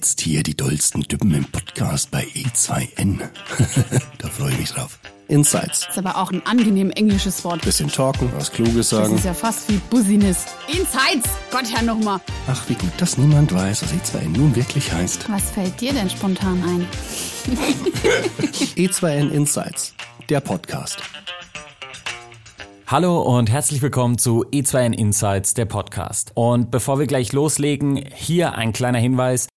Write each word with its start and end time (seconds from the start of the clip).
jetzt 0.00 0.22
hier 0.22 0.42
die 0.42 0.56
dollsten 0.56 1.02
Düppen 1.02 1.34
im 1.34 1.44
Podcast 1.44 2.10
bei 2.10 2.24
E2N. 2.24 3.18
da 4.18 4.28
freue 4.28 4.52
ich 4.52 4.58
mich 4.60 4.70
drauf. 4.72 4.98
Insights. 5.28 5.88
ist 5.90 5.98
aber 5.98 6.16
auch 6.16 6.32
ein 6.32 6.40
angenehm 6.46 6.90
englisches 6.92 7.44
Wort. 7.44 7.60
Bisschen 7.60 7.90
talken, 7.90 8.32
was 8.34 8.50
Kluges 8.50 8.88
Das 8.88 8.88
sagen. 8.88 9.14
ist 9.16 9.26
ja 9.26 9.34
fast 9.34 9.68
wie 9.68 9.76
Business. 9.90 10.46
Insights! 10.68 11.28
Gott, 11.50 11.70
Herr 11.70 11.82
nochmal. 11.82 12.18
Ach, 12.48 12.66
wie 12.70 12.76
gut, 12.76 12.92
dass 12.96 13.18
niemand 13.18 13.52
weiß, 13.52 13.82
was 13.82 13.92
E2N 13.92 14.38
nun 14.38 14.56
wirklich 14.56 14.90
heißt. 14.90 15.30
Was 15.30 15.50
fällt 15.50 15.78
dir 15.78 15.92
denn 15.92 16.08
spontan 16.08 16.62
ein? 16.64 16.86
E2N 18.76 19.28
Insights, 19.28 19.92
der 20.30 20.40
Podcast. 20.40 20.96
Hallo 22.86 23.20
und 23.20 23.50
herzlich 23.50 23.82
willkommen 23.82 24.16
zu 24.16 24.46
E2N 24.46 24.94
Insights, 24.94 25.52
der 25.52 25.66
Podcast. 25.66 26.32
Und 26.36 26.70
bevor 26.70 26.98
wir 26.98 27.06
gleich 27.06 27.34
loslegen, 27.34 28.02
hier 28.14 28.54
ein 28.54 28.72
kleiner 28.72 28.98
Hinweis. 28.98 29.49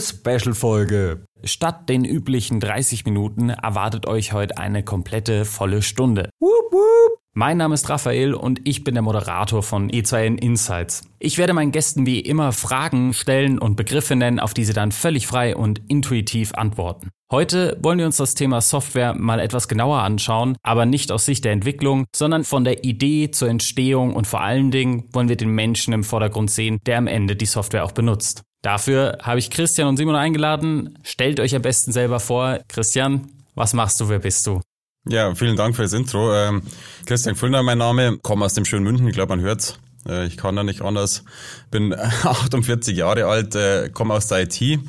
Special-Folge. 0.00 1.24
Statt 1.44 1.88
den 1.88 2.04
üblichen 2.04 2.58
30 2.58 3.04
Minuten 3.04 3.50
erwartet 3.50 4.06
euch 4.06 4.32
heute 4.32 4.58
eine 4.58 4.82
komplette 4.82 5.44
volle 5.44 5.82
Stunde. 5.82 6.30
Wup, 6.40 6.72
wup. 6.72 7.20
Mein 7.32 7.58
Name 7.58 7.74
ist 7.74 7.88
Raphael 7.88 8.34
und 8.34 8.60
ich 8.64 8.82
bin 8.82 8.94
der 8.94 9.02
Moderator 9.02 9.62
von 9.62 9.88
E2N 9.88 10.42
Insights. 10.42 11.04
Ich 11.20 11.38
werde 11.38 11.52
meinen 11.52 11.70
Gästen 11.70 12.04
wie 12.04 12.18
immer 12.18 12.50
Fragen 12.50 13.14
stellen 13.14 13.60
und 13.60 13.76
Begriffe 13.76 14.16
nennen, 14.16 14.40
auf 14.40 14.54
die 14.54 14.64
sie 14.64 14.72
dann 14.72 14.90
völlig 14.90 15.28
frei 15.28 15.54
und 15.54 15.80
intuitiv 15.88 16.52
antworten. 16.54 17.10
Heute 17.30 17.78
wollen 17.80 18.00
wir 18.00 18.06
uns 18.06 18.16
das 18.16 18.34
Thema 18.34 18.60
Software 18.60 19.14
mal 19.14 19.38
etwas 19.38 19.68
genauer 19.68 20.00
anschauen, 20.00 20.56
aber 20.64 20.84
nicht 20.84 21.12
aus 21.12 21.26
Sicht 21.26 21.44
der 21.44 21.52
Entwicklung, 21.52 22.06
sondern 22.14 22.42
von 22.42 22.64
der 22.64 22.82
Idee 22.82 23.30
zur 23.30 23.48
Entstehung 23.48 24.16
und 24.16 24.26
vor 24.26 24.40
allen 24.40 24.72
Dingen 24.72 25.08
wollen 25.12 25.28
wir 25.28 25.36
den 25.36 25.50
Menschen 25.50 25.94
im 25.94 26.02
Vordergrund 26.02 26.50
sehen, 26.50 26.80
der 26.86 26.98
am 26.98 27.06
Ende 27.06 27.36
die 27.36 27.46
Software 27.46 27.84
auch 27.84 27.92
benutzt. 27.92 28.42
Dafür 28.62 29.18
habe 29.22 29.38
ich 29.38 29.50
Christian 29.50 29.88
und 29.88 29.96
Simon 29.96 30.16
eingeladen. 30.16 30.98
Stellt 31.02 31.40
euch 31.40 31.54
am 31.54 31.62
besten 31.62 31.92
selber 31.92 32.20
vor. 32.20 32.60
Christian, 32.68 33.30
was 33.54 33.72
machst 33.72 34.00
du, 34.00 34.08
wer 34.08 34.18
bist 34.18 34.46
du? 34.46 34.60
Ja, 35.08 35.34
vielen 35.34 35.56
Dank 35.56 35.76
für 35.76 35.82
das 35.82 35.94
Intro. 35.94 36.34
Ähm, 36.34 36.62
Christian 37.06 37.36
Füllner 37.36 37.62
mein 37.62 37.78
Name, 37.78 38.18
komme 38.20 38.44
aus 38.44 38.54
dem 38.54 38.66
schönen 38.66 38.84
München, 38.84 39.08
ich 39.08 39.14
glaube 39.14 39.34
man 39.34 39.40
hört's. 39.40 39.78
Äh, 40.06 40.26
ich 40.26 40.36
kann 40.36 40.56
da 40.56 40.62
nicht 40.62 40.82
anders. 40.82 41.24
Bin 41.70 41.94
48 42.22 42.96
Jahre 42.96 43.26
alt, 43.26 43.54
äh, 43.54 43.88
komme 43.88 44.12
aus 44.12 44.28
der 44.28 44.42
IT, 44.42 44.80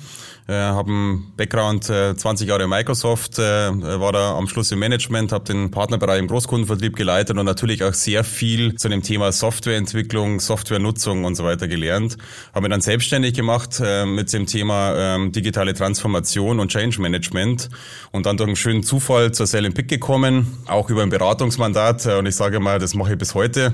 äh, 0.52 0.56
habe 0.56 0.90
einen 0.90 1.34
Background 1.38 1.90
äh, 1.90 2.16
20 2.16 2.48
Jahre 2.48 2.68
Microsoft, 2.68 3.40
äh, 3.40 3.42
war 3.42 4.12
da 4.12 4.38
am 4.38 4.48
Schluss 4.48 4.72
im 4.72 4.80
Management, 4.80 5.32
habe 5.32 5.46
den 5.46 5.72
Partnerbereich 5.72 6.20
im 6.20 6.28
Großkundenvertrieb 6.28 6.96
geleitet 6.96 7.38
und 7.38 7.46
natürlich 7.46 7.84
auch 7.84 7.94
sehr 7.94 8.24
viel 8.24 8.76
zu 8.76 8.90
dem 8.90 9.02
Thema 9.02 9.32
Softwareentwicklung, 9.32 10.40
Softwarenutzung 10.40 11.24
und 11.24 11.36
so 11.36 11.44
weiter 11.44 11.68
gelernt. 11.68 12.18
Habe 12.54 12.64
mich 12.64 12.72
dann 12.72 12.82
selbstständig 12.82 13.34
gemacht 13.34 13.82
äh, 13.84 14.06
mit 14.06 14.32
dem 14.34 14.46
Thema 14.46 14.94
ähm, 14.96 15.32
digitale 15.32 15.74
Transformation 15.74 16.60
und 16.60 16.70
Change 16.70 17.02
Management 17.02 17.70
und 18.12 18.26
dann 18.26 18.38
durch 18.38 18.48
einen 18.48 18.56
schönen 18.56 18.84
Zufall 18.84 19.32
zur 19.32 19.48
Sell 19.48 19.72
Pick 19.72 19.88
gekommen, 19.88 20.58
auch 20.68 20.90
über 20.90 21.04
ein 21.04 21.10
Beratungsmandat 21.10 22.06
äh, 22.06 22.16
und 22.18 22.26
ich 22.26 22.36
sage 22.36 22.60
mal, 22.60 22.80
das 22.80 22.94
mache 22.94 23.14
ich 23.14 23.18
bis 23.18 23.36
heute 23.36 23.74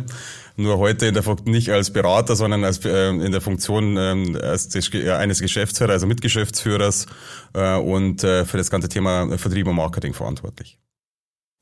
nur 0.57 0.77
heute 0.79 1.05
in 1.05 1.13
der 1.13 1.23
nicht 1.45 1.69
als 1.69 1.91
Berater, 1.91 2.35
sondern 2.35 2.63
als 2.63 2.83
äh, 2.83 3.09
in 3.09 3.31
der 3.31 3.41
Funktion 3.41 3.95
ähm, 3.97 4.37
als 4.41 4.69
des, 4.69 4.93
äh, 4.93 5.11
eines 5.11 5.39
Geschäftsführers, 5.39 5.93
also 5.93 6.07
Mitgeschäftsführers 6.07 7.05
äh, 7.53 7.75
und 7.77 8.23
äh, 8.23 8.43
für 8.45 8.57
das 8.57 8.69
ganze 8.69 8.89
Thema 8.89 9.37
Vertrieb 9.37 9.67
und 9.67 9.75
Marketing 9.75 10.13
verantwortlich. 10.13 10.79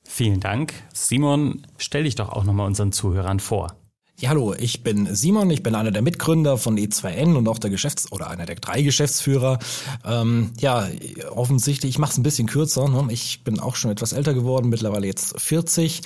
Vielen 0.07 0.39
Dank. 0.39 0.73
Simon, 0.93 1.65
stell 1.77 2.03
dich 2.03 2.15
doch 2.15 2.29
auch 2.29 2.43
nochmal 2.43 2.67
unseren 2.67 2.91
Zuhörern 2.91 3.39
vor. 3.39 3.75
Ja, 4.17 4.29
hallo, 4.29 4.53
ich 4.57 4.81
bin 4.81 5.13
Simon, 5.13 5.49
ich 5.49 5.61
bin 5.61 5.75
einer 5.75 5.91
der 5.91 6.01
Mitgründer 6.01 6.57
von 6.57 6.77
E2N 6.77 7.35
und 7.35 7.49
auch 7.49 7.59
der 7.59 7.69
Geschäfts- 7.69 8.09
oder 8.13 8.29
einer 8.29 8.45
der 8.45 8.55
drei 8.55 8.81
Geschäftsführer. 8.81 9.59
Ähm, 10.05 10.53
ja, 10.57 10.87
offensichtlich, 11.31 11.89
ich 11.89 11.99
mache 11.99 12.11
es 12.11 12.17
ein 12.17 12.23
bisschen 12.23 12.47
kürzer. 12.47 12.87
Ne? 12.87 13.07
Ich 13.09 13.43
bin 13.43 13.59
auch 13.59 13.75
schon 13.75 13.91
etwas 13.91 14.13
älter 14.13 14.33
geworden, 14.33 14.69
mittlerweile 14.69 15.05
jetzt 15.05 15.37
40. 15.37 15.99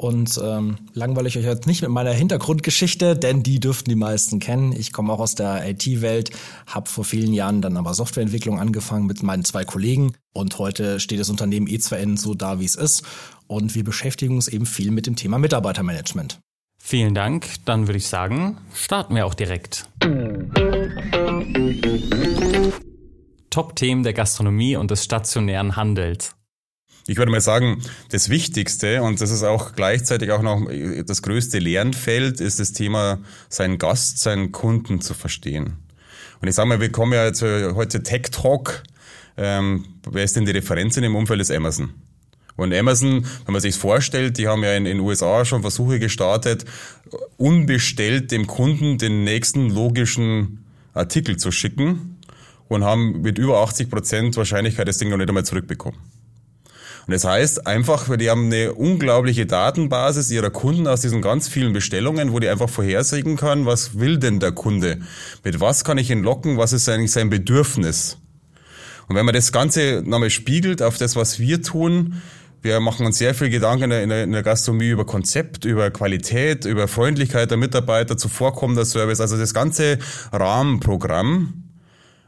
Und 0.00 0.40
ähm, 0.42 0.78
langweile 0.94 1.28
ich 1.28 1.36
euch 1.36 1.44
jetzt 1.44 1.66
nicht 1.66 1.82
mit 1.82 1.90
meiner 1.90 2.12
Hintergrundgeschichte, 2.14 3.16
denn 3.16 3.42
die 3.42 3.60
dürften 3.60 3.90
die 3.90 3.96
meisten 3.96 4.38
kennen. 4.38 4.72
Ich 4.72 4.94
komme 4.94 5.12
auch 5.12 5.20
aus 5.20 5.34
der 5.34 5.68
IT-Welt, 5.68 6.30
habe 6.66 6.88
vor 6.88 7.04
vielen 7.04 7.34
Jahren 7.34 7.60
dann 7.60 7.76
aber 7.76 7.92
Softwareentwicklung 7.92 8.58
angefangen 8.58 9.04
mit 9.04 9.22
meinen 9.22 9.44
zwei 9.44 9.62
Kollegen. 9.66 10.14
Und 10.32 10.58
heute 10.58 11.00
steht 11.00 11.20
das 11.20 11.28
Unternehmen 11.28 11.68
E2N 11.68 12.18
so 12.18 12.32
da, 12.32 12.60
wie 12.60 12.64
es 12.64 12.76
ist. 12.76 13.02
Und 13.46 13.74
wir 13.74 13.84
beschäftigen 13.84 14.36
uns 14.36 14.48
eben 14.48 14.64
viel 14.64 14.90
mit 14.90 15.06
dem 15.06 15.16
Thema 15.16 15.38
Mitarbeitermanagement. 15.38 16.40
Vielen 16.78 17.14
Dank. 17.14 17.46
Dann 17.66 17.86
würde 17.86 17.98
ich 17.98 18.08
sagen, 18.08 18.56
starten 18.72 19.14
wir 19.14 19.26
auch 19.26 19.34
direkt. 19.34 19.86
Top-Themen 23.50 24.02
der 24.02 24.14
Gastronomie 24.14 24.76
und 24.76 24.90
des 24.90 25.04
stationären 25.04 25.76
Handels. 25.76 26.34
Ich 27.06 27.16
würde 27.16 27.32
mal 27.32 27.40
sagen, 27.40 27.82
das 28.10 28.28
Wichtigste 28.28 29.02
und 29.02 29.20
das 29.20 29.30
ist 29.30 29.42
auch 29.42 29.72
gleichzeitig 29.74 30.30
auch 30.30 30.42
noch 30.42 30.68
das 31.06 31.22
größte 31.22 31.58
Lernfeld, 31.58 32.40
ist 32.40 32.60
das 32.60 32.72
Thema, 32.72 33.18
seinen 33.48 33.78
Gast, 33.78 34.18
seinen 34.18 34.52
Kunden 34.52 35.00
zu 35.00 35.14
verstehen. 35.14 35.74
Und 36.40 36.48
ich 36.48 36.54
sage 36.54 36.68
mal, 36.68 36.80
wir 36.80 36.92
kommen 36.92 37.12
ja 37.12 37.26
jetzt 37.26 37.42
äh, 37.42 37.72
heute 37.74 38.02
Tech 38.02 38.30
Talk. 38.30 38.82
Ähm, 39.36 39.86
wer 40.10 40.24
ist 40.24 40.36
denn 40.36 40.44
die 40.44 40.52
Referenz 40.52 40.96
in 40.96 41.02
dem 41.02 41.14
Umfeld? 41.14 41.40
ist 41.40 41.50
Amazon. 41.50 41.90
Und 42.56 42.74
Amazon, 42.74 43.24
wenn 43.46 43.52
man 43.52 43.60
sich 43.62 43.74
vorstellt, 43.74 44.36
die 44.36 44.46
haben 44.46 44.62
ja 44.62 44.74
in 44.74 44.84
den 44.84 45.00
USA 45.00 45.44
schon 45.44 45.62
Versuche 45.62 45.98
gestartet, 45.98 46.64
unbestellt 47.36 48.32
dem 48.32 48.46
Kunden 48.46 48.98
den 48.98 49.24
nächsten 49.24 49.70
logischen 49.70 50.64
Artikel 50.92 51.36
zu 51.38 51.52
schicken 51.52 52.18
und 52.68 52.84
haben 52.84 53.22
mit 53.22 53.38
über 53.38 53.62
80 53.62 53.88
Prozent 53.88 54.36
Wahrscheinlichkeit 54.36 54.86
das 54.88 54.98
Ding 54.98 55.08
noch 55.08 55.16
nicht 55.16 55.28
einmal 55.28 55.44
zurückbekommen. 55.44 55.98
Und 57.10 57.14
das 57.14 57.24
heißt 57.24 57.66
einfach, 57.66 58.08
weil 58.08 58.18
die 58.18 58.30
haben 58.30 58.44
eine 58.44 58.72
unglaubliche 58.72 59.44
Datenbasis 59.44 60.30
ihrer 60.30 60.50
Kunden 60.50 60.86
aus 60.86 61.00
diesen 61.00 61.22
ganz 61.22 61.48
vielen 61.48 61.72
Bestellungen, 61.72 62.30
wo 62.30 62.38
die 62.38 62.48
einfach 62.48 62.68
vorhersehen 62.68 63.36
kann, 63.36 63.66
was 63.66 63.98
will 63.98 64.18
denn 64.18 64.38
der 64.38 64.52
Kunde? 64.52 65.00
Mit 65.42 65.58
was 65.58 65.82
kann 65.82 65.98
ich 65.98 66.08
ihn 66.12 66.22
locken? 66.22 66.56
Was 66.56 66.72
ist 66.72 66.88
eigentlich 66.88 67.10
sein 67.10 67.28
Bedürfnis? 67.28 68.18
Und 69.08 69.16
wenn 69.16 69.26
man 69.26 69.34
das 69.34 69.50
Ganze 69.50 70.04
nochmal 70.06 70.30
spiegelt 70.30 70.82
auf 70.82 70.98
das, 70.98 71.16
was 71.16 71.40
wir 71.40 71.62
tun, 71.62 72.22
wir 72.62 72.78
machen 72.78 73.04
uns 73.04 73.18
sehr 73.18 73.34
viel 73.34 73.50
Gedanken 73.50 73.90
in 73.90 74.08
der, 74.08 74.22
in 74.22 74.30
der 74.30 74.44
Gastronomie 74.44 74.90
über 74.90 75.04
Konzept, 75.04 75.64
über 75.64 75.90
Qualität, 75.90 76.64
über 76.64 76.86
Freundlichkeit 76.86 77.50
der 77.50 77.58
Mitarbeiter, 77.58 78.18
zuvorkommender 78.18 78.84
Service, 78.84 79.20
also 79.20 79.36
das 79.36 79.52
ganze 79.52 79.98
Rahmenprogramm. 80.30 81.69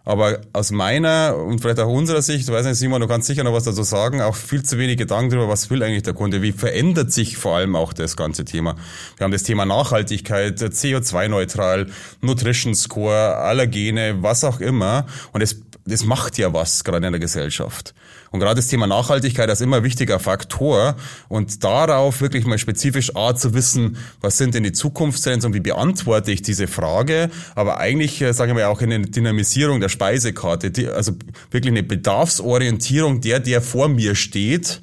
Aber 0.04 0.40
aus 0.52 0.72
meiner 0.72 1.36
und 1.36 1.60
vielleicht 1.60 1.78
auch 1.78 1.88
unserer 1.88 2.22
Sicht, 2.22 2.50
weiß 2.50 2.66
nicht, 2.66 2.76
Simon, 2.76 3.00
du 3.00 3.06
kannst 3.06 3.28
sicher 3.28 3.44
noch 3.44 3.52
was 3.52 3.64
dazu 3.64 3.84
sagen, 3.84 4.20
auch 4.20 4.34
viel 4.34 4.64
zu 4.64 4.78
wenig 4.78 4.96
Gedanken 4.96 5.30
darüber, 5.30 5.48
was 5.48 5.70
will 5.70 5.82
eigentlich 5.82 6.02
der 6.02 6.14
Kunde, 6.14 6.42
wie 6.42 6.50
verändert 6.50 7.12
sich 7.12 7.36
vor 7.36 7.56
allem 7.56 7.76
auch 7.76 7.92
das 7.92 8.16
ganze 8.16 8.44
Thema. 8.44 8.74
Wir 9.16 9.24
haben 9.24 9.32
das 9.32 9.44
Thema 9.44 9.64
Nachhaltigkeit, 9.64 10.58
CO2-neutral, 10.60 11.86
Nutrition 12.20 12.74
Score, 12.74 13.36
Allergene, 13.36 14.22
was 14.22 14.42
auch 14.42 14.60
immer. 14.60 15.06
Und 15.32 15.40
das, 15.40 15.56
das 15.84 16.04
macht 16.04 16.36
ja 16.36 16.52
was 16.52 16.82
gerade 16.82 17.06
in 17.06 17.12
der 17.12 17.20
Gesellschaft. 17.20 17.94
Und 18.32 18.41
gerade 18.41 18.56
das 18.56 18.66
Thema 18.66 18.87
Nachhaltigkeit 18.87 19.48
ist 19.50 19.60
immer 19.60 19.76
ein 19.76 19.84
wichtiger 19.84 20.19
Faktor. 20.19 20.97
Und 21.28 21.62
darauf 21.62 22.20
wirklich 22.20 22.47
mal 22.47 22.59
spezifisch 22.59 23.15
A 23.15 23.34
zu 23.34 23.54
wissen, 23.54 23.98
was 24.20 24.38
sind 24.38 24.54
denn 24.54 24.65
die 24.65 24.72
Zukunftstrends 24.72 25.44
und 25.44 25.54
wie 25.54 25.60
beantworte 25.60 26.32
ich 26.32 26.43
diese 26.43 26.66
Frage. 26.66 27.31
Aber 27.54 27.78
eigentlich, 27.78 28.20
äh, 28.22 28.32
sagen 28.32 28.56
wir 28.56 28.70
auch 28.70 28.81
in 28.81 28.91
der 28.91 28.98
Dynamisierung 29.00 29.81
der 29.81 29.91
Speisekarte, 29.91 30.70
die, 30.70 30.88
also 30.88 31.12
wirklich 31.50 31.70
eine 31.70 31.82
Bedarfsorientierung 31.82 33.20
der, 33.20 33.38
der 33.38 33.60
vor 33.60 33.88
mir 33.88 34.15
steht, 34.15 34.82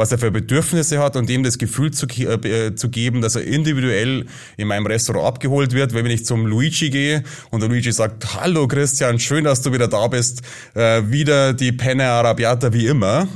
was 0.00 0.10
er 0.12 0.18
für 0.18 0.30
Bedürfnisse 0.30 0.98
hat 0.98 1.14
und 1.14 1.28
dem 1.28 1.42
das 1.42 1.58
Gefühl 1.58 1.90
zu, 1.90 2.06
äh, 2.06 2.74
zu 2.74 2.88
geben, 2.88 3.20
dass 3.20 3.36
er 3.36 3.44
individuell 3.44 4.24
in 4.56 4.66
meinem 4.66 4.86
Restaurant 4.86 5.26
abgeholt 5.26 5.74
wird. 5.74 5.92
Wenn 5.92 6.06
ich 6.06 6.24
zum 6.24 6.46
Luigi 6.46 6.88
gehe 6.88 7.22
und 7.50 7.60
der 7.60 7.68
Luigi 7.68 7.92
sagt, 7.92 8.34
hallo 8.34 8.66
Christian, 8.66 9.18
schön, 9.18 9.44
dass 9.44 9.60
du 9.60 9.74
wieder 9.74 9.88
da 9.88 10.08
bist, 10.08 10.40
äh, 10.74 11.02
wieder 11.04 11.52
die 11.52 11.72
Penne 11.72 12.06
Arabiata 12.06 12.72
wie 12.72 12.86
immer. 12.86 13.28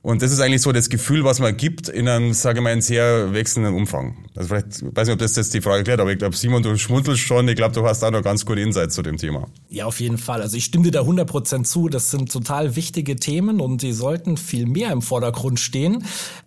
Und 0.00 0.22
das 0.22 0.30
ist 0.30 0.40
eigentlich 0.40 0.62
so 0.62 0.70
das 0.70 0.88
Gefühl, 0.88 1.24
was 1.24 1.40
man 1.40 1.56
gibt 1.56 1.88
in 1.88 2.08
einem, 2.08 2.32
sage 2.32 2.60
ich 2.60 2.62
mal, 2.62 2.70
einem 2.70 2.80
sehr 2.80 3.32
wechselnden 3.32 3.74
Umfang. 3.74 4.16
Also 4.36 4.48
vielleicht, 4.48 4.82
ich 4.82 4.96
weiß 4.96 5.08
nicht, 5.08 5.14
ob 5.14 5.18
das 5.18 5.34
jetzt 5.34 5.52
die 5.54 5.60
Frage 5.60 5.82
klärt, 5.82 6.00
aber 6.00 6.12
ich 6.12 6.18
glaube, 6.18 6.36
Simon, 6.36 6.62
du 6.62 6.76
schmunzelst 6.78 7.20
schon. 7.20 7.48
Ich 7.48 7.56
glaube, 7.56 7.74
du 7.74 7.84
hast 7.84 8.00
da 8.00 8.10
noch 8.10 8.22
ganz 8.22 8.46
gute 8.46 8.60
Insights 8.60 8.94
zu 8.94 9.02
dem 9.02 9.16
Thema. 9.16 9.48
Ja, 9.68 9.86
auf 9.86 9.98
jeden 10.00 10.16
Fall. 10.16 10.40
Also 10.40 10.56
ich 10.56 10.66
stimme 10.66 10.84
dir 10.84 10.92
da 10.92 11.00
100% 11.00 11.64
zu. 11.64 11.88
Das 11.88 12.12
sind 12.12 12.30
total 12.30 12.76
wichtige 12.76 13.16
Themen 13.16 13.60
und 13.60 13.82
die 13.82 13.92
sollten 13.92 14.36
viel 14.36 14.66
mehr 14.66 14.92
im 14.92 15.02
Vordergrund 15.02 15.58
stehen. 15.58 16.04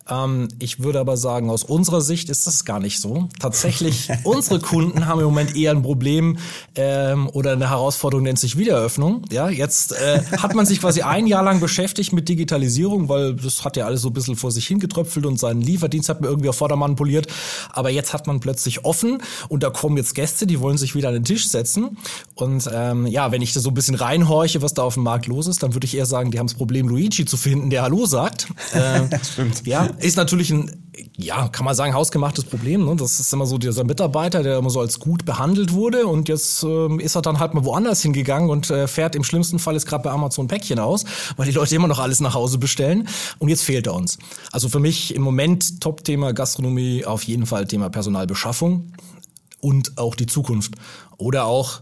Ähm, 0.09 0.47
ich 0.59 0.81
würde 0.81 0.99
aber 0.99 1.17
sagen, 1.17 1.49
aus 1.49 1.63
unserer 1.63 2.01
Sicht 2.01 2.29
ist 2.29 2.47
das 2.47 2.65
gar 2.65 2.79
nicht 2.79 2.99
so. 2.99 3.29
Tatsächlich, 3.39 4.09
unsere 4.23 4.59
Kunden 4.59 5.05
haben 5.07 5.19
im 5.19 5.25
Moment 5.25 5.55
eher 5.55 5.71
ein 5.71 5.81
Problem 5.81 6.37
ähm, 6.75 7.29
oder 7.29 7.53
eine 7.53 7.69
Herausforderung 7.69 8.23
nennt 8.23 8.39
sich 8.39 8.57
Wiedereröffnung. 8.57 9.23
Ja, 9.31 9.49
jetzt 9.49 9.93
äh, 9.93 10.21
hat 10.37 10.55
man 10.55 10.65
sich 10.65 10.81
quasi 10.81 11.01
ein 11.01 11.27
Jahr 11.27 11.43
lang 11.43 11.59
beschäftigt 11.59 12.13
mit 12.13 12.29
Digitalisierung, 12.29 13.09
weil 13.09 13.35
das 13.35 13.63
hat 13.63 13.77
ja 13.77 13.85
alles 13.85 14.01
so 14.01 14.09
ein 14.09 14.13
bisschen 14.13 14.35
vor 14.35 14.51
sich 14.51 14.67
hingetröpfelt 14.67 15.25
und 15.25 15.39
seinen 15.39 15.61
Lieferdienst 15.61 16.09
hat 16.09 16.21
man 16.21 16.29
irgendwie 16.29 16.49
auf 16.49 16.57
Vordermann 16.57 16.95
poliert. 16.95 17.27
Aber 17.71 17.89
jetzt 17.89 18.13
hat 18.13 18.27
man 18.27 18.39
plötzlich 18.39 18.85
offen 18.85 19.21
und 19.49 19.63
da 19.63 19.69
kommen 19.69 19.97
jetzt 19.97 20.15
Gäste, 20.15 20.47
die 20.47 20.59
wollen 20.59 20.77
sich 20.77 20.95
wieder 20.95 21.09
an 21.09 21.13
den 21.13 21.25
Tisch 21.25 21.47
setzen. 21.47 21.97
Und 22.35 22.69
ähm, 22.73 23.07
ja, 23.07 23.31
wenn 23.31 23.41
ich 23.41 23.53
da 23.53 23.59
so 23.59 23.69
ein 23.69 23.73
bisschen 23.73 23.95
reinhorche, 23.95 24.61
was 24.61 24.73
da 24.73 24.83
auf 24.83 24.95
dem 24.95 25.03
Markt 25.03 25.27
los 25.27 25.47
ist, 25.47 25.63
dann 25.63 25.73
würde 25.73 25.85
ich 25.85 25.95
eher 25.95 26.05
sagen, 26.05 26.31
die 26.31 26.39
haben 26.39 26.47
das 26.47 26.55
Problem, 26.55 26.87
Luigi 26.87 27.25
zu 27.25 27.37
finden, 27.37 27.69
der 27.69 27.83
Hallo 27.83 28.05
sagt. 28.05 28.47
Äh, 28.71 29.19
Stimmt. 29.23 29.67
Ja, 29.67 29.89
ist 29.99 30.17
natürlich 30.17 30.51
ein, 30.51 30.91
ja, 31.17 31.47
kann 31.47 31.65
man 31.65 31.75
sagen, 31.75 31.93
hausgemachtes 31.93 32.45
Problem. 32.45 32.85
Ne? 32.85 32.95
Das 32.95 33.19
ist 33.19 33.31
immer 33.33 33.45
so 33.45 33.57
dieser 33.57 33.83
Mitarbeiter, 33.83 34.43
der 34.43 34.57
immer 34.57 34.69
so 34.69 34.79
als 34.79 34.99
gut 34.99 35.25
behandelt 35.25 35.73
wurde 35.73 36.07
und 36.07 36.29
jetzt 36.29 36.63
ähm, 36.63 36.99
ist 36.99 37.15
er 37.15 37.21
dann 37.21 37.39
halt 37.39 37.53
mal 37.53 37.65
woanders 37.65 38.01
hingegangen 38.01 38.49
und 38.49 38.69
äh, 38.69 38.87
fährt 38.87 39.15
im 39.15 39.23
schlimmsten 39.23 39.59
Fall 39.59 39.73
jetzt 39.73 39.85
gerade 39.85 40.03
bei 40.03 40.11
Amazon 40.11 40.47
Päckchen 40.47 40.79
aus, 40.79 41.05
weil 41.37 41.45
die 41.45 41.53
Leute 41.53 41.75
immer 41.75 41.87
noch 41.87 41.99
alles 41.99 42.19
nach 42.19 42.33
Hause 42.33 42.57
bestellen 42.57 43.07
und 43.39 43.49
jetzt 43.49 43.63
fehlt 43.63 43.87
er 43.87 43.93
uns. 43.93 44.17
Also 44.51 44.69
für 44.69 44.79
mich 44.79 45.15
im 45.15 45.21
Moment 45.21 45.81
Top-Thema 45.81 46.33
Gastronomie, 46.33 47.05
auf 47.05 47.23
jeden 47.23 47.45
Fall 47.45 47.65
Thema 47.67 47.89
Personalbeschaffung 47.89 48.93
und 49.59 49.97
auch 49.97 50.15
die 50.15 50.25
Zukunft. 50.25 50.73
Oder 51.17 51.45
auch 51.45 51.81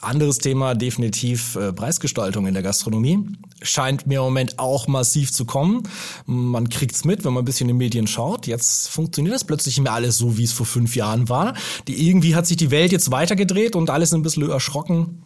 anderes 0.00 0.38
Thema 0.38 0.74
definitiv 0.74 1.56
äh, 1.56 1.72
Preisgestaltung 1.72 2.46
in 2.46 2.54
der 2.54 2.62
Gastronomie. 2.62 3.26
Scheint 3.62 4.06
mir 4.06 4.18
im 4.18 4.24
Moment 4.24 4.58
auch 4.58 4.88
massiv 4.88 5.32
zu 5.32 5.44
kommen. 5.44 5.82
Man 6.26 6.68
kriegt's 6.68 7.04
mit, 7.04 7.24
wenn 7.24 7.32
man 7.32 7.42
ein 7.42 7.44
bisschen 7.44 7.68
in 7.68 7.74
den 7.74 7.78
Medien 7.78 8.06
schaut. 8.06 8.46
Jetzt 8.46 8.88
funktioniert 8.88 9.34
das 9.34 9.44
plötzlich 9.44 9.80
mehr 9.80 9.92
alles 9.92 10.18
so, 10.18 10.38
wie 10.38 10.44
es 10.44 10.52
vor 10.52 10.66
fünf 10.66 10.96
Jahren 10.96 11.28
war. 11.28 11.54
Die, 11.86 12.08
irgendwie 12.08 12.34
hat 12.34 12.46
sich 12.46 12.56
die 12.56 12.70
Welt 12.70 12.92
jetzt 12.92 13.10
weitergedreht 13.10 13.76
und 13.76 13.90
alles 13.90 14.14
ein 14.14 14.22
bisschen 14.22 14.48
erschrocken, 14.48 15.22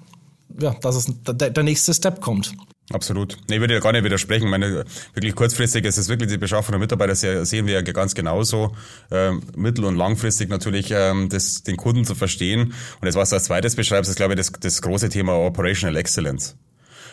ja, 0.58 0.74
dass 0.74 0.96
es 0.96 1.06
der, 1.26 1.50
der 1.50 1.62
nächste 1.62 1.94
Step 1.94 2.20
kommt. 2.20 2.54
Absolut. 2.92 3.38
Nee, 3.48 3.56
ich 3.56 3.60
würde 3.60 3.74
ja 3.74 3.80
gar 3.80 3.92
nicht 3.92 4.04
widersprechen. 4.04 4.44
Ich 4.44 4.50
meine, 4.50 4.84
wirklich 5.14 5.34
kurzfristig 5.34 5.86
ist 5.86 5.96
es 5.96 6.08
wirklich 6.08 6.30
die 6.30 6.36
Beschaffung 6.36 6.72
der 6.72 6.78
Mitarbeiter, 6.78 7.12
das 7.12 7.48
sehen 7.48 7.66
wir 7.66 7.74
ja 7.74 7.80
ganz 7.80 8.14
genauso. 8.14 8.76
Ähm, 9.10 9.42
mittel- 9.56 9.86
und 9.86 9.96
langfristig 9.96 10.50
natürlich 10.50 10.90
ähm, 10.90 11.30
das, 11.30 11.62
den 11.62 11.78
Kunden 11.78 12.04
zu 12.04 12.14
verstehen. 12.14 12.74
Und 13.00 13.06
das, 13.06 13.14
was 13.14 13.30
du 13.30 13.36
als 13.36 13.44
zweites 13.44 13.74
beschreibst, 13.74 14.10
ist, 14.10 14.16
glaube 14.16 14.34
ich, 14.34 14.36
das, 14.36 14.52
das 14.52 14.82
große 14.82 15.08
Thema 15.08 15.34
Operational 15.34 15.96
Excellence. 15.96 16.56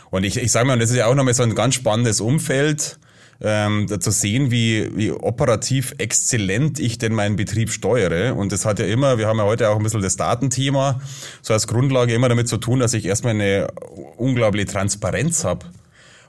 Und 0.09 0.25
ich, 0.25 0.35
ich 0.35 0.51
sage 0.51 0.67
mal, 0.67 0.73
und 0.73 0.81
das 0.81 0.89
ist 0.89 0.97
ja 0.97 1.05
auch 1.05 1.15
nochmal 1.15 1.33
so 1.33 1.43
ein 1.43 1.55
ganz 1.55 1.75
spannendes 1.75 2.19
Umfeld, 2.19 2.99
ähm, 3.41 3.87
zu 3.99 4.11
sehen, 4.11 4.51
wie, 4.51 4.89
wie 4.95 5.11
operativ 5.11 5.93
exzellent 5.97 6.79
ich 6.79 6.97
denn 6.97 7.13
meinen 7.13 7.35
Betrieb 7.35 7.71
steuere. 7.71 8.35
Und 8.35 8.51
das 8.51 8.65
hat 8.65 8.79
ja 8.79 8.85
immer, 8.85 9.17
wir 9.17 9.27
haben 9.27 9.37
ja 9.37 9.45
heute 9.45 9.69
auch 9.69 9.77
ein 9.77 9.83
bisschen 9.83 10.01
das 10.01 10.15
Datenthema, 10.15 11.01
so 11.41 11.53
als 11.53 11.67
Grundlage 11.67 12.13
immer 12.13 12.29
damit 12.29 12.47
zu 12.47 12.57
tun, 12.57 12.79
dass 12.79 12.93
ich 12.93 13.05
erstmal 13.05 13.33
eine 13.33 13.67
unglaubliche 14.17 14.67
Transparenz 14.67 15.43
habe 15.43 15.65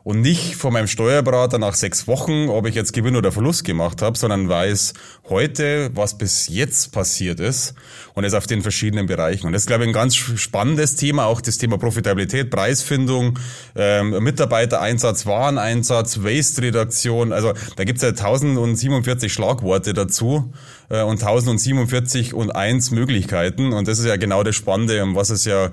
und 0.04 0.20
nicht 0.20 0.56
von 0.56 0.72
meinem 0.72 0.88
Steuerberater 0.88 1.58
nach 1.58 1.75
sechs 1.75 2.08
Wochen, 2.08 2.49
ob 2.49 2.66
ich 2.66 2.75
jetzt 2.75 2.93
Gewinn 2.93 3.14
oder 3.14 3.31
Verlust 3.31 3.64
gemacht 3.64 4.02
habe, 4.02 4.19
sondern 4.19 4.49
weiß 4.49 4.94
heute, 5.28 5.90
was 5.94 6.19
bis 6.19 6.49
jetzt 6.49 6.93
passiert 6.93 7.38
ist 7.38 7.75
und 8.14 8.25
es 8.25 8.34
auf 8.34 8.46
den 8.46 8.62
verschiedenen 8.62 9.06
Bereichen. 9.06 9.46
Und 9.46 9.52
das 9.52 9.62
ist, 9.62 9.66
glaube 9.69 9.84
ich, 9.84 9.90
ein 9.90 9.94
ganz 9.94 10.16
spannendes 10.16 10.96
Thema, 10.96 11.26
auch 11.26 11.40
das 11.40 11.58
Thema 11.58 11.78
Profitabilität, 11.78 12.50
Preisfindung, 12.50 13.38
ähm, 13.76 14.22
Mitarbeitereinsatz, 14.22 15.25
Wareneinsatz, 15.26 16.22
Waste-Redaktion. 16.22 17.32
Also 17.32 17.52
da 17.76 17.84
gibt's 17.84 18.02
ja 18.02 18.08
1047 18.08 19.32
Schlagworte 19.32 19.94
dazu 19.94 20.52
äh, 20.88 21.02
und 21.02 21.22
1047 21.22 22.34
und 22.34 22.50
eins 22.50 22.90
Möglichkeiten. 22.90 23.72
Und 23.72 23.87
das 23.87 24.00
ist 24.00 24.06
ja 24.06 24.16
genau 24.16 24.43
das 24.43 24.56
Spannende, 24.56 25.02
um 25.02 25.14
was 25.14 25.31
es 25.31 25.44
ja 25.44 25.70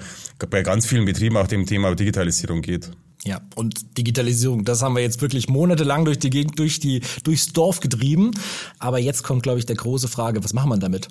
bei 0.50 0.62
ganz 0.62 0.86
vielen 0.86 1.06
Betrieben 1.06 1.36
auch 1.38 1.48
dem 1.48 1.66
Thema 1.66 1.96
Digitalisierung 1.96 2.62
geht. 2.62 2.92
Ja, 3.26 3.42
und 3.56 3.98
Digitalisierung, 3.98 4.64
das 4.64 4.82
haben 4.82 4.96
wir 4.96 5.02
jetzt 5.02 5.22
wirklich 5.22 5.50
monatelang 5.50 6.06
durch 6.06 6.20
die 6.20 6.30
Gegend, 6.30 6.58
durch 6.58 6.80
die, 6.80 7.02
durchs 7.24 7.52
Dorf 7.52 7.82
getrieben. 7.82 8.32
Aber 8.80 8.98
jetzt 8.98 9.24
kommt, 9.24 9.44
glaube 9.44 9.60
ich, 9.60 9.66
der 9.66 9.76
große 9.76 10.08
Frage, 10.08 10.42
was 10.42 10.54
machen 10.54 10.70
wir 10.70 10.78
damit? 10.78 11.10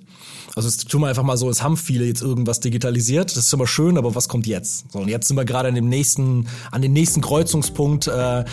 Also 0.57 0.69
es 0.69 0.79
tun 0.79 1.03
wir 1.03 1.09
einfach 1.09 1.23
mal 1.23 1.37
so, 1.37 1.51
es 1.51 1.63
haben 1.63 1.77
viele 1.77 2.07
jetzt 2.07 2.23
irgendwas 2.23 2.61
digitalisiert, 2.61 3.31
das 3.31 3.45
ist 3.45 3.53
immer 3.53 3.67
schön, 3.67 3.99
aber 3.99 4.15
was 4.15 4.29
kommt 4.29 4.47
jetzt? 4.47 4.91
So, 4.91 5.01
und 5.01 5.09
jetzt 5.09 5.29
sind 5.29 5.37
wir 5.37 5.45
gerade 5.45 5.69
an 5.69 5.75
dem 5.75 5.89
nächsten, 5.89 6.49
an 6.73 6.81
dem 6.81 6.95
nächsten 6.95 7.21
Kreuzungspunkt, 7.21 8.07
äh, 8.07 8.45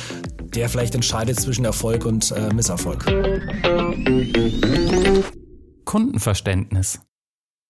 der 0.54 0.69
vielleicht 0.69 0.94
entscheidet 0.94 1.40
zwischen 1.40 1.63
Erfolg 1.63 2.06
und 2.06 2.31
äh, 2.31 2.54
Misserfolg. 2.54 3.06
Kundenverständnis. 5.86 7.00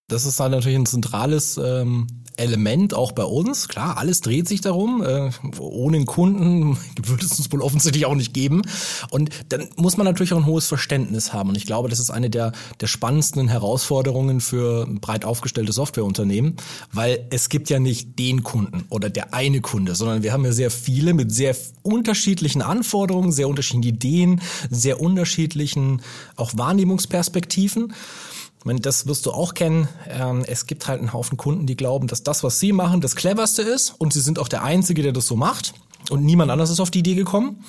Das 0.08 0.26
ist 0.28 0.40
halt 0.40 0.52
natürlich 0.52 0.78
ein 0.78 0.86
zentrales 0.86 1.58
ähm, 1.58 2.06
Element 2.38 2.94
auch 2.94 3.12
bei 3.12 3.24
uns. 3.24 3.68
Klar, 3.68 3.98
alles 3.98 4.22
dreht 4.22 4.48
sich 4.48 4.62
darum. 4.62 5.02
Äh, 5.04 5.32
ohne 5.58 5.98
einen 5.98 6.06
Kunden 6.06 6.78
würde 7.04 7.26
es 7.26 7.40
uns 7.40 7.52
wohl 7.52 7.62
offensichtlich 7.62 8.06
auch 8.06 8.14
nicht 8.14 8.34
geben. 8.34 8.62
Und 9.10 9.32
dann 9.50 9.68
muss 9.78 9.98
man 9.98 10.06
natürlich 10.06 10.34
auch 10.34 10.38
ein 10.38 10.46
hohes 10.46 10.68
Verständnis 10.68 11.34
haben. 11.34 11.50
Und 11.50 11.56
ich 11.56 11.66
glaube, 11.66 11.90
das 11.90 12.00
ist 12.00 12.12
eine 12.12 12.30
der, 12.30 12.52
der 12.82 12.88
spannendsten 12.88 13.48
Herausforderungen 13.48 14.42
für 14.42 14.86
breit 14.86 15.26
aufgestellte 15.26 15.72
Softwareunternehmen, 15.72 16.58
weil 16.92 17.26
es 17.32 17.50
gibt 17.50 17.72
ja 17.72 17.80
nicht 17.80 18.20
den 18.20 18.44
Kunden 18.44 18.86
oder 18.90 19.10
der 19.10 19.34
eine 19.34 19.62
Kunde, 19.62 19.96
sondern 19.96 20.22
wir 20.22 20.34
haben 20.34 20.46
ja 20.46 20.52
sehr 20.52 20.70
viele 20.70 21.16
mit 21.16 21.32
sehr 21.32 21.56
unterschiedlichen 21.82 22.62
Anforderungen, 22.62 23.32
sehr 23.32 23.50
unterschiedlichen 23.50 23.96
Ideen, 23.96 24.42
sehr 24.70 25.02
unterschiedlichen 25.02 26.02
auch 26.36 26.52
Wahrnehmungsperspektiven. 26.56 27.94
Meine, 28.66 28.80
das 28.80 29.06
wirst 29.06 29.28
du 29.28 29.32
auch 29.32 29.54
kennen. 29.54 29.88
Ähm, 30.10 30.44
es 30.48 30.66
gibt 30.66 30.88
halt 30.88 31.00
einen 31.00 31.14
Haufen 31.14 31.38
Kunden, 31.38 31.68
die 31.68 31.78
glauben, 31.78 32.08
dass 32.08 32.24
das, 32.24 32.44
was 32.44 32.60
sie 32.60 32.72
machen, 32.72 33.00
das 33.00 33.16
cleverste 33.16 33.62
ist 33.62 33.94
und 34.00 34.12
sie 34.12 34.22
sind 34.22 34.40
auch 34.40 34.48
der 34.48 34.64
Einzige, 34.64 35.04
der 35.04 35.12
das 35.12 35.28
so 35.28 35.36
macht 35.36 35.76
und 36.10 36.26
niemand 36.26 36.50
anders 36.50 36.72
ist 36.72 36.80
auf 36.80 36.90
die 36.90 37.00
Idee 37.00 37.14
gekommen. 37.14 37.64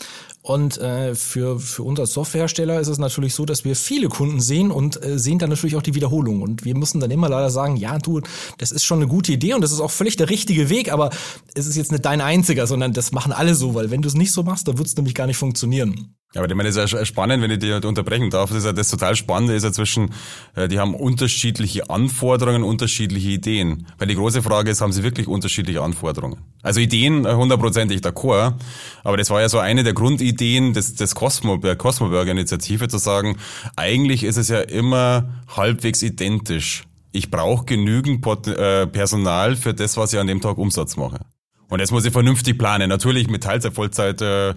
Und 0.47 0.79
äh, 0.79 1.17
für, 1.17 1.59
für 1.59 1.83
uns 1.83 1.99
als 1.99 2.13
Softwarehersteller 2.13 2.79
ist 2.79 2.87
es 2.87 2.99
natürlich 2.99 3.35
so, 3.35 3.45
dass 3.45 3.65
wir 3.65 3.75
viele 3.75 4.09
Kunden 4.09 4.41
sehen 4.41 4.71
und 4.71 5.05
äh, 5.05 5.19
sehen 5.19 5.41
dann 5.41 5.51
natürlich 5.51 5.75
auch 5.75 5.83
die 5.83 5.97
Wiederholung. 5.97 6.41
Und 6.41 6.65
wir 6.65 6.77
müssen 6.77 7.01
dann 7.01 7.11
immer 7.11 7.29
leider 7.29 7.51
sagen, 7.51 7.77
ja, 7.77 7.99
du, 7.99 8.21
das 8.59 8.71
ist 8.71 8.85
schon 8.85 9.01
eine 9.01 9.09
gute 9.09 9.33
Idee 9.33 9.55
und 9.55 9.61
das 9.61 9.73
ist 9.73 9.81
auch 9.81 9.91
völlig 9.91 10.15
der 10.15 10.31
richtige 10.31 10.71
Weg, 10.71 10.93
aber 10.93 11.11
es 11.57 11.67
ist 11.67 11.75
jetzt 11.75 11.91
nicht 11.91 12.05
dein 12.05 12.21
einziger, 12.21 12.69
sondern 12.69 12.93
das 12.93 13.11
machen 13.11 13.33
alle 13.33 13.57
so, 13.57 13.75
weil 13.75 13.91
wenn 13.91 14.03
du 14.03 14.09
es 14.09 14.15
nicht 14.15 14.31
so 14.31 14.45
machst, 14.45 14.69
dann 14.69 14.79
wird 14.79 14.87
es 14.87 14.95
nämlich 14.95 15.17
gar 15.17 15.27
nicht 15.27 15.37
funktionieren. 15.37 16.15
Ja, 16.37 16.43
aber 16.43 16.51
ich 16.51 16.57
meine, 16.57 16.69
das 16.69 16.77
ist 16.77 16.93
ja 16.93 17.05
spannend, 17.07 17.43
wenn 17.43 17.51
ich 17.51 17.61
dich 17.61 17.73
unterbrechen 17.85 18.29
darf. 18.31 18.51
Das 18.51 18.59
ist 18.59 18.67
ja 18.67 18.73
das 18.73 18.91
total 18.91 19.17
Spannende 19.17 19.55
ist 19.55 19.63
ja 19.63 19.73
zwischen, 19.73 20.11
äh, 20.55 20.69
die 20.69 20.79
haben 20.79 20.95
unterschiedliche 20.95 21.89
Anforderungen, 21.89 22.63
unterschiedliche 22.63 23.31
Ideen. 23.31 23.87
Weil 23.97 24.09
die 24.09 24.17
große 24.17 24.43
Frage 24.43 24.71
ist, 24.71 24.81
haben 24.83 24.93
sie 24.93 25.03
wirklich 25.03 25.29
unterschiedliche 25.29 25.81
Anforderungen? 25.81 26.41
Also 26.63 26.81
Ideen 26.81 27.25
äh, 27.25 27.33
hundertprozentig 27.33 28.01
d'accord, 28.01 28.55
aber 29.03 29.17
das 29.17 29.31
war 29.31 29.41
ja 29.41 29.49
so 29.49 29.61
eine 29.61 29.83
der 29.83 29.95
Grundideen 29.95 30.36
des, 30.37 30.95
des 30.95 31.15
Cosmo, 31.15 31.57
der 31.57 31.77
Cosmoburger 31.77 32.33
Initiative 32.33 32.89
zu 32.89 32.99
sagen, 32.99 33.37
eigentlich 33.77 34.25
ist 34.25 34.37
es 34.37 34.49
ja 34.49 34.61
immer 34.61 35.29
halbwegs 35.57 36.03
identisch. 36.03 36.85
Ich 37.13 37.31
brauche 37.31 37.65
genügend 37.65 38.21
Pot 38.21 38.47
äh, 38.47 38.87
Personal 38.87 39.57
für 39.57 39.75
das, 39.75 39.97
was 39.97 40.13
ich 40.13 40.19
an 40.19 40.27
dem 40.27 40.41
Tag 40.41 40.59
Umsatz 40.59 40.97
mache. 40.97 41.21
Und 41.69 41.81
das 41.81 41.91
muss 41.91 42.05
ich 42.05 42.13
vernünftig 42.13 42.59
planen. 42.59 42.89
Natürlich 42.89 43.29
mit 43.29 43.43
Teilzeit, 43.43 43.75
Vollzeit, 43.75 44.21
äh, 44.21 44.55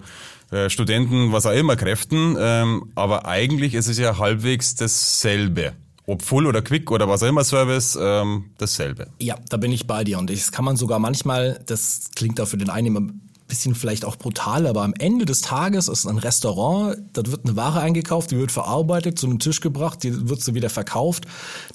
äh, 0.50 0.68
Studenten, 0.68 1.32
was 1.32 1.46
auch 1.46 1.52
immer 1.52 1.76
Kräften, 1.76 2.36
ähm, 2.38 2.90
aber 2.96 3.26
eigentlich 3.26 3.74
ist 3.74 3.86
es 3.86 3.98
ja 3.98 4.18
halbwegs 4.18 4.74
dasselbe. 4.74 5.74
Ob 6.06 6.22
Full 6.22 6.46
oder 6.46 6.60
Quick 6.60 6.90
oder 6.90 7.08
was 7.08 7.22
auch 7.22 7.28
immer 7.28 7.44
Service, 7.44 7.96
ähm, 8.00 8.46
dasselbe. 8.58 9.06
Ja, 9.20 9.36
da 9.48 9.58
bin 9.58 9.70
ich 9.70 9.86
bei 9.86 10.02
dir. 10.02 10.18
Und 10.18 10.28
das 10.28 10.50
kann 10.50 10.64
man 10.64 10.76
sogar 10.76 10.98
manchmal, 10.98 11.62
das 11.66 12.10
klingt 12.16 12.40
auch 12.40 12.48
für 12.48 12.56
den 12.56 12.68
einen 12.68 12.88
immer 12.88 13.12
bisschen 13.50 13.74
vielleicht 13.74 14.06
auch 14.06 14.16
brutal, 14.16 14.66
aber 14.66 14.82
am 14.82 14.94
Ende 14.98 15.26
des 15.26 15.42
Tages 15.42 15.88
ist 15.88 16.06
ein 16.06 16.16
Restaurant, 16.16 16.96
dort 17.12 17.30
wird 17.30 17.44
eine 17.44 17.56
Ware 17.56 17.80
eingekauft, 17.80 18.30
die 18.30 18.38
wird 18.38 18.50
verarbeitet, 18.50 19.18
zu 19.18 19.26
einem 19.26 19.38
Tisch 19.38 19.60
gebracht, 19.60 20.02
die 20.02 20.30
wird 20.30 20.40
sie 20.40 20.54
wieder 20.54 20.70
verkauft. 20.70 21.26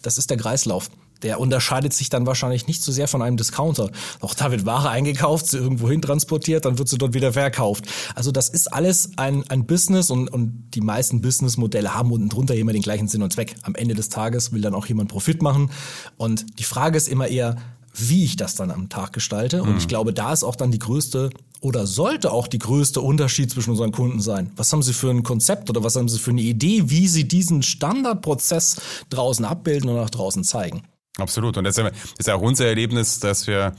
Das 0.02 0.18
ist 0.18 0.32
der 0.32 0.38
Kreislauf 0.38 0.90
der 1.22 1.40
unterscheidet 1.40 1.94
sich 1.94 2.10
dann 2.10 2.26
wahrscheinlich 2.26 2.68
nicht 2.68 2.84
so 2.84 2.92
sehr 2.92 3.08
von 3.08 3.22
einem 3.22 3.38
Discounter. 3.38 3.90
Auch 4.20 4.34
da 4.34 4.52
wird 4.52 4.66
Ware 4.66 4.90
eingekauft, 4.90 5.48
sie 5.48 5.58
irgendwo 5.58 5.90
hin 5.90 6.02
transportiert, 6.02 6.66
dann 6.66 6.78
wird 6.78 6.90
sie 6.90 6.98
dort 6.98 7.14
wieder 7.14 7.34
verkauft. 7.34 7.86
Also 8.16 8.32
das 8.32 8.50
ist 8.50 8.72
alles 8.72 9.12
ein, 9.18 9.44
ein 9.50 9.66
Business 9.66 10.12
und, 10.12 10.28
und 10.28 10.70
die 10.74 10.82
meisten 10.82 11.22
Businessmodelle 11.22 11.96
haben 11.96 12.12
unten 12.12 12.30
drunter 12.30 12.56
immer 12.56 12.74
den 12.74 12.82
gleichen 12.82 13.08
Sinn 13.08 13.24
und 13.24 13.34
Zweck. 13.34 13.56
Am 13.64 13.76
Ende 13.76 13.96
des 13.96 14.10
Tages 14.10 14.52
will 14.52 14.62
dann 14.62 14.76
auch 14.76 14.86
jemand 14.86 15.10
Profit 15.10 15.42
machen. 15.42 15.72
Und 16.18 16.60
die 16.60 16.64
Frage 16.64 16.98
ist 16.98 17.08
immer 17.08 17.28
eher, 17.28 17.56
wie 17.96 18.26
ich 18.26 18.36
das 18.36 18.56
dann 18.56 18.72
am 18.72 18.90
Tag 18.90 19.14
gestalte. 19.14 19.64
Und 19.64 19.72
mhm. 19.72 19.78
ich 19.78 19.88
glaube, 19.88 20.14
da 20.14 20.34
ist 20.34 20.44
auch 20.44 20.56
dann 20.56 20.72
die 20.72 20.80
größte 20.80 21.30
oder 21.62 21.88
sollte 21.88 22.32
auch 22.32 22.48
die 22.48 22.60
größte 22.60 23.02
Unterschied 23.02 23.50
zwischen 23.50 23.72
unseren 23.72 23.92
Kunden 23.92 24.22
sein. 24.22 24.52
Was 24.56 24.72
haben 24.72 24.84
sie 24.84 24.94
für 24.94 25.10
ein 25.10 25.24
Konzept 25.24 25.70
oder 25.70 25.84
was 25.84 25.96
haben 25.96 26.10
sie 26.10 26.20
für 26.20 26.32
eine 26.32 26.42
Idee, 26.42 26.90
wie 26.90 27.08
sie 27.08 27.28
diesen 27.28 27.64
Standardprozess 27.64 28.82
draußen 29.10 29.46
abbilden 29.46 29.90
und 29.90 29.96
nach 29.96 30.10
draußen 30.10 30.44
zeigen? 30.44 30.84
Absolut. 31.18 31.58
Und 31.58 31.64
das 31.64 31.78
ist 31.78 32.28
ja 32.28 32.36
auch 32.36 32.42
unser 32.42 32.68
Erlebnis, 32.68 33.20
dass 33.20 33.48
wir 33.48 33.74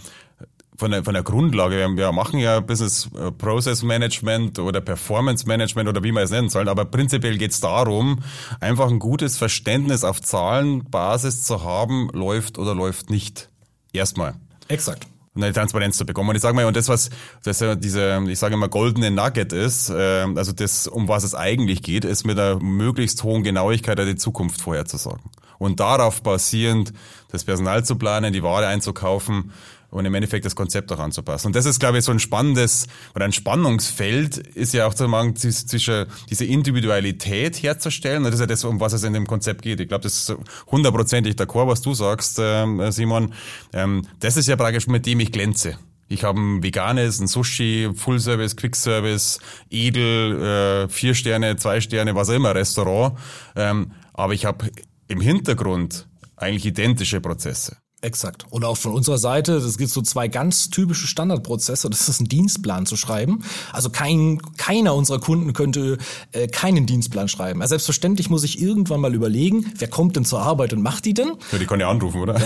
von 0.78 0.90
der, 0.90 1.04
von 1.04 1.14
der 1.14 1.22
Grundlage. 1.22 1.76
Wir, 1.76 1.88
wir 1.88 2.12
machen 2.12 2.38
ja 2.38 2.60
Business 2.60 3.08
äh, 3.14 3.30
Process 3.32 3.82
Management 3.82 4.58
oder 4.58 4.80
Performance 4.80 5.46
Management 5.46 5.88
oder 5.88 6.02
wie 6.02 6.12
man 6.12 6.24
es 6.24 6.30
nennen 6.30 6.48
soll. 6.48 6.68
Aber 6.68 6.84
prinzipiell 6.84 7.38
geht 7.38 7.52
es 7.52 7.60
darum, 7.60 8.20
einfach 8.60 8.88
ein 8.88 8.98
gutes 8.98 9.36
Verständnis 9.38 10.04
auf 10.04 10.20
Zahlenbasis 10.20 11.42
zu 11.44 11.62
haben, 11.62 12.08
läuft 12.12 12.58
oder 12.58 12.74
läuft 12.74 13.10
nicht. 13.10 13.50
Erstmal. 13.96 14.34
Exakt 14.68 15.06
und 15.36 15.44
eine 15.44 15.52
Transparenz 15.52 15.98
zu 15.98 16.06
bekommen. 16.06 16.30
Und 16.30 16.36
ich 16.36 16.42
sage 16.42 16.56
mal, 16.56 16.64
und 16.64 16.76
das, 16.76 16.88
was 16.88 17.10
das 17.44 17.60
ja 17.60 17.74
diese, 17.74 18.24
ich 18.26 18.38
sage 18.38 18.54
immer, 18.54 18.68
goldene 18.68 19.10
Nugget 19.10 19.52
ist, 19.52 19.90
äh, 19.90 20.26
also 20.34 20.52
das, 20.52 20.88
um 20.88 21.08
was 21.08 21.24
es 21.24 21.34
eigentlich 21.34 21.82
geht, 21.82 22.04
ist 22.04 22.24
mit 22.24 22.38
einer 22.38 22.58
möglichst 22.58 23.22
hohen 23.22 23.42
Genauigkeit 23.42 23.98
die 23.98 24.16
Zukunft 24.16 24.60
vorherzusagen. 24.60 25.30
Und 25.58 25.80
darauf 25.80 26.22
basierend 26.22 26.92
das 27.30 27.44
Personal 27.44 27.84
zu 27.84 27.96
planen, 27.96 28.32
die 28.32 28.42
Ware 28.42 28.66
einzukaufen, 28.66 29.52
und 29.90 30.04
im 30.04 30.14
Endeffekt 30.14 30.44
das 30.44 30.54
Konzept 30.54 30.92
auch 30.92 30.98
anzupassen. 30.98 31.48
Und 31.48 31.56
das 31.56 31.66
ist, 31.66 31.78
glaube 31.80 31.98
ich, 31.98 32.04
so 32.04 32.12
ein 32.12 32.18
spannendes 32.18 32.86
oder 33.14 33.24
ein 33.24 33.32
Spannungsfeld 33.32 34.36
ist 34.38 34.74
ja 34.74 34.86
auch 34.86 34.94
zu 34.94 35.08
sagen, 35.08 35.36
zwischen 35.36 36.06
diese 36.30 36.44
Individualität 36.44 37.62
herzustellen. 37.62 38.18
Und 38.18 38.24
das 38.24 38.34
ist 38.34 38.40
ja 38.40 38.46
das, 38.46 38.64
um 38.64 38.80
was 38.80 38.92
es 38.92 39.02
in 39.02 39.12
dem 39.12 39.26
Konzept 39.26 39.62
geht. 39.62 39.80
Ich 39.80 39.88
glaube, 39.88 40.02
das 40.02 40.28
ist 40.28 40.36
hundertprozentig 40.70 41.34
d'accord, 41.34 41.68
was 41.68 41.80
du 41.80 41.94
sagst, 41.94 42.38
ähm, 42.40 42.90
Simon. 42.90 43.32
Ähm, 43.72 44.02
das 44.20 44.36
ist 44.36 44.48
ja 44.48 44.56
praktisch, 44.56 44.86
mit 44.86 45.06
dem 45.06 45.20
ich 45.20 45.32
glänze. 45.32 45.78
Ich 46.08 46.22
habe 46.22 46.40
ein 46.40 46.62
veganes, 46.62 47.18
ein 47.20 47.26
Sushi, 47.26 47.90
Full 47.94 48.20
Service, 48.20 48.56
Quick 48.56 48.76
Service, 48.76 49.40
Edel, 49.70 50.40
äh, 50.40 50.88
vier 50.88 51.14
Sterne, 51.14 51.56
zwei 51.56 51.80
Sterne, 51.80 52.14
was 52.14 52.30
auch 52.30 52.34
immer 52.34 52.54
Restaurant. 52.54 53.18
Ähm, 53.56 53.92
aber 54.14 54.32
ich 54.32 54.44
habe 54.44 54.70
im 55.08 55.20
Hintergrund 55.20 56.06
eigentlich 56.36 56.64
identische 56.64 57.20
Prozesse. 57.20 57.78
Exakt. 58.06 58.46
Und 58.50 58.64
auch 58.64 58.76
von 58.76 58.92
unserer 58.92 59.18
Seite, 59.18 59.54
es 59.54 59.78
gibt 59.78 59.90
so 59.90 60.00
zwei 60.00 60.28
ganz 60.28 60.70
typische 60.70 61.08
Standardprozesse. 61.08 61.90
Das 61.90 62.08
ist 62.08 62.20
ein 62.20 62.26
Dienstplan 62.26 62.86
zu 62.86 62.96
schreiben. 62.96 63.42
Also 63.72 63.90
kein, 63.90 64.40
keiner 64.56 64.94
unserer 64.94 65.18
Kunden 65.18 65.54
könnte 65.54 65.98
äh, 66.30 66.46
keinen 66.46 66.86
Dienstplan 66.86 67.26
schreiben. 67.26 67.62
Also 67.62 67.70
selbstverständlich 67.70 68.30
muss 68.30 68.44
ich 68.44 68.62
irgendwann 68.62 69.00
mal 69.00 69.12
überlegen, 69.12 69.72
wer 69.76 69.88
kommt 69.88 70.14
denn 70.14 70.24
zur 70.24 70.40
Arbeit 70.40 70.72
und 70.72 70.82
macht 70.82 71.04
die 71.04 71.14
denn? 71.14 71.32
Ja, 71.50 71.58
die 71.58 71.66
kann 71.66 71.80
ja 71.80 71.90
anrufen, 71.90 72.20
oder? 72.20 72.38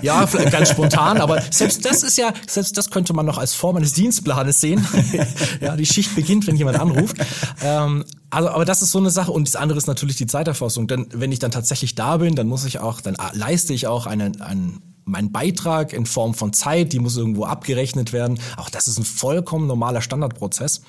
ja 0.02 0.24
ganz 0.48 0.70
spontan. 0.70 1.20
Aber 1.20 1.42
selbst 1.50 1.84
das 1.84 2.04
ist 2.04 2.16
ja, 2.16 2.32
selbst 2.46 2.78
das 2.78 2.88
könnte 2.90 3.12
man 3.14 3.26
noch 3.26 3.38
als 3.38 3.54
Form 3.54 3.78
eines 3.78 3.94
Dienstplanes 3.94 4.60
sehen. 4.60 4.86
ja, 5.60 5.74
die 5.74 5.86
Schicht 5.86 6.14
beginnt, 6.14 6.46
wenn 6.46 6.54
jemand 6.54 6.78
anruft. 6.78 7.16
Ähm, 7.64 8.04
also, 8.30 8.50
aber 8.50 8.64
das 8.64 8.82
ist 8.82 8.90
so 8.90 8.98
eine 8.98 9.10
Sache. 9.10 9.32
Und 9.32 9.48
das 9.48 9.56
andere 9.56 9.78
ist 9.78 9.86
natürlich 9.86 10.16
die 10.16 10.26
Zeiterfassung. 10.26 10.86
Denn 10.86 11.06
wenn 11.12 11.32
ich 11.32 11.38
dann 11.38 11.50
tatsächlich 11.50 11.94
da 11.94 12.18
bin, 12.18 12.34
dann 12.34 12.46
muss 12.46 12.64
ich 12.64 12.78
auch, 12.80 13.00
dann 13.00 13.16
leiste 13.32 13.72
ich 13.72 13.86
auch 13.86 14.06
einen, 14.06 14.40
einen 14.40 14.82
mein 15.08 15.32
Beitrag 15.32 15.92
in 15.92 16.06
Form 16.06 16.34
von 16.34 16.52
Zeit, 16.52 16.92
die 16.92 16.98
muss 16.98 17.16
irgendwo 17.16 17.44
abgerechnet 17.44 18.12
werden. 18.12 18.38
Auch 18.56 18.68
das 18.70 18.88
ist 18.88 18.98
ein 18.98 19.04
vollkommen 19.04 19.66
normaler 19.66 20.02
Standardprozess, 20.02 20.82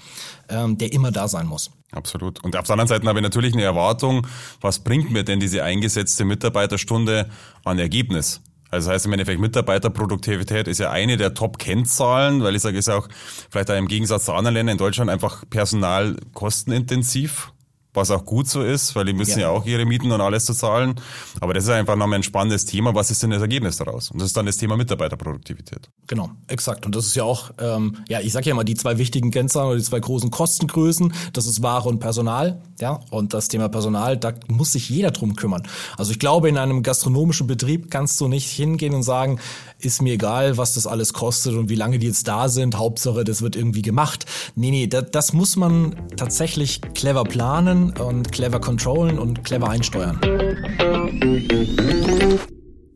ähm, 0.49 0.77
der 0.77 0.91
immer 0.91 1.11
da 1.11 1.27
sein 1.27 1.47
muss. 1.47 1.71
Absolut. 1.91 2.43
Und 2.43 2.55
auf 2.55 2.65
der 2.65 2.73
anderen 2.73 2.87
Seite 2.87 3.07
habe 3.07 3.19
ich 3.19 3.23
natürlich 3.23 3.53
eine 3.53 3.63
Erwartung, 3.63 4.27
was 4.61 4.79
bringt 4.79 5.09
mir 5.09 5.23
denn 5.23 5.39
diese 5.39 5.63
eingesetzte 5.63 6.25
Mitarbeiterstunde 6.25 7.29
an 7.63 7.79
Ergebnis? 7.79 8.41
Also 8.71 8.89
das 8.89 8.95
heißt 8.95 9.05
im 9.07 9.13
Endeffekt 9.13 9.39
Mitarbeiterproduktivität 9.39 10.67
ist 10.67 10.79
ja 10.79 10.91
eine 10.91 11.17
der 11.17 11.33
Top-Kennzahlen, 11.33 12.43
weil 12.43 12.55
ich 12.55 12.61
sage, 12.61 12.77
ist 12.77 12.87
ja 12.87 12.97
auch 12.97 13.07
vielleicht 13.49 13.71
auch 13.71 13.77
im 13.77 13.87
Gegensatz 13.87 14.25
zu 14.25 14.33
anderen 14.33 14.53
Ländern 14.55 14.73
in 14.73 14.77
Deutschland 14.77 15.09
einfach 15.09 15.43
personalkostenintensiv 15.49 17.51
was 17.93 18.11
auch 18.11 18.23
gut 18.23 18.47
so 18.47 18.61
ist, 18.61 18.95
weil 18.95 19.05
die 19.05 19.13
müssen 19.13 19.39
ja. 19.39 19.47
ja, 19.47 19.49
auch 19.49 19.65
ihre 19.65 19.85
Mieten 19.85 20.11
und 20.11 20.21
alles 20.21 20.45
zu 20.45 20.53
zahlen. 20.53 20.95
Aber 21.41 21.53
das 21.53 21.63
ist 21.63 21.71
einfach 21.71 21.95
nochmal 21.95 22.19
ein 22.19 22.23
spannendes 22.23 22.65
Thema. 22.65 22.93
Was 22.93 23.09
ist 23.09 23.23
denn 23.23 23.31
das 23.31 23.41
Ergebnis 23.41 23.77
daraus? 23.77 24.11
Und 24.11 24.19
das 24.21 24.27
ist 24.27 24.37
dann 24.37 24.45
das 24.45 24.57
Thema 24.57 24.77
Mitarbeiterproduktivität. 24.77 25.89
Genau, 26.07 26.29
exakt. 26.47 26.85
Und 26.85 26.95
das 26.95 27.07
ist 27.07 27.15
ja 27.15 27.23
auch, 27.23 27.51
ähm, 27.59 27.97
ja, 28.07 28.19
ich 28.19 28.31
sage 28.31 28.49
ja 28.49 28.55
mal, 28.55 28.63
die 28.63 28.75
zwei 28.75 28.99
wichtigen 28.99 29.31
Kennzahlen 29.31 29.69
oder 29.69 29.77
die 29.77 29.83
zwei 29.83 29.99
großen 29.99 30.29
Kostengrößen, 30.29 31.13
das 31.33 31.47
ist 31.47 31.63
Ware 31.63 31.89
und 31.89 31.99
Personal. 31.99 32.61
Ja, 32.79 32.99
und 33.09 33.33
das 33.33 33.47
Thema 33.47 33.69
Personal, 33.69 34.17
da 34.17 34.33
muss 34.47 34.73
sich 34.73 34.89
jeder 34.89 35.11
drum 35.11 35.35
kümmern. 35.35 35.63
Also 35.97 36.11
ich 36.11 36.19
glaube, 36.19 36.47
in 36.47 36.57
einem 36.57 36.83
gastronomischen 36.83 37.47
Betrieb 37.47 37.89
kannst 37.89 38.21
du 38.21 38.27
nicht 38.27 38.49
hingehen 38.51 38.93
und 38.93 39.03
sagen, 39.03 39.39
ist 39.79 40.01
mir 40.01 40.13
egal, 40.13 40.57
was 40.57 40.75
das 40.75 40.85
alles 40.85 41.13
kostet 41.13 41.55
und 41.55 41.69
wie 41.69 41.75
lange 41.75 41.99
die 41.99 42.07
jetzt 42.07 42.27
da 42.27 42.49
sind. 42.49 42.77
Hauptsache, 42.77 43.23
das 43.23 43.41
wird 43.41 43.55
irgendwie 43.55 43.81
gemacht. 43.81 44.25
Nee, 44.55 44.71
nee, 44.71 44.87
das, 44.87 45.05
das 45.11 45.33
muss 45.33 45.55
man 45.55 45.95
tatsächlich 46.15 46.81
clever 46.93 47.23
planen 47.23 47.78
und 47.99 48.31
clever 48.31 48.59
controllen 48.59 49.17
und 49.19 49.43
clever 49.43 49.69
einsteuern. 49.69 50.19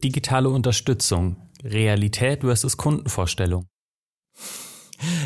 Digitale 0.04 0.50
Unterstützung. 0.50 1.38
Realität 1.63 2.42
versus 2.42 2.78
Kundenvorstellung. 2.78 3.68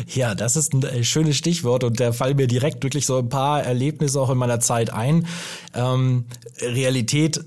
Ja, 0.06 0.34
das 0.34 0.56
ist 0.56 0.72
ein 0.72 0.82
äh, 0.82 1.04
schönes 1.04 1.36
Stichwort 1.36 1.84
und 1.84 2.00
da 2.00 2.12
fallen 2.12 2.36
mir 2.36 2.46
direkt 2.46 2.82
wirklich 2.82 3.06
so 3.06 3.18
ein 3.18 3.28
paar 3.28 3.62
Erlebnisse 3.62 4.20
auch 4.20 4.30
in 4.30 4.38
meiner 4.38 4.60
Zeit 4.60 4.90
ein. 4.90 5.26
Ähm, 5.74 6.26
Realität 6.60 7.44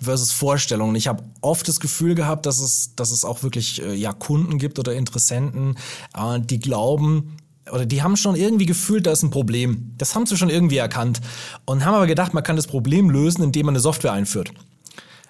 versus 0.00 0.32
Vorstellungen. 0.32 0.96
Ich 0.96 1.08
habe 1.08 1.24
oft 1.40 1.68
das 1.68 1.80
Gefühl 1.80 2.14
gehabt, 2.14 2.46
dass 2.46 2.60
es, 2.60 2.94
dass 2.94 3.10
es 3.10 3.24
auch 3.24 3.42
wirklich 3.42 3.82
äh, 3.82 3.94
ja 3.94 4.12
Kunden 4.12 4.58
gibt 4.58 4.78
oder 4.78 4.94
Interessenten, 4.94 5.76
äh, 6.16 6.40
die 6.40 6.58
glauben 6.58 7.36
oder 7.72 7.86
die 7.86 8.02
haben 8.02 8.16
schon 8.16 8.36
irgendwie 8.36 8.66
gefühlt, 8.66 9.06
da 9.06 9.12
ist 9.12 9.22
ein 9.22 9.30
Problem. 9.30 9.92
Das 9.98 10.14
haben 10.14 10.26
sie 10.26 10.36
schon 10.36 10.50
irgendwie 10.50 10.78
erkannt 10.78 11.20
und 11.64 11.84
haben 11.84 11.94
aber 11.94 12.06
gedacht, 12.06 12.34
man 12.34 12.42
kann 12.42 12.56
das 12.56 12.66
Problem 12.66 13.10
lösen, 13.10 13.42
indem 13.42 13.66
man 13.66 13.74
eine 13.74 13.80
Software 13.80 14.12
einführt. 14.12 14.52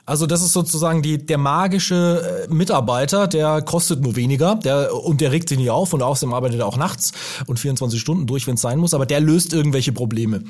Also 0.06 0.26
das 0.26 0.42
ist 0.42 0.52
sozusagen 0.52 1.02
die, 1.02 1.24
der 1.24 1.38
magische 1.38 2.46
äh, 2.48 2.52
Mitarbeiter, 2.52 3.28
der 3.28 3.62
kostet 3.62 4.00
nur 4.00 4.16
weniger 4.16 4.56
der, 4.56 4.92
und 4.92 5.20
der 5.20 5.30
regt 5.30 5.48
sich 5.48 5.56
nicht 5.56 5.70
auf 5.70 5.92
und 5.92 6.02
außerdem 6.02 6.34
arbeitet 6.34 6.58
er 6.58 6.66
auch 6.66 6.76
nachts 6.76 7.12
und 7.46 7.60
24 7.60 8.00
Stunden 8.00 8.26
durch, 8.26 8.46
wenn 8.48 8.54
es 8.54 8.60
sein 8.60 8.80
muss, 8.80 8.92
aber 8.92 9.06
der 9.06 9.20
löst 9.20 9.52
irgendwelche 9.52 9.92
Probleme. 9.92 10.42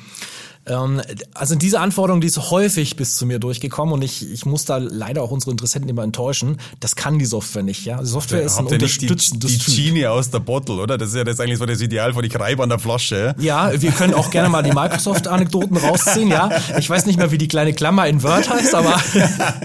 Ähm, 0.67 1.00
also 1.33 1.55
diese 1.55 1.81
Anforderung, 1.81 2.21
die 2.21 2.26
ist 2.26 2.50
häufig 2.50 2.97
bis 2.97 3.17
zu 3.17 3.25
mir 3.25 3.38
durchgekommen 3.38 3.95
und 3.95 4.02
ich, 4.02 4.31
ich 4.31 4.45
muss 4.45 4.67
da 4.67 4.76
leider 4.76 5.23
auch 5.23 5.31
unsere 5.31 5.50
Interessenten 5.50 5.88
immer 5.88 6.02
enttäuschen. 6.02 6.59
Das 6.81 6.97
kann 6.97 7.19
die 7.19 7.25
Software 7.25 7.62
nicht, 7.62 7.87
ja. 7.87 8.00
Die 8.00 8.07
Software 8.07 8.43
ist 8.43 8.59
ein 8.59 8.67
unterstützendes 8.67 9.59
die, 9.59 9.59
die 9.59 9.88
Genie 9.88 10.07
aus 10.07 10.31
der 10.31 10.40
Bottle, 10.40 10.76
oder? 10.76 10.99
Das 10.99 11.11
ist 11.11 11.17
ja 11.17 11.25
das 11.25 11.40
eigentlich 11.40 11.59
so 11.59 11.67
das 11.67 11.81
Ideal 11.81 12.12
von 12.12 12.25
ich 12.25 12.38
reibe 12.38 12.62
an 12.62 12.69
der 12.69 12.79
Flasche. 12.79 13.35
Ja, 13.38 13.71
wir 13.81 13.90
können 13.93 14.12
auch 14.12 14.31
gerne 14.31 14.50
mal 14.50 14.62
die 14.62 14.73
Microsoft-Anekdoten 14.73 15.76
rausziehen, 15.79 16.29
ja. 16.29 16.50
Ich 16.79 16.88
weiß 16.90 17.07
nicht 17.07 17.19
mehr, 17.19 17.31
wie 17.31 17.38
die 17.38 17.49
kleine 17.49 17.73
Klammer 17.73 18.07
in 18.07 18.23
Word 18.23 18.50
heißt, 18.50 18.75
aber 18.75 19.00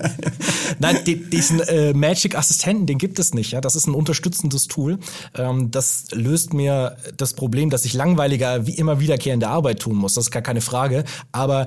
nein, 0.80 0.98
diesen 1.06 1.60
äh, 1.60 1.94
Magic-Assistenten, 1.94 2.86
den 2.86 2.98
gibt 2.98 3.20
es 3.20 3.34
nicht, 3.34 3.52
ja. 3.52 3.60
Das 3.60 3.76
ist 3.76 3.88
ein 3.88 3.94
unterstützendes 3.94 4.68
Tool. 4.68 5.00
Ähm, 5.36 5.72
das 5.72 6.06
löst 6.12 6.54
mir 6.54 6.96
das 7.18 7.34
Problem, 7.34 7.70
dass 7.70 7.84
ich 7.84 7.94
langweiliger 7.94 8.66
wie 8.66 8.76
immer 8.76 9.00
wiederkehrende 9.02 9.50
Arbeit 9.50 9.80
tun 9.80 9.96
muss. 9.96 10.14
Das 10.14 10.26
ist 10.26 10.32
gar 10.32 10.42
keine 10.42 10.62
Frage. 10.62 10.85
Frage, 10.86 11.04
aber 11.32 11.66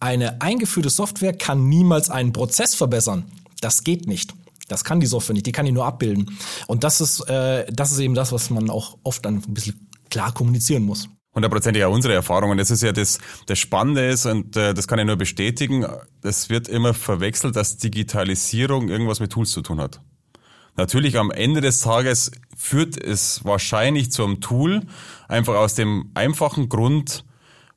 eine 0.00 0.40
eingeführte 0.40 0.90
Software 0.90 1.32
kann 1.32 1.68
niemals 1.68 2.10
einen 2.10 2.32
Prozess 2.32 2.74
verbessern. 2.74 3.24
Das 3.60 3.84
geht 3.84 4.06
nicht. 4.06 4.34
Das 4.68 4.82
kann 4.82 4.98
die 4.98 5.06
Software 5.06 5.34
nicht, 5.34 5.46
die 5.46 5.52
kann 5.52 5.64
die 5.64 5.72
nur 5.72 5.86
abbilden. 5.86 6.36
Und 6.66 6.82
das 6.82 7.00
ist, 7.00 7.20
äh, 7.30 7.64
das 7.72 7.92
ist 7.92 8.00
eben 8.00 8.14
das, 8.14 8.32
was 8.32 8.50
man 8.50 8.68
auch 8.68 8.98
oft 9.04 9.24
dann 9.24 9.36
ein 9.36 9.54
bisschen 9.54 9.88
klar 10.10 10.34
kommunizieren 10.34 10.82
muss. 10.82 11.08
Hundertprozentig 11.36 11.80
ja 11.80 11.86
unsere 11.86 12.14
Erfahrung. 12.14 12.50
Und 12.50 12.56
das 12.58 12.72
ist 12.72 12.82
ja 12.82 12.90
das, 12.90 13.18
das 13.46 13.58
Spannende 13.58 14.08
ist, 14.08 14.26
und 14.26 14.56
äh, 14.56 14.74
das 14.74 14.88
kann 14.88 14.98
ich 14.98 15.06
nur 15.06 15.16
bestätigen, 15.16 15.86
es 16.22 16.50
wird 16.50 16.66
immer 16.66 16.94
verwechselt, 16.94 17.54
dass 17.54 17.76
Digitalisierung 17.76 18.88
irgendwas 18.88 19.20
mit 19.20 19.30
Tools 19.30 19.52
zu 19.52 19.62
tun 19.62 19.80
hat. 19.80 20.00
Natürlich 20.76 21.16
am 21.16 21.30
Ende 21.30 21.60
des 21.60 21.80
Tages 21.80 22.32
führt 22.56 23.00
es 23.00 23.44
wahrscheinlich 23.44 24.10
zu 24.10 24.24
einem 24.24 24.40
Tool, 24.40 24.82
einfach 25.28 25.54
aus 25.54 25.74
dem 25.74 26.10
einfachen 26.14 26.68
Grund, 26.68 27.24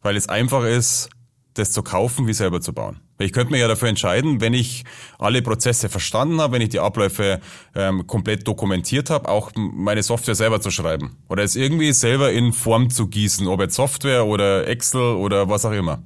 weil 0.01 0.15
es 0.15 0.29
einfach 0.29 0.63
ist, 0.63 1.09
das 1.53 1.71
zu 1.71 1.83
kaufen 1.83 2.27
wie 2.27 2.33
selber 2.33 2.61
zu 2.61 2.73
bauen. 2.73 2.99
Ich 3.21 3.33
könnte 3.33 3.51
mir 3.51 3.59
ja 3.59 3.67
dafür 3.67 3.89
entscheiden, 3.89 4.39
wenn 4.39 4.53
ich 4.53 4.85
alle 5.17 5.41
Prozesse 5.41 5.89
verstanden 5.89 6.39
habe, 6.39 6.53
wenn 6.53 6.61
ich 6.61 6.69
die 6.69 6.79
Abläufe 6.79 7.41
ähm, 7.75 8.07
komplett 8.07 8.47
dokumentiert 8.47 9.09
habe, 9.09 9.27
auch 9.27 9.51
meine 9.55 10.03
Software 10.03 10.35
selber 10.35 10.61
zu 10.61 10.71
schreiben 10.71 11.17
oder 11.27 11.43
es 11.43 11.57
irgendwie 11.57 11.91
selber 11.91 12.31
in 12.31 12.53
Form 12.53 12.89
zu 12.89 13.07
gießen, 13.07 13.47
ob 13.47 13.59
jetzt 13.59 13.75
Software 13.75 14.25
oder 14.25 14.67
Excel 14.67 15.15
oder 15.15 15.49
was 15.49 15.65
auch 15.65 15.73
immer. 15.73 16.01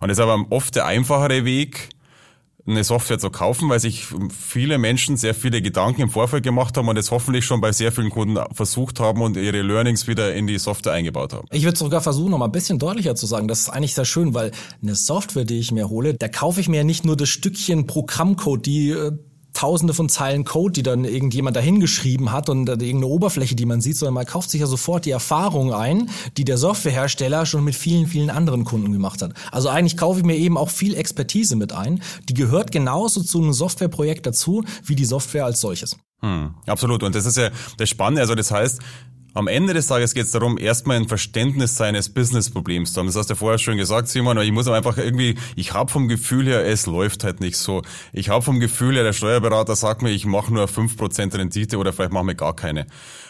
Und 0.00 0.08
das 0.08 0.18
ist 0.18 0.22
aber 0.22 0.44
oft 0.50 0.74
der 0.74 0.86
einfachere 0.86 1.44
Weg, 1.44 1.90
eine 2.66 2.84
Software 2.84 3.18
zu 3.18 3.30
kaufen, 3.30 3.68
weil 3.68 3.80
sich 3.80 4.06
viele 4.36 4.78
Menschen 4.78 5.16
sehr 5.16 5.34
viele 5.34 5.62
Gedanken 5.62 6.02
im 6.02 6.10
Vorfeld 6.10 6.42
gemacht 6.42 6.76
haben 6.76 6.88
und 6.88 6.96
es 6.96 7.10
hoffentlich 7.10 7.44
schon 7.44 7.60
bei 7.60 7.72
sehr 7.72 7.92
vielen 7.92 8.10
Kunden 8.10 8.38
versucht 8.52 9.00
haben 9.00 9.22
und 9.22 9.36
ihre 9.36 9.62
Learnings 9.62 10.06
wieder 10.06 10.34
in 10.34 10.46
die 10.46 10.58
Software 10.58 10.92
eingebaut 10.92 11.32
haben. 11.32 11.46
Ich 11.52 11.64
würde 11.64 11.78
sogar 11.78 12.00
versuchen, 12.00 12.30
noch 12.30 12.38
mal 12.38 12.46
ein 12.46 12.52
bisschen 12.52 12.78
deutlicher 12.78 13.14
zu 13.14 13.26
sagen. 13.26 13.48
Das 13.48 13.60
ist 13.60 13.68
eigentlich 13.68 13.94
sehr 13.94 14.04
schön, 14.04 14.34
weil 14.34 14.50
eine 14.82 14.94
Software, 14.94 15.44
die 15.44 15.58
ich 15.58 15.70
mir 15.70 15.88
hole, 15.88 16.14
da 16.14 16.28
kaufe 16.28 16.60
ich 16.60 16.68
mir 16.68 16.84
nicht 16.84 17.04
nur 17.04 17.16
das 17.16 17.28
Stückchen 17.28 17.86
Programmcode, 17.86 18.66
die 18.66 18.90
äh, 18.90 19.12
tausende 19.56 19.94
von 19.94 20.08
Zeilen 20.08 20.44
Code, 20.44 20.72
die 20.72 20.82
dann 20.82 21.04
irgendjemand 21.04 21.56
dahingeschrieben 21.56 22.30
hat 22.30 22.48
und 22.48 22.68
irgendeine 22.68 23.06
Oberfläche, 23.06 23.56
die 23.56 23.64
man 23.64 23.80
sieht, 23.80 23.96
sondern 23.96 24.14
man 24.14 24.26
kauft 24.26 24.50
sich 24.50 24.60
ja 24.60 24.66
sofort 24.66 25.06
die 25.06 25.10
Erfahrung 25.10 25.72
ein, 25.72 26.10
die 26.36 26.44
der 26.44 26.58
Softwarehersteller 26.58 27.46
schon 27.46 27.64
mit 27.64 27.74
vielen, 27.74 28.06
vielen 28.06 28.30
anderen 28.30 28.64
Kunden 28.64 28.92
gemacht 28.92 29.22
hat. 29.22 29.32
Also 29.50 29.68
eigentlich 29.70 29.96
kaufe 29.96 30.20
ich 30.20 30.26
mir 30.26 30.36
eben 30.36 30.58
auch 30.58 30.68
viel 30.68 30.94
Expertise 30.94 31.56
mit 31.56 31.72
ein. 31.72 32.02
Die 32.28 32.34
gehört 32.34 32.70
genauso 32.70 33.22
zu 33.22 33.38
einem 33.38 33.54
Softwareprojekt 33.54 34.26
dazu, 34.26 34.62
wie 34.84 34.94
die 34.94 35.06
Software 35.06 35.46
als 35.46 35.60
solches. 35.60 35.96
Hm, 36.20 36.54
absolut. 36.66 37.02
Und 37.02 37.14
das 37.14 37.24
ist 37.24 37.36
ja 37.36 37.50
das 37.78 37.88
Spannende. 37.88 38.20
Also 38.20 38.34
das 38.34 38.50
heißt, 38.50 38.80
am 39.36 39.48
Ende 39.48 39.74
des 39.74 39.88
Tages 39.88 40.14
geht 40.14 40.24
es 40.24 40.30
darum, 40.30 40.56
erstmal 40.56 40.96
ein 40.96 41.08
Verständnis 41.08 41.76
seines 41.76 42.08
Business-Problems 42.08 42.94
zu 42.94 43.00
haben. 43.00 43.06
Das 43.06 43.16
hast 43.16 43.28
du 43.28 43.34
ja 43.34 43.38
vorher 43.38 43.58
schon 43.58 43.76
gesagt, 43.76 44.08
Simon, 44.08 44.38
ich 44.38 44.50
muss 44.50 44.66
einfach 44.66 44.96
irgendwie, 44.96 45.34
ich 45.56 45.74
habe 45.74 45.92
vom 45.92 46.08
Gefühl 46.08 46.46
her, 46.46 46.64
es 46.64 46.86
läuft 46.86 47.22
halt 47.22 47.40
nicht 47.40 47.58
so. 47.58 47.82
Ich 48.14 48.30
habe 48.30 48.40
vom 48.40 48.60
Gefühl 48.60 48.94
her, 48.94 49.04
der 49.04 49.12
Steuerberater 49.12 49.76
sagt 49.76 50.00
mir, 50.00 50.10
ich 50.10 50.24
mache 50.24 50.54
nur 50.54 50.64
5% 50.64 51.36
Rendite 51.36 51.76
oder 51.76 51.92
vielleicht 51.92 52.12
machen 52.12 52.28
wir 52.28 52.34
gar 52.34 52.56
keine. 52.56 52.86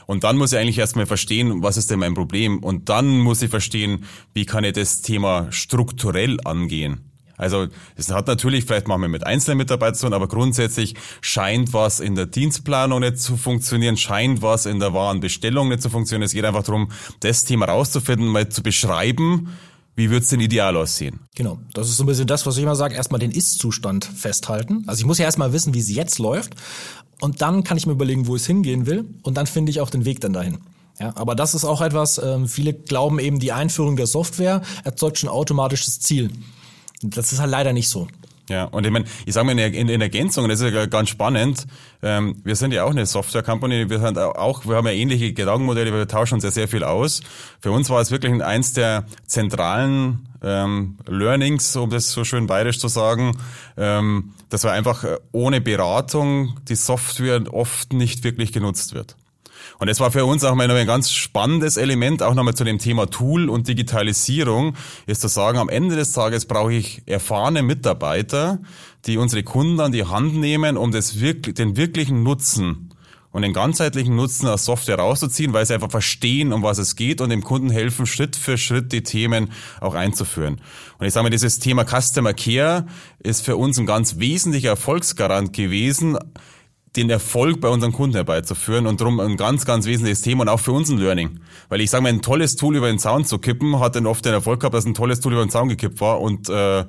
Und 0.06 0.22
dann 0.22 0.36
muss 0.36 0.52
ich 0.52 0.58
eigentlich 0.60 0.78
erstmal 0.78 1.06
verstehen, 1.06 1.64
was 1.64 1.76
ist 1.76 1.90
denn 1.90 1.98
mein 1.98 2.14
Problem? 2.14 2.60
Und 2.60 2.88
dann 2.88 3.18
muss 3.18 3.42
ich 3.42 3.50
verstehen, 3.50 4.04
wie 4.32 4.46
kann 4.46 4.62
ich 4.62 4.74
das 4.74 5.02
Thema 5.02 5.50
strukturell 5.50 6.38
angehen. 6.44 7.05
Also 7.36 7.66
es 7.96 8.10
hat 8.10 8.26
natürlich 8.26 8.64
vielleicht 8.64 8.88
machen 8.88 9.02
wir 9.02 9.08
mit 9.08 9.26
einzelnen 9.26 9.58
Mitarbeitern 9.58 9.94
zu 9.94 10.06
tun, 10.06 10.14
aber 10.14 10.28
grundsätzlich 10.28 10.94
scheint 11.20 11.72
was 11.72 12.00
in 12.00 12.14
der 12.14 12.26
Dienstplanung 12.26 13.00
nicht 13.00 13.18
zu 13.18 13.36
funktionieren, 13.36 13.96
scheint 13.96 14.42
was 14.42 14.66
in 14.66 14.78
der 14.78 14.94
Warenbestellung 14.94 15.68
nicht 15.68 15.82
zu 15.82 15.90
funktionieren. 15.90 16.24
Es 16.24 16.32
geht 16.32 16.44
einfach 16.44 16.62
darum, 16.62 16.90
das 17.20 17.44
Thema 17.44 17.66
rauszufinden, 17.66 18.28
mal 18.28 18.48
zu 18.48 18.62
beschreiben, 18.62 19.48
wie 19.96 20.10
wird's 20.10 20.28
denn 20.28 20.40
ideal 20.40 20.76
aussehen? 20.76 21.20
Genau, 21.34 21.58
das 21.72 21.88
ist 21.88 21.96
so 21.96 22.04
ein 22.04 22.06
bisschen 22.06 22.26
das, 22.26 22.44
was 22.44 22.58
ich 22.58 22.62
immer 22.62 22.76
sage, 22.76 22.94
erstmal 22.94 23.18
den 23.18 23.30
Ist-Zustand 23.30 24.04
festhalten. 24.04 24.84
Also 24.86 25.00
ich 25.00 25.06
muss 25.06 25.18
ja 25.18 25.24
erstmal 25.24 25.54
wissen, 25.54 25.72
wie 25.72 25.78
es 25.78 25.90
jetzt 25.90 26.18
läuft 26.18 26.54
und 27.20 27.40
dann 27.40 27.64
kann 27.64 27.78
ich 27.78 27.86
mir 27.86 27.92
überlegen, 27.92 28.26
wo 28.26 28.36
es 28.36 28.46
hingehen 28.46 28.86
will 28.86 29.06
und 29.22 29.36
dann 29.36 29.46
finde 29.46 29.70
ich 29.70 29.80
auch 29.80 29.88
den 29.88 30.04
Weg 30.04 30.20
dann 30.20 30.34
dahin. 30.34 30.58
Ja, 31.00 31.12
aber 31.16 31.34
das 31.34 31.54
ist 31.54 31.64
auch 31.64 31.82
etwas, 31.82 32.18
ähm, 32.18 32.46
viele 32.46 32.72
glauben 32.72 33.18
eben, 33.18 33.38
die 33.38 33.52
Einführung 33.52 33.96
der 33.96 34.06
Software 34.06 34.62
erzeugt 34.84 35.18
schon 35.18 35.28
automatisch 35.28 35.84
das 35.84 36.00
Ziel. 36.00 36.30
Das 37.02 37.32
ist 37.32 37.40
halt 37.40 37.50
leider 37.50 37.72
nicht 37.72 37.88
so. 37.88 38.08
Ja, 38.48 38.64
und 38.64 38.86
ich 38.86 38.92
meine, 38.92 39.06
ich 39.24 39.34
sage 39.34 39.46
mal 39.46 39.58
in, 39.58 39.88
in, 39.88 40.00
Ergänzung, 40.00 40.48
das 40.48 40.60
ist 40.60 40.72
ja 40.72 40.86
ganz 40.86 41.08
spannend, 41.08 41.66
ähm, 42.00 42.36
wir 42.44 42.54
sind 42.54 42.72
ja 42.72 42.84
auch 42.84 42.90
eine 42.90 43.04
Software-Company, 43.04 43.90
wir 43.90 43.98
sind 43.98 44.18
auch, 44.18 44.64
wir 44.66 44.76
haben 44.76 44.86
ja 44.86 44.92
ähnliche 44.92 45.32
Gedankenmodelle, 45.32 45.92
wir 45.92 46.06
tauschen 46.06 46.34
uns 46.34 46.44
ja 46.44 46.52
sehr 46.52 46.68
viel 46.68 46.84
aus. 46.84 47.22
Für 47.60 47.72
uns 47.72 47.90
war 47.90 48.00
es 48.00 48.12
wirklich 48.12 48.40
eins 48.44 48.72
der 48.72 49.04
zentralen 49.26 50.28
ähm, 50.44 50.96
Learnings, 51.06 51.74
um 51.74 51.90
das 51.90 52.12
so 52.12 52.22
schön 52.22 52.46
bayerisch 52.46 52.78
zu 52.78 52.86
sagen, 52.86 53.36
ähm, 53.76 54.32
dass 54.48 54.62
wir 54.62 54.70
einfach 54.70 55.02
äh, 55.02 55.16
ohne 55.32 55.60
Beratung 55.60 56.56
die 56.68 56.76
Software 56.76 57.52
oft 57.52 57.92
nicht 57.92 58.22
wirklich 58.22 58.52
genutzt 58.52 58.94
wird. 58.94 59.16
Und 59.78 59.88
das 59.88 60.00
war 60.00 60.10
für 60.10 60.24
uns 60.24 60.44
auch 60.44 60.54
mal 60.54 60.70
ein 60.70 60.86
ganz 60.86 61.10
spannendes 61.10 61.76
Element, 61.76 62.22
auch 62.22 62.34
nochmal 62.34 62.54
zu 62.54 62.64
dem 62.64 62.78
Thema 62.78 63.06
Tool 63.06 63.48
und 63.48 63.68
Digitalisierung, 63.68 64.76
ist 65.06 65.20
zu 65.20 65.28
sagen, 65.28 65.58
am 65.58 65.68
Ende 65.68 65.96
des 65.96 66.12
Tages 66.12 66.46
brauche 66.46 66.72
ich 66.72 67.02
erfahrene 67.06 67.62
Mitarbeiter, 67.62 68.60
die 69.06 69.18
unsere 69.18 69.42
Kunden 69.42 69.80
an 69.80 69.92
die 69.92 70.04
Hand 70.04 70.34
nehmen, 70.34 70.76
um 70.76 70.90
das 70.90 71.20
wirklich, 71.20 71.54
den 71.54 71.76
wirklichen 71.76 72.22
Nutzen 72.22 72.90
und 73.36 73.42
den 73.42 73.52
ganzheitlichen 73.52 74.16
Nutzen 74.16 74.48
aus 74.48 74.64
Software 74.64 74.98
rauszuziehen, 74.98 75.52
weil 75.52 75.66
sie 75.66 75.74
einfach 75.74 75.90
verstehen, 75.90 76.54
um 76.54 76.62
was 76.62 76.78
es 76.78 76.96
geht 76.96 77.20
und 77.20 77.28
dem 77.28 77.44
Kunden 77.44 77.68
helfen, 77.68 78.06
Schritt 78.06 78.34
für 78.34 78.56
Schritt 78.56 78.92
die 78.92 79.02
Themen 79.02 79.52
auch 79.78 79.94
einzuführen. 79.94 80.62
Und 80.98 81.06
ich 81.06 81.12
sage 81.12 81.24
mal, 81.24 81.30
dieses 81.30 81.58
Thema 81.58 81.84
Customer 81.84 82.32
Care 82.32 82.86
ist 83.18 83.42
für 83.44 83.58
uns 83.58 83.78
ein 83.78 83.84
ganz 83.84 84.18
wesentlicher 84.18 84.70
Erfolgsgarant 84.70 85.52
gewesen, 85.52 86.16
den 86.96 87.10
Erfolg 87.10 87.60
bei 87.60 87.68
unseren 87.68 87.92
Kunden 87.92 88.16
herbeizuführen 88.16 88.86
und 88.86 89.00
darum 89.00 89.20
ein 89.20 89.36
ganz, 89.36 89.64
ganz 89.64 89.86
wesentliches 89.86 90.22
Thema 90.22 90.42
und 90.42 90.48
auch 90.48 90.60
für 90.60 90.72
uns 90.72 90.88
ein 90.90 90.98
Learning. 90.98 91.40
Weil 91.68 91.80
ich 91.80 91.90
sage 91.90 92.02
mal, 92.02 92.08
ein 92.08 92.22
tolles 92.22 92.56
Tool 92.56 92.76
über 92.76 92.88
den 92.88 92.98
Zaun 92.98 93.24
zu 93.24 93.38
kippen, 93.38 93.78
hat 93.80 93.96
dann 93.96 94.06
oft 94.06 94.24
den 94.24 94.32
Erfolg 94.32 94.60
gehabt, 94.60 94.74
dass 94.74 94.86
ein 94.86 94.94
tolles 94.94 95.20
Tool 95.20 95.32
über 95.32 95.44
den 95.44 95.50
Zaun 95.50 95.68
gekippt 95.68 96.00
war 96.00 96.20
und 96.20 96.48
äh, 96.48 96.84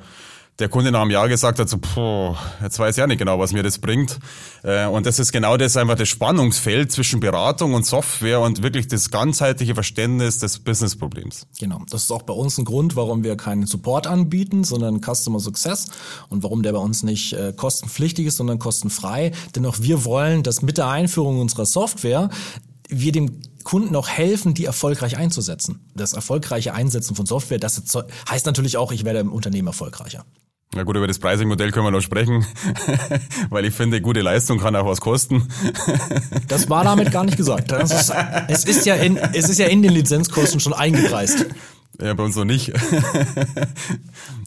der 0.59 0.69
Kunde 0.69 0.91
nach 0.91 1.01
einem 1.01 1.11
Jahr 1.11 1.27
gesagt 1.27 1.59
hat, 1.59 1.69
so, 1.69 1.77
puh, 1.77 2.35
jetzt 2.63 2.79
weiß 2.79 2.95
ich 2.95 2.99
ja 2.99 3.05
nicht 3.05 3.19
genau, 3.19 3.37
was 3.37 3.53
mir 3.53 3.61
das 3.61 3.77
bringt. 3.77 4.17
Äh, 4.63 4.87
und 4.87 5.05
das 5.05 5.19
ist 5.19 5.31
genau 5.31 5.55
das 5.55 5.77
einfach 5.77 5.95
das 5.95 6.09
Spannungsfeld 6.09 6.91
zwischen 6.91 7.19
Beratung 7.19 7.75
und 7.75 7.85
Software 7.85 8.39
und 8.39 8.63
wirklich 8.63 8.87
das 8.87 9.11
ganzheitliche 9.11 9.75
Verständnis 9.75 10.39
des 10.39 10.59
Businessproblems. 10.59 11.45
Genau. 11.59 11.81
Das 11.89 12.03
ist 12.03 12.11
auch 12.11 12.23
bei 12.23 12.33
uns 12.33 12.57
ein 12.57 12.65
Grund, 12.65 12.95
warum 12.95 13.23
wir 13.23 13.37
keinen 13.37 13.67
Support 13.67 14.07
anbieten, 14.07 14.63
sondern 14.63 14.99
Customer 15.01 15.39
Success 15.39 15.87
und 16.29 16.41
warum 16.41 16.63
der 16.63 16.73
bei 16.73 16.79
uns 16.79 17.03
nicht 17.03 17.33
äh, 17.33 17.53
kostenpflichtig 17.55 18.25
ist, 18.25 18.37
sondern 18.37 18.57
kostenfrei. 18.57 19.33
Denn 19.55 19.65
auch 19.67 19.77
wir 19.79 20.05
wollen, 20.05 20.41
dass 20.41 20.63
mit 20.63 20.79
der 20.79 20.87
Einführung 20.87 21.39
unserer 21.39 21.67
Software 21.67 22.29
wir 22.89 23.11
dem 23.11 23.41
Kunden 23.63 23.95
auch 23.95 24.07
helfen, 24.07 24.53
die 24.53 24.65
erfolgreich 24.65 25.17
einzusetzen. 25.17 25.81
Das 25.93 26.13
erfolgreiche 26.13 26.73
Einsetzen 26.73 27.15
von 27.15 27.25
Software, 27.25 27.59
das 27.59 27.81
heißt 28.29 28.45
natürlich 28.45 28.77
auch, 28.77 28.93
ich 28.93 29.03
werde 29.03 29.19
im 29.19 29.33
Unternehmen 29.33 29.67
erfolgreicher. 29.67 30.25
Na 30.77 30.83
gut, 30.83 30.95
über 30.95 31.07
das 31.07 31.17
Pricing-Modell 31.17 31.71
können 31.71 31.87
wir 31.87 31.91
noch 31.91 32.01
sprechen, 32.01 32.45
weil 33.49 33.65
ich 33.65 33.73
finde, 33.73 33.99
gute 33.99 34.21
Leistung 34.21 34.59
kann 34.59 34.75
auch 34.75 34.85
was 34.85 35.01
kosten. 35.01 35.47
Das 36.47 36.69
war 36.69 36.83
damit 36.83 37.11
gar 37.11 37.23
nicht 37.23 37.35
gesagt. 37.35 37.71
Ist, 37.71 38.13
es, 38.47 38.63
ist 38.63 38.85
ja 38.85 38.93
in, 38.93 39.17
es 39.17 39.49
ist 39.49 39.57
ja 39.57 39.65
in 39.65 39.81
den 39.81 39.91
Lizenzkosten 39.91 40.59
schon 40.59 40.73
eingepreist. 40.73 41.47
Ja, 41.99 42.13
bei 42.13 42.23
uns 42.23 42.35
noch 42.35 42.45
nicht. 42.45 42.73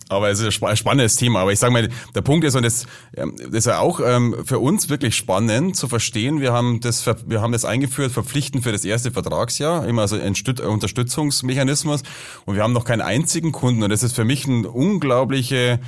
Aber 0.09 0.29
es 0.29 0.41
ist 0.41 0.63
ein 0.63 0.77
spannendes 0.77 1.17
Thema. 1.17 1.41
Aber 1.41 1.53
ich 1.53 1.59
sage 1.59 1.73
mal, 1.73 1.89
der 2.15 2.21
Punkt 2.21 2.45
ist, 2.45 2.55
und 2.55 2.65
das, 2.65 2.87
ähm, 3.17 3.35
das 3.37 3.51
ist 3.51 3.67
ja 3.67 3.81
auch 3.81 4.01
ähm, 4.05 4.37
für 4.45 4.61
uns 4.61 4.89
wirklich 4.89 5.17
spannend 5.17 5.77
zu 5.77 5.89
verstehen. 5.89 6.41
Wir 6.41 6.53
haben 6.53 6.81
das, 6.81 7.07
wir 7.27 7.41
haben 7.41 7.53
das 7.53 7.65
eingeführt, 7.65 8.13
verpflichtend 8.13 8.63
für 8.63 8.71
das 8.71 8.85
erste 8.85 9.11
Vertragsjahr, 9.11 9.85
immer 9.87 10.07
so 10.07 10.17
ein 10.17 10.35
Unterstützungsmechanismus. 10.65 12.03
Und 12.45 12.55
wir 12.55 12.63
haben 12.63 12.73
noch 12.73 12.85
keinen 12.85 13.03
einzigen 13.03 13.51
Kunden. 13.51 13.83
Und 13.83 13.91
das 13.91 14.05
ist 14.05 14.15
für 14.15 14.25
mich 14.25 14.47
eine 14.47 14.69
unglaubliche 14.69 15.81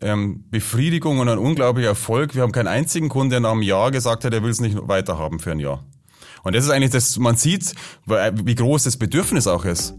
ähm, 0.00 0.44
Befriedigung 0.50 1.18
und 1.18 1.28
ein 1.28 1.38
unglaublicher 1.38 1.88
Erfolg. 1.88 2.34
Wir 2.34 2.42
haben 2.42 2.52
keinen 2.52 2.68
einzigen 2.68 3.08
Kunden, 3.08 3.30
der 3.30 3.40
nach 3.40 3.52
einem 3.52 3.62
Jahr 3.62 3.90
gesagt 3.90 4.24
hat, 4.24 4.32
er 4.32 4.42
will 4.42 4.50
es 4.50 4.60
nicht 4.60 4.76
weiterhaben 4.80 5.38
für 5.38 5.52
ein 5.52 5.60
Jahr. 5.60 5.84
Und 6.42 6.54
das 6.54 6.64
ist 6.64 6.70
eigentlich 6.70 6.92
das, 6.92 7.18
man 7.18 7.36
sieht, 7.36 7.74
wie 8.06 8.54
groß 8.54 8.84
das 8.84 8.96
Bedürfnis 8.96 9.46
auch 9.46 9.64
ist 9.64 9.94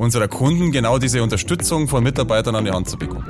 unserer 0.00 0.28
Kunden 0.28 0.72
genau 0.72 0.98
diese 0.98 1.22
Unterstützung 1.22 1.86
von 1.86 2.02
Mitarbeitern 2.02 2.54
an 2.54 2.64
die 2.64 2.70
Hand 2.70 2.88
zu 2.88 2.96
bekommen. 2.96 3.26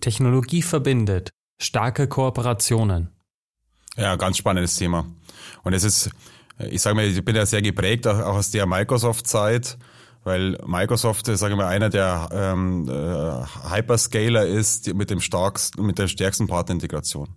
Technologie 0.00 0.62
verbindet. 0.62 1.30
Starke 1.60 2.08
Kooperationen. 2.08 3.10
Ja, 3.96 4.16
ganz 4.16 4.36
spannendes 4.36 4.74
Thema. 4.76 5.06
Und 5.62 5.72
es 5.72 5.84
ist, 5.84 6.10
ich 6.58 6.82
sage 6.82 6.96
mal, 6.96 7.04
ich 7.04 7.24
bin 7.24 7.36
ja 7.36 7.46
sehr 7.46 7.62
geprägt 7.62 8.08
auch 8.08 8.18
aus 8.18 8.50
der 8.50 8.66
Microsoft-Zeit, 8.66 9.78
weil 10.24 10.58
Microsoft, 10.66 11.26
sage 11.26 11.54
ich 11.54 11.58
mal, 11.58 11.66
einer 11.66 11.90
der 11.90 12.28
ähm, 12.32 12.88
äh, 12.88 13.74
Hyperscaler 13.74 14.46
ist 14.46 14.92
mit 14.94 15.10
dem 15.10 15.20
starksten, 15.20 15.84
mit 15.84 15.98
der 15.98 16.08
stärksten 16.08 16.46
Partnerintegration 16.46 17.28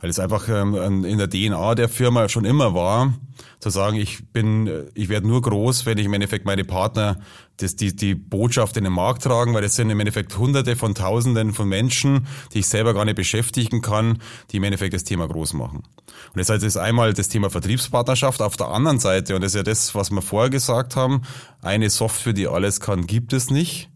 weil 0.00 0.10
es 0.10 0.18
einfach 0.18 0.48
ähm, 0.48 1.04
in 1.04 1.18
der 1.18 1.30
DNA 1.30 1.74
der 1.74 1.88
Firma 1.88 2.28
schon 2.28 2.44
immer 2.44 2.74
war, 2.74 3.14
zu 3.60 3.70
sagen, 3.70 3.96
ich 3.96 4.30
bin, 4.32 4.90
ich 4.94 5.08
werde 5.08 5.26
nur 5.26 5.40
groß, 5.40 5.86
wenn 5.86 5.96
ich 5.98 6.04
im 6.04 6.12
Endeffekt 6.12 6.44
meine 6.44 6.64
Partner 6.64 7.18
das, 7.56 7.76
die, 7.76 7.96
die 7.96 8.14
Botschaft 8.14 8.76
in 8.76 8.84
den 8.84 8.92
Markt 8.92 9.22
tragen, 9.22 9.54
weil 9.54 9.64
es 9.64 9.76
sind 9.76 9.88
im 9.88 9.98
Endeffekt 9.98 10.36
Hunderte 10.36 10.76
von 10.76 10.94
Tausenden 10.94 11.54
von 11.54 11.68
Menschen, 11.68 12.26
die 12.52 12.58
ich 12.58 12.68
selber 12.68 12.92
gar 12.92 13.06
nicht 13.06 13.16
beschäftigen 13.16 13.80
kann, 13.80 14.18
die 14.50 14.58
im 14.58 14.64
Endeffekt 14.64 14.92
das 14.92 15.04
Thema 15.04 15.26
groß 15.26 15.54
machen. 15.54 15.78
Und 15.78 16.36
das 16.36 16.50
heißt, 16.50 16.62
ist 16.62 16.76
einmal 16.76 17.14
das 17.14 17.28
Thema 17.28 17.48
Vertriebspartnerschaft. 17.48 18.42
Auf 18.42 18.56
der 18.56 18.68
anderen 18.68 18.98
Seite, 18.98 19.34
und 19.34 19.42
das 19.42 19.52
ist 19.52 19.56
ja 19.56 19.62
das, 19.62 19.94
was 19.94 20.10
wir 20.10 20.20
vorher 20.20 20.50
gesagt 20.50 20.96
haben, 20.96 21.22
eine 21.62 21.88
Software, 21.88 22.34
die 22.34 22.46
alles 22.46 22.80
kann, 22.80 23.06
gibt 23.06 23.32
es 23.32 23.50
nicht. 23.50 23.88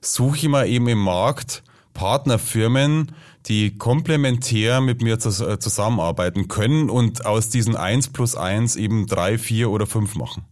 Suche 0.00 0.36
ich 0.36 0.48
mal 0.48 0.68
eben 0.68 0.88
im 0.88 0.98
Markt 0.98 1.62
Partnerfirmen, 1.96 3.12
die 3.48 3.76
komplementär 3.78 4.80
mit 4.80 5.02
mir 5.02 5.14
äh, 5.14 5.58
zusammenarbeiten 5.58 6.48
können 6.48 6.90
und 6.90 7.26
aus 7.26 7.48
diesen 7.48 7.76
eins 7.76 8.08
plus 8.08 8.34
eins 8.34 8.76
eben 8.76 9.06
drei, 9.06 9.38
vier 9.38 9.70
oder 9.70 9.86
fünf 9.86 10.14
machen. 10.16 10.44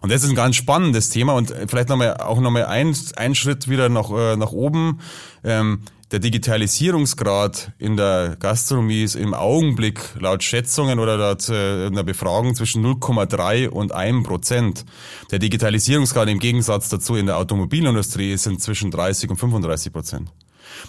Und 0.00 0.12
das 0.12 0.22
ist 0.22 0.30
ein 0.30 0.36
ganz 0.36 0.56
spannendes 0.56 1.10
Thema 1.10 1.34
und 1.34 1.52
vielleicht 1.66 1.88
nochmal 1.88 2.18
auch 2.18 2.40
nochmal 2.40 2.66
ein, 2.66 2.94
ein 3.16 3.34
Schritt 3.34 3.68
wieder 3.68 3.88
nach, 3.88 4.10
äh, 4.10 4.36
nach 4.36 4.52
oben. 4.52 5.00
Ähm, 5.44 5.80
der 6.10 6.20
Digitalisierungsgrad 6.20 7.72
in 7.78 7.98
der 7.98 8.36
Gastronomie 8.40 9.02
ist 9.02 9.14
im 9.14 9.34
Augenblick 9.34 10.00
laut 10.18 10.42
Schätzungen 10.42 11.00
oder 11.00 11.18
laut 11.18 11.48
äh, 11.50 11.86
einer 11.86 12.02
Befragung 12.02 12.54
zwischen 12.54 12.84
0,3 12.84 13.68
und 13.68 13.92
1 13.92 14.26
Prozent. 14.26 14.86
Der 15.30 15.38
Digitalisierungsgrad 15.38 16.28
im 16.28 16.38
Gegensatz 16.38 16.88
dazu 16.88 17.14
in 17.14 17.26
der 17.26 17.36
Automobilindustrie 17.36 18.32
ist 18.32 18.46
inzwischen 18.46 18.90
30 18.90 19.28
und 19.30 19.36
35 19.36 19.92
Prozent. 19.92 20.30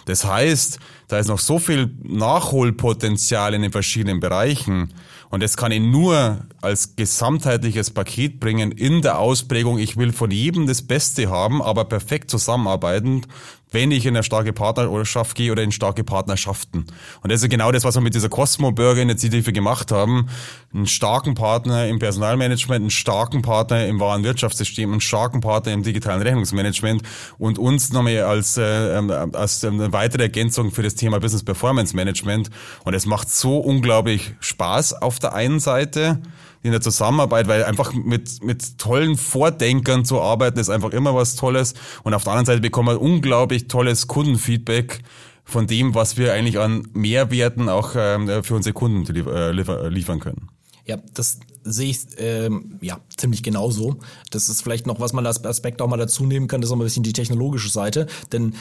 Das 0.04 0.24
heißt, 0.24 0.78
da 1.08 1.18
ist 1.18 1.28
noch 1.28 1.38
so 1.38 1.58
viel 1.58 1.90
Nachholpotenzial 2.02 3.54
in 3.54 3.62
den 3.62 3.72
verschiedenen 3.72 4.20
Bereichen. 4.20 4.92
Und 5.30 5.42
das 5.42 5.56
kann 5.56 5.72
ich 5.72 5.80
nur 5.80 6.46
als 6.60 6.96
gesamtheitliches 6.96 7.90
Paket 7.90 8.40
bringen 8.40 8.72
in 8.72 9.00
der 9.02 9.18
Ausprägung, 9.18 9.78
ich 9.78 9.96
will 9.96 10.12
von 10.12 10.30
jedem 10.30 10.66
das 10.66 10.82
Beste 10.82 11.30
haben, 11.30 11.62
aber 11.62 11.84
perfekt 11.84 12.30
zusammenarbeiten, 12.30 13.22
wenn 13.70 13.90
ich 13.90 14.06
in 14.06 14.16
eine 14.16 14.22
starke 14.22 14.52
Partnerschaft 14.52 15.36
gehe 15.36 15.52
oder 15.52 15.62
in 15.62 15.72
starke 15.72 16.04
Partnerschaften. 16.04 16.86
Und 17.22 17.32
das 17.32 17.42
ist 17.42 17.50
genau 17.50 17.72
das, 17.72 17.84
was 17.84 17.94
wir 17.94 18.00
mit 18.00 18.14
dieser 18.14 18.28
Cosmo 18.28 18.72
Burger 18.72 19.02
Initiative 19.02 19.52
gemacht 19.52 19.92
haben. 19.92 20.28
Einen 20.74 20.86
starken 20.86 21.34
Partner 21.34 21.88
im 21.88 21.98
Personalmanagement, 21.98 22.80
einen 22.80 22.90
starken 22.90 23.42
Partner 23.42 23.86
im 23.86 24.00
Warenwirtschaftssystem, 24.00 24.90
einen 24.90 25.00
starken 25.00 25.40
Partner 25.40 25.72
im 25.72 25.82
digitalen 25.82 26.22
Rechnungsmanagement 26.22 27.02
und 27.38 27.58
uns 27.58 27.92
nochmal 27.92 28.22
als, 28.22 28.56
äh, 28.56 28.96
ähm, 28.96 29.10
als 29.10 29.64
eine 29.64 29.92
weitere 29.92 30.24
Ergänzung 30.24 30.70
für 30.70 30.82
das 30.82 30.94
Thema 30.94 31.20
Business 31.20 31.42
Performance 31.42 31.94
Management. 31.94 32.50
Und 32.84 32.94
es 32.94 33.06
macht 33.06 33.30
so 33.30 33.58
unglaublich 33.58 34.34
Spaß 34.40 34.94
auf 34.94 35.18
der 35.18 35.34
einen 35.34 35.60
Seite 35.60 36.20
in 36.62 36.72
der 36.72 36.80
Zusammenarbeit, 36.80 37.48
weil 37.48 37.64
einfach 37.64 37.92
mit, 37.94 38.42
mit 38.42 38.78
tollen 38.78 39.16
Vordenkern 39.16 40.04
zu 40.04 40.20
arbeiten, 40.20 40.58
ist 40.58 40.68
einfach 40.68 40.90
immer 40.90 41.14
was 41.14 41.36
Tolles. 41.36 41.74
Und 42.02 42.14
auf 42.14 42.24
der 42.24 42.32
anderen 42.32 42.46
Seite 42.46 42.60
bekommen 42.60 42.88
wir 42.88 43.00
unglaublich 43.00 43.68
tolles 43.68 44.06
Kundenfeedback 44.06 45.02
von 45.44 45.66
dem, 45.66 45.94
was 45.94 46.16
wir 46.16 46.32
eigentlich 46.32 46.58
an 46.58 46.86
Mehrwerten 46.92 47.68
auch 47.68 47.92
ähm, 47.96 48.44
für 48.44 48.54
unsere 48.54 48.72
Kunden 48.74 49.04
äh, 49.26 49.50
liefern 49.52 50.20
können. 50.20 50.48
Ja, 50.86 50.98
das 51.14 51.40
sehe 51.64 51.90
ich 51.90 52.00
ähm, 52.18 52.78
ja 52.80 53.00
ziemlich 53.16 53.42
genauso. 53.42 53.98
Das 54.30 54.48
ist 54.48 54.62
vielleicht 54.62 54.86
noch, 54.86 55.00
was 55.00 55.12
man 55.12 55.26
als 55.26 55.44
Aspekt 55.44 55.82
auch 55.82 55.88
mal 55.88 55.96
dazu 55.96 56.24
nehmen 56.24 56.46
kann, 56.46 56.60
das 56.60 56.70
ist 56.70 56.76
mal 56.76 56.82
ein 56.82 56.86
bisschen 56.86 57.02
die 57.02 57.12
technologische 57.12 57.68
Seite. 57.68 58.06
Denn 58.32 58.54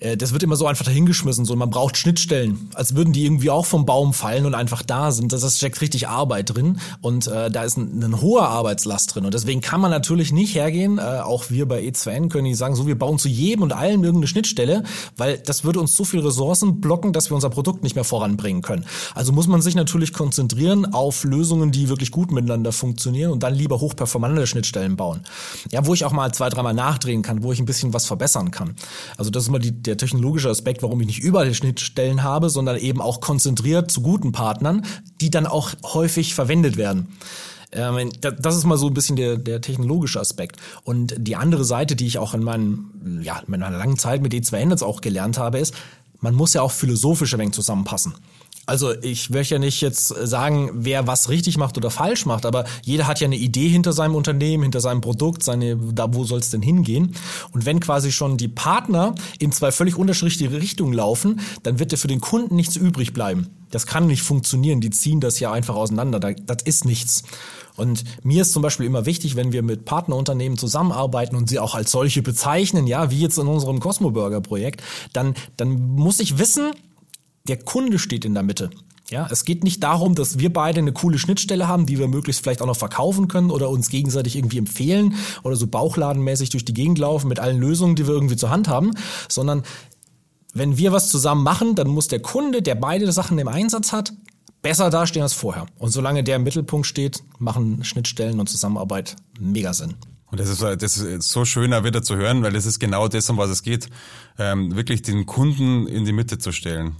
äh, 0.00 0.16
das 0.16 0.32
wird 0.32 0.42
immer 0.42 0.56
so 0.56 0.66
einfach 0.66 0.84
dahingeschmissen, 0.84 1.44
so 1.44 1.56
man 1.56 1.70
braucht 1.70 1.96
Schnittstellen, 1.96 2.70
als 2.74 2.94
würden 2.94 3.12
die 3.12 3.24
irgendwie 3.24 3.50
auch 3.50 3.66
vom 3.66 3.86
Baum 3.86 4.12
fallen 4.12 4.46
und 4.46 4.54
einfach 4.54 4.82
da 4.82 5.12
sind. 5.12 5.32
Das, 5.32 5.40
das 5.40 5.58
steckt 5.58 5.80
richtig 5.80 6.08
Arbeit 6.08 6.54
drin 6.54 6.80
und 7.00 7.26
äh, 7.26 7.50
da 7.50 7.64
ist 7.64 7.76
ein, 7.76 8.02
ein 8.02 8.20
hoher 8.20 8.48
Arbeitslast 8.48 9.14
drin 9.14 9.24
und 9.24 9.34
deswegen 9.34 9.60
kann 9.60 9.80
man 9.80 9.90
natürlich 9.90 10.32
nicht 10.32 10.54
hergehen, 10.54 10.98
äh, 10.98 11.20
auch 11.20 11.50
wir 11.50 11.66
bei 11.66 11.82
E2N 11.82 12.28
können 12.28 12.44
nicht 12.44 12.58
sagen, 12.58 12.76
so 12.76 12.86
wir 12.86 12.98
bauen 12.98 13.18
zu 13.18 13.28
jedem 13.28 13.62
und 13.62 13.72
allem 13.72 14.02
irgendeine 14.04 14.26
Schnittstelle, 14.26 14.82
weil 15.16 15.38
das 15.38 15.64
würde 15.64 15.80
uns 15.80 15.96
so 15.96 16.04
viel 16.04 16.20
Ressourcen 16.20 16.80
blocken, 16.80 17.12
dass 17.12 17.30
wir 17.30 17.34
unser 17.34 17.50
Produkt 17.50 17.82
nicht 17.82 17.94
mehr 17.94 18.04
voranbringen 18.04 18.62
können. 18.62 18.84
Also 19.14 19.32
muss 19.32 19.46
man 19.46 19.62
sich 19.62 19.74
natürlich 19.74 20.12
konzentrieren 20.12 20.92
auf 20.92 21.24
Lösungen, 21.24 21.72
die 21.72 21.88
wirklich 21.88 22.10
gut 22.10 22.30
miteinander 22.30 22.72
funktionieren 22.72 23.32
und 23.32 23.42
dann 23.42 23.54
lieber 23.54 23.80
hochperformante 23.80 24.46
Schnittstellen 24.46 24.96
bauen. 24.96 25.22
Ja, 25.70 25.86
wo 25.86 25.94
ich 25.94 26.04
auch 26.04 26.12
mal 26.12 26.32
zwei, 26.32 26.48
dreimal 26.48 26.74
nachdrehen 26.74 27.22
kann, 27.22 27.42
wo 27.42 27.52
ich 27.52 27.58
ein 27.58 27.66
bisschen 27.66 27.92
was 27.92 28.06
verbessern 28.06 28.50
kann. 28.50 28.74
Also 29.16 29.30
das 29.30 29.44
ist 29.44 29.48
immer 29.48 29.58
die, 29.58 29.72
der 29.86 29.96
technologische 29.96 30.50
Aspekt, 30.50 30.82
warum 30.82 31.00
ich 31.00 31.06
nicht 31.06 31.22
überall 31.22 31.54
Schnittstellen 31.54 32.22
habe, 32.22 32.50
sondern 32.50 32.76
eben 32.76 33.00
auch 33.00 33.20
konzentriert 33.20 33.90
zu 33.90 34.00
guten 34.00 34.32
Partnern, 34.32 34.84
die 35.20 35.30
dann 35.30 35.46
auch 35.46 35.72
häufig 35.82 36.34
verwendet 36.34 36.76
werden. 36.76 37.08
Ähm, 37.72 38.10
das 38.20 38.56
ist 38.56 38.64
mal 38.64 38.78
so 38.78 38.86
ein 38.86 38.94
bisschen 38.94 39.16
der, 39.16 39.36
der 39.36 39.60
technologische 39.60 40.20
Aspekt. 40.20 40.56
Und 40.84 41.14
die 41.18 41.36
andere 41.36 41.64
Seite, 41.64 41.96
die 41.96 42.06
ich 42.06 42.18
auch 42.18 42.34
in, 42.34 42.42
meinen, 42.42 43.20
ja, 43.22 43.38
in 43.38 43.50
meiner 43.50 43.70
langen 43.70 43.98
Zeit 43.98 44.22
mit 44.22 44.32
E2N 44.32 44.70
jetzt 44.70 44.82
auch 44.82 45.00
gelernt 45.00 45.38
habe, 45.38 45.58
ist, 45.58 45.74
man 46.20 46.34
muss 46.34 46.54
ja 46.54 46.62
auch 46.62 46.72
philosophisch 46.72 47.34
ein 47.34 47.40
wenig 47.40 47.54
zusammenpassen. 47.54 48.14
Also 48.66 48.94
ich 49.02 49.28
möchte 49.30 49.56
ja 49.56 49.58
nicht 49.58 49.80
jetzt 49.80 50.08
sagen, 50.08 50.70
wer 50.72 51.06
was 51.06 51.28
richtig 51.28 51.58
macht 51.58 51.76
oder 51.76 51.90
falsch 51.90 52.24
macht, 52.24 52.46
aber 52.46 52.64
jeder 52.82 53.06
hat 53.06 53.20
ja 53.20 53.26
eine 53.26 53.36
Idee 53.36 53.68
hinter 53.68 53.92
seinem 53.92 54.14
Unternehmen, 54.14 54.62
hinter 54.62 54.80
seinem 54.80 55.02
Produkt, 55.02 55.42
seine, 55.42 55.76
da 55.76 56.14
wo 56.14 56.24
soll 56.24 56.38
es 56.38 56.50
denn 56.50 56.62
hingehen? 56.62 57.14
Und 57.52 57.66
wenn 57.66 57.80
quasi 57.80 58.10
schon 58.10 58.36
die 58.38 58.48
Partner 58.48 59.14
in 59.38 59.52
zwei 59.52 59.70
völlig 59.70 59.96
unterschiedliche 59.96 60.50
Richtungen 60.52 60.94
laufen, 60.94 61.40
dann 61.62 61.78
wird 61.78 61.92
ja 61.92 61.98
für 61.98 62.08
den 62.08 62.20
Kunden 62.20 62.56
nichts 62.56 62.76
übrig 62.76 63.12
bleiben. 63.12 63.48
Das 63.70 63.86
kann 63.86 64.06
nicht 64.06 64.22
funktionieren. 64.22 64.80
Die 64.80 64.90
ziehen 64.90 65.20
das 65.20 65.40
ja 65.40 65.52
einfach 65.52 65.74
auseinander. 65.74 66.20
Das 66.20 66.62
ist 66.64 66.84
nichts. 66.84 67.24
Und 67.76 68.04
mir 68.22 68.42
ist 68.42 68.52
zum 68.52 68.62
Beispiel 68.62 68.86
immer 68.86 69.04
wichtig, 69.04 69.34
wenn 69.34 69.52
wir 69.52 69.62
mit 69.62 69.84
Partnerunternehmen 69.84 70.56
zusammenarbeiten 70.56 71.34
und 71.34 71.48
sie 71.48 71.58
auch 71.58 71.74
als 71.74 71.90
solche 71.90 72.22
bezeichnen, 72.22 72.86
ja, 72.86 73.10
wie 73.10 73.18
jetzt 73.18 73.36
in 73.36 73.48
unserem 73.48 73.80
Cosmo 73.80 74.12
Burger 74.12 74.40
Projekt, 74.40 74.82
dann, 75.12 75.34
dann 75.56 75.96
muss 75.96 76.20
ich 76.20 76.38
wissen, 76.38 76.70
der 77.46 77.58
Kunde 77.58 77.98
steht 77.98 78.24
in 78.24 78.34
der 78.34 78.42
Mitte. 78.42 78.70
Ja, 79.10 79.28
es 79.30 79.44
geht 79.44 79.64
nicht 79.64 79.82
darum, 79.82 80.14
dass 80.14 80.38
wir 80.38 80.50
beide 80.50 80.78
eine 80.78 80.92
coole 80.92 81.18
Schnittstelle 81.18 81.68
haben, 81.68 81.84
die 81.84 81.98
wir 81.98 82.08
möglichst 82.08 82.42
vielleicht 82.42 82.62
auch 82.62 82.66
noch 82.66 82.76
verkaufen 82.76 83.28
können 83.28 83.50
oder 83.50 83.68
uns 83.68 83.90
gegenseitig 83.90 84.34
irgendwie 84.34 84.56
empfehlen 84.56 85.14
oder 85.42 85.56
so 85.56 85.66
bauchladenmäßig 85.66 86.48
durch 86.48 86.64
die 86.64 86.72
Gegend 86.72 86.98
laufen 86.98 87.28
mit 87.28 87.38
allen 87.38 87.60
Lösungen, 87.60 87.96
die 87.96 88.06
wir 88.06 88.14
irgendwie 88.14 88.36
zur 88.36 88.48
Hand 88.48 88.66
haben, 88.66 88.92
sondern 89.28 89.62
wenn 90.54 90.78
wir 90.78 90.92
was 90.92 91.10
zusammen 91.10 91.42
machen, 91.42 91.74
dann 91.74 91.88
muss 91.88 92.08
der 92.08 92.20
Kunde, 92.20 92.62
der 92.62 92.76
beide 92.76 93.12
Sachen 93.12 93.38
im 93.38 93.48
Einsatz 93.48 93.92
hat, 93.92 94.14
besser 94.62 94.88
dastehen 94.88 95.22
als 95.22 95.34
vorher. 95.34 95.66
Und 95.78 95.90
solange 95.90 96.24
der 96.24 96.36
im 96.36 96.44
Mittelpunkt 96.44 96.86
steht, 96.86 97.22
machen 97.38 97.84
Schnittstellen 97.84 98.40
und 98.40 98.48
Zusammenarbeit 98.48 99.16
mega 99.38 99.74
Sinn. 99.74 99.94
Und 100.30 100.40
das 100.40 100.48
ist, 100.48 100.62
das 100.62 100.96
ist 100.96 101.28
so 101.28 101.44
schöner 101.44 101.84
wieder 101.84 102.02
zu 102.02 102.16
hören, 102.16 102.42
weil 102.42 102.52
das 102.52 102.64
ist 102.64 102.78
genau 102.78 103.06
das, 103.06 103.28
um 103.28 103.36
was 103.36 103.50
es 103.50 103.62
geht, 103.62 103.90
ähm, 104.38 104.74
wirklich 104.74 105.02
den 105.02 105.26
Kunden 105.26 105.86
in 105.86 106.06
die 106.06 106.12
Mitte 106.12 106.38
zu 106.38 106.50
stellen 106.50 106.96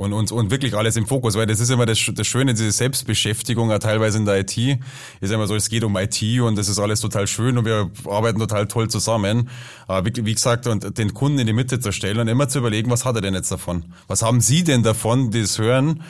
und, 0.00 0.14
und, 0.14 0.32
und 0.32 0.50
wirklich 0.50 0.74
alles 0.74 0.96
im 0.96 1.06
Fokus, 1.06 1.34
weil 1.34 1.44
das 1.44 1.60
ist 1.60 1.68
immer 1.68 1.84
das, 1.84 1.98
das 2.14 2.26
Schöne, 2.26 2.54
diese 2.54 2.72
Selbstbeschäftigung, 2.72 3.68
teilweise 3.80 4.16
in 4.16 4.24
der 4.24 4.40
IT, 4.40 4.56
ist 4.56 5.30
immer 5.30 5.46
so, 5.46 5.54
es 5.54 5.68
geht 5.68 5.84
um 5.84 5.94
IT 5.98 6.22
und 6.40 6.56
das 6.56 6.70
ist 6.70 6.78
alles 6.78 7.00
total 7.00 7.26
schön 7.26 7.58
und 7.58 7.66
wir 7.66 7.90
arbeiten 8.08 8.38
total 8.38 8.66
toll 8.66 8.88
zusammen. 8.88 9.50
Aber 9.86 10.06
wie, 10.06 10.24
wie 10.24 10.32
gesagt, 10.32 10.66
und 10.66 10.96
den 10.96 11.12
Kunden 11.12 11.38
in 11.38 11.46
die 11.46 11.52
Mitte 11.52 11.80
zu 11.80 11.92
stellen 11.92 12.18
und 12.18 12.28
immer 12.28 12.48
zu 12.48 12.60
überlegen, 12.60 12.90
was 12.90 13.04
hat 13.04 13.16
er 13.16 13.20
denn 13.20 13.34
jetzt 13.34 13.52
davon? 13.52 13.92
Was 14.08 14.22
haben 14.22 14.40
Sie 14.40 14.64
denn 14.64 14.82
davon, 14.82 15.32
das 15.32 15.58
hören, 15.58 16.02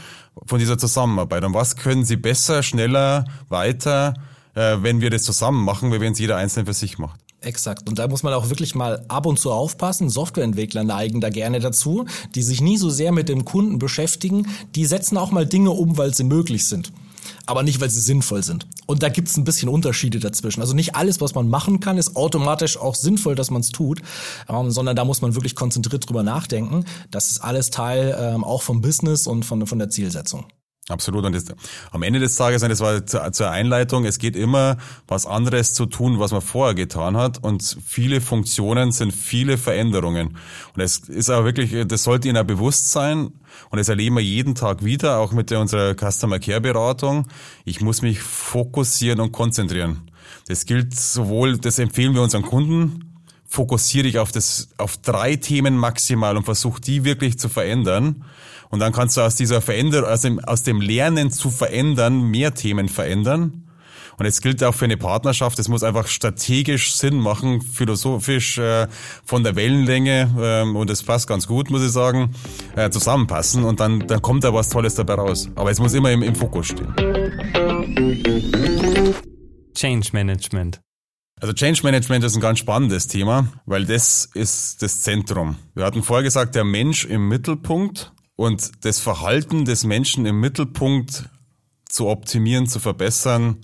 von 0.46 0.60
dieser 0.60 0.78
Zusammenarbeit? 0.78 1.42
Und 1.42 1.54
was 1.54 1.74
können 1.74 2.04
Sie 2.04 2.16
besser, 2.16 2.62
schneller, 2.62 3.24
weiter, 3.48 4.14
äh, 4.54 4.76
wenn 4.82 5.00
wir 5.00 5.10
das 5.10 5.24
zusammen 5.24 5.64
machen, 5.64 5.92
wie 5.92 5.98
wenn 5.98 6.12
es 6.12 6.20
jeder 6.20 6.36
einzeln 6.36 6.64
für 6.64 6.74
sich 6.74 6.98
macht? 6.98 7.18
Exakt. 7.42 7.88
Und 7.88 7.98
da 7.98 8.06
muss 8.06 8.22
man 8.22 8.34
auch 8.34 8.50
wirklich 8.50 8.74
mal 8.74 9.04
ab 9.08 9.24
und 9.24 9.38
zu 9.38 9.50
aufpassen. 9.50 10.10
Softwareentwickler 10.10 10.84
neigen 10.84 11.20
da 11.20 11.30
gerne 11.30 11.58
dazu, 11.60 12.04
die 12.34 12.42
sich 12.42 12.60
nie 12.60 12.76
so 12.76 12.90
sehr 12.90 13.12
mit 13.12 13.28
dem 13.30 13.46
Kunden 13.46 13.78
beschäftigen. 13.78 14.46
Die 14.74 14.84
setzen 14.84 15.16
auch 15.16 15.30
mal 15.30 15.46
Dinge 15.46 15.70
um, 15.70 15.96
weil 15.96 16.14
sie 16.14 16.24
möglich 16.24 16.66
sind. 16.66 16.92
Aber 17.46 17.62
nicht, 17.62 17.80
weil 17.80 17.88
sie 17.90 18.00
sinnvoll 18.00 18.42
sind. 18.42 18.66
Und 18.86 19.02
da 19.02 19.08
gibt 19.08 19.28
es 19.28 19.36
ein 19.36 19.44
bisschen 19.44 19.68
Unterschiede 19.68 20.18
dazwischen. 20.18 20.60
Also 20.60 20.74
nicht 20.74 20.96
alles, 20.96 21.20
was 21.20 21.34
man 21.34 21.48
machen 21.48 21.80
kann, 21.80 21.96
ist 21.96 22.16
automatisch 22.16 22.76
auch 22.76 22.94
sinnvoll, 22.94 23.34
dass 23.34 23.50
man 23.50 23.60
es 23.62 23.70
tut, 23.70 24.02
ähm, 24.48 24.70
sondern 24.70 24.96
da 24.96 25.04
muss 25.04 25.22
man 25.22 25.34
wirklich 25.34 25.54
konzentriert 25.54 26.08
drüber 26.08 26.22
nachdenken. 26.22 26.84
Das 27.10 27.30
ist 27.30 27.40
alles 27.40 27.70
Teil 27.70 28.16
ähm, 28.18 28.44
auch 28.44 28.62
vom 28.62 28.82
Business 28.82 29.26
und 29.26 29.44
von, 29.44 29.66
von 29.66 29.78
der 29.78 29.88
Zielsetzung. 29.88 30.44
Absolut. 30.90 31.24
Und 31.24 31.34
das, 31.34 31.44
am 31.92 32.02
Ende 32.02 32.18
des 32.18 32.34
Tages, 32.34 32.62
das 32.62 32.80
war 32.80 33.06
zur, 33.06 33.32
zur 33.32 33.50
Einleitung, 33.50 34.04
es 34.04 34.18
geht 34.18 34.36
immer 34.36 34.76
was 35.06 35.26
anderes 35.26 35.74
zu 35.74 35.86
tun, 35.86 36.18
was 36.18 36.32
man 36.32 36.40
vorher 36.40 36.74
getan 36.74 37.16
hat. 37.16 37.42
Und 37.42 37.78
viele 37.86 38.20
Funktionen 38.20 38.92
sind 38.92 39.12
viele 39.12 39.56
Veränderungen. 39.56 40.36
Und 40.74 40.82
es 40.82 40.98
ist 40.98 41.30
auch 41.30 41.44
wirklich, 41.44 41.86
das 41.86 42.04
sollte 42.04 42.28
Ihnen 42.28 42.38
auch 42.38 42.44
bewusst 42.44 42.90
sein. 42.90 43.32
Und 43.70 43.78
das 43.78 43.88
erleben 43.88 44.16
wir 44.16 44.22
jeden 44.22 44.54
Tag 44.54 44.84
wieder, 44.84 45.18
auch 45.18 45.32
mit 45.32 45.52
unserer 45.52 45.94
Customer 45.94 46.38
Care 46.38 46.60
Beratung. 46.60 47.26
Ich 47.64 47.80
muss 47.80 48.02
mich 48.02 48.20
fokussieren 48.20 49.20
und 49.20 49.32
konzentrieren. 49.32 50.10
Das 50.48 50.64
gilt 50.66 50.94
sowohl, 50.94 51.58
das 51.58 51.78
empfehlen 51.78 52.14
wir 52.14 52.22
unseren 52.22 52.42
Kunden, 52.42 53.20
fokussiere 53.46 54.06
ich 54.06 54.18
auf 54.18 54.32
das, 54.32 54.68
auf 54.78 54.96
drei 54.96 55.36
Themen 55.36 55.76
maximal 55.76 56.36
und 56.36 56.44
versuche 56.44 56.80
die 56.80 57.04
wirklich 57.04 57.38
zu 57.38 57.48
verändern. 57.48 58.24
Und 58.70 58.78
dann 58.78 58.92
kannst 58.92 59.16
du 59.16 59.20
aus 59.20 59.34
dieser 59.34 59.60
Veränderung, 59.60 60.08
aus 60.08 60.22
dem, 60.22 60.38
aus 60.38 60.62
dem 60.62 60.80
Lernen 60.80 61.30
zu 61.30 61.50
verändern, 61.50 62.22
mehr 62.22 62.54
Themen 62.54 62.88
verändern. 62.88 63.64
Und 64.16 64.26
es 64.26 64.40
gilt 64.40 64.62
auch 64.62 64.74
für 64.74 64.84
eine 64.84 64.98
Partnerschaft, 64.98 65.58
es 65.58 65.68
muss 65.68 65.82
einfach 65.82 66.06
strategisch 66.06 66.94
Sinn 66.94 67.18
machen, 67.18 67.62
philosophisch 67.62 68.58
äh, 68.58 68.86
von 69.24 69.42
der 69.42 69.56
Wellenlänge, 69.56 70.30
ähm, 70.38 70.76
und 70.76 70.90
es 70.90 71.02
passt 71.02 71.26
ganz 71.26 71.46
gut, 71.46 71.70
muss 71.70 71.82
ich 71.82 71.90
sagen, 71.90 72.34
äh, 72.76 72.90
zusammenpassen 72.90 73.64
und 73.64 73.80
dann, 73.80 74.06
dann 74.06 74.20
kommt 74.20 74.44
da 74.44 74.52
was 74.52 74.68
Tolles 74.68 74.94
dabei 74.94 75.14
raus. 75.14 75.48
Aber 75.54 75.70
es 75.70 75.80
muss 75.80 75.94
immer 75.94 76.12
im, 76.12 76.22
im 76.22 76.34
Fokus 76.34 76.66
stehen. 76.66 76.94
Change 79.74 80.10
Management. 80.12 80.80
Also 81.40 81.54
Change 81.54 81.80
Management 81.82 82.22
ist 82.22 82.34
ein 82.34 82.42
ganz 82.42 82.58
spannendes 82.58 83.06
Thema, 83.06 83.48
weil 83.64 83.86
das 83.86 84.28
ist 84.34 84.82
das 84.82 85.00
Zentrum. 85.00 85.56
Wir 85.74 85.86
hatten 85.86 86.02
vorher 86.02 86.22
gesagt, 86.22 86.54
der 86.54 86.64
Mensch 86.64 87.06
im 87.06 87.28
Mittelpunkt 87.28 88.12
und 88.40 88.86
das 88.86 89.00
Verhalten 89.00 89.66
des 89.66 89.84
Menschen 89.84 90.24
im 90.24 90.40
Mittelpunkt 90.40 91.28
zu 91.84 92.06
optimieren, 92.06 92.66
zu 92.66 92.80
verbessern, 92.80 93.58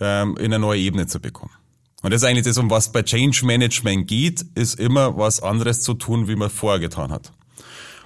ähm, 0.00 0.38
in 0.38 0.46
eine 0.46 0.58
neue 0.58 0.80
Ebene 0.80 1.06
zu 1.06 1.20
bekommen. 1.20 1.52
Und 2.00 2.14
das 2.14 2.22
ist 2.22 2.26
eigentlich 2.26 2.46
das, 2.46 2.56
um 2.56 2.70
was 2.70 2.92
bei 2.92 3.02
Change 3.02 3.44
Management 3.44 4.08
geht, 4.08 4.42
ist 4.54 4.80
immer 4.80 5.18
was 5.18 5.42
anderes 5.42 5.82
zu 5.82 5.92
tun, 5.92 6.28
wie 6.28 6.36
man 6.36 6.48
vorher 6.48 6.80
getan 6.80 7.12
hat. 7.12 7.30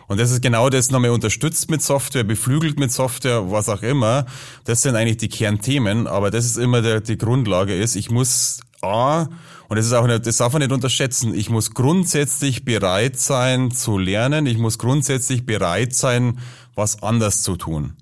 Und 0.09 0.19
das 0.19 0.33
ist 0.33 0.43
genau 0.43 0.69
das 0.69 0.91
nochmal 0.91 1.11
unterstützt 1.11 1.71
mit 1.71 1.81
Software, 1.81 2.25
beflügelt 2.25 2.81
mit 2.81 2.91
Software, 2.91 3.49
was 3.53 3.69
auch 3.69 3.83
immer. 3.83 4.27
Das 4.65 4.83
sind 4.83 4.97
eigentlich 4.97 5.19
die 5.19 5.29
Kernthemen, 5.29 6.09
aber 6.09 6.33
das 6.33 6.45
ist 6.45 6.57
immer 6.57 6.83
der, 6.83 7.03
die 7.03 7.19
Grundlage 7.19 7.77
ist, 7.77 7.95
ich 7.95 8.11
muss 8.11 8.63
A, 8.83 9.27
und 9.71 9.77
das 9.77 9.87
ist 9.87 9.93
auch 9.93 10.07
nicht, 10.07 10.27
das 10.27 10.39
darf 10.39 10.53
man 10.53 10.63
nicht 10.63 10.73
unterschätzen. 10.73 11.33
Ich 11.33 11.49
muss 11.49 11.75
grundsätzlich 11.75 12.65
bereit 12.65 13.19
sein 13.21 13.71
zu 13.71 13.99
lernen. 13.99 14.47
Ich 14.47 14.59
muss 14.59 14.79
grundsätzlich 14.79 15.47
bereit 15.47 15.95
sein, 15.95 16.41
was 16.75 17.03
anders 17.05 17.43
zu 17.43 17.57
tun. 17.57 17.93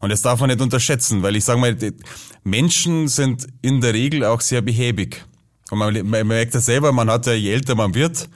Und 0.00 0.10
das 0.10 0.22
darf 0.22 0.38
man 0.38 0.50
nicht 0.50 0.60
unterschätzen, 0.60 1.22
weil 1.24 1.34
ich 1.34 1.44
sage 1.44 1.58
mal, 1.58 1.76
Menschen 2.44 3.08
sind 3.08 3.46
in 3.60 3.80
der 3.80 3.92
Regel 3.92 4.24
auch 4.24 4.40
sehr 4.40 4.62
behäbig. 4.62 5.24
Und 5.70 5.78
man, 5.78 6.06
man 6.06 6.26
merkt 6.28 6.54
das 6.54 6.66
selber, 6.66 6.92
man 6.92 7.10
hat 7.10 7.26
ja, 7.26 7.32
je 7.32 7.52
älter 7.52 7.74
man 7.74 7.94
wird, 7.94 8.28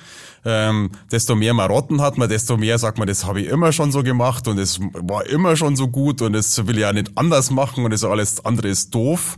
ähm, 0.45 0.91
desto 1.13 1.37
mehr 1.37 1.55
Marotten 1.55 2.01
hat 2.01 2.19
man, 2.19 2.29
desto 2.29 2.57
mehr 2.57 2.79
sagt 2.79 2.99
man, 2.99 3.07
das 3.07 3.25
habe 3.25 3.43
ich 3.43 3.49
immer 3.49 3.73
schon 3.73 3.93
so 3.93 4.03
gemacht 4.03 4.49
und 4.49 4.59
es 4.59 4.81
war 4.81 5.27
immer 5.27 5.55
schon 5.55 5.77
so 5.77 5.87
gut 5.87 6.23
und 6.23 6.33
das 6.33 6.67
will 6.67 6.77
ich 6.77 6.83
ja 6.83 6.93
nicht 6.93 7.17
anders 7.17 7.51
machen 7.51 7.85
und 7.85 7.93
das 7.93 8.03
alles 8.03 8.45
andere 8.45 8.69
ist 8.69 8.93
doof. 8.95 9.37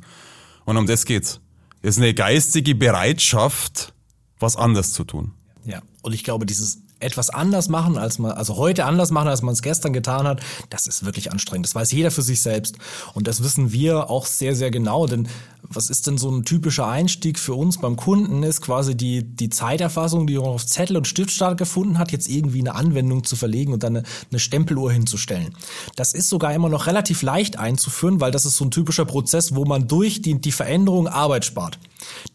Und 0.65 0.77
um 0.77 0.87
das 0.87 1.05
geht's. 1.05 1.41
Ist 1.83 1.99
eine 1.99 2.15
geistige 2.15 2.75
Bereitschaft, 2.75 3.93
was 4.39 4.57
anders 4.57 4.93
zu 4.93 5.05
tun. 5.05 5.33
Ja, 5.65 5.83
und 6.03 6.13
ich 6.13 6.25
glaube, 6.25 6.47
dieses 6.47 6.82
etwas 7.03 7.31
anders 7.31 7.69
machen, 7.69 7.99
als 7.99 8.19
man, 8.19 8.33
also 8.33 8.57
heute 8.57 8.85
anders 8.85 9.11
machen, 9.11 9.29
als 9.29 9.43
man 9.43 9.53
es 9.53 9.63
gestern 9.63 9.93
getan 9.93 10.27
hat, 10.27 10.41
das 10.71 10.87
ist 10.87 11.05
wirklich 11.05 11.33
anstrengend. 11.33 11.67
Das 11.67 11.75
weiß 11.75 11.93
jeder 11.93 12.11
für 12.11 12.23
sich 12.23 12.41
selbst. 12.41 12.77
Und 13.15 13.27
das 13.27 13.43
wissen 13.43 13.73
wir 13.73 14.11
auch 14.11 14.27
sehr, 14.27 14.55
sehr 14.55 14.71
genau. 14.71 15.07
Denn 15.07 15.29
was 15.63 15.91
ist 15.91 16.07
denn 16.07 16.19
so 16.19 16.31
ein 16.31 16.45
typischer 16.45 16.87
Einstieg 16.87 17.39
für 17.39 17.55
uns 17.55 17.79
beim 17.79 17.97
Kunden? 17.97 18.43
Ist 18.43 18.61
quasi 18.61 18.97
die, 18.97 19.23
die 19.23 19.49
Zeiterfassung, 19.49 20.27
die 20.27 20.39
auf 20.39 20.67
Zettel 20.67 20.97
und 20.97 21.07
Stift 21.07 21.31
stattgefunden 21.31 21.99
hat, 21.99 22.13
jetzt 22.13 22.29
irgendwie 22.29 22.61
eine 22.61 22.75
Anwendung 22.75 23.25
zu 23.25 23.37
verlegen 23.37 23.73
und 23.73 23.83
dann 23.83 23.97
eine, 23.97 24.07
eine 24.31 24.39
Stempeluhr 24.39 24.93
hinzustellen. 24.93 25.55
Das 25.97 26.15
ist 26.15 26.29
sogar 26.29 26.53
immer 26.55 26.69
noch 26.69 26.87
relativ 26.87 27.23
leicht 27.23 27.59
einzuführen, 27.59 28.21
weil 28.21 28.33
das 28.33 28.45
ist 28.45 28.57
so 28.57 28.65
ein 28.65 28.71
typischer 28.71 29.05
Prozess, 29.05 29.55
wo 29.55 29.65
man 29.65 29.89
durch 29.89 30.23
die, 30.23 30.41
die 30.41 30.53
Veränderung 30.53 31.09
Arbeit 31.09 31.45
spart. 31.45 31.79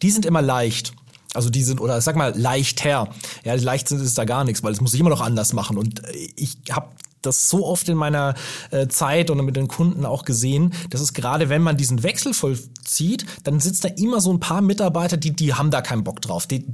Die 0.01 0.11
sind 0.11 0.25
immer 0.25 0.41
leicht. 0.41 0.93
Also 1.37 1.51
die 1.51 1.61
sind, 1.61 1.79
oder 1.79 2.01
sag 2.01 2.15
mal, 2.15 2.33
leichter. 2.35 3.13
Ja, 3.45 3.53
leicht 3.53 3.87
sind 3.87 4.01
es 4.01 4.15
da 4.15 4.25
gar 4.25 4.43
nichts, 4.43 4.63
weil 4.63 4.73
es 4.73 4.81
muss 4.81 4.95
ich 4.95 4.99
immer 4.99 5.11
noch 5.11 5.21
anders 5.21 5.53
machen. 5.53 5.77
Und 5.77 6.01
ich 6.35 6.57
habe 6.71 6.87
das 7.21 7.47
so 7.47 7.63
oft 7.63 7.87
in 7.89 7.95
meiner 7.95 8.33
äh, 8.71 8.87
Zeit 8.87 9.29
und 9.29 9.45
mit 9.45 9.55
den 9.55 9.67
Kunden 9.67 10.03
auch 10.03 10.25
gesehen, 10.25 10.73
dass 10.89 10.99
es 10.99 11.13
gerade, 11.13 11.47
wenn 11.49 11.61
man 11.61 11.77
diesen 11.77 12.01
Wechsel 12.01 12.33
vollzieht, 12.33 13.27
dann 13.43 13.59
sitzt 13.59 13.83
da 13.83 13.89
immer 13.89 14.19
so 14.19 14.33
ein 14.33 14.39
paar 14.39 14.61
Mitarbeiter, 14.61 15.15
die, 15.15 15.35
die 15.35 15.53
haben 15.53 15.69
da 15.69 15.81
keinen 15.81 16.03
Bock 16.03 16.21
drauf. 16.21 16.47
Die, 16.47 16.65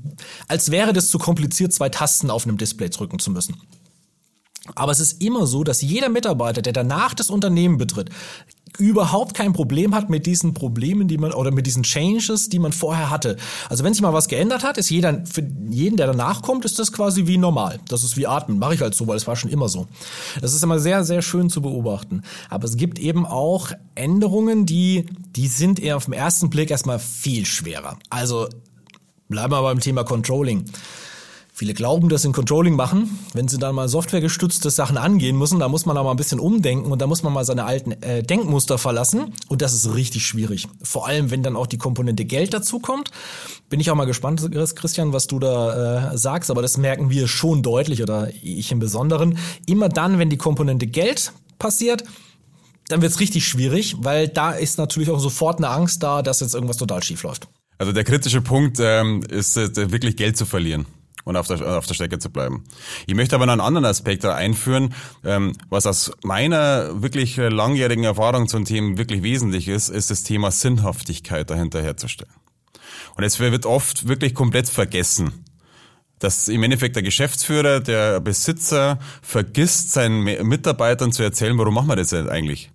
als 0.47 0.71
wäre 0.71 0.93
das 0.93 1.09
zu 1.09 1.19
kompliziert, 1.19 1.73
zwei 1.73 1.89
Tasten 1.89 2.29
auf 2.29 2.45
einem 2.45 2.57
Display 2.57 2.89
drücken 2.89 3.19
zu 3.19 3.31
müssen. 3.31 3.57
Aber 4.75 4.93
es 4.93 5.01
ist 5.01 5.21
immer 5.21 5.45
so, 5.45 5.65
dass 5.65 5.81
jeder 5.81 6.07
Mitarbeiter, 6.07 6.61
der 6.61 6.71
danach 6.71 7.13
das 7.13 7.29
Unternehmen 7.29 7.77
betritt, 7.77 8.09
überhaupt 8.77 9.35
kein 9.35 9.53
Problem 9.53 9.93
hat 9.93 10.09
mit 10.09 10.25
diesen 10.25 10.53
Problemen, 10.53 11.07
die 11.07 11.17
man 11.17 11.31
oder 11.31 11.51
mit 11.51 11.67
diesen 11.67 11.83
Changes, 11.83 12.49
die 12.49 12.59
man 12.59 12.71
vorher 12.71 13.09
hatte. 13.09 13.37
Also 13.69 13.83
wenn 13.83 13.93
sich 13.93 14.01
mal 14.01 14.13
was 14.13 14.27
geändert 14.27 14.63
hat, 14.63 14.77
ist 14.77 14.89
jeder 14.89 15.25
für 15.25 15.47
jeden, 15.69 15.97
der 15.97 16.07
danach 16.07 16.41
kommt, 16.41 16.65
ist 16.65 16.79
das 16.79 16.91
quasi 16.91 17.27
wie 17.27 17.37
normal. 17.37 17.79
Das 17.87 18.03
ist 18.03 18.17
wie 18.17 18.27
atmen, 18.27 18.59
mache 18.59 18.75
ich 18.75 18.81
halt 18.81 18.95
so, 18.95 19.07
weil 19.07 19.17
es 19.17 19.27
war 19.27 19.35
schon 19.35 19.51
immer 19.51 19.69
so. 19.69 19.87
Das 20.41 20.53
ist 20.53 20.63
immer 20.63 20.79
sehr 20.79 21.03
sehr 21.03 21.21
schön 21.21 21.49
zu 21.49 21.61
beobachten, 21.61 22.23
aber 22.49 22.65
es 22.65 22.77
gibt 22.77 22.99
eben 22.99 23.25
auch 23.25 23.71
Änderungen, 23.95 24.65
die 24.65 25.05
die 25.35 25.47
sind 25.47 25.79
eher 25.79 25.97
auf 25.97 26.05
den 26.05 26.13
ersten 26.13 26.49
Blick 26.49 26.71
erstmal 26.71 26.99
viel 26.99 27.45
schwerer. 27.45 27.97
Also 28.09 28.47
bleiben 29.29 29.51
wir 29.51 29.61
beim 29.61 29.79
Thema 29.79 30.03
Controlling. 30.03 30.65
Viele 31.55 31.75
glauben, 31.75 32.09
dass 32.09 32.23
sie 32.23 32.29
ein 32.29 32.33
Controlling 32.33 32.75
machen. 32.75 33.19
Wenn 33.35 33.47
sie 33.47 33.59
dann 33.59 33.75
mal 33.75 33.87
softwaregestützte 33.87 34.71
Sachen 34.71 34.97
angehen 34.97 35.37
müssen, 35.37 35.59
da 35.59 35.69
muss 35.69 35.85
man 35.85 35.97
aber 35.97 36.09
ein 36.09 36.17
bisschen 36.17 36.39
umdenken 36.39 36.91
und 36.91 36.99
da 36.99 37.05
muss 37.05 37.21
man 37.21 37.31
mal 37.31 37.45
seine 37.45 37.65
alten 37.65 37.91
äh, 38.01 38.23
Denkmuster 38.23 38.79
verlassen. 38.79 39.35
Und 39.49 39.61
das 39.61 39.71
ist 39.75 39.93
richtig 39.93 40.25
schwierig. 40.25 40.67
Vor 40.81 41.05
allem, 41.05 41.29
wenn 41.29 41.43
dann 41.43 41.55
auch 41.55 41.67
die 41.67 41.77
Komponente 41.77 42.25
Geld 42.25 42.55
dazukommt. 42.55 43.11
Bin 43.69 43.79
ich 43.79 43.91
auch 43.91 43.95
mal 43.95 44.05
gespannt, 44.05 44.41
Christian, 44.75 45.13
was 45.13 45.27
du 45.27 45.37
da 45.37 46.13
äh, 46.13 46.17
sagst, 46.17 46.49
aber 46.49 46.63
das 46.63 46.77
merken 46.77 47.11
wir 47.11 47.27
schon 47.27 47.61
deutlich 47.61 48.01
oder 48.01 48.29
ich 48.41 48.71
im 48.71 48.79
Besonderen. 48.79 49.37
Immer 49.67 49.89
dann, 49.89 50.17
wenn 50.17 50.31
die 50.31 50.37
Komponente 50.37 50.87
Geld 50.87 51.33
passiert, 51.59 52.03
dann 52.87 53.03
wird's 53.03 53.19
richtig 53.19 53.47
schwierig, 53.47 53.97
weil 53.99 54.27
da 54.27 54.53
ist 54.53 54.79
natürlich 54.79 55.11
auch 55.11 55.19
sofort 55.19 55.59
eine 55.59 55.69
Angst 55.69 56.01
da, 56.01 56.23
dass 56.23 56.39
jetzt 56.39 56.55
irgendwas 56.55 56.77
total 56.77 57.03
schief 57.03 57.21
läuft. 57.21 57.47
Also 57.77 57.91
der 57.91 58.03
kritische 58.03 58.41
Punkt 58.41 58.79
ähm, 58.79 59.21
ist 59.29 59.55
äh, 59.55 59.91
wirklich 59.91 60.17
Geld 60.17 60.35
zu 60.35 60.47
verlieren 60.47 60.87
und 61.23 61.37
auf 61.37 61.47
der, 61.47 61.77
auf 61.77 61.85
der 61.85 61.93
Strecke 61.93 62.19
zu 62.19 62.29
bleiben. 62.29 62.63
Ich 63.07 63.15
möchte 63.15 63.35
aber 63.35 63.45
noch 63.45 63.53
einen 63.53 63.61
anderen 63.61 63.85
Aspekt 63.85 64.23
da 64.23 64.35
einführen, 64.35 64.93
ähm, 65.23 65.53
was 65.69 65.85
aus 65.85 66.11
meiner 66.23 67.01
wirklich 67.01 67.37
langjährigen 67.37 68.03
Erfahrung 68.03 68.47
zum 68.47 68.65
Thema 68.65 68.97
wirklich 68.97 69.23
wesentlich 69.23 69.67
ist, 69.67 69.89
ist 69.89 70.11
das 70.11 70.23
Thema 70.23 70.51
Sinnhaftigkeit 70.51 71.49
dahinter 71.49 71.81
herzustellen. 71.81 72.33
Und 73.15 73.23
es 73.23 73.39
wird 73.39 73.65
oft 73.65 74.07
wirklich 74.07 74.33
komplett 74.33 74.67
vergessen 74.67 75.43
dass 76.23 76.47
im 76.47 76.63
Endeffekt 76.63 76.95
der 76.95 77.03
Geschäftsführer, 77.03 77.81
der 77.81 78.21
Besitzer 78.21 78.97
vergisst 79.21 79.91
seinen 79.91 80.23
Mitarbeitern 80.23 81.11
zu 81.11 81.21
erzählen, 81.21 81.57
warum 81.57 81.73
machen 81.73 81.89
wir 81.89 81.97
das 81.97 82.09
denn 82.09 82.29
eigentlich? 82.29 82.71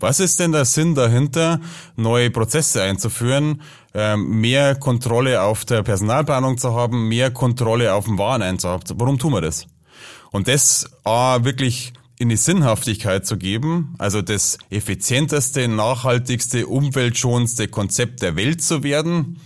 Was 0.00 0.20
ist 0.20 0.38
denn 0.38 0.52
der 0.52 0.64
Sinn 0.64 0.94
dahinter, 0.94 1.60
neue 1.96 2.30
Prozesse 2.30 2.82
einzuführen, 2.82 3.62
ähm, 3.94 4.40
mehr 4.40 4.76
Kontrolle 4.76 5.42
auf 5.42 5.64
der 5.64 5.82
Personalplanung 5.82 6.56
zu 6.56 6.74
haben, 6.74 7.08
mehr 7.08 7.30
Kontrolle 7.30 7.94
auf 7.94 8.04
dem 8.04 8.18
Wareneinkauf? 8.18 8.82
Warum 8.94 9.18
tun 9.18 9.32
wir 9.32 9.40
das? 9.40 9.66
Und 10.30 10.46
das 10.46 10.88
A, 11.04 11.42
wirklich 11.42 11.92
in 12.18 12.28
die 12.28 12.36
Sinnhaftigkeit 12.36 13.26
zu 13.26 13.36
geben, 13.36 13.94
also 13.98 14.22
das 14.22 14.58
effizienteste, 14.70 15.68
nachhaltigste, 15.68 16.66
umweltschonendste 16.66 17.68
Konzept 17.68 18.22
der 18.22 18.36
Welt 18.36 18.62
zu 18.62 18.82
werden, 18.82 19.40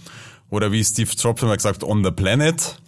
oder 0.50 0.70
wie 0.70 0.84
Steve 0.84 1.10
Jobs 1.16 1.42
immer 1.42 1.56
gesagt, 1.56 1.82
on 1.82 2.04
the 2.04 2.10
planet, 2.10 2.81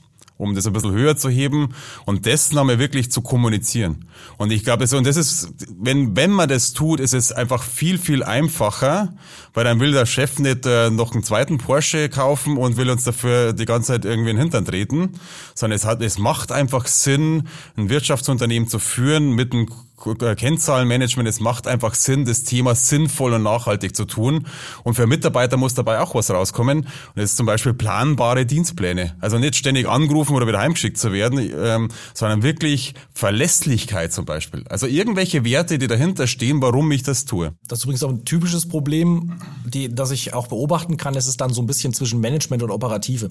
um 0.45 0.55
das 0.55 0.67
ein 0.67 0.73
bisschen 0.73 0.93
höher 0.93 1.17
zu 1.17 1.29
heben 1.29 1.75
und 2.05 2.27
das 2.27 2.53
nochmal 2.53 2.79
wirklich 2.79 3.11
zu 3.11 3.23
kommunizieren. 3.23 4.05
Und 4.37 4.53
ich 4.53 4.65
glaube, 4.65 4.85
und 4.97 5.07
das 5.07 5.17
ist, 5.17 5.53
wenn, 5.79 6.15
wenn 6.17 6.31
man 6.31 6.49
das 6.49 6.73
tut, 6.73 7.01
ist 7.01 7.15
es 7.15 7.33
einfach 7.33 7.63
viel, 7.63 7.99
viel 7.99 8.23
einfacher, 8.23 9.15
weil 9.55 9.65
dann 9.65 9.81
will 9.81 9.93
der 9.93 10.07
Chef 10.07 10.39
nicht 10.39 10.67
äh, 10.67 10.91
noch 10.91 11.13
einen 11.13 11.23
zweiten 11.23 11.59
Porsche 11.59 12.09
kaufen 12.09 12.57
und 12.57 12.77
will 12.77 12.91
uns 12.91 13.05
dafür 13.05 13.53
die 13.53 13.65
ganze 13.65 13.93
Zeit 13.93 14.05
irgendwie 14.05 14.31
in 14.31 14.37
den 14.37 14.43
Hintern 14.43 14.65
treten, 14.65 15.11
sondern 15.55 15.77
es 15.77 15.85
hat, 15.85 16.03
es 16.03 16.19
macht 16.19 16.53
einfach 16.53 16.87
Sinn, 16.87 17.49
ein 17.77 17.89
Wirtschaftsunternehmen 17.89 18.69
zu 18.69 18.79
führen 18.79 19.33
mit 19.33 19.53
einem 19.53 19.67
Kennzahlenmanagement, 19.97 21.29
es 21.29 21.41
macht 21.41 21.67
einfach 21.67 21.95
Sinn, 21.95 22.25
das 22.25 22.43
Thema 22.43 22.75
sinnvoll 22.75 23.33
und 23.33 23.43
nachhaltig 23.43 23.97
zu 23.97 24.05
tun. 24.05 24.47
Und 24.83 24.95
für 24.95 25.07
Mitarbeiter 25.07 25.57
muss 25.57 25.75
dabei 25.75 26.01
auch 26.01 26.15
was 26.15 26.31
rauskommen. 26.31 26.81
Und 26.81 26.89
das 27.15 27.31
ist 27.31 27.37
zum 27.37 27.47
Beispiel 27.47 27.75
planbare 27.75 28.45
Dienstpläne. 28.45 29.17
Also 29.21 29.39
nicht 29.39 29.57
ständig 29.57 29.89
angerufen 29.89 30.35
oder 30.35 30.47
wieder 30.47 30.59
heimgeschickt 30.59 30.99
zu 30.99 31.13
werden, 31.13 31.39
ähm, 31.39 31.89
sondern 32.13 32.43
wirklich 32.43 32.95
Verlässlichkeit 33.15 34.13
zum 34.13 34.25
Beispiel. 34.25 34.65
Also 34.69 34.87
irgendwelche 34.87 35.45
Werte, 35.45 35.79
die 35.79 35.87
dahinter 35.87 36.27
stehen, 36.27 36.61
warum 36.61 36.91
ich 36.93 37.03
das 37.03 37.25
tue. 37.25 37.53
Das 37.69 37.79
ist 37.79 37.85
übrigens 37.85 38.03
auch 38.03 38.11
ein 38.11 38.25
typisches 38.25 38.69
Problem, 38.69 39.35
die, 39.65 39.95
das 39.95 40.11
ich 40.11 40.35
auch 40.35 40.49
beobachten 40.49 40.97
kann. 40.97 41.15
Es 41.15 41.27
ist 41.27 41.41
dann 41.41 41.53
so 41.53 41.63
ein 41.63 41.67
bisschen 41.67 41.95
zwischen 41.95 42.21
Management 42.21 42.63
und 42.63 42.71
Operative. 42.71 43.31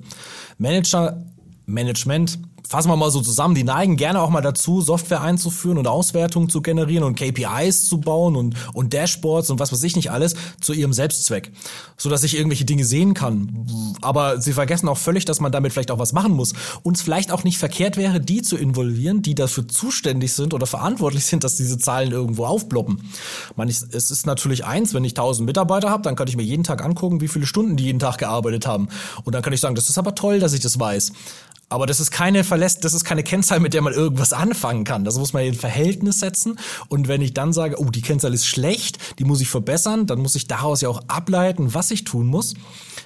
Manager 0.57 1.23
Management, 1.65 2.39
fassen 2.67 2.89
wir 2.89 2.95
mal 2.95 3.11
so 3.11 3.21
zusammen, 3.21 3.55
die 3.55 3.63
neigen 3.63 3.97
gerne 3.97 4.21
auch 4.21 4.29
mal 4.29 4.41
dazu, 4.41 4.81
Software 4.81 5.21
einzuführen 5.21 5.77
und 5.77 5.87
Auswertungen 5.87 6.49
zu 6.49 6.61
generieren 6.61 7.03
und 7.03 7.15
KPIs 7.15 7.85
zu 7.85 7.99
bauen 7.99 8.35
und, 8.35 8.55
und 8.73 8.93
Dashboards 8.93 9.49
und 9.49 9.59
was 9.59 9.71
weiß 9.71 9.83
ich 9.83 9.95
nicht 9.95 10.11
alles 10.11 10.35
zu 10.61 10.73
ihrem 10.73 10.93
Selbstzweck, 10.93 11.51
so 11.97 12.09
dass 12.09 12.23
ich 12.23 12.35
irgendwelche 12.35 12.65
Dinge 12.65 12.85
sehen 12.85 13.13
kann. 13.13 13.65
Aber 14.01 14.41
sie 14.41 14.53
vergessen 14.53 14.87
auch 14.87 14.97
völlig, 14.97 15.25
dass 15.25 15.39
man 15.39 15.51
damit 15.51 15.73
vielleicht 15.73 15.91
auch 15.91 15.99
was 15.99 16.13
machen 16.13 16.33
muss. 16.33 16.53
Und 16.83 16.97
es 16.97 17.03
vielleicht 17.03 17.31
auch 17.31 17.43
nicht 17.43 17.57
verkehrt 17.57 17.97
wäre, 17.97 18.19
die 18.19 18.41
zu 18.41 18.57
involvieren, 18.57 19.21
die 19.21 19.35
dafür 19.35 19.67
zuständig 19.67 20.33
sind 20.33 20.53
oder 20.53 20.65
verantwortlich 20.65 21.25
sind, 21.25 21.43
dass 21.43 21.55
diese 21.55 21.77
Zahlen 21.77 22.11
irgendwo 22.11 22.45
aufploppen. 22.45 23.01
Man, 23.55 23.67
es 23.67 23.83
ist 23.83 24.25
natürlich 24.25 24.65
eins, 24.65 24.93
wenn 24.93 25.03
ich 25.03 25.11
1000 25.11 25.45
Mitarbeiter 25.45 25.89
habe, 25.89 26.03
dann 26.03 26.15
kann 26.15 26.27
ich 26.27 26.37
mir 26.37 26.43
jeden 26.43 26.63
Tag 26.63 26.83
angucken, 26.83 27.21
wie 27.21 27.27
viele 27.27 27.45
Stunden 27.45 27.75
die 27.75 27.85
jeden 27.85 27.99
Tag 27.99 28.17
gearbeitet 28.17 28.65
haben. 28.65 28.87
Und 29.23 29.35
dann 29.35 29.41
kann 29.41 29.53
ich 29.53 29.59
sagen, 29.59 29.75
das 29.75 29.89
ist 29.89 29.97
aber 29.97 30.15
toll, 30.15 30.39
dass 30.39 30.53
ich 30.53 30.61
das 30.61 30.79
weiß. 30.79 31.11
Aber 31.69 31.87
das 31.87 31.99
ist 31.99 32.11
keine 32.11 32.43
verlässt, 32.43 32.85
das 32.85 32.93
ist 32.93 33.03
keine 33.03 33.23
Kennzahl, 33.23 33.59
mit 33.59 33.73
der 33.73 33.81
man 33.81 33.93
irgendwas 33.93 34.31
anfangen 34.31 34.83
kann. 34.83 35.05
Das 35.05 35.17
muss 35.17 35.33
man 35.33 35.43
in 35.43 35.55
Verhältnis 35.55 36.19
setzen. 36.19 36.59
Und 36.87 37.07
wenn 37.07 37.21
ich 37.21 37.33
dann 37.33 37.51
sage, 37.51 37.79
oh, 37.79 37.89
die 37.89 38.01
Kennzahl 38.01 38.33
ist 38.33 38.45
schlecht, 38.45 38.99
die 39.17 39.25
muss 39.25 39.41
ich 39.41 39.49
verbessern, 39.49 40.05
dann 40.05 40.19
muss 40.19 40.35
ich 40.35 40.47
daraus 40.47 40.81
ja 40.81 40.89
auch 40.89 41.01
ableiten, 41.07 41.73
was 41.73 41.89
ich 41.91 42.03
tun 42.03 42.27
muss. 42.27 42.53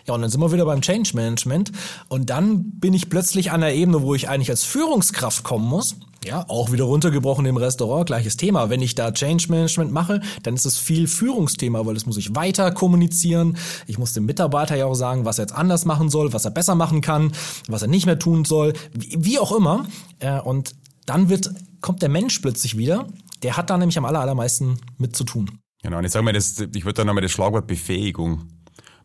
Ja, 0.05 0.13
und 0.13 0.21
dann 0.21 0.29
sind 0.29 0.41
wir 0.41 0.51
wieder 0.51 0.65
beim 0.65 0.81
Change 0.81 1.11
Management. 1.15 1.71
Und 2.09 2.29
dann 2.29 2.71
bin 2.71 2.93
ich 2.93 3.09
plötzlich 3.09 3.51
an 3.51 3.61
der 3.61 3.73
Ebene, 3.75 4.01
wo 4.01 4.15
ich 4.15 4.27
eigentlich 4.27 4.49
als 4.49 4.63
Führungskraft 4.63 5.43
kommen 5.43 5.67
muss. 5.67 5.95
Ja, 6.25 6.45
auch 6.47 6.71
wieder 6.71 6.85
runtergebrochen 6.85 7.45
im 7.45 7.57
Restaurant, 7.57 8.07
gleiches 8.07 8.37
Thema. 8.37 8.69
Wenn 8.69 8.81
ich 8.81 8.95
da 8.95 9.11
Change 9.11 9.45
Management 9.49 9.91
mache, 9.91 10.21
dann 10.43 10.55
ist 10.55 10.65
es 10.65 10.77
viel 10.77 11.07
Führungsthema, 11.07 11.85
weil 11.85 11.93
das 11.93 12.05
muss 12.05 12.17
ich 12.17 12.35
weiter 12.35 12.71
kommunizieren. 12.71 13.57
Ich 13.85 13.97
muss 13.97 14.13
dem 14.13 14.25
Mitarbeiter 14.25 14.75
ja 14.75 14.85
auch 14.85 14.95
sagen, 14.95 15.25
was 15.25 15.39
er 15.39 15.43
jetzt 15.43 15.53
anders 15.53 15.85
machen 15.85 16.09
soll, 16.09 16.33
was 16.33 16.45
er 16.45 16.51
besser 16.51 16.75
machen 16.75 17.01
kann, 17.01 17.31
was 17.67 17.81
er 17.81 17.87
nicht 17.87 18.05
mehr 18.05 18.19
tun 18.19 18.45
soll, 18.45 18.73
wie, 18.93 19.39
auch 19.39 19.51
immer. 19.51 19.85
Äh, 20.19 20.39
und 20.39 20.75
dann 21.05 21.29
wird, 21.29 21.51
kommt 21.81 22.01
der 22.01 22.09
Mensch 22.09 22.39
plötzlich 22.39 22.77
wieder. 22.77 23.07
Der 23.43 23.55
hat 23.55 23.69
da 23.69 23.77
nämlich 23.77 23.97
am 23.97 24.05
allermeisten 24.05 24.79
mit 24.97 25.15
zu 25.15 25.23
tun. 25.23 25.59
Genau, 25.83 25.99
und 25.99 26.05
ich 26.05 26.11
sage 26.11 26.25
mal, 26.25 26.33
das, 26.33 26.59
ich 26.59 26.85
würde 26.85 26.93
da 26.93 27.05
nochmal 27.05 27.21
das 27.21 27.31
Schlagwort 27.31 27.67
Befähigung 27.67 28.56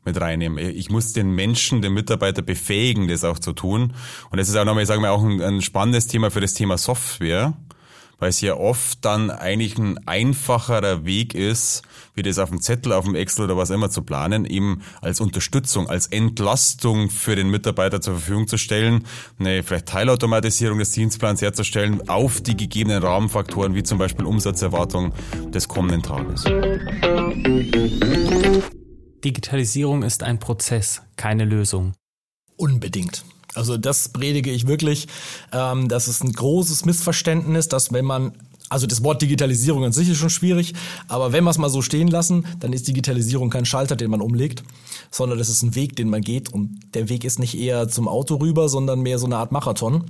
mit 0.05 0.21
reinnehmen. 0.21 0.59
Ich 0.59 0.91
muss 0.91 1.13
den 1.13 1.31
Menschen, 1.31 1.83
den 1.83 1.95
Mitarbeiter 1.95 2.43
befähigen, 2.43 3.09
das 3.09 3.25
auch 3.25 3.39
zu 3.39 3.53
tun. 3.53 3.95
Und 4.31 4.39
das 4.39 4.49
ist 4.49 4.57
auch 4.57 4.65
nochmal, 4.65 4.83
ich 4.83 4.89
sage 4.89 5.01
mal, 5.01 5.11
auch 5.11 5.23
ein, 5.23 5.41
ein 5.41 5.63
spannendes 5.63 6.07
Thema 6.07 6.31
für 6.31 6.41
das 6.41 6.55
Thema 6.55 6.79
Software. 6.79 7.55
weil 8.23 8.29
es 8.29 8.41
ja 8.41 8.55
oft 8.57 9.05
dann 9.05 9.31
eigentlich 9.31 9.77
ein 9.79 9.99
einfacherer 10.07 11.05
Weg 11.05 11.35
ist, 11.35 11.83
wie 12.15 12.23
das 12.23 12.39
auf 12.39 12.51
dem 12.51 12.61
Zettel, 12.61 12.93
auf 12.93 13.05
dem 13.05 13.17
Excel 13.17 13.47
oder 13.47 13.57
was 13.57 13.71
immer 13.71 13.91
zu 13.91 14.03
planen, 14.03 14.45
eben 14.45 14.83
als 15.01 15.21
Unterstützung, 15.21 15.89
als 15.89 16.07
Entlastung 16.07 17.11
für 17.11 17.35
den 17.35 17.51
Mitarbeiter 17.51 18.01
zur 18.01 18.15
Verfügung 18.15 18.47
zu 18.47 18.59
stellen, 18.59 19.07
eine 19.41 19.65
vielleicht 19.65 19.87
Teilautomatisierung 19.87 20.79
des 20.79 20.93
Dienstplans 20.93 21.43
herzustellen 21.43 22.09
auf 22.09 22.41
die 22.41 22.57
gegebenen 22.57 23.03
Rahmenfaktoren, 23.03 23.75
wie 23.75 23.83
zum 23.83 23.99
Beispiel 23.99 24.25
Umsatzerwartung 24.25 25.13
des 25.53 25.67
kommenden 25.67 26.05
Tages. 26.05 26.45
Digitalisierung 29.25 30.03
ist 30.03 30.23
ein 30.23 30.39
Prozess, 30.39 31.03
keine 31.17 31.45
Lösung. 31.45 31.95
Unbedingt. 32.57 33.25
Also 33.55 33.77
das 33.77 34.09
predige 34.09 34.51
ich 34.51 34.67
wirklich. 34.67 35.09
Ähm, 35.53 35.89
das 35.89 36.09
ist 36.09 36.25
ein 36.25 36.33
großes 36.33 36.85
Missverständnis, 36.85 37.69
dass 37.69 37.93
wenn 37.93 38.05
man 38.05 38.33
also 38.73 38.87
das 38.87 39.05
Wort 39.05 39.21
Digitalisierung 39.21 39.85
an 39.85 39.93
sich 39.93 40.09
ist 40.09 40.17
schon 40.17 40.31
schwierig, 40.31 40.73
aber 41.07 41.33
wenn 41.33 41.45
wir 41.45 41.51
es 41.51 41.59
mal 41.59 41.69
so 41.69 41.83
stehen 41.83 42.09
lassen, 42.09 42.47
dann 42.59 42.73
ist 42.73 42.89
Digitalisierung 42.89 43.51
kein 43.51 43.67
Schalter, 43.67 43.97
den 43.97 44.11
man 44.11 44.23
umlegt, 44.23 44.63
sondern 45.11 45.39
das 45.39 45.51
ist 45.51 45.63
ein 45.63 45.75
Weg, 45.75 45.95
den 45.97 46.09
man 46.09 46.23
geht 46.23 46.49
und 46.49 46.81
der 46.95 47.11
Weg 47.11 47.25
ist 47.25 47.39
nicht 47.39 47.55
eher 47.55 47.89
zum 47.89 48.09
Auto 48.09 48.37
rüber, 48.37 48.71
sondern 48.71 49.01
mehr 49.01 49.19
so 49.19 49.27
eine 49.27 49.37
Art 49.37 49.53
Marathon. 49.53 50.05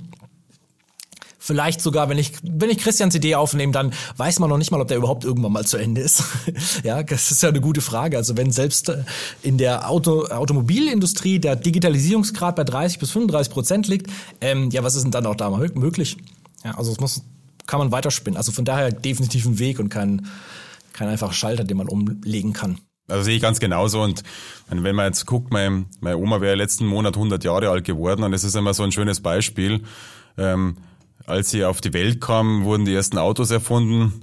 Vielleicht 1.45 1.81
sogar, 1.81 2.07
wenn 2.07 2.17
ich, 2.17 2.31
wenn 2.41 2.69
ich 2.69 2.77
Christians 2.77 3.15
Idee 3.15 3.35
aufnehme, 3.35 3.73
dann 3.73 3.93
weiß 4.15 4.39
man 4.39 4.49
noch 4.49 4.57
nicht 4.57 4.71
mal, 4.71 4.79
ob 4.79 4.87
der 4.87 4.95
überhaupt 4.95 5.25
irgendwann 5.25 5.51
mal 5.51 5.65
zu 5.65 5.75
Ende 5.75 5.99
ist. 5.99 6.23
ja, 6.85 7.03
das 7.03 7.31
ist 7.31 7.43
ja 7.43 7.49
eine 7.49 7.59
gute 7.59 7.81
Frage. 7.81 8.15
Also 8.15 8.37
wenn 8.37 8.49
selbst 8.49 8.87
äh, 8.87 9.03
in 9.41 9.57
der 9.57 9.89
Auto, 9.89 10.27
Automobilindustrie 10.27 11.39
der 11.39 11.57
Digitalisierungsgrad 11.57 12.55
bei 12.55 12.63
30 12.63 12.97
bis 12.97 13.11
35 13.11 13.51
Prozent 13.51 13.87
liegt, 13.89 14.09
ähm, 14.39 14.69
ja, 14.69 14.85
was 14.85 14.95
ist 14.95 15.03
denn 15.03 15.11
dann 15.11 15.25
auch 15.25 15.35
da 15.35 15.49
mal 15.49 15.69
möglich? 15.73 16.15
Ja, 16.63 16.77
also 16.77 16.93
es 16.93 17.01
muss, 17.01 17.25
kann 17.67 17.79
man 17.79 17.91
weiterspinnen. 17.91 18.37
Also 18.37 18.53
von 18.53 18.63
daher 18.63 18.93
definitiv 18.93 19.45
ein 19.45 19.59
Weg 19.59 19.79
und 19.79 19.89
kein, 19.89 20.25
kein 20.93 21.09
einfacher 21.09 21.33
Schalter, 21.33 21.65
den 21.65 21.75
man 21.75 21.89
umlegen 21.89 22.53
kann. 22.53 22.77
Also 23.09 23.25
sehe 23.25 23.35
ich 23.35 23.41
ganz 23.41 23.59
genauso 23.59 24.01
und 24.01 24.23
wenn 24.69 24.95
man 24.95 25.07
jetzt 25.07 25.25
guckt, 25.25 25.51
meine, 25.51 25.87
meine 25.99 26.15
Oma 26.15 26.39
wäre 26.39 26.55
letzten 26.55 26.85
Monat 26.85 27.15
100 27.15 27.43
Jahre 27.43 27.69
alt 27.69 27.83
geworden 27.83 28.23
und 28.23 28.31
es 28.31 28.45
ist 28.45 28.55
immer 28.55 28.73
so 28.73 28.83
ein 28.83 28.93
schönes 28.93 29.19
Beispiel. 29.19 29.81
Ähm, 30.37 30.77
als 31.25 31.51
sie 31.51 31.65
auf 31.65 31.81
die 31.81 31.93
Welt 31.93 32.21
kam, 32.21 32.63
wurden 32.63 32.85
die 32.85 32.93
ersten 32.93 33.17
Autos 33.17 33.51
erfunden 33.51 34.21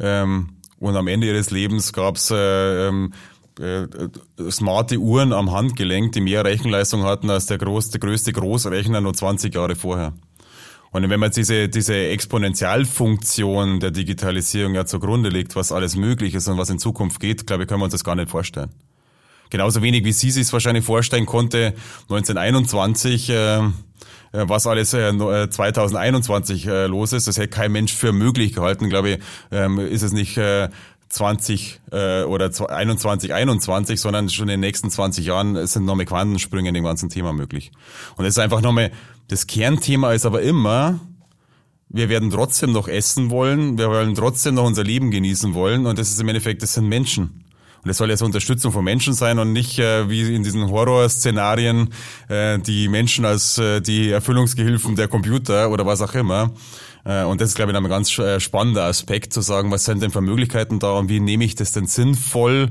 ähm, 0.00 0.50
und 0.78 0.96
am 0.96 1.06
Ende 1.06 1.26
ihres 1.26 1.50
Lebens 1.50 1.92
gab's 1.92 2.30
äh, 2.30 2.88
ähm, 2.88 3.12
äh, 3.60 3.86
smarte 4.50 4.98
Uhren 4.98 5.32
am 5.32 5.52
Handgelenk, 5.52 6.12
die 6.12 6.20
mehr 6.20 6.44
Rechenleistung 6.44 7.04
hatten 7.04 7.30
als 7.30 7.46
der, 7.46 7.58
groß, 7.58 7.90
der 7.90 8.00
größte 8.00 8.32
Großrechner 8.32 9.00
nur 9.00 9.14
20 9.14 9.54
Jahre 9.54 9.76
vorher. 9.76 10.12
Und 10.90 11.02
wenn 11.02 11.18
man 11.18 11.28
jetzt 11.28 11.36
diese, 11.36 11.68
diese 11.68 11.94
Exponentialfunktion 11.94 13.80
der 13.80 13.90
Digitalisierung 13.90 14.74
ja 14.74 14.86
zugrunde 14.86 15.28
legt, 15.28 15.56
was 15.56 15.72
alles 15.72 15.96
möglich 15.96 16.34
ist 16.34 16.46
und 16.46 16.56
was 16.56 16.70
in 16.70 16.78
Zukunft 16.78 17.18
geht, 17.20 17.46
glaube 17.46 17.64
ich, 17.64 17.68
können 17.68 17.80
wir 17.80 17.86
uns 17.86 17.92
das 17.92 18.04
gar 18.04 18.14
nicht 18.14 18.30
vorstellen. 18.30 18.70
Genauso 19.50 19.82
wenig 19.82 20.04
wie 20.04 20.12
sie 20.12 20.30
sich 20.30 20.52
wahrscheinlich 20.52 20.84
vorstellen 20.84 21.26
konnte, 21.26 21.74
1921, 22.08 23.30
äh, 23.30 23.60
was 24.34 24.66
alles 24.66 24.92
äh, 24.94 25.12
2021 25.48 26.66
äh, 26.66 26.70
äh, 26.70 26.86
los 26.86 27.12
ist. 27.12 27.28
Das 27.28 27.38
hätte 27.38 27.48
kein 27.48 27.72
Mensch 27.72 27.92
für 27.92 28.12
möglich 28.12 28.52
gehalten. 28.52 28.88
Glaube 28.88 29.10
ich, 29.10 29.18
ähm, 29.50 29.78
ist 29.78 30.02
es 30.02 30.12
nicht 30.12 30.36
äh, 30.36 30.68
20 31.08 31.80
äh, 31.92 32.22
oder 32.22 32.50
21, 32.68 33.32
21, 33.32 34.00
sondern 34.00 34.28
schon 34.28 34.48
in 34.48 34.54
den 34.54 34.60
nächsten 34.60 34.90
20 34.90 35.26
Jahren 35.26 35.66
sind 35.66 35.84
nochmal 35.84 36.06
Quantensprünge 36.06 36.68
in 36.68 36.74
dem 36.74 36.84
ganzen 36.84 37.08
Thema 37.08 37.32
möglich. 37.32 37.70
Und 38.16 38.24
es 38.24 38.34
ist 38.34 38.38
einfach 38.38 38.60
nochmal, 38.60 38.90
das 39.28 39.46
Kernthema 39.46 40.12
ist 40.12 40.26
aber 40.26 40.42
immer, 40.42 40.98
wir 41.88 42.08
werden 42.08 42.30
trotzdem 42.30 42.72
noch 42.72 42.88
essen 42.88 43.30
wollen, 43.30 43.78
wir 43.78 43.88
wollen 43.88 44.16
trotzdem 44.16 44.56
noch 44.56 44.64
unser 44.64 44.82
Leben 44.82 45.12
genießen 45.12 45.54
wollen 45.54 45.86
und 45.86 45.98
das 45.98 46.10
ist 46.10 46.20
im 46.20 46.28
Endeffekt, 46.28 46.62
das 46.62 46.74
sind 46.74 46.88
Menschen. 46.88 47.43
Und 47.84 47.90
es 47.90 47.98
soll 47.98 48.08
ja 48.08 48.16
so 48.16 48.24
Unterstützung 48.24 48.72
von 48.72 48.82
Menschen 48.82 49.12
sein 49.12 49.38
und 49.38 49.52
nicht 49.52 49.78
äh, 49.78 50.08
wie 50.08 50.34
in 50.34 50.42
diesen 50.42 50.70
Horrorszenarien 50.70 51.90
äh, 52.28 52.58
die 52.58 52.88
Menschen 52.88 53.26
als 53.26 53.58
äh, 53.58 53.82
die 53.82 54.10
Erfüllungsgehilfen 54.10 54.96
der 54.96 55.08
Computer 55.08 55.70
oder 55.70 55.84
was 55.84 56.00
auch 56.00 56.14
immer. 56.14 56.52
Äh, 57.04 57.24
und 57.24 57.40
das 57.40 57.50
ist, 57.50 57.56
glaube 57.56 57.72
ich, 57.72 57.78
ein 57.78 57.84
ganz 57.84 58.18
äh, 58.18 58.40
spannender 58.40 58.84
Aspekt, 58.84 59.34
zu 59.34 59.42
sagen, 59.42 59.70
was 59.70 59.84
sind 59.84 60.02
denn 60.02 60.10
für 60.10 60.22
Möglichkeiten 60.22 60.78
da 60.78 60.92
und 60.92 61.10
wie 61.10 61.20
nehme 61.20 61.44
ich 61.44 61.54
das 61.54 61.72
denn 61.72 61.86
sinnvoll 61.86 62.70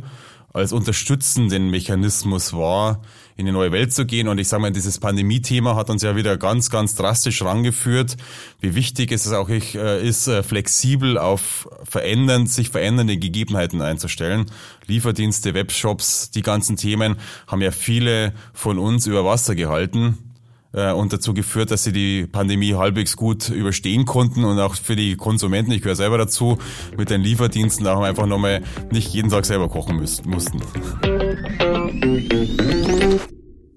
als 0.54 0.72
unterstützenden 0.72 1.70
Mechanismus 1.72 2.54
wahr, 2.54 3.02
in 3.36 3.48
die 3.48 3.52
neue 3.52 3.72
Welt 3.72 3.92
zu 3.92 4.06
gehen. 4.06 4.28
Und 4.28 4.38
ich 4.38 4.48
sage 4.48 4.62
mal, 4.62 4.72
dieses 4.72 5.00
Pandemie-Thema 5.00 5.76
hat 5.76 5.89
uns 5.89 6.04
ja 6.04 6.16
wieder 6.16 6.38
ganz, 6.38 6.70
ganz 6.70 6.94
drastisch 6.94 7.42
rangeführt, 7.42 8.16
wie 8.62 8.76
wichtig 8.76 9.12
es 9.12 9.32
auch 9.34 9.50
äh, 9.50 10.08
ist, 10.08 10.28
äh, 10.28 10.44
flexibel 10.44 11.18
auf 11.18 11.68
verändern, 11.84 12.46
sich 12.46 12.70
verändernde 12.70 13.18
Gegebenheiten 13.18 13.82
einzustellen. 13.82 14.46
Lieferdienste, 14.86 15.56
Webshops, 15.56 16.30
die 16.30 16.44
ganzen 16.44 16.78
Themen 16.78 17.18
haben 17.48 17.62
ja 17.62 17.72
viele 17.72 18.34
von 18.54 18.78
uns 18.78 19.08
über 19.08 19.26
Wasser 19.26 19.56
gehalten 19.56 20.33
und 20.74 21.14
dazu 21.14 21.34
geführt, 21.34 21.70
dass 21.70 21.84
sie 21.84 21.92
die 21.92 22.26
Pandemie 22.26 22.74
halbwegs 22.74 23.16
gut 23.16 23.50
überstehen 23.50 24.06
konnten 24.06 24.44
und 24.44 24.60
auch 24.60 24.76
für 24.76 24.96
die 24.96 25.16
Konsumenten, 25.16 25.72
ich 25.72 25.82
gehöre 25.82 25.96
selber 25.96 26.18
dazu, 26.18 26.58
mit 26.98 27.12
den 27.12 27.22
Lieferdiensten 27.22 27.86
auch 27.88 28.02
einfach 28.02 28.26
nochmal 28.26 28.64
nicht 28.92 29.14
jeden 29.14 29.30
Tag 29.30 29.46
selber 29.46 29.70
kochen 29.70 29.98
müssen, 29.98 30.28
mussten. 30.30 30.60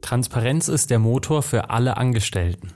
Transparenz 0.00 0.68
ist 0.68 0.90
der 0.90 0.98
Motor 0.98 1.42
für 1.42 1.68
alle 1.68 1.96
Angestellten. 1.98 2.72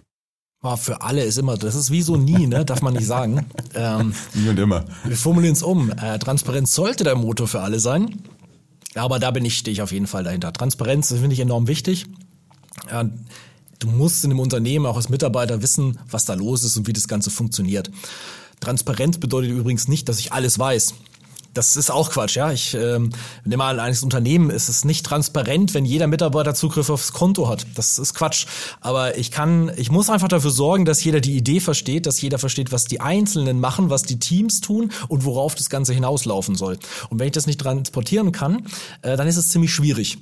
Oh, 0.63 0.77
für 0.77 1.01
alle 1.01 1.25
ist 1.25 1.39
immer, 1.39 1.57
das 1.57 1.75
ist 1.75 1.91
wie 1.91 2.03
so 2.03 2.17
nie, 2.17 2.47
ne? 2.47 2.67
darf 2.67 2.83
man 2.83 2.93
nicht 2.93 3.07
sagen. 3.07 3.47
Ähm, 3.75 4.13
nie 4.35 4.51
und 4.51 4.59
immer. 4.59 4.85
Wir 5.05 5.17
formulieren 5.17 5.55
es 5.55 5.63
um. 5.63 5.91
Äh, 5.93 6.19
Transparenz 6.19 6.75
sollte 6.75 7.05
der 7.05 7.15
Motor 7.15 7.49
für 7.49 7.61
alle 7.61 7.81
sein. 7.81 8.21
Aber 8.95 9.19
da 9.19 9.31
bin 9.31 9.45
ich, 9.45 9.57
stehe 9.57 9.73
ich 9.73 9.81
auf 9.81 9.93
jeden 9.93 10.07
Fall 10.07 10.25
dahinter. 10.25 10.53
Transparenz 10.53 11.09
finde 11.09 11.33
ich 11.33 11.41
enorm 11.41 11.67
wichtig. 11.67 12.07
Äh, 12.91 13.05
du 13.81 13.88
musst 13.88 14.25
in 14.25 14.31
einem 14.31 14.40
Unternehmen 14.40 14.87
auch 14.87 14.97
als 14.97 15.09
Mitarbeiter 15.09 15.62
wissen, 15.62 15.99
was 16.09 16.25
da 16.25 16.35
los 16.35 16.62
ist 16.62 16.77
und 16.77 16.87
wie 16.87 16.93
das 16.93 17.09
Ganze 17.09 17.31
funktioniert. 17.31 17.90
Transparenz 18.61 19.19
bedeutet 19.19 19.51
übrigens 19.51 19.88
nicht, 19.88 20.09
dass 20.09 20.19
ich 20.21 20.33
alles 20.33 20.59
weiß 20.59 20.95
das 21.55 21.77
ist 21.77 21.90
auch 21.90 22.11
Quatsch, 22.11 22.37
ja. 22.37 22.53
Ich 22.53 22.75
ähm, 22.75 23.11
nehme 23.45 23.59
mal 23.59 23.81
eines 23.81 24.03
Unternehmen 24.03 24.51
ist 24.51 24.69
es 24.69 24.85
nicht 24.85 25.05
transparent, 25.05 25.75
wenn 25.75 25.85
jeder 25.85 26.07
Mitarbeiter 26.07 26.55
Zugriff 26.55 26.90
aufs 26.90 27.12
Konto 27.12 27.49
hat. 27.49 27.66
Das 27.75 27.99
ist 27.99 28.14
Quatsch. 28.14 28.47
Aber 28.81 29.19
ich 29.19 29.31
kann, 29.31 29.71
ich 29.77 29.90
muss 29.90 30.11
einfach 30.11 30.29
dafür 30.29 30.51
sorgen, 30.51 30.85
dass 30.85 31.03
jeder 31.03 31.21
die 31.21 31.37
Idee 31.37 31.61
versteht, 31.61 32.07
dass 32.07 32.21
jeder 32.21 32.38
versteht, 32.38 32.73
was 32.73 32.85
die 32.85 33.01
Einzelnen 33.01 33.61
machen, 33.61 33.90
was 33.90 34.03
die 34.03 34.19
Teams 34.19 34.61
tun 34.61 34.93
und 35.09 35.25
worauf 35.25 35.55
das 35.55 35.71
Ganze 35.71 35.93
hinauslaufen 35.93 36.55
soll. 36.55 36.79
Und 37.09 37.19
wenn 37.19 37.27
ich 37.27 37.33
das 37.33 37.47
nicht 37.47 37.61
transportieren 37.61 38.33
kann, 38.33 38.66
äh, 39.03 39.16
dann 39.16 39.27
ist 39.27 39.37
es 39.37 39.49
ziemlich 39.49 39.75
schwierig. 39.75 40.19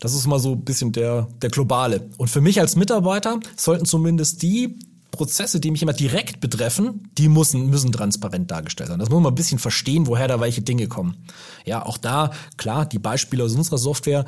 Das 0.00 0.14
ist 0.14 0.26
mal 0.26 0.38
so 0.38 0.52
ein 0.52 0.64
bisschen 0.64 0.92
der, 0.92 1.28
der 1.42 1.50
globale. 1.50 2.08
Und 2.18 2.28
für 2.28 2.40
mich 2.40 2.60
als 2.60 2.76
Mitarbeiter 2.76 3.40
sollten 3.56 3.84
zumindest 3.84 4.42
die 4.42 4.78
Prozesse, 5.10 5.60
die 5.60 5.70
mich 5.70 5.82
immer 5.82 5.92
direkt 5.92 6.40
betreffen, 6.40 7.10
die 7.18 7.28
müssen, 7.28 7.68
müssen 7.68 7.92
transparent 7.92 8.50
dargestellt 8.50 8.88
sein. 8.88 8.98
Das 8.98 9.10
muss 9.10 9.22
man 9.22 9.32
ein 9.32 9.36
bisschen 9.36 9.58
verstehen, 9.58 10.06
woher 10.06 10.28
da 10.28 10.40
welche 10.40 10.62
Dinge 10.62 10.88
kommen. 10.88 11.16
Ja, 11.64 11.84
auch 11.84 11.98
da, 11.98 12.30
klar, 12.56 12.86
die 12.86 12.98
Beispiele 12.98 13.44
aus 13.44 13.54
unserer 13.54 13.78
Software, 13.78 14.24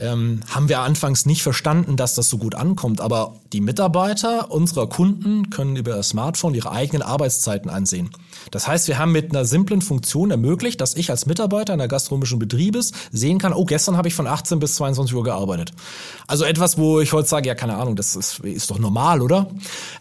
ähm, 0.00 0.40
haben 0.48 0.68
wir 0.68 0.80
anfangs 0.80 1.26
nicht 1.26 1.42
verstanden, 1.42 1.96
dass 1.96 2.14
das 2.14 2.28
so 2.28 2.38
gut 2.38 2.54
ankommt. 2.54 3.00
Aber 3.00 3.34
die 3.52 3.60
Mitarbeiter 3.60 4.50
unserer 4.50 4.88
Kunden 4.88 5.50
können 5.50 5.76
über 5.76 5.96
das 5.96 6.10
Smartphone 6.10 6.54
ihre 6.54 6.72
eigenen 6.72 7.02
Arbeitszeiten 7.02 7.70
ansehen. 7.70 8.10
Das 8.50 8.66
heißt, 8.66 8.88
wir 8.88 8.98
haben 8.98 9.12
mit 9.12 9.30
einer 9.30 9.44
simplen 9.44 9.82
Funktion 9.82 10.30
ermöglicht, 10.30 10.80
dass 10.80 10.94
ich 10.94 11.10
als 11.10 11.26
Mitarbeiter 11.26 11.72
einer 11.72 11.88
gastronomischen 11.88 12.38
Betriebes 12.38 12.92
sehen 13.12 13.38
kann, 13.38 13.52
oh, 13.52 13.64
gestern 13.64 13.96
habe 13.96 14.08
ich 14.08 14.14
von 14.14 14.26
18 14.26 14.58
bis 14.58 14.76
22 14.76 15.14
Uhr 15.14 15.24
gearbeitet. 15.24 15.72
Also 16.26 16.44
etwas, 16.44 16.78
wo 16.78 17.00
ich 17.00 17.12
heute 17.12 17.28
sage, 17.28 17.48
ja, 17.48 17.54
keine 17.54 17.76
Ahnung, 17.76 17.96
das 17.96 18.16
ist, 18.16 18.40
ist 18.40 18.70
doch 18.70 18.78
normal, 18.78 19.20
oder? 19.20 19.48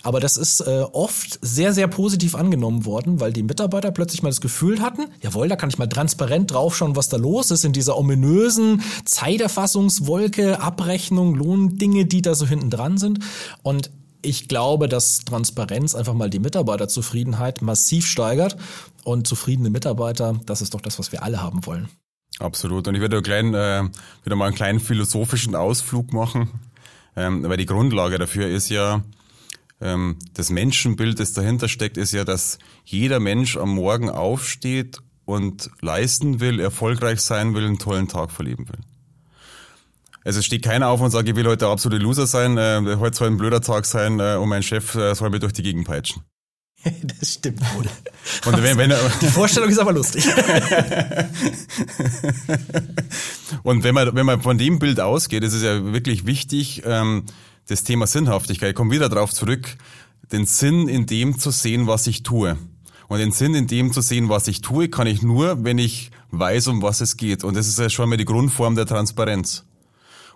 Aber 0.04 0.20
das 0.20 0.38
ist 0.38 0.62
äh, 0.62 0.86
oft 0.94 1.40
sehr, 1.42 1.74
sehr 1.74 1.88
positiv 1.88 2.36
angenommen 2.36 2.86
worden, 2.86 3.20
weil 3.20 3.34
die 3.34 3.44
Mitarbeiter 3.44 3.92
plötzlich 3.92 4.24
mal 4.24 4.30
das 4.30 4.42
Gefühl 4.42 4.82
hatten, 4.82 5.06
jawohl, 5.22 5.48
da 5.48 5.56
kann 5.56 5.70
ich 5.70 5.78
mal 5.78 5.88
transparent 5.88 6.52
draufschauen, 6.52 6.96
was 6.96 7.10
da 7.10 7.18
los 7.18 7.52
ist 7.52 7.66
in 7.66 7.74
dieser 7.74 7.98
ominösen 7.98 8.82
Zeiterfassungswolke, 9.90 10.62
Abrechnung, 10.62 11.36
Lohndinge, 11.36 12.06
die 12.06 12.22
da 12.22 12.36
so 12.36 12.46
hinten 12.48 12.70
dran 12.70 12.98
sind. 12.98 13.20
Und 13.64 13.92
ich 14.22 14.48
glaube, 14.48 14.88
dass 14.88 15.20
Transparenz 15.20 15.96
einfach 15.96 16.14
mal 16.14 16.30
die 16.30 16.40
Mitarbeiterzufriedenheit 16.40 17.62
massiv 17.62 18.06
steigert. 18.06 18.58
Und 19.04 19.28
zufriedene 19.28 19.70
Mitarbeiter, 19.70 20.40
das 20.46 20.62
ist 20.62 20.74
doch 20.74 20.82
das, 20.82 21.00
was 21.00 21.12
wir 21.12 21.24
alle 21.24 21.42
haben 21.42 21.66
wollen. 21.66 21.90
Absolut. 22.38 22.88
Und 22.88 22.96
ich 22.96 23.02
würde 23.02 23.22
klein, 23.22 23.54
äh, 23.54 23.84
wieder 24.24 24.36
mal 24.36 24.46
einen 24.46 24.56
kleinen 24.56 24.80
philosophischen 24.80 25.56
Ausflug 25.56 26.14
machen, 26.14 26.50
ähm, 27.16 27.44
weil 27.44 27.58
die 27.58 27.66
Grundlage 27.66 28.18
dafür 28.18 28.48
ist 28.48 28.70
ja, 28.70 29.04
ähm, 29.82 30.18
das 30.34 30.50
Menschenbild, 30.50 31.20
das 31.20 31.34
dahinter 31.34 31.68
steckt, 31.68 31.98
ist 31.98 32.12
ja, 32.12 32.24
dass 32.24 32.60
jeder 32.86 33.20
Mensch 33.20 33.58
am 33.58 33.74
Morgen 33.76 34.10
aufsteht 34.10 35.00
und 35.26 35.70
leisten 35.82 36.40
will, 36.40 36.60
erfolgreich 36.60 37.22
sein 37.22 37.56
will, 37.56 37.66
einen 37.66 37.80
tollen 37.80 38.08
Tag 38.08 38.32
verleben 38.32 38.68
will. 38.70 38.80
Also 40.24 40.40
es 40.40 40.46
steht 40.46 40.64
keiner 40.64 40.90
auf 40.90 41.02
und 41.02 41.12
sagt, 41.12 41.30
ich 41.30 41.36
will 41.36 41.46
heute 41.46 41.60
der 41.60 41.70
absolute 41.70 42.02
Loser 42.02 42.28
sein, 42.28 42.58
äh, 42.58 42.98
heute 43.00 43.18
soll 43.18 43.28
ein 43.28 43.38
blöder 43.38 43.62
Tag 43.62 43.86
sein 43.86 44.20
äh, 44.20 44.36
und 44.36 44.50
mein 44.50 44.64
Chef 44.64 44.96
äh, 44.96 45.16
soll 45.16 45.30
mir 45.30 45.40
durch 45.40 45.54
die 45.54 45.64
Gegend 45.64 45.88
peitschen. 45.88 46.24
das 47.20 47.34
stimmt 47.34 47.62
wohl. 47.76 47.86
Und 48.46 48.64
wenn, 48.64 48.78
wenn, 48.78 48.94
Die 49.22 49.28
Vorstellung 49.28 49.70
ist 49.70 49.80
aber 49.80 49.92
lustig. 49.92 50.26
und 53.64 53.84
wenn 53.84 53.94
man, 53.94 54.16
wenn 54.16 54.26
man 54.26 54.42
von 54.42 54.58
dem 54.58 54.80
Bild 54.80 55.02
ausgeht, 55.02 55.44
ist 55.44 55.54
es 55.54 55.62
ja 55.64 55.92
wirklich 55.92 56.26
wichtig, 56.26 56.84
ähm, 56.86 57.26
das 57.68 57.84
Thema 57.84 58.08
Sinnhaftigkeit, 58.08 58.70
ich 58.70 58.76
komme 58.76 58.92
wieder 58.92 59.10
darauf 59.10 59.34
zurück, 59.34 59.76
den 60.32 60.46
Sinn 60.46 60.88
in 60.88 61.06
dem 61.06 61.38
zu 61.40 61.52
sehen, 61.52 61.88
was 61.88 62.08
ich 62.08 62.24
tue. 62.24 62.58
Und 63.08 63.20
den 63.20 63.32
Sinn 63.32 63.56
in 63.56 63.68
dem 63.68 63.92
zu 63.92 64.02
sehen, 64.02 64.30
was 64.30 64.48
ich 64.48 64.62
tue, 64.62 64.88
kann 64.88 65.08
ich 65.08 65.22
nur, 65.22 65.64
wenn 65.64 65.80
ich 65.80 66.12
weiß, 66.32 66.68
um 66.68 66.82
was 66.82 67.02
es 67.02 67.18
geht. 67.18 67.44
Und 67.44 67.58
das 67.58 67.68
ist 67.68 67.80
ja 67.80 67.90
schon 67.90 68.08
mal 68.10 68.18
die 68.18 68.26
Grundform 68.26 68.76
der 68.76 68.86
Transparenz. 68.86 69.66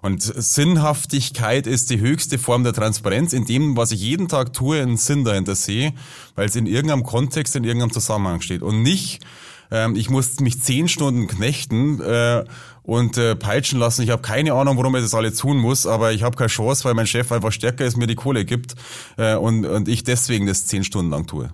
Und 0.03 0.21
Sinnhaftigkeit 0.21 1.65
ist 1.65 1.89
die 1.89 2.01
höchste 2.01 2.37
Form 2.37 2.65
der 2.65 2.73
Transparenz, 2.73 3.31
in 3.31 3.45
dem, 3.45 3.77
was 3.77 3.93
ich 3.93 4.01
jeden 4.01 4.27
Tag 4.27 4.51
tue, 4.51 4.81
einen 4.81 4.97
Sinn 4.97 5.23
dahinter 5.23 5.55
sehe, 5.55 5.93
weil 6.35 6.45
es 6.45 6.57
in 6.57 6.65
irgendeinem 6.65 7.03
Kontext, 7.03 7.55
in 7.55 7.63
irgendeinem 7.63 7.93
Zusammenhang 7.93 8.41
steht. 8.41 8.63
Und 8.63 8.81
nicht, 8.81 9.23
ähm, 9.71 9.95
ich 9.95 10.09
muss 10.09 10.41
mich 10.41 10.61
zehn 10.61 10.89
Stunden 10.89 11.27
knechten 11.27 12.01
äh, 12.01 12.43
und 12.81 13.17
äh, 13.17 13.37
peitschen 13.37 13.79
lassen. 13.79 14.01
Ich 14.01 14.09
habe 14.09 14.21
keine 14.21 14.51
Ahnung, 14.51 14.75
warum 14.75 14.93
ich 14.97 15.03
das 15.03 15.13
alle 15.13 15.33
tun 15.33 15.57
muss, 15.57 15.87
aber 15.87 16.11
ich 16.11 16.23
habe 16.23 16.35
keine 16.35 16.49
Chance, 16.49 16.83
weil 16.83 16.95
mein 16.95 17.07
Chef 17.07 17.31
einfach 17.31 17.53
stärker 17.53 17.85
ist, 17.85 17.95
mir 17.95 18.07
die 18.07 18.15
Kohle 18.15 18.43
gibt 18.43 18.75
äh, 19.15 19.35
und, 19.35 19.65
und 19.65 19.87
ich 19.87 20.03
deswegen 20.03 20.47
das 20.47 20.65
zehn 20.65 20.83
Stunden 20.83 21.11
lang 21.11 21.27
tue. 21.27 21.49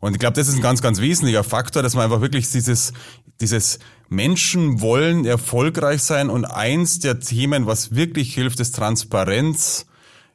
Und 0.00 0.12
ich 0.12 0.18
glaube, 0.18 0.34
das 0.34 0.48
ist 0.48 0.56
ein 0.56 0.62
ganz, 0.62 0.80
ganz 0.80 1.00
wesentlicher 1.00 1.44
Faktor, 1.44 1.82
dass 1.82 1.94
man 1.94 2.04
einfach 2.04 2.20
wirklich 2.20 2.50
dieses, 2.50 2.92
dieses 3.40 3.78
Menschen 4.08 4.80
wollen 4.80 5.24
erfolgreich 5.24 6.02
sein 6.02 6.30
und 6.30 6.44
eins 6.44 7.00
der 7.00 7.20
Themen, 7.20 7.66
was 7.66 7.94
wirklich 7.94 8.34
hilft, 8.34 8.60
ist 8.60 8.76
Transparenz 8.76 9.86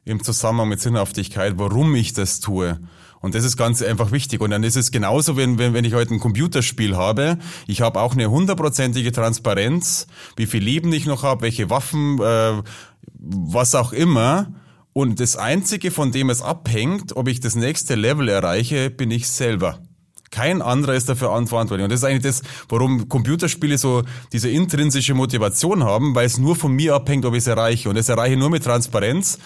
im 0.04 0.22
Zusammenhang 0.22 0.68
mit 0.68 0.80
Sinnhaftigkeit, 0.80 1.54
warum 1.56 1.94
ich 1.94 2.12
das 2.12 2.40
tue. 2.40 2.78
Und 3.20 3.34
das 3.34 3.44
ist 3.44 3.56
ganz 3.56 3.80
einfach 3.80 4.12
wichtig. 4.12 4.42
Und 4.42 4.50
dann 4.50 4.62
ist 4.64 4.76
es 4.76 4.90
genauso, 4.90 5.38
wenn, 5.38 5.56
wenn, 5.58 5.72
wenn 5.72 5.86
ich 5.86 5.94
heute 5.94 6.12
ein 6.12 6.20
Computerspiel 6.20 6.94
habe. 6.94 7.38
Ich 7.66 7.80
habe 7.80 7.98
auch 8.02 8.12
eine 8.12 8.30
hundertprozentige 8.30 9.12
Transparenz, 9.12 10.06
wie 10.36 10.44
viel 10.44 10.62
Leben 10.62 10.92
ich 10.92 11.06
noch 11.06 11.22
habe, 11.22 11.40
welche 11.40 11.70
Waffen, 11.70 12.20
äh, 12.20 12.62
was 13.18 13.74
auch 13.74 13.94
immer. 13.94 14.52
Und 14.94 15.18
das 15.18 15.36
Einzige, 15.36 15.90
von 15.90 16.12
dem 16.12 16.30
es 16.30 16.40
abhängt, 16.40 17.16
ob 17.16 17.26
ich 17.26 17.40
das 17.40 17.56
nächste 17.56 17.96
Level 17.96 18.28
erreiche, 18.28 18.90
bin 18.90 19.10
ich 19.10 19.28
selber. 19.28 19.80
Kein 20.30 20.62
anderer 20.62 20.94
ist 20.94 21.08
dafür 21.08 21.28
verantwortlich. 21.28 21.82
Und 21.82 21.90
das 21.90 22.00
ist 22.00 22.04
eigentlich 22.04 22.22
das, 22.22 22.42
warum 22.68 23.08
Computerspiele 23.08 23.76
so 23.76 24.04
diese 24.32 24.48
intrinsische 24.48 25.14
Motivation 25.14 25.82
haben, 25.82 26.14
weil 26.14 26.26
es 26.26 26.38
nur 26.38 26.54
von 26.54 26.72
mir 26.72 26.94
abhängt, 26.94 27.24
ob 27.24 27.34
ich 27.34 27.40
es 27.40 27.48
erreiche. 27.48 27.88
Und 27.88 27.98
das 27.98 28.08
erreiche 28.08 28.34
ich 28.34 28.38
nur 28.38 28.50
mit 28.50 28.62
Transparenz, 28.62 29.38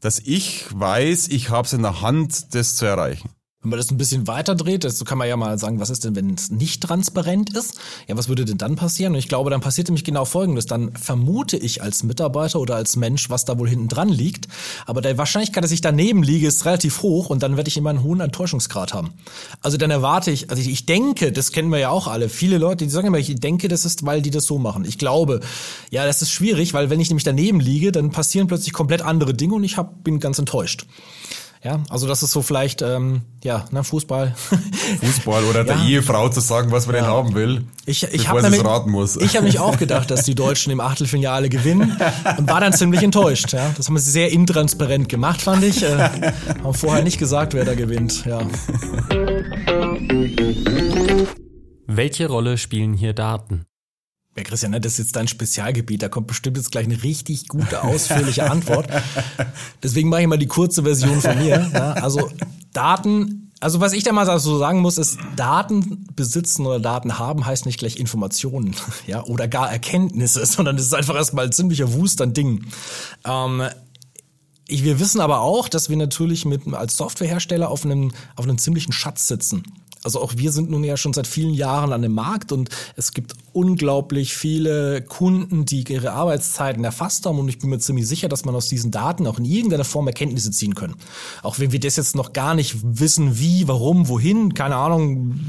dass 0.00 0.18
ich 0.18 0.66
weiß, 0.72 1.28
ich 1.28 1.50
habe 1.50 1.66
es 1.66 1.72
in 1.72 1.82
der 1.82 2.00
Hand, 2.00 2.54
das 2.54 2.74
zu 2.74 2.84
erreichen. 2.84 3.30
Wenn 3.66 3.70
man 3.70 3.78
das 3.80 3.90
ein 3.90 3.96
bisschen 3.96 4.28
weiter 4.28 4.54
dreht, 4.54 4.88
so 4.88 5.04
kann 5.04 5.18
man 5.18 5.26
ja 5.26 5.36
mal 5.36 5.58
sagen, 5.58 5.80
was 5.80 5.90
ist 5.90 6.04
denn, 6.04 6.14
wenn 6.14 6.32
es 6.32 6.52
nicht 6.52 6.84
transparent 6.84 7.52
ist? 7.56 7.74
Ja, 8.06 8.16
was 8.16 8.28
würde 8.28 8.44
denn 8.44 8.58
dann 8.58 8.76
passieren? 8.76 9.14
Und 9.14 9.18
ich 9.18 9.26
glaube, 9.26 9.50
dann 9.50 9.60
passiert 9.60 9.88
nämlich 9.88 10.04
genau 10.04 10.24
Folgendes. 10.24 10.66
Dann 10.66 10.92
vermute 10.92 11.56
ich 11.56 11.82
als 11.82 12.04
Mitarbeiter 12.04 12.60
oder 12.60 12.76
als 12.76 12.94
Mensch, 12.94 13.28
was 13.28 13.44
da 13.44 13.58
wohl 13.58 13.68
hinten 13.68 13.88
dran 13.88 14.08
liegt. 14.08 14.46
Aber 14.86 15.00
die 15.00 15.18
Wahrscheinlichkeit, 15.18 15.64
dass 15.64 15.72
ich 15.72 15.80
daneben 15.80 16.22
liege, 16.22 16.46
ist 16.46 16.64
relativ 16.64 17.02
hoch 17.02 17.28
und 17.28 17.42
dann 17.42 17.56
werde 17.56 17.66
ich 17.66 17.76
immer 17.76 17.90
einen 17.90 18.04
hohen 18.04 18.20
Enttäuschungsgrad 18.20 18.94
haben. 18.94 19.14
Also 19.62 19.78
dann 19.78 19.90
erwarte 19.90 20.30
ich, 20.30 20.48
also 20.48 20.62
ich, 20.62 20.68
ich 20.68 20.86
denke, 20.86 21.32
das 21.32 21.50
kennen 21.50 21.72
wir 21.72 21.80
ja 21.80 21.90
auch 21.90 22.06
alle. 22.06 22.28
Viele 22.28 22.58
Leute, 22.58 22.84
die 22.84 22.90
sagen 22.90 23.08
immer, 23.08 23.18
ich 23.18 23.34
denke, 23.34 23.66
das 23.66 23.84
ist, 23.84 24.06
weil 24.06 24.22
die 24.22 24.30
das 24.30 24.44
so 24.44 24.58
machen. 24.58 24.84
Ich 24.84 24.96
glaube, 24.96 25.40
ja, 25.90 26.06
das 26.06 26.22
ist 26.22 26.30
schwierig, 26.30 26.72
weil 26.72 26.88
wenn 26.88 27.00
ich 27.00 27.10
nämlich 27.10 27.24
daneben 27.24 27.58
liege, 27.58 27.90
dann 27.90 28.12
passieren 28.12 28.46
plötzlich 28.46 28.72
komplett 28.72 29.02
andere 29.02 29.34
Dinge 29.34 29.54
und 29.54 29.64
ich 29.64 29.76
hab, 29.76 30.04
bin 30.04 30.20
ganz 30.20 30.38
enttäuscht. 30.38 30.86
Ja, 31.64 31.80
also 31.90 32.06
das 32.06 32.22
ist 32.22 32.30
so 32.32 32.42
vielleicht, 32.42 32.82
ähm, 32.82 33.22
ja, 33.42 33.64
ne, 33.70 33.82
Fußball. 33.82 34.34
Fußball 35.00 35.44
oder 35.44 35.64
der 35.64 35.76
Ja. 35.76 35.84
Ehefrau 35.84 36.28
zu 36.28 36.40
sagen, 36.40 36.70
was 36.70 36.86
man 36.86 36.96
denn 36.96 37.06
haben 37.06 37.34
will, 37.34 37.64
Ich, 37.86 38.02
ich 38.04 38.10
bevor 38.12 38.42
habe 38.42 38.50
sie 38.50 38.56
es 38.58 38.64
raten 38.64 38.90
muss. 38.90 39.16
ich 39.16 39.34
habe 39.36 39.46
mich 39.46 39.58
auch 39.58 39.76
gedacht, 39.78 40.10
dass 40.10 40.24
die 40.24 40.34
Deutschen 40.34 40.70
im 40.70 40.80
Achtelfinale 40.80 41.48
gewinnen 41.48 41.96
und 42.38 42.48
war 42.48 42.60
dann 42.60 42.72
ziemlich 42.72 43.02
enttäuscht. 43.02 43.52
Ja, 43.52 43.70
das 43.76 43.88
haben 43.88 43.98
sie 43.98 44.10
sehr 44.10 44.30
intransparent 44.32 45.08
gemacht, 45.08 45.42
fand 45.42 45.64
ich. 45.64 45.82
Äh, 45.82 46.08
haben 46.62 46.74
vorher 46.74 47.02
nicht 47.02 47.18
gesagt, 47.18 47.54
wer 47.54 47.64
da 47.64 47.74
gewinnt. 47.74 48.24
Ja. 48.26 48.40
Welche 51.86 52.28
Rolle 52.28 52.58
spielen 52.58 52.92
hier 52.94 53.12
Daten? 53.14 53.64
Ja, 54.36 54.42
Christian, 54.42 54.72
ne, 54.72 54.80
das 54.80 54.92
ist 54.92 54.98
jetzt 54.98 55.16
dein 55.16 55.28
Spezialgebiet. 55.28 56.02
Da 56.02 56.08
kommt 56.08 56.26
bestimmt 56.26 56.58
jetzt 56.58 56.70
gleich 56.70 56.84
eine 56.84 57.02
richtig 57.02 57.48
gute, 57.48 57.82
ausführliche 57.82 58.50
Antwort. 58.50 58.86
Deswegen 59.82 60.10
mache 60.10 60.22
ich 60.22 60.26
mal 60.28 60.36
die 60.36 60.46
kurze 60.46 60.82
Version 60.82 61.20
von 61.20 61.38
mir. 61.38 61.70
Ja, 61.72 61.92
also 61.92 62.30
Daten, 62.74 63.50
also 63.60 63.80
was 63.80 63.94
ich 63.94 64.04
da 64.04 64.12
mal 64.12 64.38
so 64.38 64.58
sagen 64.58 64.80
muss, 64.80 64.98
ist, 64.98 65.18
Daten 65.36 66.06
besitzen 66.14 66.66
oder 66.66 66.80
Daten 66.80 67.18
haben 67.18 67.46
heißt 67.46 67.64
nicht 67.64 67.78
gleich 67.78 67.96
Informationen, 67.96 68.76
ja, 69.06 69.24
oder 69.24 69.48
gar 69.48 69.72
Erkenntnisse, 69.72 70.44
sondern 70.46 70.76
es 70.76 70.86
ist 70.86 70.94
einfach 70.94 71.14
erstmal 71.14 71.46
ein 71.46 71.52
ziemlicher 71.52 71.94
Wust 71.94 72.20
an 72.20 72.34
Dingen. 72.34 72.66
Ähm, 73.24 73.62
ich, 74.68 74.84
wir 74.84 75.00
wissen 75.00 75.20
aber 75.20 75.40
auch, 75.40 75.68
dass 75.68 75.88
wir 75.88 75.96
natürlich 75.96 76.44
mit 76.44 76.66
als 76.74 76.96
Softwarehersteller 76.96 77.70
auf 77.70 77.84
einem 77.84 78.12
auf 78.34 78.44
einem 78.44 78.58
ziemlichen 78.58 78.92
Schatz 78.92 79.28
sitzen. 79.28 79.62
Also 80.06 80.22
auch 80.22 80.34
wir 80.36 80.52
sind 80.52 80.70
nun 80.70 80.84
ja 80.84 80.96
schon 80.96 81.12
seit 81.12 81.26
vielen 81.26 81.52
Jahren 81.52 81.92
an 81.92 82.00
dem 82.00 82.12
Markt 82.12 82.52
und 82.52 82.68
es 82.94 83.10
gibt 83.10 83.34
unglaublich 83.52 84.36
viele 84.36 85.02
Kunden, 85.02 85.64
die 85.64 85.82
ihre 85.82 86.12
Arbeitszeiten 86.12 86.84
erfasst 86.84 87.26
haben 87.26 87.40
und 87.40 87.48
ich 87.48 87.58
bin 87.58 87.70
mir 87.70 87.80
ziemlich 87.80 88.06
sicher, 88.06 88.28
dass 88.28 88.44
man 88.44 88.54
aus 88.54 88.68
diesen 88.68 88.92
Daten 88.92 89.26
auch 89.26 89.40
in 89.40 89.44
irgendeiner 89.44 89.82
Form 89.82 90.06
Erkenntnisse 90.06 90.52
ziehen 90.52 90.76
können. 90.76 90.94
Auch 91.42 91.58
wenn 91.58 91.72
wir 91.72 91.80
das 91.80 91.96
jetzt 91.96 92.14
noch 92.14 92.32
gar 92.32 92.54
nicht 92.54 92.76
wissen, 92.84 93.40
wie, 93.40 93.66
warum, 93.66 94.06
wohin, 94.06 94.54
keine 94.54 94.76
Ahnung, 94.76 95.40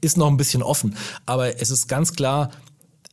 ist 0.00 0.16
noch 0.16 0.26
ein 0.26 0.36
bisschen 0.36 0.64
offen. 0.64 0.96
Aber 1.24 1.60
es 1.60 1.70
ist 1.70 1.86
ganz 1.86 2.12
klar, 2.12 2.50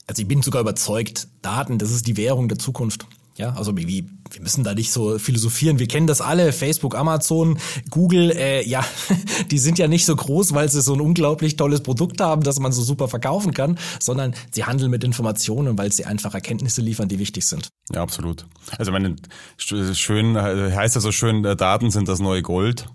also 0.07 0.23
ich 0.23 0.27
bin 0.27 0.41
sogar 0.41 0.61
überzeugt, 0.61 1.27
Daten, 1.43 1.77
das 1.77 1.91
ist 1.91 2.07
die 2.07 2.17
Währung 2.17 2.47
der 2.49 2.57
Zukunft. 2.57 3.05
Ja, 3.39 3.53
also 3.53 3.77
wie, 3.77 4.05
wir 4.31 4.41
müssen 4.41 4.65
da 4.65 4.73
nicht 4.73 4.91
so 4.91 5.17
philosophieren. 5.17 5.79
Wir 5.79 5.87
kennen 5.87 6.07
das 6.07 6.19
alle, 6.19 6.51
Facebook, 6.51 6.93
Amazon, 6.93 7.57
Google, 7.89 8.31
äh, 8.31 8.67
ja, 8.67 8.83
die 9.49 9.59
sind 9.59 9.79
ja 9.79 9.87
nicht 9.87 10.05
so 10.05 10.13
groß, 10.13 10.53
weil 10.53 10.67
sie 10.67 10.81
so 10.81 10.93
ein 10.93 10.99
unglaublich 10.99 11.55
tolles 11.55 11.79
Produkt 11.79 12.19
haben, 12.19 12.43
das 12.43 12.59
man 12.59 12.73
so 12.73 12.81
super 12.81 13.07
verkaufen 13.07 13.53
kann, 13.53 13.79
sondern 14.01 14.35
sie 14.51 14.65
handeln 14.65 14.91
mit 14.91 15.05
Informationen, 15.05 15.77
weil 15.77 15.89
sie 15.93 16.03
einfach 16.03 16.33
Erkenntnisse 16.33 16.81
liefern, 16.81 17.07
die 17.07 17.17
wichtig 17.17 17.45
sind. 17.45 17.69
Ja, 17.93 18.01
absolut. 18.01 18.45
Also 18.77 18.91
meine, 18.91 19.15
schön, 19.55 20.37
heißt 20.37 20.95
ja 20.95 21.01
so 21.01 21.13
schön, 21.13 21.45
äh, 21.45 21.55
Daten 21.55 21.91
sind 21.91 22.09
das 22.09 22.19
neue 22.19 22.41
Gold. 22.41 22.87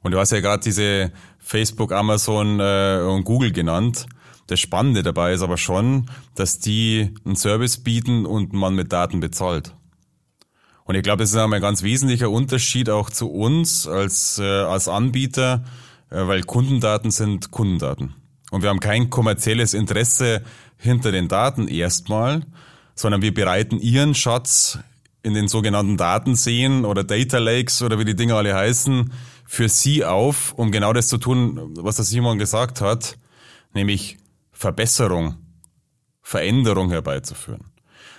Und 0.00 0.12
du 0.12 0.18
hast 0.18 0.32
ja 0.32 0.40
gerade 0.40 0.62
diese 0.62 1.12
Facebook, 1.38 1.92
Amazon 1.92 2.60
äh, 2.60 3.02
und 3.06 3.24
Google 3.24 3.52
genannt. 3.52 4.06
Das 4.50 4.58
Spannende 4.58 5.04
dabei 5.04 5.32
ist 5.32 5.42
aber 5.42 5.56
schon, 5.56 6.10
dass 6.34 6.58
die 6.58 7.14
einen 7.24 7.36
Service 7.36 7.76
bieten 7.76 8.26
und 8.26 8.52
man 8.52 8.74
mit 8.74 8.92
Daten 8.92 9.20
bezahlt. 9.20 9.76
Und 10.82 10.96
ich 10.96 11.04
glaube, 11.04 11.22
das 11.22 11.30
ist 11.30 11.36
einmal 11.36 11.60
ein 11.60 11.62
ganz 11.62 11.84
wesentlicher 11.84 12.30
Unterschied 12.30 12.90
auch 12.90 13.10
zu 13.10 13.30
uns 13.30 13.86
als, 13.86 14.40
äh, 14.40 14.42
als 14.42 14.88
Anbieter, 14.88 15.62
äh, 16.10 16.26
weil 16.26 16.42
Kundendaten 16.42 17.12
sind 17.12 17.52
Kundendaten. 17.52 18.16
Und 18.50 18.62
wir 18.62 18.70
haben 18.70 18.80
kein 18.80 19.08
kommerzielles 19.08 19.72
Interesse 19.72 20.42
hinter 20.76 21.12
den 21.12 21.28
Daten 21.28 21.68
erstmal, 21.68 22.44
sondern 22.96 23.22
wir 23.22 23.32
bereiten 23.32 23.78
ihren 23.78 24.16
Schatz 24.16 24.80
in 25.22 25.34
den 25.34 25.46
sogenannten 25.46 25.96
Datenseen 25.96 26.84
oder 26.84 27.04
Data 27.04 27.38
Lakes 27.38 27.82
oder 27.82 28.00
wie 28.00 28.04
die 28.04 28.16
Dinge 28.16 28.34
alle 28.34 28.56
heißen, 28.56 29.12
für 29.46 29.68
sie 29.68 30.04
auf, 30.04 30.54
um 30.54 30.72
genau 30.72 30.92
das 30.92 31.06
zu 31.06 31.18
tun, 31.18 31.76
was 31.76 31.94
der 31.94 32.04
Simon 32.04 32.40
gesagt 32.40 32.80
hat, 32.80 33.16
nämlich 33.74 34.16
Verbesserung, 34.60 35.36
Veränderung 36.20 36.90
herbeizuführen. 36.90 37.64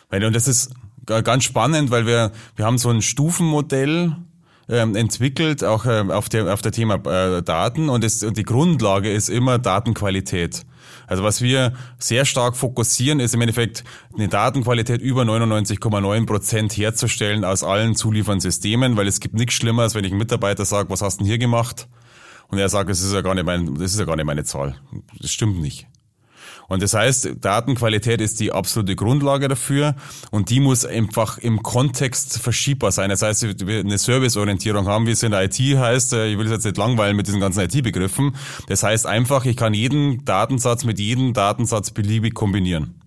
Und 0.09 0.35
das 0.35 0.47
ist 0.47 0.73
ganz 1.05 1.43
spannend, 1.43 1.91
weil 1.91 2.07
wir, 2.07 2.31
wir 2.55 2.65
haben 2.65 2.79
so 2.79 2.89
ein 2.89 3.03
Stufenmodell 3.03 4.15
ähm, 4.67 4.95
entwickelt, 4.95 5.63
auch 5.63 5.85
ähm, 5.85 6.09
auf 6.09 6.29
der, 6.29 6.51
auf 6.51 6.63
der 6.63 6.71
Thema 6.71 6.95
äh, 7.05 7.43
Daten 7.43 7.89
und, 7.89 8.03
es, 8.03 8.23
und 8.23 8.37
die 8.37 8.43
Grundlage 8.43 9.11
ist 9.11 9.29
immer 9.29 9.59
Datenqualität. 9.59 10.65
Also 11.05 11.23
was 11.23 11.43
wir 11.43 11.73
sehr 11.99 12.25
stark 12.25 12.57
fokussieren, 12.57 13.19
ist 13.19 13.35
im 13.35 13.41
Endeffekt 13.41 13.83
eine 14.15 14.27
Datenqualität 14.27 14.99
über 14.99 15.21
99,9 15.21 16.25
Prozent 16.25 16.75
herzustellen 16.75 17.45
aus 17.45 17.63
allen 17.63 17.95
zuliefernden 17.95 18.41
Systemen, 18.41 18.97
weil 18.97 19.07
es 19.07 19.19
gibt 19.19 19.35
nichts 19.35 19.53
Schlimmeres, 19.53 19.93
wenn 19.93 20.05
ich 20.05 20.11
einem 20.11 20.19
Mitarbeiter 20.19 20.65
sage, 20.65 20.89
was 20.89 21.03
hast 21.03 21.19
du 21.19 21.19
denn 21.19 21.27
hier 21.27 21.37
gemacht? 21.37 21.87
Und 22.47 22.57
er 22.57 22.67
sagt, 22.67 22.89
das 22.89 23.01
ist 23.01 23.13
ja 23.13 23.21
gar 23.21 23.35
nicht 23.35 23.45
mein, 23.45 23.75
das 23.75 23.93
ist 23.93 23.99
ja 23.99 24.05
gar 24.05 24.15
nicht 24.15 24.25
meine 24.25 24.43
Zahl. 24.43 24.75
Das 25.19 25.31
stimmt 25.31 25.61
nicht. 25.61 25.87
Und 26.71 26.81
das 26.81 26.93
heißt, 26.93 27.31
Datenqualität 27.41 28.21
ist 28.21 28.39
die 28.39 28.53
absolute 28.53 28.95
Grundlage 28.95 29.49
dafür 29.49 29.93
und 30.29 30.49
die 30.49 30.61
muss 30.61 30.85
einfach 30.85 31.37
im 31.37 31.61
Kontext 31.63 32.37
verschiebbar 32.37 32.93
sein. 32.93 33.09
Das 33.09 33.21
heißt, 33.21 33.67
wir 33.67 33.81
eine 33.81 33.97
Serviceorientierung 33.97 34.87
haben, 34.87 35.05
wie 35.05 35.11
es 35.11 35.21
in 35.21 35.31
der 35.31 35.43
IT 35.43 35.59
heißt. 35.59 36.13
Ich 36.13 36.37
will 36.37 36.45
es 36.45 36.51
jetzt 36.53 36.63
nicht 36.63 36.77
langweilen 36.77 37.17
mit 37.17 37.27
diesen 37.27 37.41
ganzen 37.41 37.59
IT-Begriffen. 37.59 38.37
Das 38.69 38.83
heißt 38.83 39.05
einfach, 39.05 39.43
ich 39.43 39.57
kann 39.57 39.73
jeden 39.73 40.23
Datensatz 40.23 40.85
mit 40.85 40.97
jedem 40.97 41.33
Datensatz 41.33 41.91
beliebig 41.91 42.35
kombinieren. 42.35 43.01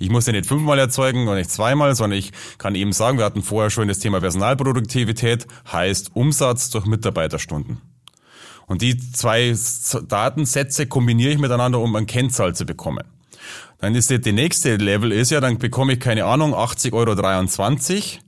Ich 0.00 0.10
muss 0.10 0.24
den 0.24 0.34
nicht 0.34 0.48
fünfmal 0.48 0.80
erzeugen 0.80 1.28
und 1.28 1.36
nicht 1.36 1.52
zweimal, 1.52 1.94
sondern 1.94 2.18
ich 2.18 2.32
kann 2.58 2.74
eben 2.74 2.92
sagen, 2.92 3.18
wir 3.18 3.24
hatten 3.24 3.44
vorher 3.44 3.70
schon 3.70 3.86
das 3.86 4.00
Thema 4.00 4.18
Personalproduktivität, 4.18 5.46
heißt 5.70 6.10
Umsatz 6.16 6.70
durch 6.70 6.86
Mitarbeiterstunden. 6.86 7.80
Und 8.66 8.82
die 8.82 8.98
zwei 9.12 9.54
Datensätze 10.08 10.86
kombiniere 10.86 11.32
ich 11.32 11.38
miteinander, 11.38 11.80
um 11.80 11.94
eine 11.94 12.06
Kennzahl 12.06 12.54
zu 12.54 12.66
bekommen. 12.66 13.04
Dann 13.78 13.94
ist 13.94 14.10
die, 14.10 14.32
nächste 14.32 14.76
Level 14.76 15.12
ist 15.12 15.30
ja, 15.30 15.40
dann 15.40 15.58
bekomme 15.58 15.94
ich 15.94 16.00
keine 16.00 16.24
Ahnung, 16.24 16.54
80,23 16.54 16.92
Euro. 16.94 18.22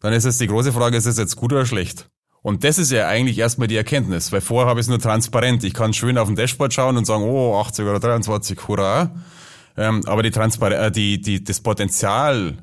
Dann 0.00 0.12
ist 0.12 0.24
es 0.24 0.38
die 0.38 0.46
große 0.46 0.72
Frage, 0.72 0.96
ist 0.96 1.06
es 1.06 1.16
jetzt 1.16 1.36
gut 1.36 1.52
oder 1.52 1.66
schlecht? 1.66 2.08
Und 2.42 2.64
das 2.64 2.78
ist 2.78 2.90
ja 2.90 3.06
eigentlich 3.06 3.38
erstmal 3.38 3.68
die 3.68 3.76
Erkenntnis, 3.76 4.32
weil 4.32 4.40
vorher 4.40 4.68
habe 4.68 4.80
ich 4.80 4.84
es 4.84 4.88
nur 4.90 4.98
transparent. 4.98 5.62
Ich 5.62 5.74
kann 5.74 5.94
schön 5.94 6.18
auf 6.18 6.26
dem 6.26 6.36
Dashboard 6.36 6.74
schauen 6.74 6.96
und 6.96 7.06
sagen, 7.06 7.22
oh, 7.22 7.56
80 7.56 7.86
oder 7.86 8.00
23, 8.00 8.58
hurra. 8.66 9.12
Ähm, 9.76 10.02
aber 10.06 10.22
die 10.22 10.32
Transpar 10.32 10.72
äh, 10.72 10.90
die, 10.90 11.20
die, 11.20 11.42
das 11.42 11.60
Potenzial 11.60 12.58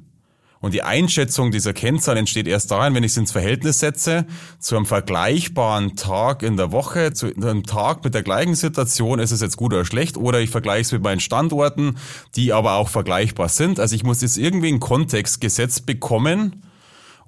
und 0.62 0.74
die 0.74 0.84
Einschätzung 0.84 1.52
dieser 1.52 1.74
Kennzahl 1.74 2.18
entsteht 2.18 2.48
erst 2.48 2.72
dahin, 2.72 2.94
wenn 2.94 3.04
ich 3.04 3.12
es 3.12 3.18
ins 3.18 3.32
Verhältnis 3.32 3.80
setze 3.80 4.26
zu 4.60 4.76
einem 4.76 4.86
vergleichbaren 4.86 5.96
Tag 5.96 6.44
in 6.44 6.58
der 6.58 6.72
Woche, 6.72 7.14
zu 7.14 7.28
einem 7.28 7.64
Tag 7.64 8.04
mit 8.04 8.14
der 8.14 8.24
gleichen 8.24 8.56
Situation, 8.56 9.20
ist 9.20 9.32
es 9.32 9.42
jetzt 9.42 9.58
gut 9.58 9.74
oder 9.74 9.86
schlecht, 9.86 10.18
oder 10.18 10.40
ich 10.42 10.50
vergleiche 10.50 10.82
es 10.82 10.92
mit 10.92 11.04
meinen 11.04 11.22
Standorten, 11.22 11.98
die 12.36 12.52
aber 12.52 12.74
auch 12.74 12.90
vergleichbar 12.90 13.50
sind. 13.50 13.80
Also 13.80 13.96
ich 13.96 14.04
muss 14.04 14.22
jetzt 14.22 14.38
irgendwie 14.38 14.68
einen 14.68 14.80
Kontext 14.80 15.40
gesetzt 15.40 15.86
bekommen, 15.86 16.64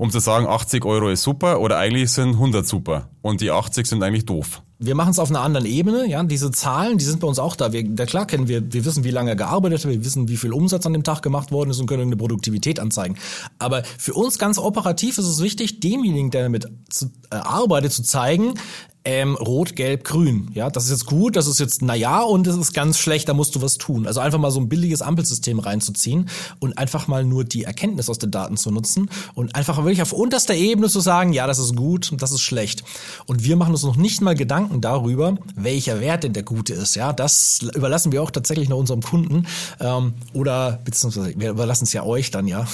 um 0.02 0.10
zu 0.10 0.18
sagen, 0.18 0.48
80 0.48 0.84
Euro 0.84 1.10
ist 1.10 1.22
super 1.22 1.60
oder 1.60 1.78
eigentlich 1.78 2.10
sind 2.10 2.30
100 2.30 2.66
super 2.68 3.10
und 3.22 3.40
die 3.40 3.52
80 3.52 3.86
sind 3.86 4.02
eigentlich 4.02 4.26
doof. 4.26 4.64
Wir 4.80 4.96
machen 4.96 5.12
es 5.12 5.20
auf 5.20 5.30
einer 5.30 5.42
anderen 5.42 5.68
Ebene, 5.68 6.08
ja. 6.08 6.24
Diese 6.24 6.50
Zahlen, 6.50 6.98
die 6.98 7.06
sind 7.06 7.20
bei 7.20 7.28
uns 7.28 7.38
auch 7.38 7.56
da. 7.56 7.72
Wir, 7.72 7.88
da 7.88 8.08
klar 8.08 8.26
kennen 8.26 8.48
wir, 8.48 8.74
wir 8.74 8.84
wissen, 8.84 9.04
wie 9.04 9.12
lange 9.12 9.30
er 9.30 9.36
gearbeitet 9.36 9.86
hat, 9.86 9.92
wir 9.92 10.04
wissen, 10.04 10.28
wie 10.28 10.38
viel 10.38 10.54
Umsatz 10.54 10.88
an 10.88 10.94
dem 10.94 11.04
Tag 11.04 11.22
gemacht 11.22 11.52
worden 11.52 11.70
ist 11.70 11.80
und 11.80 11.86
können 11.86 12.02
eine 12.02 12.18
Produktivität 12.18 12.80
anzeigen. 12.80 13.16
Aber 13.60 13.84
für 14.00 14.16
uns 14.16 14.40
ganz 14.40 14.58
operativ 14.58 15.20
ist 15.20 15.28
es 15.28 15.40
wichtig, 15.40 15.82
demjenigen, 15.82 16.32
der 16.32 16.42
damit 16.42 16.68
zu, 16.90 17.12
äh, 17.30 17.36
arbeitet, 17.36 17.92
zu 17.92 18.02
zeigen, 18.02 18.56
ähm, 19.04 19.36
rot, 19.36 19.76
gelb, 19.76 20.04
grün. 20.04 20.52
Ja, 20.54 20.70
das 20.70 20.86
ist 20.86 20.92
jetzt 20.92 21.06
gut, 21.08 21.36
das 21.36 21.48
ist 21.48 21.60
jetzt 21.60 21.82
naja 21.82 22.22
und 22.22 22.46
das 22.46 22.56
ist 22.56 22.74
ganz 22.74 23.00
schlecht, 23.00 23.28
da 23.28 23.34
musst 23.34 23.56
du 23.56 23.62
was 23.62 23.78
tun. 23.78 24.06
Also 24.06 24.20
einfach 24.20 24.38
mal 24.38 24.52
so 24.52 24.60
ein 24.60 24.70
billiges 24.70 25.02
Ampelsystem 25.02 25.60
reinzuziehen 25.60 26.30
und 26.60 26.78
einfach 26.78 27.08
mal 27.08 27.24
nur 27.24 27.44
die 27.44 27.64
Erkenntnis 27.64 28.10
aus 28.10 28.20
den 28.20 28.30
Daten 28.30 28.58
zu 28.58 28.70
nutzen 28.70 29.10
und 29.34 29.56
einfach 29.56 29.78
wirklich 29.78 30.04
auf 30.04 30.14
unterster 30.14 30.54
Ebene 30.54 30.88
zu 30.88 31.00
sagen, 31.00 31.34
ja, 31.34 31.48
das 31.48 31.58
ist 31.58 31.76
gut 31.76 32.12
und 32.12 32.22
das 32.22 32.32
ist 32.32 32.42
schlecht. 32.42 32.84
Und 33.26 33.44
wir 33.44 33.56
machen 33.56 33.72
uns 33.72 33.84
noch 33.84 33.96
nicht 33.96 34.22
mal 34.22 34.36
Gedanken 34.36 34.82
darüber, 34.82 35.36
welcher 35.56 36.00
Wert 36.00 36.24
denn 36.24 36.34
der 36.34 36.44
gute 36.44 36.74
ist. 36.74 36.96
Ja, 36.96 37.12
das 37.12 37.60
überlassen 37.76 38.12
wir 38.12 38.22
auch 38.22 38.32
tatsächlich 38.32 38.70
noch 38.70 38.78
unserem 38.78 39.02
Kunden 39.02 39.48
ähm, 39.80 40.14
oder 40.34 40.80
beziehungsweise 40.86 41.34
wir 41.38 41.50
überlassen 41.50 41.86
es 41.86 41.94
ja 41.94 42.04
euch 42.04 42.30
dann, 42.30 42.48
ja. 42.48 42.68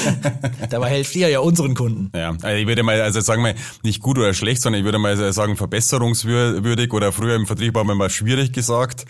Dabei 0.70 0.90
helft 0.90 1.14
ihr 1.14 1.28
ja 1.28 1.38
unseren 1.38 1.74
Kunden. 1.74 2.10
Ja, 2.14 2.30
also 2.42 2.56
ich 2.56 2.66
würde 2.66 2.82
mal, 2.82 3.00
also 3.00 3.20
sagen 3.20 3.44
wir 3.44 3.54
nicht 3.84 4.00
gut 4.00 4.18
oder 4.18 4.34
schlecht, 4.34 4.62
sondern 4.62 4.80
ich 4.80 4.84
würde 4.84 4.98
mal 4.98 5.32
sagen, 5.32 5.59
verbesserungswürdig 5.60 6.92
oder 6.94 7.12
früher 7.12 7.36
im 7.36 7.46
Vertrieb 7.46 7.76
haben 7.76 7.86
wir 7.88 7.94
mal 7.94 8.08
schwierig 8.08 8.52
gesagt, 8.52 9.04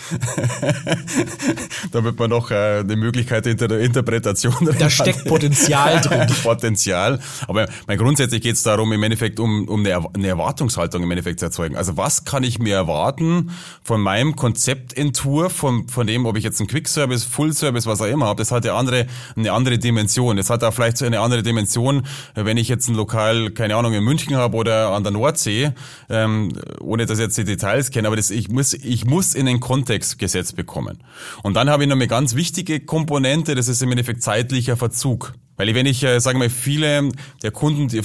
damit 1.92 2.18
man 2.18 2.30
noch 2.30 2.50
äh, 2.50 2.80
eine 2.80 2.96
Möglichkeit 2.96 3.46
der 3.46 3.80
Interpretation 3.80 4.68
Da 4.78 4.90
steckt 4.90 5.26
Potenzial 5.26 6.00
drin. 6.04 6.26
Potenzial. 6.42 7.20
Aber 7.46 7.68
mein, 7.86 7.98
grundsätzlich 7.98 8.42
geht 8.42 8.56
es 8.56 8.64
darum, 8.64 8.92
im 8.92 9.02
Endeffekt 9.02 9.38
um, 9.38 9.68
um 9.68 9.86
eine, 9.86 10.26
Erwartungshaltung 10.26 11.04
im 11.04 11.10
Endeffekt 11.12 11.38
zu 11.38 11.46
erzeugen. 11.46 11.76
Also 11.76 11.96
was 11.96 12.24
kann 12.24 12.42
ich 12.42 12.58
mir 12.58 12.74
erwarten 12.74 13.52
von 13.84 14.00
meinem 14.00 14.34
Konzeptentwurf, 14.34 15.52
von, 15.52 15.88
von 15.88 16.06
dem, 16.08 16.26
ob 16.26 16.36
ich 16.36 16.42
jetzt 16.42 16.60
einen 16.60 16.68
Quick-Service, 16.68 17.24
Full-Service, 17.24 17.86
was 17.86 18.00
auch 18.00 18.06
immer 18.06 18.26
habe, 18.26 18.38
das 18.38 18.50
hat 18.50 18.66
eine 18.66 18.74
andere, 18.74 19.06
eine 19.36 19.52
andere 19.52 19.78
Dimension. 19.78 20.36
Das 20.36 20.50
hat 20.50 20.64
auch 20.64 20.74
vielleicht 20.74 20.98
so 20.98 21.04
eine 21.06 21.20
andere 21.20 21.44
Dimension, 21.44 22.02
wenn 22.34 22.56
ich 22.56 22.68
jetzt 22.68 22.88
ein 22.88 22.96
Lokal, 22.96 23.50
keine 23.50 23.76
Ahnung, 23.76 23.92
in 23.92 24.02
München 24.02 24.34
habe 24.34 24.56
oder 24.56 24.90
an 24.90 25.04
der 25.04 25.12
Nordsee, 25.12 25.72
ähm, 26.08 26.39
ohne 26.80 27.06
dass 27.06 27.18
ich 27.18 27.24
jetzt 27.24 27.38
die 27.38 27.44
Details 27.44 27.90
kenne, 27.90 28.08
aber 28.08 28.16
das, 28.16 28.30
ich, 28.30 28.48
muss, 28.48 28.74
ich 28.74 29.04
muss 29.04 29.34
in 29.34 29.46
den 29.46 29.60
Kontext 29.60 30.18
gesetzt 30.18 30.56
bekommen. 30.56 30.98
Und 31.42 31.54
dann 31.54 31.70
habe 31.70 31.82
ich 31.82 31.88
noch 31.88 31.96
eine 31.96 32.08
ganz 32.08 32.34
wichtige 32.34 32.80
Komponente, 32.80 33.54
das 33.54 33.68
ist 33.68 33.82
im 33.82 33.90
Endeffekt 33.90 34.22
zeitlicher 34.22 34.76
Verzug. 34.76 35.34
Weil 35.56 35.74
wenn 35.74 35.84
ich, 35.84 36.02
äh, 36.02 36.20
sagen 36.20 36.40
wir, 36.40 36.48
viele 36.48 37.12
der 37.42 37.50
Kunden, 37.50 37.88
die, 37.88 38.00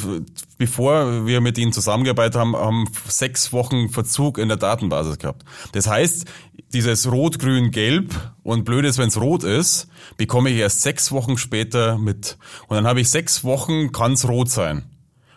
bevor 0.58 1.26
wir 1.26 1.40
mit 1.40 1.58
ihnen 1.58 1.72
zusammengearbeitet 1.72 2.36
haben, 2.36 2.54
haben 2.54 2.86
sechs 3.08 3.54
Wochen 3.54 3.88
Verzug 3.88 4.38
in 4.38 4.50
der 4.50 4.58
Datenbasis 4.58 5.20
gehabt. 5.20 5.46
Das 5.72 5.88
heißt, 5.88 6.26
dieses 6.74 7.10
Rot, 7.10 7.40
Grün, 7.40 7.72
Gelb 7.72 8.14
und 8.44 8.66
blöd 8.66 8.84
ist, 8.84 8.98
wenn 8.98 9.08
es 9.08 9.20
rot 9.22 9.46
ist, 9.46 9.88
bekomme 10.18 10.50
ich 10.50 10.58
erst 10.58 10.82
sechs 10.82 11.14
Wochen 11.14 11.38
später 11.38 11.98
mit. 11.98 12.38
Und 12.68 12.76
dann 12.76 12.88
habe 12.88 13.00
ich 13.00 13.10
sechs 13.10 13.46
Wochen, 13.46 13.94
kann 13.94 14.14
es 14.14 14.28
rot 14.28 14.50
sein 14.50 14.84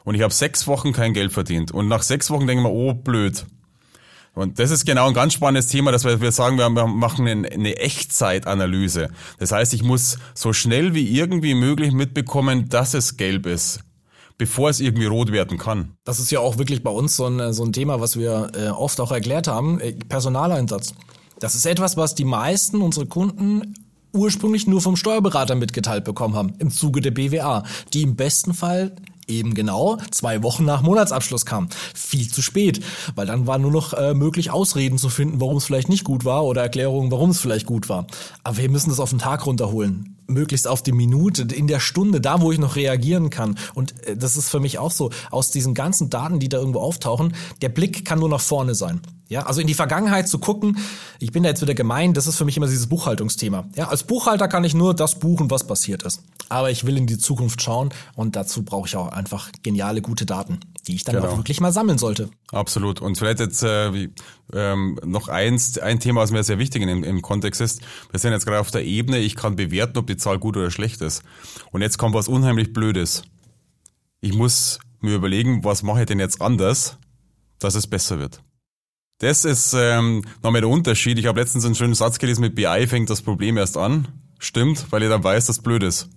und 0.09 0.15
ich 0.15 0.23
habe 0.23 0.33
sechs 0.33 0.67
Wochen 0.67 0.95
kein 0.95 1.13
Geld 1.13 1.35
verdient. 1.35 1.71
Und 1.71 1.87
nach 1.87 2.03
sechs 2.03 2.31
Wochen 2.31 2.47
denke 2.47 2.63
ich 2.63 2.67
mir, 2.67 2.73
oh, 2.73 2.95
blöd. 2.95 3.45
Und 4.33 4.59
das 4.59 4.71
ist 4.71 4.87
genau 4.87 5.09
ein 5.09 5.13
ganz 5.13 5.35
spannendes 5.35 5.67
Thema, 5.67 5.93
dass 5.93 6.05
wir, 6.05 6.23
wir 6.23 6.33
sagen, 6.33 6.57
wir 6.57 6.71
machen 6.71 7.29
eine 7.29 7.77
Echtzeitanalyse. 7.77 9.11
Das 9.39 9.53
heißt, 9.53 9.75
ich 9.75 9.83
muss 9.83 10.17
so 10.33 10.55
schnell 10.55 10.95
wie 10.95 11.11
irgendwie 11.11 11.53
möglich 11.53 11.93
mitbekommen, 11.93 12.71
dass 12.71 12.95
es 12.95 13.19
gelb 13.19 13.45
ist 13.45 13.81
bevor 14.39 14.71
es 14.71 14.79
irgendwie 14.79 15.07
rot 15.07 15.33
werden 15.33 15.59
kann. 15.59 15.97
Das 16.05 16.21
ist 16.21 16.31
ja 16.31 16.39
auch 16.39 16.59
wirklich 16.59 16.85
bei 16.85 16.93
uns 16.93 17.17
so 17.17 17.27
ein, 17.27 17.53
so 17.53 17.65
ein 17.65 17.73
Thema, 17.73 18.01
was 18.01 18.17
wir 18.17 18.53
äh, 18.55 18.69
oft 18.69 19.01
auch 19.01 19.11
erklärt 19.11 19.49
haben, 19.49 19.81
äh, 19.81 19.95
Personaleinsatz. 19.95 20.95
Das 21.41 21.57
ist 21.57 21.67
etwas, 21.67 21.97
was 21.97 22.15
die 22.15 22.25
meisten 22.25 22.81
unserer 22.81 23.07
Kunden 23.07 23.75
ursprünglich 24.13 24.69
nur 24.69 24.81
vom 24.81 24.95
Steuerberater 24.95 25.57
mitgeteilt 25.57 26.05
bekommen 26.05 26.37
haben, 26.37 26.55
im 26.61 26.71
Zuge 26.71 27.01
der 27.01 27.11
BWA, 27.11 27.65
die 27.93 28.03
im 28.03 28.15
besten 28.15 28.55
Fall 28.55 28.95
eben 29.29 29.55
genau 29.55 29.99
zwei 30.11 30.43
Wochen 30.43 30.64
nach 30.64 30.83
Monatsabschluss 30.83 31.47
kam. 31.47 31.68
Viel 31.95 32.29
zu 32.29 32.43
spät, 32.43 32.85
weil 33.14 33.26
dann 33.26 33.47
war 33.47 33.59
nur 33.59 33.70
noch 33.70 33.93
äh, 33.95 34.14
möglich, 34.14 34.51
Ausreden 34.51 34.99
zu 34.99 35.09
finden, 35.09 35.41
warum 35.41 35.57
es 35.57 35.64
vielleicht 35.64 35.89
nicht 35.89 36.05
gut 36.05 36.24
war 36.24 36.45
oder 36.45 36.62
Erklärungen, 36.62 37.11
warum 37.11 37.31
es 37.31 37.41
vielleicht 37.41 37.66
gut 37.66 37.89
war. 37.89 38.07
Aber 38.45 38.57
wir 38.57 38.70
müssen 38.70 38.91
das 38.91 39.01
auf 39.01 39.11
den 39.11 39.18
Tag 39.18 39.47
runterholen. 39.47 40.18
Möglichst 40.29 40.68
auf 40.68 40.83
die 40.83 40.93
Minute, 40.93 41.43
in 41.43 41.66
der 41.66 41.81
Stunde, 41.81 42.20
da 42.20 42.41
wo 42.41 42.53
ich 42.53 42.59
noch 42.59 42.76
reagieren 42.76 43.31
kann. 43.31 43.59
Und 43.74 44.07
äh, 44.07 44.16
das 44.16 44.37
ist 44.37 44.49
für 44.49 44.61
mich 44.61 44.79
auch 44.79 44.93
so, 44.93 45.11
aus 45.31 45.51
diesen 45.51 45.74
ganzen 45.74 46.11
Daten, 46.11 46.39
die 46.39 46.49
da 46.49 46.59
irgendwo 46.59 46.81
auftauchen, 46.81 47.35
der 47.62 47.70
Blick 47.70 48.05
kann 48.05 48.18
nur 48.18 48.29
nach 48.29 48.41
vorne 48.41 48.74
sein. 48.74 49.01
Ja, 49.29 49.43
also 49.43 49.61
in 49.61 49.66
die 49.66 49.74
Vergangenheit 49.74 50.26
zu 50.26 50.39
gucken, 50.39 50.79
ich 51.18 51.33
bin 51.33 51.43
da 51.43 51.51
jetzt 51.51 51.61
wieder 51.61 51.74
gemein, 51.74 52.14
das 52.14 52.26
ist 52.26 52.37
für 52.37 52.47
mich 52.47 52.57
immer 52.57 52.66
dieses 52.66 52.87
Buchhaltungsthema. 52.87 53.68
Ja, 53.76 53.89
als 53.89 54.05
Buchhalter 54.05 54.49
kann 54.49 54.64
ich 54.64 54.74
nur 54.74 54.95
das 54.95 55.18
buchen, 55.18 55.51
was 55.51 55.66
passiert 55.66 56.03
ist. 56.03 56.22
Aber 56.49 56.70
ich 56.70 56.87
will 56.87 56.97
in 56.97 57.07
die 57.07 57.18
Zukunft 57.18 57.61
schauen 57.61 57.91
und 58.16 58.37
dazu 58.37 58.62
brauche 58.62 58.89
ich 58.89 58.97
auch 58.97 59.09
einfach 59.09 59.51
geniale, 59.62 60.01
gute 60.01 60.24
Daten, 60.24 60.61
die 60.87 60.95
ich 60.95 61.05
dann 61.05 61.16
genau. 61.16 61.29
auch 61.29 61.37
wirklich 61.37 61.61
mal 61.61 61.72
sammeln 61.72 61.99
sollte. 61.99 62.31
Absolut. 62.53 63.03
Und 63.03 63.18
vielleicht 63.18 63.41
jetzt 63.41 63.62
äh, 63.62 63.93
wie, 63.93 64.11
ähm, 64.53 64.99
noch 65.05 65.28
eins, 65.28 65.78
ein 65.78 66.01
Thema, 66.01 66.20
was 66.20 66.30
mir 66.30 66.42
sehr 66.42 66.59
wichtig 66.59 66.82
im, 66.82 67.05
im 67.05 67.22
Kontext 67.22 67.61
ist. 67.61 67.82
Wir 68.11 68.18
sind 68.18 68.32
jetzt 68.32 68.46
gerade 68.46 68.61
auf 68.61 68.70
der 68.70 68.84
Ebene, 68.84 69.18
ich 69.18 69.36
kann 69.36 69.57
bewerten, 69.57 69.99
ob 69.99 70.07
die 70.07 70.16
Zahl 70.16 70.38
gut 70.38 70.57
oder 70.57 70.70
schlecht 70.70 71.01
ist. 71.01 71.22
Und 71.70 71.82
jetzt 71.82 71.99
kommt 71.99 72.14
was 72.14 72.28
unheimlich 72.28 72.72
Blödes. 72.72 73.22
Ich 74.20 74.34
muss 74.34 74.78
mir 75.01 75.14
überlegen, 75.14 75.64
was 75.64 75.82
mache 75.82 76.01
ich 76.01 76.07
denn 76.07 76.18
jetzt 76.18 76.40
anders, 76.40 76.99
dass 77.59 77.74
es 77.74 77.86
besser 77.86 78.18
wird. 78.18 78.42
Das 79.18 79.44
ist 79.44 79.74
ähm, 79.76 80.24
nochmal 80.42 80.61
der 80.61 80.70
Unterschied. 80.70 81.18
Ich 81.18 81.26
habe 81.26 81.40
letztens 81.40 81.64
einen 81.64 81.74
schönen 81.74 81.94
Satz 81.94 82.18
gelesen, 82.18 82.40
mit 82.40 82.55
BI 82.55 82.86
fängt 82.86 83.11
das 83.11 83.22
Problem 83.22 83.57
erst 83.57 83.76
an. 83.76 84.09
Stimmt, 84.38 84.86
weil 84.90 85.03
ihr 85.03 85.09
dann 85.09 85.24
weiß, 85.24 85.46
dass 85.46 85.61
blöd 85.61 85.82
ist. 85.82 86.09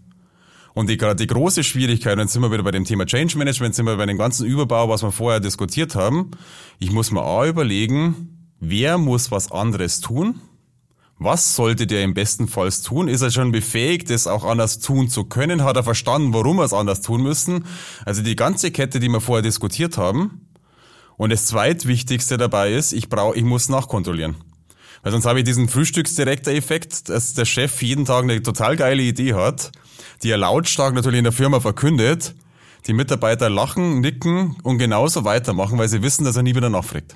Und 0.73 0.89
die, 0.89 0.97
gerade 0.97 1.17
die 1.17 1.27
große 1.27 1.63
Schwierigkeit, 1.63 2.13
und 2.13 2.21
jetzt 2.21 2.33
sind 2.33 2.41
wir 2.41 2.51
wieder 2.51 2.63
bei 2.63 2.71
dem 2.71 2.85
Thema 2.85 3.05
Change 3.05 3.37
Management, 3.37 3.75
sind 3.75 3.85
wir 3.85 3.97
bei 3.97 4.05
dem 4.05 4.17
ganzen 4.17 4.45
Überbau, 4.45 4.89
was 4.89 5.03
wir 5.03 5.11
vorher 5.11 5.39
diskutiert 5.39 5.95
haben. 5.95 6.31
Ich 6.79 6.91
muss 6.91 7.11
mir 7.11 7.23
auch 7.23 7.45
überlegen, 7.45 8.49
wer 8.59 8.97
muss 8.97 9.31
was 9.31 9.51
anderes 9.51 9.99
tun? 9.99 10.39
Was 11.19 11.55
sollte 11.55 11.85
der 11.85 12.03
im 12.03 12.13
besten 12.13 12.47
Fall 12.47 12.71
tun? 12.71 13.07
Ist 13.07 13.21
er 13.21 13.29
schon 13.29 13.51
befähigt, 13.51 14.09
das 14.09 14.25
auch 14.25 14.43
anders 14.43 14.79
tun 14.79 15.07
zu 15.07 15.25
können? 15.25 15.63
Hat 15.63 15.75
er 15.75 15.83
verstanden, 15.83 16.33
warum 16.33 16.57
wir 16.57 16.63
es 16.63 16.73
anders 16.73 17.01
tun 17.01 17.21
müssen? 17.21 17.65
Also 18.05 18.23
die 18.23 18.35
ganze 18.35 18.71
Kette, 18.71 18.99
die 18.99 19.09
wir 19.09 19.21
vorher 19.21 19.43
diskutiert 19.43 19.97
haben, 19.97 20.47
und 21.17 21.31
das 21.31 21.45
zweitwichtigste 21.45 22.37
dabei 22.37 22.73
ist, 22.73 22.93
ich 22.93 23.07
brauche, 23.07 23.37
ich 23.37 23.43
muss 23.43 23.69
nachkontrollieren. 23.69 24.37
Weil 25.03 25.11
sonst 25.11 25.25
habe 25.25 25.37
ich 25.37 25.45
diesen 25.45 25.67
Frühstücksdirektor-Effekt, 25.67 27.09
dass 27.09 27.35
der 27.35 27.45
Chef 27.45 27.79
jeden 27.83 28.05
Tag 28.05 28.23
eine 28.23 28.41
total 28.41 28.75
geile 28.75 29.03
Idee 29.03 29.35
hat, 29.35 29.71
die 30.23 30.29
er 30.29 30.37
lautstark 30.37 30.93
natürlich 30.93 31.19
in 31.19 31.23
der 31.23 31.33
Firma 31.33 31.59
verkündet. 31.59 32.35
Die 32.87 32.93
Mitarbeiter 32.93 33.49
lachen, 33.49 34.01
nicken 34.01 34.57
und 34.63 34.77
genauso 34.77 35.23
weitermachen, 35.23 35.77
weil 35.77 35.87
sie 35.87 36.01
wissen, 36.01 36.25
dass 36.25 36.35
er 36.35 36.43
nie 36.43 36.55
wieder 36.55 36.69
nachfragt. 36.69 37.15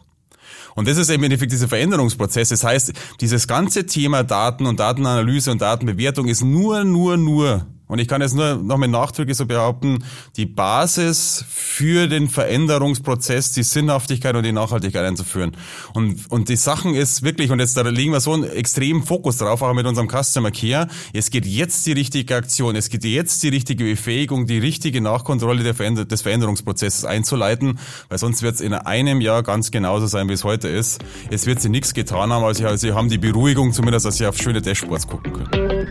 Und 0.76 0.88
das 0.88 0.98
ist 0.98 1.10
eben 1.10 1.24
im 1.24 1.26
Endeffekt 1.26 1.54
dieser 1.54 1.70
Veränderungsprozess. 1.70 2.50
Das 2.50 2.64
heißt, 2.64 2.94
dieses 3.22 3.48
ganze 3.48 3.86
Thema 3.86 4.24
Daten 4.24 4.66
und 4.66 4.80
Datenanalyse 4.80 5.52
und 5.52 5.62
Datenbewertung 5.62 6.28
ist 6.28 6.44
nur, 6.44 6.84
nur, 6.84 7.18
nur 7.18 7.66
Und 7.88 8.00
ich 8.00 8.08
kann 8.08 8.22
jetzt 8.22 8.36
nur 8.36 8.56
noch 8.56 8.78
mit 8.78 8.90
Nachdrücke 8.90 9.34
so 9.34 9.46
behaupten, 9.46 10.04
die 10.38 10.46
Basis 10.46 11.46
für 11.48 12.08
den 12.08 12.30
Veränderungsprozess, 12.30 13.52
die 13.52 13.64
Sinnhaftigkeit 13.64 14.36
und 14.36 14.44
die 14.44 14.52
Nachhaltigkeit 14.52 15.06
einzuführen. 15.06 15.56
Und, 15.94 16.32
und 16.32 16.50
die 16.50 16.56
Sachen 16.56 16.96
ist 16.96 17.24
wirklich, 17.24 17.52
und 17.52 17.60
jetzt 17.60 17.78
da 17.78 17.82
legen 17.82 18.12
wir 18.12 18.20
so 18.20 18.34
einen 18.34 18.44
extremen 18.44 19.04
Fokus 19.04 19.38
drauf, 19.38 19.62
auch 19.62 19.74
mit 19.74 19.86
unserem 19.86 20.10
Customer 20.10 20.52
Care, 20.52 20.88
es 21.14 21.30
geht 21.30 21.46
jetzt 21.46 21.86
die 21.86 21.92
richtige 21.92 22.36
Aktion, 22.36 22.76
es 22.76 22.90
geht 22.90 23.04
jetzt 23.04 23.44
die 23.44 23.50
richtige 23.50 23.84
Befähigung, 23.84 24.48
die 24.48 24.58
richtige 24.58 25.00
Nachkontrolle 25.02 25.64
der 25.64 25.76
Veränder 25.76 26.06
des 26.06 26.24
Veränderungsprozesses 26.24 27.06
einzuleiten, 27.06 27.78
weil 28.10 28.18
sonst 28.18 28.42
wird 28.42 28.56
es 28.56 28.62
in 28.62 28.74
einem 28.74 29.22
Jahr 29.22 29.44
ganz 29.44 29.70
genauso 29.70 30.08
sein, 30.08 30.28
wie 30.30 30.34
es 30.34 30.44
heute 30.44 30.68
ist. 30.70 31.04
Es 31.30 31.46
wird 31.46 31.62
sie 31.62 31.70
nichts 31.70 31.94
getan 31.94 32.32
haben, 32.32 32.44
also 32.44 32.76
sie 32.76 32.94
haben 32.94 33.10
die 33.10 33.20
Beruhigung 33.20 33.74
zumindest, 33.74 34.06
dass 34.06 34.18
sie 34.18 34.26
auf 34.26 34.38
schöne 34.38 34.62
Dashboards 34.62 35.08
gucken 35.08 35.34
können. 35.34 35.86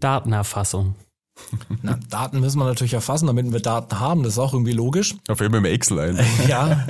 Datenerfassung. 0.00 0.94
Na, 1.82 1.98
Daten 2.10 2.40
müssen 2.40 2.58
wir 2.58 2.64
natürlich 2.64 2.94
erfassen, 2.94 3.26
damit 3.26 3.50
wir 3.52 3.60
Daten 3.60 4.00
haben. 4.00 4.22
Das 4.22 4.34
ist 4.34 4.38
auch 4.38 4.52
irgendwie 4.52 4.72
logisch. 4.72 5.14
Da 5.26 5.34
fällt 5.34 5.52
mir 5.52 5.58
immer 5.58 5.68
Excel 5.68 5.98
ein. 5.98 6.18
Ja, 6.48 6.86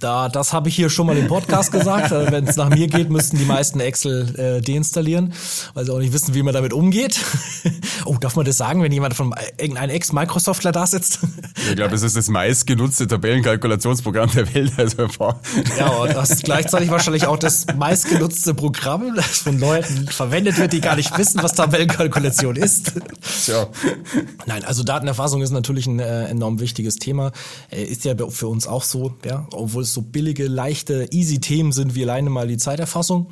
da, 0.00 0.28
das 0.28 0.52
habe 0.52 0.68
ich 0.68 0.76
hier 0.76 0.90
schon 0.90 1.06
mal 1.06 1.16
im 1.16 1.26
Podcast 1.26 1.72
gesagt. 1.72 2.12
Also 2.12 2.30
Wenn 2.30 2.46
es 2.46 2.56
nach 2.56 2.68
mir 2.68 2.86
geht, 2.86 3.10
müssten 3.10 3.36
die 3.38 3.44
meisten 3.44 3.80
Excel 3.80 4.34
äh, 4.38 4.60
deinstallieren, 4.60 5.32
weil 5.74 5.84
sie 5.84 5.92
auch 5.92 5.98
nicht 5.98 6.12
wissen, 6.12 6.34
wie 6.34 6.42
man 6.42 6.54
damit 6.54 6.72
umgeht. 6.72 7.20
oh, 8.04 8.16
darf 8.20 8.36
man 8.36 8.44
das 8.44 8.56
sagen, 8.56 8.82
wenn 8.82 8.92
jemand 8.92 9.14
von 9.14 9.34
irgendeinem 9.58 9.90
Ex-Microsoftler 9.90 10.72
da 10.72 10.86
sitzt? 10.86 11.20
Ich 11.68 11.76
glaube, 11.76 11.94
es 11.94 12.02
ist 12.02 12.16
das 12.16 12.28
meistgenutzte 12.28 13.06
Tabellenkalkulationsprogramm 13.06 14.30
der 14.30 14.54
Welt. 14.54 14.72
Also 14.76 15.08
ja, 15.78 15.88
und 15.88 16.14
das 16.14 16.30
ist 16.30 16.44
gleichzeitig 16.44 16.90
wahrscheinlich 16.90 17.26
auch 17.26 17.38
das 17.38 17.66
meistgenutzte 17.76 18.54
Programm, 18.54 19.14
das 19.16 19.38
von 19.38 19.58
Leuten 19.58 20.06
verwendet 20.06 20.58
wird, 20.58 20.72
die 20.72 20.80
gar 20.80 20.96
nicht 20.96 21.16
wissen, 21.18 21.42
was 21.42 21.54
Tabellenkalkulation 21.54 22.56
ist. 22.56 22.92
Nein, 24.46 24.64
also 24.64 24.82
Datenerfassung 24.82 25.42
ist 25.42 25.50
natürlich 25.50 25.86
ein 25.86 25.98
äh, 25.98 26.26
enorm 26.26 26.60
wichtiges 26.60 26.96
Thema. 26.96 27.32
Äh, 27.70 27.84
ist 27.84 28.04
ja 28.04 28.14
für 28.28 28.48
uns 28.48 28.66
auch 28.66 28.82
so, 28.82 29.14
ja, 29.24 29.46
obwohl 29.52 29.82
es 29.82 29.92
so 29.92 30.02
billige, 30.02 30.46
leichte, 30.46 31.08
easy 31.10 31.38
Themen 31.38 31.72
sind 31.72 31.94
wie 31.94 32.02
alleine 32.02 32.30
mal 32.30 32.48
die 32.48 32.56
Zeiterfassung. 32.56 33.28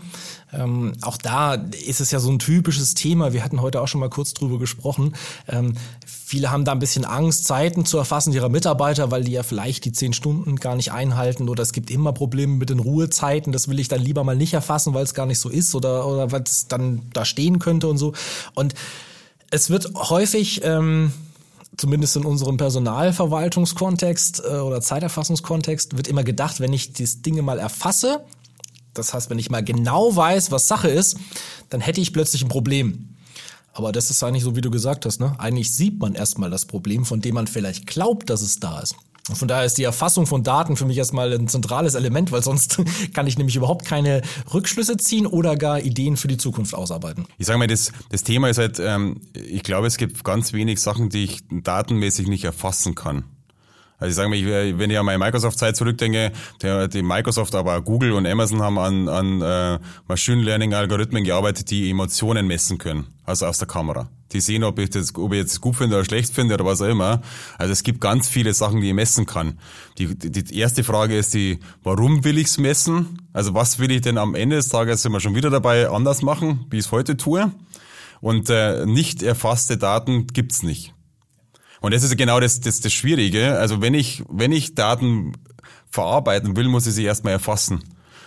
Ähm, 0.52 0.92
auch 1.02 1.16
da 1.16 1.54
ist 1.54 2.00
es 2.00 2.10
ja 2.10 2.20
so 2.20 2.30
ein 2.30 2.38
typisches 2.38 2.94
Thema. 2.94 3.32
Wir 3.32 3.44
hatten 3.44 3.60
heute 3.60 3.80
auch 3.80 3.88
schon 3.88 4.00
mal 4.00 4.10
kurz 4.10 4.34
drüber 4.34 4.58
gesprochen. 4.58 5.14
Ähm, 5.48 5.74
viele 6.06 6.50
haben 6.50 6.64
da 6.64 6.72
ein 6.72 6.78
bisschen 6.78 7.04
Angst, 7.04 7.44
Zeiten 7.44 7.84
zu 7.84 7.98
erfassen 7.98 8.32
ihrer 8.32 8.48
Mitarbeiter, 8.48 9.10
weil 9.10 9.24
die 9.24 9.32
ja 9.32 9.42
vielleicht 9.42 9.84
die 9.84 9.92
zehn 9.92 10.12
Stunden 10.12 10.56
gar 10.56 10.76
nicht 10.76 10.92
einhalten 10.92 11.48
oder 11.48 11.62
es 11.62 11.72
gibt 11.72 11.90
immer 11.90 12.12
Probleme 12.12 12.54
mit 12.54 12.70
den 12.70 12.78
Ruhezeiten. 12.78 13.52
Das 13.52 13.68
will 13.68 13.80
ich 13.80 13.88
dann 13.88 14.00
lieber 14.00 14.24
mal 14.24 14.36
nicht 14.36 14.54
erfassen, 14.54 14.94
weil 14.94 15.04
es 15.04 15.14
gar 15.14 15.26
nicht 15.26 15.38
so 15.38 15.48
ist 15.48 15.74
oder, 15.74 16.06
oder 16.06 16.40
es 16.42 16.68
dann 16.68 17.02
da 17.12 17.24
stehen 17.24 17.58
könnte 17.58 17.88
und 17.88 17.98
so. 17.98 18.12
Und 18.54 18.74
es 19.54 19.70
wird 19.70 19.94
häufig, 19.94 20.62
ähm, 20.64 21.12
zumindest 21.76 22.16
in 22.16 22.24
unserem 22.24 22.56
Personalverwaltungskontext 22.56 24.42
äh, 24.44 24.56
oder 24.56 24.80
Zeiterfassungskontext, 24.80 25.96
wird 25.96 26.08
immer 26.08 26.24
gedacht, 26.24 26.58
wenn 26.58 26.72
ich 26.72 26.92
die 26.92 27.06
Dinge 27.22 27.42
mal 27.42 27.60
erfasse, 27.60 28.24
das 28.94 29.14
heißt, 29.14 29.30
wenn 29.30 29.38
ich 29.38 29.50
mal 29.50 29.62
genau 29.62 30.14
weiß, 30.14 30.50
was 30.50 30.66
Sache 30.66 30.88
ist, 30.88 31.18
dann 31.68 31.80
hätte 31.80 32.00
ich 32.00 32.12
plötzlich 32.12 32.42
ein 32.42 32.48
Problem. 32.48 33.10
Aber 33.72 33.92
das 33.92 34.10
ist 34.10 34.22
eigentlich 34.22 34.44
so, 34.44 34.56
wie 34.56 34.60
du 34.60 34.70
gesagt 34.70 35.06
hast, 35.06 35.18
ne? 35.18 35.34
Eigentlich 35.38 35.74
sieht 35.74 35.98
man 36.00 36.14
erstmal 36.14 36.50
das 36.50 36.64
Problem, 36.64 37.04
von 37.04 37.20
dem 37.20 37.34
man 37.34 37.48
vielleicht 37.48 37.86
glaubt, 37.86 38.30
dass 38.30 38.42
es 38.42 38.60
da 38.60 38.80
ist. 38.80 38.94
Von 39.32 39.48
daher 39.48 39.64
ist 39.64 39.78
die 39.78 39.84
Erfassung 39.84 40.26
von 40.26 40.42
Daten 40.42 40.76
für 40.76 40.84
mich 40.84 40.98
erstmal 40.98 41.32
ein 41.32 41.48
zentrales 41.48 41.94
Element, 41.94 42.30
weil 42.30 42.42
sonst 42.42 42.82
kann 43.14 43.26
ich 43.26 43.38
nämlich 43.38 43.56
überhaupt 43.56 43.86
keine 43.86 44.20
Rückschlüsse 44.52 44.98
ziehen 44.98 45.26
oder 45.26 45.56
gar 45.56 45.80
Ideen 45.80 46.16
für 46.16 46.28
die 46.28 46.36
Zukunft 46.36 46.74
ausarbeiten. 46.74 47.26
Ich 47.38 47.46
sage 47.46 47.58
mal, 47.58 47.66
das, 47.66 47.92
das 48.10 48.22
Thema 48.22 48.50
ist 48.50 48.58
halt, 48.58 48.78
ähm, 48.80 49.22
ich 49.32 49.62
glaube, 49.62 49.86
es 49.86 49.96
gibt 49.96 50.24
ganz 50.24 50.52
wenig 50.52 50.80
Sachen, 50.80 51.08
die 51.08 51.24
ich 51.24 51.38
datenmäßig 51.50 52.28
nicht 52.28 52.44
erfassen 52.44 52.94
kann. 52.94 53.24
Also 54.04 54.10
ich 54.10 54.16
sage 54.16 54.28
mal, 54.28 54.78
wenn 54.78 54.90
ich 54.90 54.98
an 54.98 55.06
meine 55.06 55.16
Microsoft-Zeit 55.16 55.76
zurückdenke, 55.78 56.30
der, 56.60 56.88
die 56.88 57.02
Microsoft, 57.02 57.54
aber 57.54 57.78
auch 57.78 57.84
Google 57.84 58.12
und 58.12 58.26
Amazon 58.26 58.60
haben 58.60 58.78
an, 58.78 59.08
an 59.08 59.40
äh, 59.40 59.78
Machine 60.08 60.42
Learning-Algorithmen 60.42 61.24
gearbeitet, 61.24 61.70
die 61.70 61.88
Emotionen 61.88 62.46
messen 62.46 62.76
können, 62.76 63.06
also 63.24 63.46
aus 63.46 63.56
der 63.56 63.66
Kamera. 63.66 64.10
Die 64.32 64.42
sehen, 64.42 64.62
ob 64.62 64.78
ich 64.78 64.90
das, 64.90 65.14
ob 65.14 65.32
ich 65.32 65.38
jetzt 65.38 65.58
gut 65.62 65.76
finde 65.76 65.96
oder 65.96 66.04
schlecht 66.04 66.34
finde 66.34 66.52
oder 66.52 66.66
was 66.66 66.82
auch 66.82 66.88
immer. 66.88 67.22
Also 67.56 67.72
es 67.72 67.82
gibt 67.82 68.02
ganz 68.02 68.28
viele 68.28 68.52
Sachen, 68.52 68.82
die 68.82 68.88
ich 68.88 68.94
messen 68.94 69.24
kann. 69.24 69.58
Die, 69.96 70.14
die, 70.14 70.44
die 70.44 70.58
erste 70.58 70.84
Frage 70.84 71.16
ist 71.16 71.32
die, 71.32 71.60
warum 71.82 72.24
will 72.24 72.36
ich's 72.36 72.58
messen? 72.58 73.22
Also 73.32 73.54
was 73.54 73.78
will 73.78 73.90
ich 73.90 74.02
denn 74.02 74.18
am 74.18 74.34
Ende 74.34 74.56
des 74.56 74.68
Tages, 74.68 75.00
sind 75.00 75.12
wir 75.12 75.20
schon 75.20 75.34
wieder 75.34 75.48
dabei, 75.48 75.88
anders 75.88 76.20
machen, 76.20 76.66
wie 76.68 76.76
ich 76.76 76.84
es 76.84 76.92
heute 76.92 77.16
tue? 77.16 77.50
Und 78.20 78.50
äh, 78.50 78.84
nicht 78.84 79.22
erfasste 79.22 79.78
Daten 79.78 80.26
gibt's 80.26 80.62
nicht. 80.62 80.93
Und 81.84 81.92
das 81.92 82.02
ist 82.02 82.16
genau 82.16 82.40
das, 82.40 82.60
das, 82.60 82.80
das 82.80 82.94
Schwierige. 82.94 83.58
Also 83.58 83.82
wenn 83.82 83.92
ich, 83.92 84.22
wenn 84.30 84.52
ich 84.52 84.74
Daten 84.74 85.34
verarbeiten 85.90 86.56
will, 86.56 86.66
muss 86.66 86.86
ich 86.86 86.94
sie 86.94 87.04
erstmal 87.04 87.34
erfassen. 87.34 87.84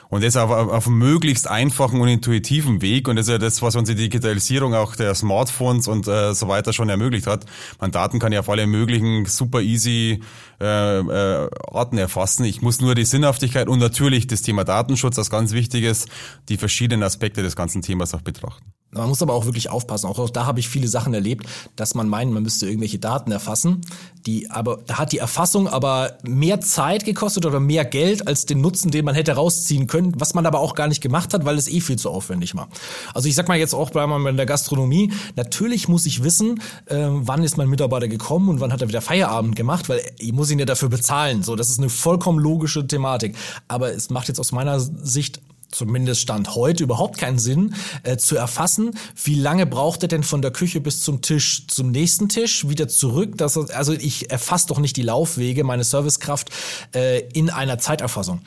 Und 0.10 0.24
das 0.24 0.38
auf, 0.38 0.52
auf 0.52 0.86
einem 0.86 1.00
möglichst 1.00 1.48
einfachen 1.48 2.00
und 2.00 2.08
intuitiven 2.08 2.84
Weg. 2.84 3.08
Und 3.08 3.16
das 3.16 3.26
ist 3.26 3.32
ja 3.32 3.40
das, 3.40 3.64
was 3.64 3.76
uns 3.76 3.90
die 3.90 3.96
Digitalisierung 3.96 4.76
auch 4.76 4.96
der 4.96 5.16
Smartphones 5.16 5.88
und 5.88 6.08
äh, 6.08 6.36
so 6.36 6.48
weiter 6.48 6.72
schon 6.72 6.90
ermöglicht 6.90 7.26
hat. 7.26 7.48
Man 7.82 7.90
Daten 7.90 8.20
kann 8.20 8.32
ja 8.32 8.42
auf 8.42 8.50
alle 8.50 8.68
möglichen 8.68 9.26
super 9.26 9.62
easy 9.62 10.22
äh, 10.62 11.00
äh, 11.00 11.50
Arten 11.72 11.98
erfassen. 11.98 12.46
Ich 12.46 12.62
muss 12.62 12.80
nur 12.80 12.94
die 12.94 13.06
Sinnhaftigkeit 13.06 13.70
und 13.70 13.80
natürlich 13.80 14.28
das 14.28 14.44
Thema 14.44 14.66
Datenschutz 14.66 15.18
als 15.18 15.32
ganz 15.32 15.54
wichtiges, 15.54 16.06
die 16.48 16.58
verschiedenen 16.58 17.02
Aspekte 17.02 17.42
des 17.42 17.56
ganzen 17.56 17.82
Themas 17.82 18.14
auch 18.14 18.22
betrachten. 18.22 18.77
Man 18.92 19.10
muss 19.10 19.22
aber 19.22 19.34
auch 19.34 19.46
wirklich 19.46 19.70
aufpassen. 19.70 20.08
Auch 20.08 20.30
da 20.30 20.46
habe 20.46 20.62
ich 20.62 20.70
viele 20.70 20.88
Sachen 20.88 21.14
erlebt, 21.14 21.46
dass 21.76 21.94
man 21.94 22.08
meint, 22.08 22.32
man 22.32 22.44
müsste 22.44 22.68
irgendwelche 22.68 23.00
Daten 23.00 23.32
erfassen. 23.32 23.82
Die 24.26 24.50
aber, 24.50 24.80
da 24.86 24.98
hat 24.98 25.12
die 25.12 25.18
Erfassung 25.18 25.68
aber 25.68 26.18
mehr 26.24 26.62
Zeit 26.62 27.04
gekostet 27.04 27.46
oder 27.46 27.60
mehr 27.60 27.84
Geld 27.84 28.28
als 28.28 28.46
den 28.46 28.62
Nutzen, 28.62 28.90
den 28.90 29.04
man 29.04 29.14
hätte 29.14 29.34
rausziehen 29.34 29.88
können, 29.88 30.14
was 30.18 30.34
man 30.34 30.46
aber 30.46 30.60
auch 30.60 30.74
gar 30.74 30.88
nicht 30.88 31.02
gemacht 31.02 31.34
hat, 31.34 31.44
weil 31.44 31.58
es 31.58 31.68
eh 31.68 31.82
viel 31.82 31.98
zu 31.98 32.10
aufwendig 32.10 32.56
war. 32.56 32.70
Also 33.14 33.28
ich 33.28 33.36
sag 33.36 33.48
mal 33.48 33.58
jetzt 33.58 33.74
auch 33.74 33.90
bleiben 33.90 34.12
wir 34.12 34.30
in 34.30 34.38
der 34.38 34.46
Gastronomie. 34.46 35.12
Natürlich 35.36 35.88
muss 35.90 36.06
ich 36.06 36.24
wissen, 36.24 36.62
äh, 36.86 37.08
wann 37.10 37.44
ist 37.44 37.58
mein 37.58 37.70
Mitarbeiter 37.70 38.08
gekommen 38.08 38.48
und 38.48 38.62
wann 38.62 38.72
hat 38.72 38.82
er 38.82 38.88
wieder 38.88 39.02
Feierabend 39.02 39.56
gemacht, 39.56 39.90
weil 39.90 40.02
ich 40.18 40.32
muss 40.32 40.50
ihn 40.50 40.60
ja 40.60 40.66
dafür 40.66 40.90
bezahlen. 40.90 41.44
So, 41.44 41.56
das 41.56 41.70
ist 41.70 41.80
eine 41.80 41.90
vollkommen 41.90 42.40
logische 42.40 42.88
Thematik. 42.88 43.36
Aber 43.68 43.94
es 43.94 44.10
macht 44.10 44.30
jetzt 44.30 44.40
aus 44.40 44.54
meiner 44.54 44.80
Sicht 44.80 45.42
zumindest 45.72 46.22
Stand 46.22 46.56
heute 46.56 46.84
überhaupt 46.84 47.18
keinen 47.18 47.40
Sinn, 47.40 47.76
äh, 48.04 48.18
zu 48.18 48.36
erfassen, 48.36 48.92
wie 49.24 49.36
lange 49.36 49.66
braucht 49.66 50.04
er 50.04 50.08
denn 50.08 50.24
von 50.24 50.42
der 50.42 50.52
Küche 50.52 50.82
bis 50.82 51.02
zum 51.02 51.22
Tisch, 51.22 51.68
zum 51.68 51.92
nächsten 51.92 52.30
Tisch, 52.30 52.68
wieder 52.68 52.88
zurück. 52.88 53.38
Das, 53.38 53.58
also 53.58 53.94
ich 53.94 54.32
erfasse 54.32 54.68
doch 54.68 54.80
nicht 54.80 54.98
die 54.98 55.02
Laufwege, 55.02 55.64
meine 55.64 55.84
Servicekraft 55.84 56.50
äh, 56.96 57.20
in 57.34 57.50
einer 57.50 57.80
Zeiterfassung. 57.80 58.42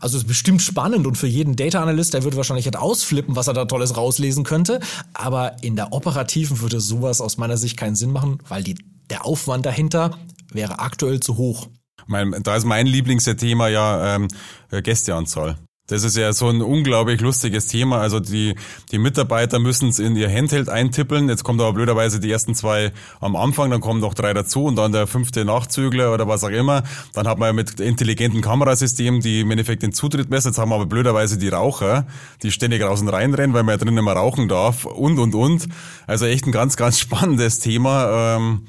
Also 0.00 0.16
es 0.16 0.24
ist 0.24 0.28
bestimmt 0.28 0.62
spannend 0.62 1.06
und 1.06 1.16
für 1.16 1.26
jeden 1.26 1.56
Data 1.56 1.82
Analyst, 1.82 2.14
der 2.14 2.24
würde 2.24 2.36
wahrscheinlich 2.36 2.66
halt 2.66 2.76
ausflippen, 2.76 3.36
was 3.36 3.48
er 3.48 3.54
da 3.54 3.64
Tolles 3.64 3.96
rauslesen 3.96 4.44
könnte. 4.44 4.80
Aber 5.12 5.56
in 5.62 5.76
der 5.76 5.92
operativen 5.92 6.60
würde 6.60 6.80
sowas 6.80 7.20
aus 7.20 7.36
meiner 7.38 7.56
Sicht 7.56 7.76
keinen 7.76 7.96
Sinn 7.96 8.12
machen, 8.12 8.38
weil 8.48 8.62
die, 8.62 8.76
der 9.10 9.24
Aufwand 9.24 9.66
dahinter 9.66 10.18
wäre 10.52 10.78
aktuell 10.78 11.20
zu 11.20 11.36
hoch. 11.36 11.68
Mein, 12.06 12.34
da 12.42 12.56
ist 12.56 12.64
mein 12.64 12.86
Lieblingsthema 12.86 13.68
ja 13.68 14.16
ähm, 14.16 14.28
Gästeanzahl. 14.70 15.56
Das 15.86 16.02
ist 16.02 16.16
ja 16.16 16.32
so 16.32 16.48
ein 16.48 16.62
unglaublich 16.62 17.20
lustiges 17.20 17.66
Thema. 17.66 18.00
Also 18.00 18.18
die, 18.18 18.54
die 18.90 18.96
Mitarbeiter 18.96 19.58
müssen 19.58 19.90
es 19.90 19.98
in 19.98 20.16
ihr 20.16 20.30
Handheld 20.30 20.70
eintippeln. 20.70 21.28
Jetzt 21.28 21.44
kommt 21.44 21.60
aber 21.60 21.74
blöderweise 21.74 22.20
die 22.20 22.32
ersten 22.32 22.54
zwei 22.54 22.90
am 23.20 23.36
Anfang, 23.36 23.70
dann 23.70 23.82
kommen 23.82 24.00
noch 24.00 24.14
drei 24.14 24.32
dazu 24.32 24.64
und 24.64 24.76
dann 24.76 24.92
der 24.92 25.06
fünfte 25.06 25.44
Nachzügler 25.44 26.14
oder 26.14 26.26
was 26.26 26.42
auch 26.42 26.48
immer. 26.48 26.84
Dann 27.12 27.28
hat 27.28 27.38
man 27.38 27.54
mit 27.54 27.80
intelligenten 27.80 28.40
Kamerasystemen, 28.40 29.20
die 29.20 29.40
im 29.40 29.50
Endeffekt 29.50 29.82
den 29.82 29.92
Zutritt 29.92 30.30
messen. 30.30 30.48
Jetzt 30.48 30.58
haben 30.58 30.70
wir 30.70 30.76
aber 30.76 30.86
blöderweise 30.86 31.36
die 31.36 31.48
Raucher, 31.48 32.06
die 32.42 32.50
ständig 32.50 32.82
raus 32.82 33.02
und 33.02 33.10
reinrennen, 33.10 33.52
weil 33.52 33.62
man 33.62 33.74
ja 33.74 33.76
drinnen 33.76 33.98
immer 33.98 34.14
rauchen 34.14 34.48
darf 34.48 34.86
und, 34.86 35.18
und, 35.18 35.34
und. 35.34 35.68
Also 36.06 36.24
echt 36.24 36.46
ein 36.46 36.52
ganz, 36.52 36.78
ganz 36.78 36.98
spannendes 36.98 37.58
Thema. 37.58 38.36
Ähm, 38.36 38.62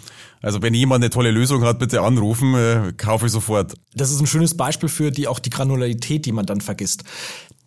also 0.45 0.61
wenn 0.61 0.75
jemand 0.75 1.03
eine 1.03 1.09
tolle 1.09 1.31
Lösung 1.31 1.63
hat, 1.63 1.79
bitte 1.79 2.01
anrufen, 2.01 2.53
äh, 2.53 2.93
kaufe 2.95 3.25
ich 3.25 3.31
sofort. 3.31 3.73
Das 3.95 4.11
ist 4.11 4.19
ein 4.19 4.27
schönes 4.27 4.55
Beispiel 4.55 4.89
für 4.89 5.09
die 5.09 5.27
auch 5.27 5.39
die 5.39 5.49
Granularität, 5.49 6.27
die 6.27 6.31
man 6.31 6.45
dann 6.45 6.61
vergisst. 6.61 7.03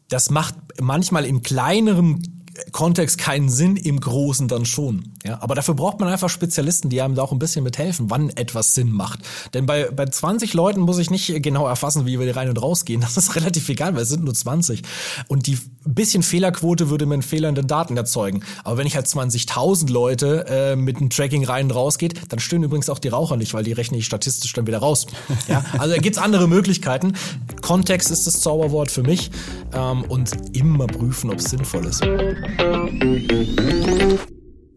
Das 0.08 0.30
macht 0.30 0.54
manchmal 0.80 1.24
im 1.24 1.42
kleineren 1.42 2.37
Kontext 2.72 3.18
keinen 3.18 3.48
Sinn, 3.48 3.76
im 3.76 4.00
Großen 4.00 4.48
dann 4.48 4.64
schon. 4.64 5.14
Ja, 5.24 5.42
aber 5.42 5.54
dafür 5.54 5.74
braucht 5.74 6.00
man 6.00 6.08
einfach 6.08 6.28
Spezialisten, 6.28 6.90
die 6.90 7.00
einem 7.02 7.14
da 7.14 7.22
auch 7.22 7.32
ein 7.32 7.38
bisschen 7.38 7.64
mithelfen, 7.64 8.10
wann 8.10 8.30
etwas 8.30 8.74
Sinn 8.74 8.92
macht. 8.92 9.20
Denn 9.54 9.66
bei, 9.66 9.90
bei 9.90 10.06
20 10.06 10.54
Leuten 10.54 10.80
muss 10.80 10.98
ich 10.98 11.10
nicht 11.10 11.42
genau 11.42 11.66
erfassen, 11.66 12.06
wie 12.06 12.18
wir 12.18 12.36
rein 12.36 12.48
und 12.48 12.60
rausgehen. 12.60 13.04
Das 13.08 13.16
ist 13.16 13.36
relativ 13.36 13.68
egal, 13.70 13.94
weil 13.94 14.02
es 14.02 14.10
sind 14.10 14.22
nur 14.22 14.34
20. 14.34 14.82
Und 15.28 15.46
die 15.46 15.58
bisschen 15.94 16.22
Fehlerquote 16.22 16.90
würde 16.90 17.06
mir 17.06 17.14
einen 17.14 17.22
Fehler 17.22 17.48
in 17.48 17.54
den 17.54 17.66
Daten 17.66 17.96
erzeugen. 17.96 18.42
Aber 18.64 18.76
wenn 18.76 18.86
ich 18.86 18.94
halt 18.94 19.06
20.000 19.06 19.90
Leute 19.90 20.44
äh, 20.48 20.76
mit 20.76 20.98
einem 20.98 21.10
Tracking 21.10 21.44
rein 21.44 21.66
und 21.66 21.70
raus 21.72 21.98
geht, 21.98 22.20
dann 22.30 22.38
stören 22.38 22.62
übrigens 22.62 22.90
auch 22.90 22.98
die 22.98 23.08
Raucher 23.08 23.36
nicht, 23.36 23.54
weil 23.54 23.64
die 23.64 23.72
rechne 23.72 23.98
ich 23.98 24.04
statistisch 24.04 24.52
dann 24.52 24.66
wieder 24.66 24.78
raus. 24.78 25.06
Ja, 25.48 25.64
also 25.78 25.94
da 25.94 26.00
gibt's 26.00 26.18
andere 26.18 26.46
Möglichkeiten. 26.48 27.14
Kontext 27.62 28.10
ist 28.10 28.26
das 28.26 28.40
Zauberwort 28.40 28.90
für 28.90 29.02
mich 29.02 29.30
ähm, 29.72 30.04
und 30.04 30.30
immer 30.56 30.86
prüfen, 30.86 31.30
ob 31.30 31.38
es 31.38 31.46
sinnvoll 31.46 31.86
ist. 31.86 32.02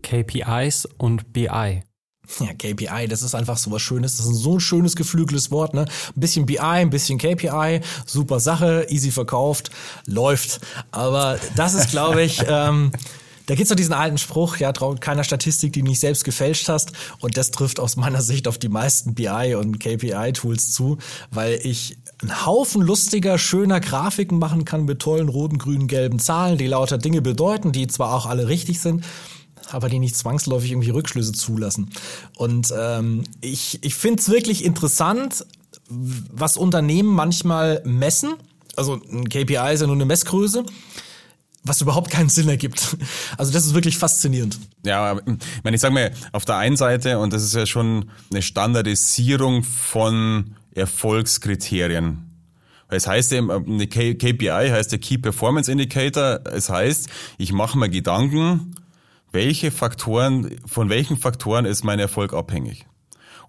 KPIs 0.02 0.88
und 0.98 1.32
BI? 1.34 1.84
Ja, 2.40 2.54
KPI, 2.54 3.08
das 3.10 3.22
ist 3.24 3.36
einfach 3.36 3.58
so 3.58 3.72
was 3.72 3.82
Schönes. 3.82 4.18
Das 4.18 4.26
ist 4.26 4.38
so 4.38 4.56
ein 4.56 4.60
schönes 4.60 4.96
geflügeltes 4.96 5.52
Wort, 5.52 5.74
ne? 5.74 5.82
Ein 5.82 6.20
bisschen 6.20 6.46
BI, 6.46 6.60
ein 6.60 6.90
bisschen 6.90 7.18
KPI, 7.18 7.82
super 8.06 8.40
Sache, 8.40 8.86
easy 8.90 9.12
verkauft, 9.12 9.72
läuft. 10.06 10.62
Aber 10.92 11.40
das 11.56 11.74
ist, 11.74 11.92
glaube 11.92 12.22
ich, 12.24 12.42
ähm, 12.48 12.92
da 13.46 13.56
gibt's 13.56 13.70
doch 13.70 13.76
diesen 13.76 13.94
alten 13.94 14.18
Spruch, 14.18 14.58
ja, 14.58 14.72
traut 14.72 15.02
keiner 15.02 15.24
Statistik, 15.24 15.74
die 15.74 15.82
du 15.82 15.88
nicht 15.88 16.00
selbst 16.00 16.24
gefälscht 16.24 16.70
hast. 16.70 16.92
Und 17.20 17.38
das 17.38 17.52
trifft 17.52 17.80
aus 17.80 17.96
meiner 17.96 18.22
Sicht 18.22 18.48
auf 18.48 18.58
die 18.58 18.70
meisten 18.70 19.14
BI 19.14 19.56
und 19.56 19.80
KPI-Tools 19.80 20.72
zu, 20.72 20.98
weil 21.32 21.60
ich 21.64 21.98
einen 22.22 22.46
Haufen 22.46 22.82
lustiger, 22.82 23.38
schöner 23.38 23.80
Grafiken 23.80 24.38
machen 24.38 24.66
kann 24.66 24.86
mit 24.86 25.00
tollen 25.00 25.30
roten, 25.30 25.58
grünen, 25.58 25.88
gelben 25.88 26.20
Zahlen, 26.20 26.58
die 26.58 26.68
lauter 26.68 26.98
Dinge 26.98 27.22
bedeuten, 27.22 27.72
die 27.72 27.88
zwar 27.88 28.14
auch 28.14 28.26
alle 28.26 28.48
richtig 28.48 28.80
sind, 28.80 29.04
aber 29.70 29.90
die 29.90 30.00
nicht 30.00 30.16
zwangsläufig 30.16 30.72
irgendwie 30.72 30.92
Rückschlüsse 30.92 31.32
zulassen. 31.32 31.90
Und 32.36 32.74
ähm, 32.78 33.24
ich, 33.42 33.80
ich 33.84 33.96
finde 33.96 34.22
es 34.22 34.30
wirklich 34.30 34.64
interessant, 34.64 35.46
was 35.90 36.58
Unternehmen 36.58 37.10
manchmal 37.10 37.82
messen. 37.86 38.34
Also 38.76 39.02
ein 39.12 39.28
KPI 39.28 39.74
ist 39.74 39.82
ja 39.82 39.88
nur 39.88 39.96
eine 39.96 40.06
Messgröße 40.06 40.64
was 41.64 41.82
überhaupt 41.82 42.12
keinen 42.12 42.30
Sinn 42.30 42.50
ergibt. 42.50 42.98
Also 43.38 43.52
das 43.52 43.66
ist 43.66 43.74
wirklich 43.74 43.98
faszinierend. 43.98 44.60
Ja, 44.86 45.18
ich 45.18 45.64
meine, 45.64 45.76
ich 45.76 45.82
sage 45.82 45.94
mal, 45.94 46.12
auf 46.32 46.46
der 46.46 46.58
einen 46.58 46.78
Seite, 46.78 47.20
und 47.20 47.34
das 47.34 47.44
ist 47.44 47.54
ja 47.54 47.66
schon 47.66 48.10
eine 48.32 48.42
Standardisierung 48.42 49.64
von 49.64 50.56
Erfolgskriterien. 50.74 52.28
Es 52.90 53.08
heißt 53.08 53.32
eben, 53.34 53.50
eine 53.50 53.88
KPI 53.88 54.70
heißt 54.70 54.92
der 54.92 55.00
Key 55.00 55.18
Performance 55.18 55.72
Indicator. 55.72 56.42
Es 56.46 56.70
heißt, 56.70 57.10
ich 57.38 57.54
mache 57.54 57.78
mir 57.78 57.90
Gedanken, 57.90 58.76
welche 59.32 59.72
Faktoren, 59.72 60.58
von 60.66 60.90
welchen 60.90 61.18
Faktoren 61.18 61.66
ist 61.66 61.86
mein 61.86 62.00
Erfolg 62.00 62.34
abhängig? 62.34 62.86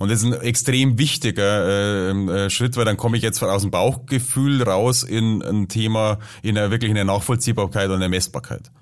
Und 0.03 0.11
das 0.11 0.25
ist 0.25 0.27
ein 0.27 0.41
extrem 0.41 0.99
wichtiger 0.99 2.11
äh, 2.11 2.11
äh, 2.11 2.51
Schritt, 2.51 2.77
weil 2.77 2.85
dann 2.85 2.97
komme 2.97 3.17
ich 3.17 3.23
jetzt 3.23 3.41
aus 3.41 3.63
dem 3.63 3.71
Bauchgefühl 3.71 4.61
raus 4.61 5.05
in 5.05 5.41
ein 5.43 5.69
Thema, 5.69 6.19
in 6.43 6.59
einer 6.59 6.73
wirklich 6.73 6.91
eine 6.91 7.05
Nachvollziehbarkeit 7.05 7.89
und 7.89 7.95
eine 7.95 8.09
Messbarkeit. 8.09 8.73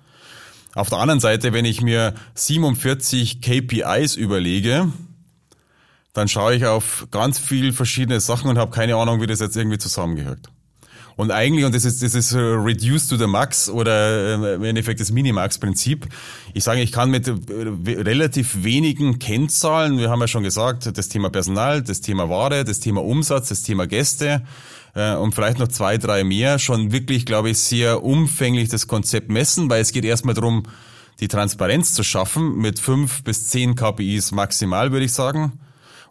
Auf 0.74 0.88
der 0.88 0.96
anderen 0.96 1.20
Seite, 1.20 1.52
wenn 1.52 1.66
ich 1.66 1.82
mir 1.82 2.14
47 2.36 3.42
KPIs 3.42 4.16
überlege, 4.16 4.90
dann 6.14 6.26
schaue 6.26 6.54
ich 6.54 6.64
auf 6.64 7.08
ganz 7.10 7.38
viel 7.38 7.74
verschiedene 7.74 8.18
Sachen 8.20 8.48
und 8.48 8.56
habe 8.56 8.70
keine 8.70 8.96
Ahnung, 8.96 9.20
wie 9.20 9.26
das 9.26 9.40
jetzt 9.40 9.58
irgendwie 9.58 9.76
zusammengehört. 9.76 10.48
Und 11.20 11.32
eigentlich, 11.32 11.66
und 11.66 11.74
das 11.74 11.84
ist, 11.84 12.02
das 12.02 12.14
ist 12.14 12.34
reduced 12.34 13.10
to 13.10 13.16
the 13.18 13.26
max 13.26 13.68
oder 13.68 14.36
ähm, 14.36 14.44
im 14.44 14.64
Endeffekt 14.64 15.00
das 15.00 15.12
Minimax-Prinzip. 15.12 16.08
Ich 16.54 16.64
sage, 16.64 16.80
ich 16.80 16.92
kann 16.92 17.10
mit 17.10 17.28
äh, 17.28 17.34
relativ 18.00 18.64
wenigen 18.64 19.18
Kennzahlen, 19.18 19.98
wir 19.98 20.08
haben 20.08 20.20
ja 20.20 20.28
schon 20.28 20.44
gesagt, 20.44 20.96
das 20.96 21.08
Thema 21.10 21.28
Personal, 21.28 21.82
das 21.82 22.00
Thema 22.00 22.30
Ware, 22.30 22.64
das 22.64 22.80
Thema 22.80 23.04
Umsatz, 23.04 23.50
das 23.50 23.62
Thema 23.62 23.86
Gäste, 23.86 24.46
äh, 24.94 25.14
und 25.14 25.34
vielleicht 25.34 25.58
noch 25.58 25.68
zwei, 25.68 25.98
drei 25.98 26.24
mehr, 26.24 26.58
schon 26.58 26.90
wirklich, 26.90 27.26
glaube 27.26 27.50
ich, 27.50 27.58
sehr 27.58 28.02
umfänglich 28.02 28.70
das 28.70 28.86
Konzept 28.86 29.28
messen, 29.28 29.68
weil 29.68 29.82
es 29.82 29.92
geht 29.92 30.06
erstmal 30.06 30.34
darum, 30.34 30.62
die 31.20 31.28
Transparenz 31.28 31.92
zu 31.92 32.02
schaffen 32.02 32.56
mit 32.56 32.78
fünf 32.78 33.24
bis 33.24 33.48
zehn 33.48 33.74
KPIs 33.74 34.32
maximal, 34.32 34.90
würde 34.90 35.04
ich 35.04 35.12
sagen. 35.12 35.60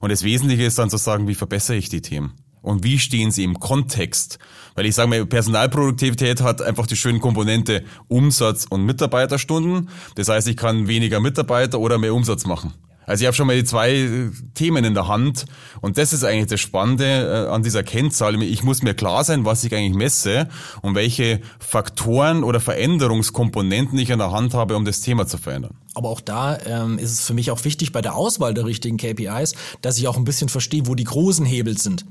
Und 0.01 0.11
das 0.11 0.21
Wesentliche 0.21 0.65
ist 0.65 0.77
dann 0.77 0.91
zu 0.91 0.97
sagen, 0.97 1.27
wie 1.27 1.33
verbessere 1.33 1.77
ich 1.77 1.89
die 1.89 2.01
Themen? 2.01 2.33
Und 2.61 2.83
wie 2.83 2.99
stehen 2.99 3.31
sie 3.31 3.43
im 3.43 3.59
Kontext? 3.59 4.39
Weil 4.75 4.85
ich 4.85 4.95
sage 4.95 5.09
mal, 5.09 5.25
Personalproduktivität 5.25 6.41
hat 6.41 6.61
einfach 6.61 6.87
die 6.87 6.95
schönen 6.95 7.19
Komponente 7.19 7.83
Umsatz 8.07 8.65
und 8.69 8.85
Mitarbeiterstunden. 8.85 9.89
Das 10.15 10.29
heißt, 10.29 10.47
ich 10.47 10.57
kann 10.57 10.87
weniger 10.87 11.19
Mitarbeiter 11.19 11.79
oder 11.79 11.97
mehr 11.97 12.13
Umsatz 12.13 12.45
machen. 12.45 12.73
Also 13.09 13.23
ich 13.23 13.25
habe 13.25 13.35
schon 13.35 13.47
mal 13.47 13.55
die 13.55 13.63
zwei 13.63 13.91
äh, 13.91 14.29
Themen 14.53 14.85
in 14.85 14.93
der 14.93 15.07
Hand 15.07 15.45
und 15.81 15.97
das 15.97 16.13
ist 16.13 16.23
eigentlich 16.23 16.45
das 16.45 16.59
Spannende 16.59 17.47
äh, 17.47 17.51
an 17.51 17.63
dieser 17.63 17.81
Kennzahl. 17.81 18.39
Ich 18.43 18.61
muss 18.61 18.83
mir 18.83 18.93
klar 18.93 19.23
sein, 19.23 19.45
was 19.45 19.63
ich 19.63 19.73
eigentlich 19.73 19.95
messe 19.95 20.47
und 20.83 20.93
welche 20.93 21.41
Faktoren 21.57 22.43
oder 22.43 22.59
Veränderungskomponenten 22.59 23.97
ich 23.97 24.11
in 24.11 24.19
der 24.19 24.31
Hand 24.31 24.53
habe, 24.53 24.75
um 24.75 24.85
das 24.85 25.01
Thema 25.01 25.25
zu 25.25 25.39
verändern. 25.39 25.73
Aber 25.95 26.09
auch 26.09 26.21
da 26.21 26.57
ähm, 26.65 26.99
ist 26.99 27.11
es 27.11 27.25
für 27.25 27.33
mich 27.33 27.51
auch 27.51 27.63
wichtig 27.65 27.91
bei 27.91 28.01
der 28.01 28.15
Auswahl 28.15 28.53
der 28.53 28.65
richtigen 28.65 28.97
KPIs, 28.97 29.53
dass 29.81 29.97
ich 29.97 30.07
auch 30.07 30.17
ein 30.17 30.23
bisschen 30.23 30.49
verstehe, 30.49 30.85
wo 30.85 30.95
die 30.95 31.03
großen 31.03 31.45
Hebel 31.45 31.77
sind. 31.77 32.05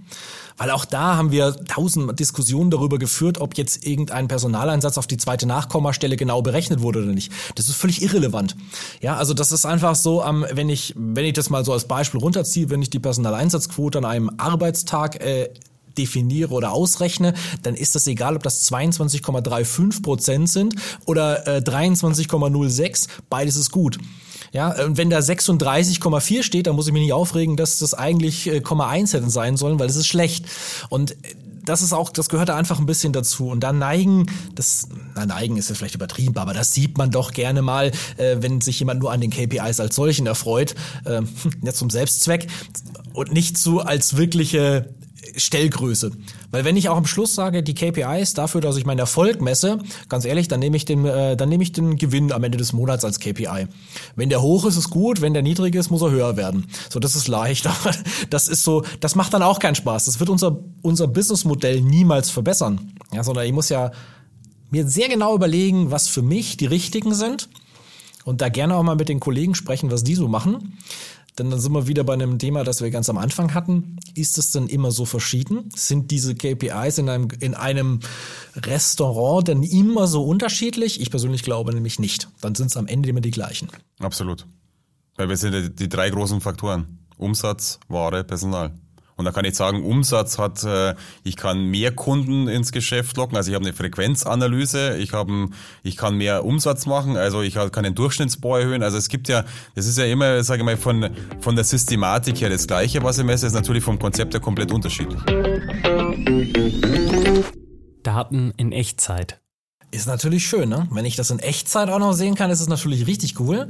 Weil 0.59 0.73
auch 0.73 0.85
da 0.85 1.17
haben 1.17 1.31
wir 1.31 1.55
tausend 1.67 2.19
Diskussionen 2.19 2.71
darüber 2.71 2.99
geführt, 2.99 3.41
ob 3.41 3.57
jetzt 3.57 3.87
irgendein 3.87 4.27
Personaleinsatz 4.27 4.99
auf 4.99 5.07
die 5.07 5.17
zweite 5.17 5.47
Nachkommastelle 5.47 6.17
genau 6.17 6.43
berechnet 6.43 6.83
wurde 6.83 6.99
oder 6.99 7.13
nicht. 7.13 7.33
Das 7.55 7.69
ist 7.69 7.77
völlig 7.77 8.03
irrelevant. 8.03 8.57
Ja, 9.01 9.17
also 9.17 9.35
das 9.35 9.53
ist 9.53 9.65
einfach 9.65 9.95
so, 9.95 10.25
ähm, 10.25 10.45
wenn 10.51 10.69
ich, 10.69 10.95
wenn 10.97 11.25
ich 11.25 11.35
das 11.35 11.49
mal 11.49 11.65
so 11.65 11.73
als 11.73 11.85
Beispiel 11.87 12.21
runterziehe, 12.21 12.71
wenn 12.71 12.83
ich 12.83 12.91
die 12.91 12.99
Personaleinsatzquote 12.99 13.99
an 13.99 14.05
einem 14.05 14.31
Arbeitstag 14.37 15.25
äh, 15.25 15.51
definiere 15.99 16.53
oder 16.53 16.73
ausrechne, 16.73 17.35
dann 17.63 17.75
ist 17.75 17.95
das 17.95 18.07
egal, 18.07 18.37
ob 18.37 18.43
das 18.43 18.71
22,35 18.71 20.03
Prozent 20.03 20.49
sind 20.49 20.75
oder 21.05 21.47
äh, 21.47 21.61
23,06. 21.61 23.09
Beides 23.29 23.57
ist 23.57 23.71
gut. 23.71 23.99
Ja, 24.53 24.71
und 24.85 24.97
wenn 24.97 25.11
da 25.11 25.19
36,4 25.19 26.43
steht, 26.43 26.67
dann 26.67 26.77
muss 26.77 26.87
ich 26.87 26.93
mich 26.93 27.03
nicht 27.03 27.13
aufregen, 27.13 27.57
dass 27.57 27.79
das 27.81 27.93
eigentlich 27.93 28.47
äh, 28.47 28.63
1 28.63 29.13
hätten 29.13 29.31
sein 29.31 29.57
sollen, 29.57 29.79
weil 29.79 29.89
das 29.89 29.97
ist 29.97 30.07
schlecht. 30.07 30.47
Und 30.89 31.13
äh, 31.13 31.17
das 31.69 31.83
ist 31.83 31.93
auch, 31.93 32.09
das 32.09 32.31
gehört 32.31 32.49
da 32.49 32.57
einfach 32.57 32.79
ein 32.79 32.87
bisschen 32.87 33.13
dazu. 33.13 33.49
Und 33.49 33.61
da 33.61 33.73
neigen, 33.73 34.27
das, 34.55 34.89
na, 35.15 35.27
neigen 35.27 35.57
ist 35.57 35.69
ja 35.69 35.75
vielleicht 35.75 35.95
übertrieben, 35.95 36.39
aber 36.39 36.55
das 36.55 36.73
sieht 36.73 36.97
man 36.97 37.11
doch 37.11 37.33
gerne 37.33 37.61
mal, 37.61 37.93
äh, 38.17 38.37
wenn 38.41 38.61
sich 38.61 38.79
jemand 38.79 39.01
nur 39.01 39.13
an 39.13 39.21
den 39.21 39.31
KPIs 39.31 39.81
als 39.81 39.95
solchen 39.95 40.27
erfreut, 40.27 40.75
äh, 41.05 41.21
jetzt 41.63 41.79
zum 41.79 41.91
Selbstzweck 41.91 42.47
und 43.13 43.33
nicht 43.33 43.59
so 43.59 43.81
als 43.81 44.17
wirkliche 44.17 44.95
Stellgröße. 45.37 46.13
Weil 46.51 46.65
wenn 46.65 46.77
ich 46.77 46.89
auch 46.89 46.97
am 46.97 47.07
Schluss 47.07 47.35
sage, 47.35 47.63
die 47.63 47.75
KPIs 47.75 48.35
dafür, 48.35 48.61
dass 48.61 48.77
ich 48.77 48.87
meinen 48.87 48.99
Erfolg 48.99 49.41
messe, 49.41 49.79
ganz 50.09 50.25
ehrlich, 50.25 50.49
dann 50.49 50.61
nehme 50.61 50.77
ich 50.77 50.85
den, 50.85 51.05
äh, 51.05 51.37
dann 51.37 51.49
nehme 51.49 51.63
ich 51.63 51.73
den 51.73 51.97
Gewinn 51.97 52.33
am 52.33 52.45
Ende 52.45 52.59
des 52.59 52.73
Monats 52.73 53.05
als 53.05 53.21
KPI. 53.21 53.67
Wenn 54.17 54.29
der 54.29 54.43
hoch 54.43 54.65
ist, 54.65 54.77
ist 54.77 54.91
gut, 54.91 55.21
wenn 55.21 55.35
der 55.35 55.43
niedrig 55.43 55.75
ist, 55.75 55.91
muss 55.91 56.03
er 56.03 56.11
höher 56.11 56.37
werden. 56.37 56.67
So, 56.91 57.01
das 57.01 57.17
ist 57.17 57.29
leicht, 57.29 57.67
aber 57.69 57.95
das 58.31 58.49
ist 58.49 58.65
so, 58.65 58.83
das 59.01 59.15
macht 59.15 59.35
dann 59.35 59.43
auch 59.43 59.59
keinen 59.59 59.75
Spaß. 59.75 60.07
Das 60.07 60.21
wird 60.21 60.31
unser, 60.31 60.59
unser 60.83 61.07
Businessmodell 61.07 61.81
niemals 61.81 62.31
verbessern. 62.31 62.93
Ja, 63.13 63.25
sondern 63.25 63.47
ich 63.47 63.53
muss 63.53 63.69
ja 63.69 63.91
mir 64.71 64.87
sehr 64.87 65.09
genau 65.09 65.35
überlegen, 65.35 65.91
was 65.91 66.09
für 66.09 66.23
mich 66.23 66.57
die 66.57 66.67
richtigen 66.67 67.15
sind 67.15 67.49
und 68.25 68.41
da 68.43 68.49
gerne 68.51 68.77
auch 68.77 68.83
mal 68.83 68.97
mit 68.97 69.09
den 69.09 69.21
Kollegen 69.21 69.55
sprechen, 69.55 69.91
was 69.91 70.05
die 70.05 70.15
so 70.15 70.29
machen. 70.29 70.77
Denn 71.39 71.51
dann 71.51 71.61
sind 71.61 71.73
wir 71.73 71.87
wieder 71.87 72.05
bei 72.05 72.15
einem 72.15 72.39
Thema, 72.39 72.65
das 72.65 72.81
wir 72.81 72.91
ganz 72.91 73.09
am 73.09 73.19
Anfang 73.19 73.55
hatten. 73.55 73.99
Ist 74.15 74.39
es 74.39 74.51
denn 74.51 74.67
immer 74.67 74.91
so 74.91 75.05
verschieden? 75.05 75.71
Sind 75.75 76.11
diese 76.11 76.35
KPIs 76.35 76.99
in 76.99 77.09
einem, 77.09 77.29
in 77.41 77.55
einem 77.55 78.01
Restaurant 78.57 79.49
denn 79.49 79.63
immer 79.63 80.07
so 80.07 80.25
unterschiedlich? 80.25 81.01
Ich 81.01 81.11
persönlich 81.11 81.43
glaube 81.43 81.73
nämlich 81.73 81.99
nicht. 81.99 82.29
Dann 82.41 82.55
sind 82.55 82.69
es 82.69 82.77
am 82.77 82.87
Ende 82.87 83.09
immer 83.09 83.21
die 83.21 83.31
gleichen. 83.31 83.69
Absolut. 84.01 84.47
Weil 85.17 85.29
wir 85.29 85.37
sind 85.37 85.79
die 85.79 85.89
drei 85.89 86.11
großen 86.11 86.41
Faktoren. 86.41 86.99
Umsatz, 87.17 87.79
Ware, 87.89 88.25
Personal. 88.25 88.73
Und 89.19 89.25
da 89.25 89.33
kann 89.33 89.45
ich 89.45 89.57
sagen, 89.57 89.85
Umsatz 89.85 90.39
hat, 90.39 90.63
äh, 90.63 90.95
ich 91.25 91.37
kann 91.37 91.65
mehr 91.65 91.91
Kunden 91.91 92.47
ins 92.47 92.71
Geschäft 92.71 93.17
locken, 93.17 93.37
also 93.37 93.51
ich 93.51 93.57
habe 93.57 93.65
eine 93.65 93.75
Frequenzanalyse, 93.75 94.97
ich, 94.97 95.13
habe, 95.13 95.49
ich 95.83 95.97
kann 95.97 96.15
mehr 96.15 96.45
Umsatz 96.45 96.87
machen, 96.87 97.17
also 97.17 97.43
ich 97.43 97.55
kann 97.55 97.83
den 97.83 97.97
Durchschnittsbohr 97.97 98.61
erhöhen. 98.61 98.85
Also 98.85 98.97
es 98.97 99.09
gibt 99.09 99.29
ja, 99.29 99.45
das 99.75 99.87
ist 99.87 99.99
ja 99.99 100.05
immer, 100.05 100.43
sage 100.45 100.61
ich 100.61 100.65
mal, 100.65 100.77
von, 100.77 101.11
von 101.41 101.57
der 101.57 101.65
Systematik 101.65 102.41
her 102.41 102.49
das 102.49 102.69
Gleiche, 102.69 103.03
was 103.03 103.19
ich 103.19 103.25
messe, 103.25 103.49
ist 103.49 103.55
natürlich 103.55 103.83
vom 103.83 103.99
Konzept 103.99 104.35
her 104.35 104.41
komplett 104.41 104.71
unterschiedlich. 104.71 105.21
Daten 108.05 108.53
in 108.57 108.71
Echtzeit. 108.71 109.41
Ist 109.91 110.07
natürlich 110.07 110.47
schön, 110.47 110.69
ne? 110.69 110.87
Wenn 110.93 111.07
ich 111.07 111.17
das 111.17 111.31
in 111.31 111.41
Echtzeit 111.41 111.89
auch 111.89 111.99
noch 111.99 112.13
sehen 112.13 112.37
kann, 112.37 112.51
ist 112.51 112.61
es 112.61 112.69
natürlich 112.69 113.07
richtig 113.09 113.41
cool. 113.41 113.69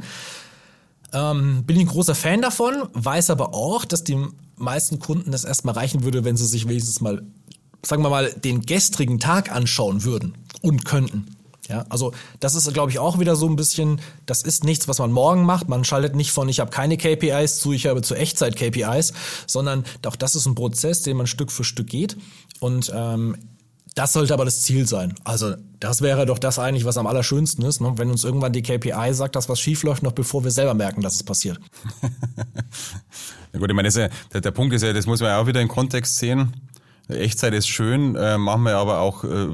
Ähm, 1.13 1.65
bin 1.65 1.77
ich 1.77 1.83
ein 1.83 1.89
großer 1.89 2.15
Fan 2.15 2.43
davon, 2.43 2.75
weiß 2.93 3.31
aber 3.31 3.55
auch, 3.55 3.85
dass 3.85 4.05
die 4.05 4.19
meisten 4.57 4.99
Kunden 4.99 5.31
das 5.31 5.45
erstmal 5.45 5.75
reichen 5.75 6.05
würde, 6.05 6.25
wenn 6.25 6.37
sie 6.37 6.47
sich 6.47 6.69
wenigstens 6.69 7.01
mal, 7.01 7.23
sagen 7.83 8.03
wir 8.03 8.11
mal, 8.11 8.33
den 8.33 8.63
gestrigen 8.63 9.19
Tag 9.19 9.51
anschauen 9.51 10.05
würden 10.05 10.35
und 10.61 10.85
könnten. 10.85 11.27
Ja, 11.69 11.85
also 11.91 12.13
das 12.41 12.55
ist, 12.55 12.73
glaube 12.73 12.91
ich, 12.91 12.99
auch 12.99 13.19
wieder 13.19 13.37
so 13.37 13.47
ein 13.47 13.57
bisschen, 13.57 14.01
das 14.25 14.43
ist 14.43 14.65
nichts, 14.65 14.89
was 14.89 14.99
man 14.99 15.13
morgen 15.13 15.45
macht. 15.45 15.69
Man 15.69 15.85
schaltet 15.85 16.17
nicht 16.17 16.31
von, 16.31 16.49
ich 16.49 16.61
habe 16.61 16.71
keine 16.71 16.97
KPIs 16.97 17.61
zu, 17.61 17.73
ich 17.73 17.87
habe 17.87 18.01
zu 18.01 18.15
Echtzeit 18.15 18.57
KPIs, 18.57 19.13
sondern 19.47 19.85
auch 20.07 20.17
das 20.17 20.35
ist 20.35 20.47
ein 20.47 20.55
Prozess, 20.55 21.03
den 21.03 21.19
man 21.19 21.27
Stück 21.27 21.53
für 21.53 21.65
Stück 21.65 21.89
geht. 21.89 22.17
Und 22.61 22.91
ähm, 22.95 23.37
das 23.95 24.13
sollte 24.13 24.35
aber 24.35 24.45
das 24.45 24.63
Ziel 24.63 24.87
sein. 24.87 25.15
Also 25.25 25.55
das 25.81 26.03
wäre 26.03 26.27
doch 26.27 26.39
das 26.39 26.59
eigentlich, 26.59 26.85
was 26.85 26.99
am 26.99 27.07
allerschönsten 27.07 27.65
ist, 27.65 27.81
ne? 27.81 27.93
wenn 27.97 28.11
uns 28.11 28.25
irgendwann 28.25 28.53
die 28.53 28.63
KPI 28.63 29.13
sagt, 29.13 29.37
dass 29.37 29.49
was 29.49 29.61
schief 29.61 29.83
läuft, 29.83 30.03
noch 30.03 30.13
bevor 30.13 30.45
wir 30.45 30.51
selber 30.51 30.75
merken, 30.75 31.03
dass 31.03 31.15
es 31.15 31.23
passiert. 31.23 31.59
ja 33.53 33.59
gut, 33.59 33.69
ich 33.69 33.77
meine, 33.77 33.89
ja, 33.89 34.09
der, 34.33 34.51
Punkt 34.51 34.75
ist 34.75 34.83
ja, 34.83 34.93
das 34.93 35.07
muss 35.07 35.21
man 35.21 35.31
ja 35.31 35.41
auch 35.41 35.47
wieder 35.47 35.61
im 35.61 35.69
Kontext 35.69 36.17
sehen. 36.17 36.57
Echtzeit 37.09 37.55
ist 37.55 37.69
schön, 37.69 38.17
äh, 38.17 38.37
machen 38.39 38.63
wir 38.65 38.77
aber 38.77 39.01
auch, 39.01 39.25
äh, 39.25 39.49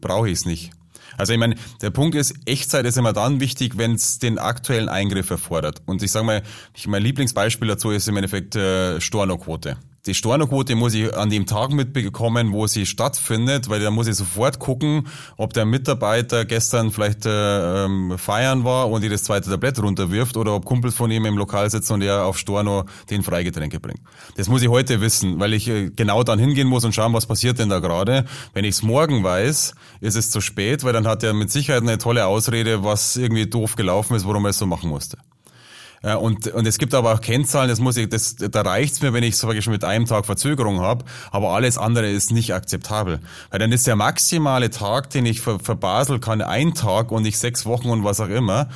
brauche 0.00 0.28
ich 0.28 0.38
es 0.38 0.46
nicht. 0.46 0.70
Also 1.16 1.32
ich 1.32 1.38
meine, 1.38 1.56
der 1.82 1.90
Punkt 1.90 2.14
ist, 2.14 2.34
Echtzeit 2.46 2.86
ist 2.86 2.96
immer 2.96 3.12
dann 3.12 3.40
wichtig, 3.40 3.76
wenn 3.76 3.94
es 3.94 4.20
den 4.20 4.38
aktuellen 4.38 4.88
Eingriff 4.88 5.30
erfordert. 5.30 5.82
Und 5.84 6.02
ich 6.02 6.12
sage 6.12 6.24
mal, 6.24 6.42
ich, 6.74 6.86
mein 6.86 7.02
Lieblingsbeispiel 7.02 7.66
dazu 7.66 7.90
ist 7.90 8.06
im 8.08 8.16
Endeffekt 8.16 8.54
äh, 8.54 9.00
Stornoquote 9.00 9.76
die 10.06 10.14
Stornoquote 10.14 10.74
muss 10.74 10.94
ich 10.94 11.14
an 11.14 11.28
dem 11.28 11.46
Tag 11.46 11.70
mitbekommen, 11.70 12.52
wo 12.52 12.66
sie 12.66 12.86
stattfindet, 12.86 13.68
weil 13.68 13.80
da 13.80 13.90
muss 13.90 14.06
ich 14.06 14.14
sofort 14.14 14.58
gucken, 14.58 15.08
ob 15.36 15.52
der 15.52 15.64
Mitarbeiter 15.64 16.44
gestern 16.44 16.90
vielleicht 16.90 17.26
äh, 17.26 17.84
ähm, 17.84 18.16
feiern 18.16 18.64
war 18.64 18.90
und 18.90 19.02
ihr 19.02 19.10
das 19.10 19.24
zweite 19.24 19.50
Tablett 19.50 19.82
runterwirft 19.82 20.36
oder 20.36 20.54
ob 20.54 20.64
Kumpels 20.64 20.94
von 20.94 21.10
ihm 21.10 21.26
im 21.26 21.36
Lokal 21.36 21.68
sitzen 21.68 21.94
und 21.94 22.02
er 22.02 22.24
auf 22.24 22.38
Storno 22.38 22.84
den 23.10 23.22
Freigetränke 23.22 23.80
bringt. 23.80 24.00
Das 24.36 24.48
muss 24.48 24.62
ich 24.62 24.68
heute 24.68 25.00
wissen, 25.00 25.40
weil 25.40 25.52
ich 25.52 25.68
äh, 25.68 25.90
genau 25.90 26.22
dann 26.22 26.38
hingehen 26.38 26.68
muss 26.68 26.84
und 26.84 26.94
schauen, 26.94 27.12
was 27.12 27.26
passiert 27.26 27.58
denn 27.58 27.68
da 27.68 27.80
gerade. 27.80 28.24
Wenn 28.54 28.64
ich 28.64 28.76
es 28.76 28.82
morgen 28.82 29.22
weiß, 29.24 29.74
ist 30.00 30.16
es 30.16 30.30
zu 30.30 30.40
spät, 30.40 30.84
weil 30.84 30.92
dann 30.92 31.06
hat 31.06 31.22
er 31.22 31.34
mit 31.34 31.50
Sicherheit 31.50 31.82
eine 31.82 31.98
tolle 31.98 32.26
Ausrede, 32.26 32.84
was 32.84 33.16
irgendwie 33.16 33.46
doof 33.46 33.76
gelaufen 33.76 34.14
ist, 34.14 34.26
warum 34.26 34.44
er 34.46 34.50
es 34.50 34.58
so 34.58 34.66
machen 34.66 34.90
musste. 34.90 35.18
Ja, 36.02 36.16
und, 36.16 36.46
und 36.48 36.66
es 36.66 36.78
gibt 36.78 36.94
aber 36.94 37.12
auch 37.12 37.20
Kennzahlen, 37.20 37.68
das 37.68 37.80
muss 37.80 37.96
ich, 37.96 38.08
das, 38.08 38.36
da 38.36 38.60
reicht's 38.62 39.02
mir, 39.02 39.12
wenn 39.12 39.24
ich 39.24 39.36
sage 39.36 39.62
schon 39.62 39.72
mit 39.72 39.84
einem 39.84 40.06
Tag 40.06 40.26
Verzögerung 40.26 40.80
habe, 40.80 41.04
aber 41.30 41.50
alles 41.50 41.76
andere 41.76 42.08
ist 42.08 42.30
nicht 42.30 42.54
akzeptabel. 42.54 43.20
Weil 43.50 43.58
dann 43.58 43.72
ist 43.72 43.86
der 43.86 43.96
maximale 43.96 44.70
Tag, 44.70 45.10
den 45.10 45.26
ich 45.26 45.40
ver, 45.40 45.58
verbasel 45.58 46.20
kann, 46.20 46.40
ein 46.40 46.74
Tag 46.74 47.10
und 47.10 47.22
nicht 47.22 47.38
sechs 47.38 47.66
Wochen 47.66 47.90
und 47.90 48.04
was 48.04 48.20
auch 48.20 48.28
immer. 48.28 48.68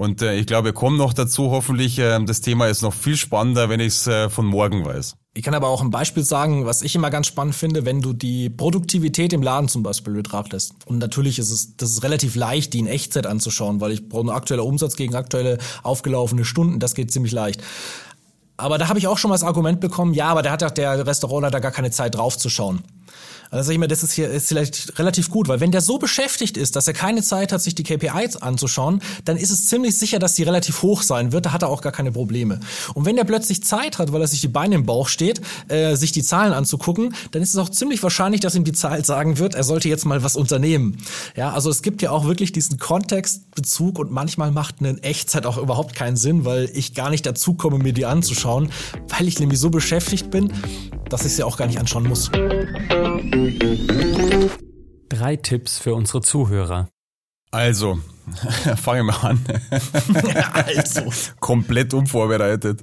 Und 0.00 0.22
äh, 0.22 0.34
ich 0.36 0.46
glaube, 0.46 0.68
wir 0.68 0.72
kommen 0.72 0.96
noch 0.96 1.12
dazu, 1.12 1.50
hoffentlich, 1.50 1.98
äh, 1.98 2.18
das 2.24 2.40
Thema 2.40 2.68
ist 2.68 2.80
noch 2.80 2.94
viel 2.94 3.18
spannender, 3.18 3.68
wenn 3.68 3.80
ich 3.80 3.88
es 3.88 4.06
äh, 4.06 4.30
von 4.30 4.46
morgen 4.46 4.82
weiß. 4.82 5.14
Ich 5.34 5.42
kann 5.42 5.52
aber 5.52 5.68
auch 5.68 5.82
ein 5.82 5.90
Beispiel 5.90 6.22
sagen, 6.22 6.64
was 6.64 6.80
ich 6.80 6.94
immer 6.94 7.10
ganz 7.10 7.26
spannend 7.26 7.54
finde, 7.54 7.84
wenn 7.84 8.00
du 8.00 8.14
die 8.14 8.48
Produktivität 8.48 9.34
im 9.34 9.42
Laden 9.42 9.68
zum 9.68 9.82
Beispiel 9.82 10.14
betrachtest. 10.14 10.72
Und 10.86 10.96
natürlich 11.00 11.38
ist 11.38 11.50
es, 11.50 11.76
das 11.76 11.90
ist 11.90 12.02
relativ 12.02 12.34
leicht, 12.34 12.72
die 12.72 12.78
in 12.78 12.86
Echtzeit 12.86 13.26
anzuschauen, 13.26 13.82
weil 13.82 13.92
ich 13.92 14.08
brauche 14.08 14.32
aktueller 14.32 14.64
Umsatz 14.64 14.96
gegen 14.96 15.14
aktuelle 15.14 15.58
aufgelaufene 15.82 16.46
Stunden. 16.46 16.78
Das 16.78 16.94
geht 16.94 17.12
ziemlich 17.12 17.32
leicht. 17.32 17.60
Aber 18.56 18.78
da 18.78 18.88
habe 18.88 18.98
ich 18.98 19.06
auch 19.06 19.18
schon 19.18 19.28
mal 19.28 19.34
das 19.34 19.44
Argument 19.44 19.80
bekommen, 19.80 20.14
ja, 20.14 20.28
aber 20.28 20.40
da 20.40 20.52
hat 20.52 20.62
ja 20.62 20.70
der 20.70 21.06
Restaurantleiter 21.06 21.60
gar 21.60 21.72
keine 21.72 21.90
Zeit 21.90 22.14
draufzuschauen. 22.14 22.84
Also 23.50 23.66
sag 23.66 23.72
ich 23.72 23.78
mal, 23.80 23.88
das 23.88 24.04
ist 24.04 24.12
hier 24.12 24.30
ist 24.30 24.48
vielleicht 24.48 24.96
relativ 24.98 25.28
gut, 25.28 25.48
weil 25.48 25.58
wenn 25.58 25.72
der 25.72 25.80
so 25.80 25.98
beschäftigt 25.98 26.56
ist, 26.56 26.76
dass 26.76 26.86
er 26.86 26.94
keine 26.94 27.20
Zeit 27.22 27.52
hat, 27.52 27.60
sich 27.60 27.74
die 27.74 27.82
KPIs 27.82 28.36
anzuschauen, 28.36 29.02
dann 29.24 29.36
ist 29.36 29.50
es 29.50 29.66
ziemlich 29.66 29.98
sicher, 29.98 30.20
dass 30.20 30.34
die 30.34 30.44
relativ 30.44 30.82
hoch 30.82 31.02
sein 31.02 31.32
wird. 31.32 31.46
Da 31.46 31.52
hat 31.52 31.62
er 31.62 31.68
auch 31.68 31.82
gar 31.82 31.90
keine 31.90 32.12
Probleme. 32.12 32.60
Und 32.94 33.06
wenn 33.06 33.16
der 33.16 33.24
plötzlich 33.24 33.64
Zeit 33.64 33.98
hat, 33.98 34.12
weil 34.12 34.20
er 34.20 34.28
sich 34.28 34.40
die 34.40 34.48
Beine 34.48 34.76
im 34.76 34.86
Bauch 34.86 35.08
steht, 35.08 35.40
äh, 35.66 35.96
sich 35.96 36.12
die 36.12 36.22
Zahlen 36.22 36.52
anzugucken, 36.52 37.12
dann 37.32 37.42
ist 37.42 37.50
es 37.50 37.56
auch 37.56 37.68
ziemlich 37.68 38.00
wahrscheinlich, 38.04 38.40
dass 38.40 38.54
ihm 38.54 38.62
die 38.62 38.72
Zahl 38.72 39.04
sagen 39.04 39.38
wird, 39.38 39.56
er 39.56 39.64
sollte 39.64 39.88
jetzt 39.88 40.06
mal 40.06 40.22
was 40.22 40.36
unternehmen. 40.36 40.98
Ja, 41.36 41.52
also 41.52 41.70
es 41.70 41.82
gibt 41.82 42.02
ja 42.02 42.12
auch 42.12 42.26
wirklich 42.26 42.52
diesen 42.52 42.78
Kontextbezug 42.78 43.98
und 43.98 44.12
manchmal 44.12 44.52
macht 44.52 44.76
eine 44.78 45.02
Echtzeit 45.02 45.44
auch 45.44 45.58
überhaupt 45.58 45.96
keinen 45.96 46.16
Sinn, 46.16 46.44
weil 46.44 46.70
ich 46.72 46.94
gar 46.94 47.10
nicht 47.10 47.26
dazu 47.26 47.54
komme, 47.54 47.78
mir 47.78 47.92
die 47.92 48.06
anzuschauen, 48.06 48.70
weil 49.08 49.26
ich 49.26 49.40
nämlich 49.40 49.58
so 49.58 49.70
beschäftigt 49.70 50.30
bin, 50.30 50.52
dass 51.08 51.24
ich 51.24 51.34
sie 51.34 51.42
auch 51.42 51.56
gar 51.56 51.66
nicht 51.66 51.80
anschauen 51.80 52.08
muss. 52.08 52.30
Drei 55.08 55.36
Tipps 55.36 55.78
für 55.78 55.94
unsere 55.94 56.22
Zuhörer. 56.22 56.88
Also, 57.50 57.98
fangen 58.76 59.06
wir 59.06 59.24
an. 59.24 59.44
also. 60.52 61.12
Komplett 61.40 61.94
unvorbereitet. 61.94 62.82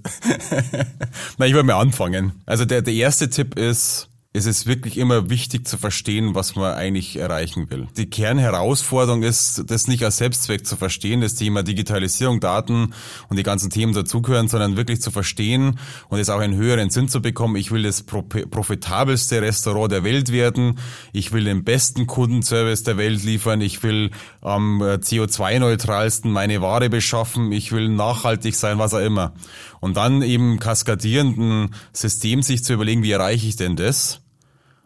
Na, 1.38 1.46
ich 1.46 1.54
wollte 1.54 1.68
mal 1.68 1.80
anfangen. 1.80 2.34
Also 2.46 2.66
der, 2.66 2.82
der 2.82 2.94
erste 2.94 3.30
Tipp 3.30 3.58
ist, 3.58 4.10
es 4.34 4.46
ist 4.46 4.68
wirklich 4.68 4.98
immer 4.98 5.32
wichtig 5.32 5.68
zu 5.68 5.78
verstehen, 5.78 6.36
was 6.36 6.56
man 6.56 6.76
eigentlich 6.76 7.16
erreichen 7.16 7.72
will. 7.72 7.88
Die 7.98 8.10
Kernherausforderung 8.10 9.24
ist, 9.24 9.64
das 9.68 9.88
nicht 9.88 10.04
als 10.04 10.18
Selbstzweck 10.18 10.66
zu 10.66 10.76
verstehen, 10.76 11.22
das 11.22 11.34
Thema 11.36 11.64
Digitalisierung, 11.64 12.40
Daten 12.40 12.94
und 13.30 13.38
die 13.38 13.44
ganzen 13.44 13.72
Themen 13.72 13.94
dazugehören, 13.94 14.48
sondern 14.48 14.78
wirklich 14.78 15.02
zu 15.02 15.10
verstehen 15.10 15.80
und 16.10 16.20
es 16.20 16.30
auch 16.30 16.40
einen 16.40 16.56
höheren 16.56 16.92
Sinn 16.92 17.10
zu 17.10 17.22
bekommen. 17.22 17.56
Ich 17.56 17.72
will 17.72 17.82
das 17.82 18.04
profitabelste 18.04 19.42
Restaurant 19.42 19.92
der 19.92 20.04
Welt 20.04 20.32
werden. 20.32 20.78
Ich 21.14 21.32
will 21.32 21.46
den 21.46 21.64
besten 21.64 22.06
Kundenservice 22.06 22.84
der 22.84 22.98
Welt 22.98 23.24
liefern. 23.24 23.62
Ich 23.62 23.82
will 23.82 24.12
am 24.42 24.84
CO2-neutralsten 24.84 26.30
meine 26.32 26.62
Ware 26.62 26.90
beschaffen. 26.90 27.52
Ich 27.52 27.72
will 27.72 27.90
nachhaltig 27.90 28.56
sein, 28.56 28.78
was 28.78 28.94
auch 28.94 29.00
immer. 29.00 29.34
Und 29.88 29.96
dann 29.96 30.22
eben 30.22 30.60
kaskadierenden 30.60 31.74
System 31.94 32.42
sich 32.42 32.62
zu 32.62 32.74
überlegen, 32.74 33.04
wie 33.04 33.12
erreiche 33.12 33.48
ich 33.48 33.56
denn 33.56 33.78
das? 33.78 34.20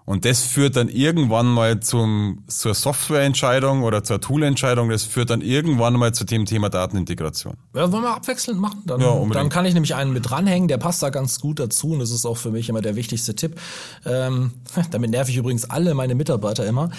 Und 0.06 0.26
das 0.26 0.44
führt 0.44 0.76
dann 0.76 0.90
irgendwann 0.90 1.48
mal 1.48 1.80
zum, 1.80 2.44
zur 2.48 2.76
Softwareentscheidung 2.76 3.82
oder 3.82 4.04
zur 4.04 4.22
Toolentscheidung. 4.22 4.90
Das 4.90 5.04
führt 5.04 5.32
dann 5.32 5.42
irgendwann 5.42 5.94
mal 5.94 6.14
zu 6.14 6.24
dem 6.24 6.46
Thema 6.46 6.70
Datenintegration. 6.70 7.56
Ja, 7.74 7.92
wollen 7.92 8.04
wir 8.04 8.16
abwechselnd 8.16 8.60
machen? 8.60 8.84
Dann, 8.86 9.02
ja, 9.02 9.26
dann 9.34 9.50
kann 9.50 9.66
ich 9.66 9.74
nämlich 9.74 9.96
einen 9.96 10.14
mit 10.14 10.30
dranhängen, 10.30 10.68
der 10.68 10.78
passt 10.78 11.02
da 11.02 11.10
ganz 11.10 11.40
gut 11.40 11.60
dazu. 11.60 11.94
Und 11.94 12.00
das 12.00 12.12
ist 12.12 12.28
auch 12.28 12.38
für 12.38 12.52
mich 12.52 12.70
immer 12.70 12.82
der 12.82 12.96
wichtigste 12.96 13.36
Tipp. 13.36 13.60
Ähm, 14.06 14.52
damit 14.92 15.10
nerv 15.10 15.30
ich 15.30 15.38
übrigens 15.38 15.68
alle 15.68 15.96
meine 15.96 16.14
Mitarbeiter 16.14 16.68
immer. 16.68 16.92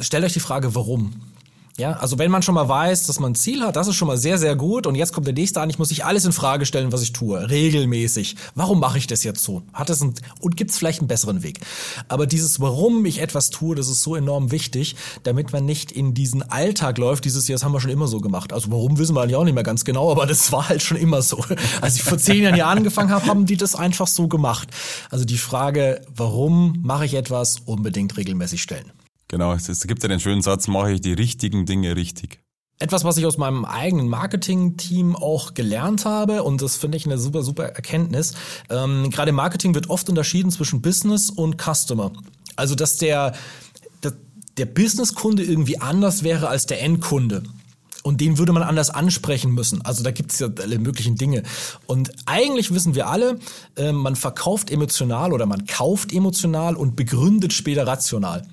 Stellt 0.00 0.24
euch 0.24 0.32
die 0.32 0.40
Frage, 0.40 0.74
warum? 0.74 1.12
Ja, 1.78 1.92
also 1.92 2.18
wenn 2.18 2.32
man 2.32 2.42
schon 2.42 2.56
mal 2.56 2.68
weiß, 2.68 3.06
dass 3.06 3.20
man 3.20 3.32
ein 3.32 3.34
Ziel 3.36 3.62
hat, 3.62 3.76
das 3.76 3.86
ist 3.86 3.94
schon 3.94 4.08
mal 4.08 4.18
sehr, 4.18 4.36
sehr 4.36 4.56
gut. 4.56 4.88
Und 4.88 4.96
jetzt 4.96 5.12
kommt 5.12 5.28
der 5.28 5.34
nächste 5.34 5.60
an, 5.60 5.70
ich 5.70 5.78
muss 5.78 5.90
sich 5.90 6.04
alles 6.04 6.24
in 6.24 6.32
Frage 6.32 6.66
stellen, 6.66 6.90
was 6.90 7.02
ich 7.02 7.12
tue, 7.12 7.48
regelmäßig. 7.48 8.34
Warum 8.56 8.80
mache 8.80 8.98
ich 8.98 9.06
das 9.06 9.22
jetzt 9.22 9.44
so? 9.44 9.62
Hat 9.72 9.88
es 9.88 10.02
ein, 10.02 10.14
und 10.40 10.56
gibt 10.56 10.72
es 10.72 10.78
vielleicht 10.78 10.98
einen 10.98 11.06
besseren 11.06 11.44
Weg? 11.44 11.60
Aber 12.08 12.26
dieses, 12.26 12.58
warum 12.58 13.06
ich 13.06 13.20
etwas 13.20 13.50
tue, 13.50 13.76
das 13.76 13.86
ist 13.88 14.02
so 14.02 14.16
enorm 14.16 14.50
wichtig, 14.50 14.96
damit 15.22 15.52
man 15.52 15.64
nicht 15.66 15.92
in 15.92 16.14
diesen 16.14 16.42
Alltag 16.42 16.98
läuft. 16.98 17.24
Dieses 17.24 17.46
Jahr, 17.46 17.54
das 17.54 17.64
haben 17.64 17.72
wir 17.72 17.80
schon 17.80 17.92
immer 17.92 18.08
so 18.08 18.18
gemacht. 18.18 18.52
Also 18.52 18.72
warum 18.72 18.98
wissen 18.98 19.14
wir 19.14 19.22
eigentlich 19.22 19.36
auch 19.36 19.44
nicht 19.44 19.54
mehr 19.54 19.62
ganz 19.62 19.84
genau, 19.84 20.10
aber 20.10 20.26
das 20.26 20.50
war 20.50 20.68
halt 20.68 20.82
schon 20.82 20.96
immer 20.96 21.22
so. 21.22 21.44
Als 21.80 21.94
ich 21.94 22.02
vor 22.02 22.18
zehn 22.18 22.42
Jahren 22.42 22.78
angefangen 22.78 23.10
habe, 23.10 23.26
haben 23.26 23.46
die 23.46 23.56
das 23.56 23.76
einfach 23.76 24.08
so 24.08 24.26
gemacht. 24.26 24.68
Also 25.10 25.24
die 25.24 25.38
Frage, 25.38 26.02
warum 26.12 26.80
mache 26.82 27.04
ich 27.04 27.14
etwas, 27.14 27.60
unbedingt 27.66 28.16
regelmäßig 28.16 28.62
stellen. 28.62 28.90
Genau, 29.28 29.52
es 29.52 29.86
gibt 29.86 30.02
ja 30.02 30.08
den 30.08 30.20
schönen 30.20 30.42
Satz, 30.42 30.68
mache 30.68 30.92
ich 30.92 31.00
die 31.02 31.12
richtigen 31.12 31.66
Dinge 31.66 31.94
richtig. 31.96 32.40
Etwas, 32.80 33.04
was 33.04 33.16
ich 33.16 33.26
aus 33.26 33.36
meinem 33.36 33.64
eigenen 33.64 34.08
Marketing-Team 34.08 35.16
auch 35.16 35.54
gelernt 35.54 36.04
habe, 36.04 36.44
und 36.44 36.62
das 36.62 36.76
finde 36.76 36.96
ich 36.96 37.06
eine 37.06 37.18
super, 37.18 37.42
super 37.42 37.64
Erkenntnis. 37.64 38.34
Ähm, 38.70 39.10
gerade 39.10 39.30
im 39.30 39.34
Marketing 39.34 39.74
wird 39.74 39.90
oft 39.90 40.08
unterschieden 40.08 40.50
zwischen 40.50 40.80
Business 40.80 41.28
und 41.28 41.60
Customer. 41.60 42.12
Also, 42.56 42.74
dass 42.74 42.96
der, 42.96 43.34
der, 44.02 44.12
der 44.56 44.66
Business-Kunde 44.66 45.42
irgendwie 45.42 45.80
anders 45.80 46.22
wäre 46.22 46.48
als 46.48 46.66
der 46.66 46.80
Endkunde. 46.80 47.42
Und 48.04 48.20
den 48.20 48.38
würde 48.38 48.52
man 48.52 48.62
anders 48.62 48.90
ansprechen 48.90 49.52
müssen. 49.52 49.82
Also 49.84 50.02
da 50.02 50.10
gibt 50.10 50.32
es 50.32 50.38
ja 50.38 50.48
alle 50.62 50.78
möglichen 50.78 51.16
Dinge. 51.16 51.42
Und 51.86 52.10
eigentlich 52.26 52.72
wissen 52.72 52.94
wir 52.94 53.08
alle, 53.08 53.38
äh, 53.76 53.92
man 53.92 54.16
verkauft 54.16 54.70
emotional 54.70 55.32
oder 55.32 55.46
man 55.46 55.66
kauft 55.66 56.12
emotional 56.12 56.76
und 56.76 56.96
begründet 56.96 57.52
später 57.52 57.86
rational. 57.86 58.46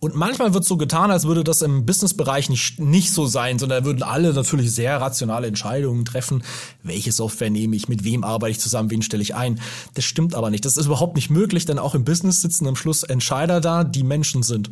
Und 0.00 0.14
manchmal 0.14 0.54
wird 0.54 0.64
so 0.64 0.76
getan, 0.76 1.10
als 1.10 1.24
würde 1.26 1.44
das 1.44 1.62
im 1.62 1.86
Businessbereich 1.86 2.48
nicht, 2.48 2.80
nicht 2.80 3.12
so 3.12 3.26
sein, 3.26 3.58
sondern 3.58 3.84
würden 3.84 4.02
alle 4.02 4.32
natürlich 4.32 4.72
sehr 4.72 5.00
rationale 5.00 5.46
Entscheidungen 5.46 6.04
treffen. 6.04 6.42
Welche 6.82 7.12
Software 7.12 7.50
nehme 7.50 7.76
ich? 7.76 7.88
Mit 7.88 8.04
wem 8.04 8.24
arbeite 8.24 8.52
ich 8.52 8.60
zusammen? 8.60 8.90
Wen 8.90 9.02
stelle 9.02 9.22
ich 9.22 9.34
ein? 9.34 9.60
Das 9.94 10.04
stimmt 10.04 10.34
aber 10.34 10.50
nicht. 10.50 10.64
Das 10.64 10.76
ist 10.76 10.86
überhaupt 10.86 11.16
nicht 11.16 11.30
möglich, 11.30 11.66
denn 11.66 11.78
auch 11.78 11.94
im 11.94 12.04
Business 12.04 12.40
sitzen 12.40 12.66
am 12.66 12.76
Schluss 12.76 13.02
Entscheider 13.02 13.60
da, 13.60 13.84
die 13.84 14.02
Menschen 14.02 14.42
sind. 14.42 14.70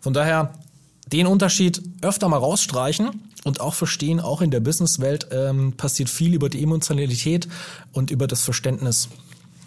Von 0.00 0.12
daher 0.12 0.52
den 1.12 1.26
Unterschied 1.26 1.82
öfter 2.02 2.28
mal 2.28 2.38
rausstreichen 2.38 3.22
und 3.44 3.60
auch 3.60 3.74
verstehen, 3.74 4.20
auch 4.20 4.40
in 4.40 4.50
der 4.50 4.60
Businesswelt 4.60 5.28
ähm, 5.30 5.74
passiert 5.76 6.08
viel 6.08 6.34
über 6.34 6.48
die 6.48 6.62
Emotionalität 6.62 7.48
und 7.92 8.10
über 8.10 8.26
das 8.26 8.42
Verständnis. 8.42 9.08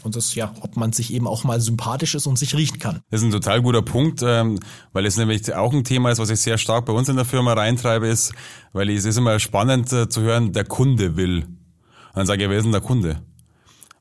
Und 0.03 0.15
das, 0.15 0.35
ja, 0.35 0.53
ob 0.61 0.77
man 0.77 0.93
sich 0.93 1.13
eben 1.13 1.27
auch 1.27 1.43
mal 1.43 1.59
sympathisch 1.59 2.15
ist 2.15 2.27
und 2.27 2.37
sich 2.37 2.55
riechen 2.55 2.79
kann. 2.79 3.01
Das 3.09 3.21
ist 3.21 3.25
ein 3.25 3.31
total 3.31 3.61
guter 3.61 3.81
Punkt, 3.81 4.21
ähm, 4.23 4.59
weil 4.93 5.05
es 5.05 5.17
nämlich 5.17 5.53
auch 5.53 5.73
ein 5.73 5.83
Thema 5.83 6.11
ist, 6.11 6.19
was 6.19 6.29
ich 6.29 6.39
sehr 6.39 6.57
stark 6.57 6.85
bei 6.85 6.93
uns 6.93 7.09
in 7.09 7.17
der 7.17 7.25
Firma 7.25 7.53
reintreibe, 7.53 8.07
ist, 8.07 8.31
weil 8.73 8.89
es 8.89 9.05
ist 9.05 9.17
immer 9.17 9.39
spannend 9.39 9.91
äh, 9.91 10.07
zu 10.07 10.21
hören, 10.21 10.53
der 10.53 10.63
Kunde 10.63 11.17
will. 11.17 11.43
Und 11.43 12.15
dann 12.15 12.25
sage 12.25 12.43
ich, 12.43 12.49
wer 12.49 12.57
ist 12.57 12.63
denn 12.63 12.71
der 12.71 12.81
Kunde? 12.81 13.21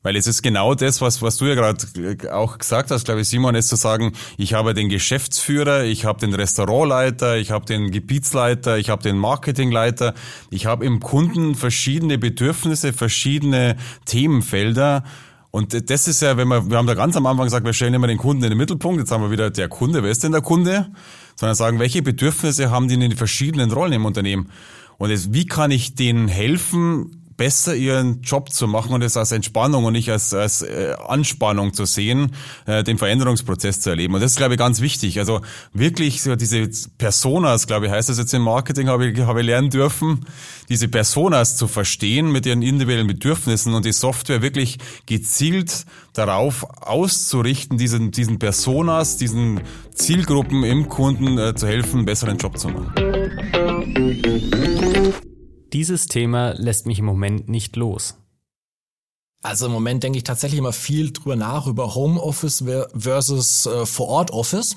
Weil 0.07 0.15
es 0.15 0.29
ist 0.29 0.41
genau 0.41 0.77
das, 0.77 1.01
was, 1.01 1.21
was 1.21 1.37
du 1.37 1.47
ja 1.47 1.57
gerade 1.57 1.85
äh, 1.97 2.29
auch 2.29 2.59
gesagt 2.59 2.93
hast, 2.93 3.07
glaube 3.07 3.23
ich, 3.23 3.29
Simon, 3.29 3.57
ist 3.57 3.67
zu 3.67 3.75
sagen, 3.75 4.13
ich 4.39 4.55
habe 4.55 4.73
den 4.73 4.89
Geschäftsführer, 4.89 5.83
ich 5.83 6.05
habe 6.05 6.21
den 6.21 6.33
Restaurantleiter, 6.33 7.39
ich 7.39 7.51
habe 7.51 7.65
den 7.65 7.91
Gebietsleiter, 7.91 8.79
ich 8.79 8.89
habe 8.89 9.03
den 9.03 9.19
Marketingleiter, 9.19 10.15
ich 10.49 10.67
habe 10.67 10.85
im 10.87 11.01
Kunden 11.01 11.57
verschiedene 11.57 12.19
Bedürfnisse, 12.19 12.93
verschiedene 12.93 13.79
Themenfelder. 14.05 15.03
Und 15.51 15.91
das 15.91 16.07
ist 16.07 16.23
ja, 16.23 16.37
wenn 16.37 16.47
wir, 16.47 16.71
wir 16.71 16.77
haben 16.77 16.87
da 16.87 16.95
ganz 16.95 17.17
am 17.17 17.27
Anfang 17.27 17.47
gesagt, 17.47 17.67
wir 17.67 17.73
stellen 17.73 17.95
immer 17.95 18.07
den 18.07 18.19
Kunden 18.19 18.45
in 18.45 18.51
den 18.51 18.59
Mittelpunkt. 18.59 19.01
Jetzt 19.01 19.11
haben 19.11 19.25
wir 19.25 19.33
wieder 19.33 19.51
der 19.51 19.69
Kunde, 19.69 20.05
wer 20.05 20.13
ist 20.13 20.23
denn 20.23 20.31
der 20.31 20.41
Kunde? 20.41 20.87
Sondern 21.35 21.57
sagen, 21.57 21.81
welche 21.81 22.03
Bedürfnisse 22.03 22.71
haben 22.71 22.87
die 22.87 22.95
in 22.95 23.01
den 23.01 23.17
verschiedenen 23.17 23.73
Rollen 23.73 23.95
im 23.95 24.05
Unternehmen? 24.05 24.53
Und 24.99 25.11
jetzt, 25.11 25.33
wie 25.35 25.47
kann 25.47 25.73
ich 25.73 25.97
denen 25.97 26.29
helfen, 26.29 27.26
besser 27.37 27.75
ihren 27.75 28.23
Job 28.23 28.51
zu 28.51 28.67
machen 28.67 28.93
und 28.93 29.03
es 29.03 29.17
als 29.17 29.33
Entspannung 29.33 29.85
und 29.85 29.93
nicht 29.93 30.11
als, 30.11 30.33
als 30.33 30.63
äh, 30.63 30.95
Anspannung 31.07 31.75
zu 31.75 31.85
sehen, 31.85 32.33
äh, 32.67 32.83
den 32.83 32.99
Veränderungsprozess 32.99 33.81
zu 33.81 33.91
erleben. 33.91 34.15
Und 34.15 34.21
das 34.21 34.33
ist, 34.33 34.37
glaube 34.37 34.55
ich, 34.55 34.59
ganz 34.59 34.81
wichtig. 34.81 35.19
Also 35.19 35.41
wirklich 35.73 36.23
so 36.23 36.37
diese 36.37 36.69
Personas, 36.99 37.67
glaube 37.67 37.87
ich, 37.87 37.93
heißt 37.93 38.09
das 38.09 38.19
jetzt 38.19 38.33
im 38.35 38.43
Marketing, 38.43 38.89
habe 38.89 39.09
ich, 39.09 39.21
habe 39.21 39.41
ich 39.41 39.47
lernen 39.47 39.71
dürfen, 39.71 40.25
diese 40.69 40.89
Personas 40.89 41.57
zu 41.57 41.69
verstehen 41.69 42.33
mit 42.33 42.47
ihren 42.47 42.63
individuellen 42.63 43.07
Bedürfnissen 43.07 43.75
und 43.75 43.85
die 43.85 43.93
Software 43.93 44.43
wirklich 44.43 44.79
gezielt 45.07 45.85
darauf 46.15 46.65
auszurichten, 46.81 47.79
diesen, 47.79 48.11
diesen 48.11 48.39
Personas, 48.39 49.17
diesen 49.17 49.61
Zielgruppen 49.95 50.65
im 50.65 50.89
Kunden 50.89 51.39
äh, 51.39 51.55
zu 51.55 51.67
helfen, 51.67 51.99
einen 51.99 52.07
besseren 52.07 52.39
Job 52.39 52.59
zu 52.59 52.69
machen. 52.69 52.93
Dieses 55.73 56.07
Thema 56.07 56.53
lässt 56.53 56.87
mich 56.87 56.99
im 56.99 57.05
Moment 57.05 57.49
nicht 57.49 57.77
los. 57.77 58.15
Also 59.43 59.67
im 59.67 59.73
Moment 59.73 60.03
denke 60.03 60.19
ich 60.19 60.25
tatsächlich 60.25 60.59
immer 60.59 60.73
viel 60.73 61.13
drüber 61.13 61.37
nach, 61.37 61.67
über 61.67 61.95
Homeoffice 61.95 62.65
versus 62.97 63.67
äh, 63.67 63.87
Vor-Ort-Office. 63.87 64.77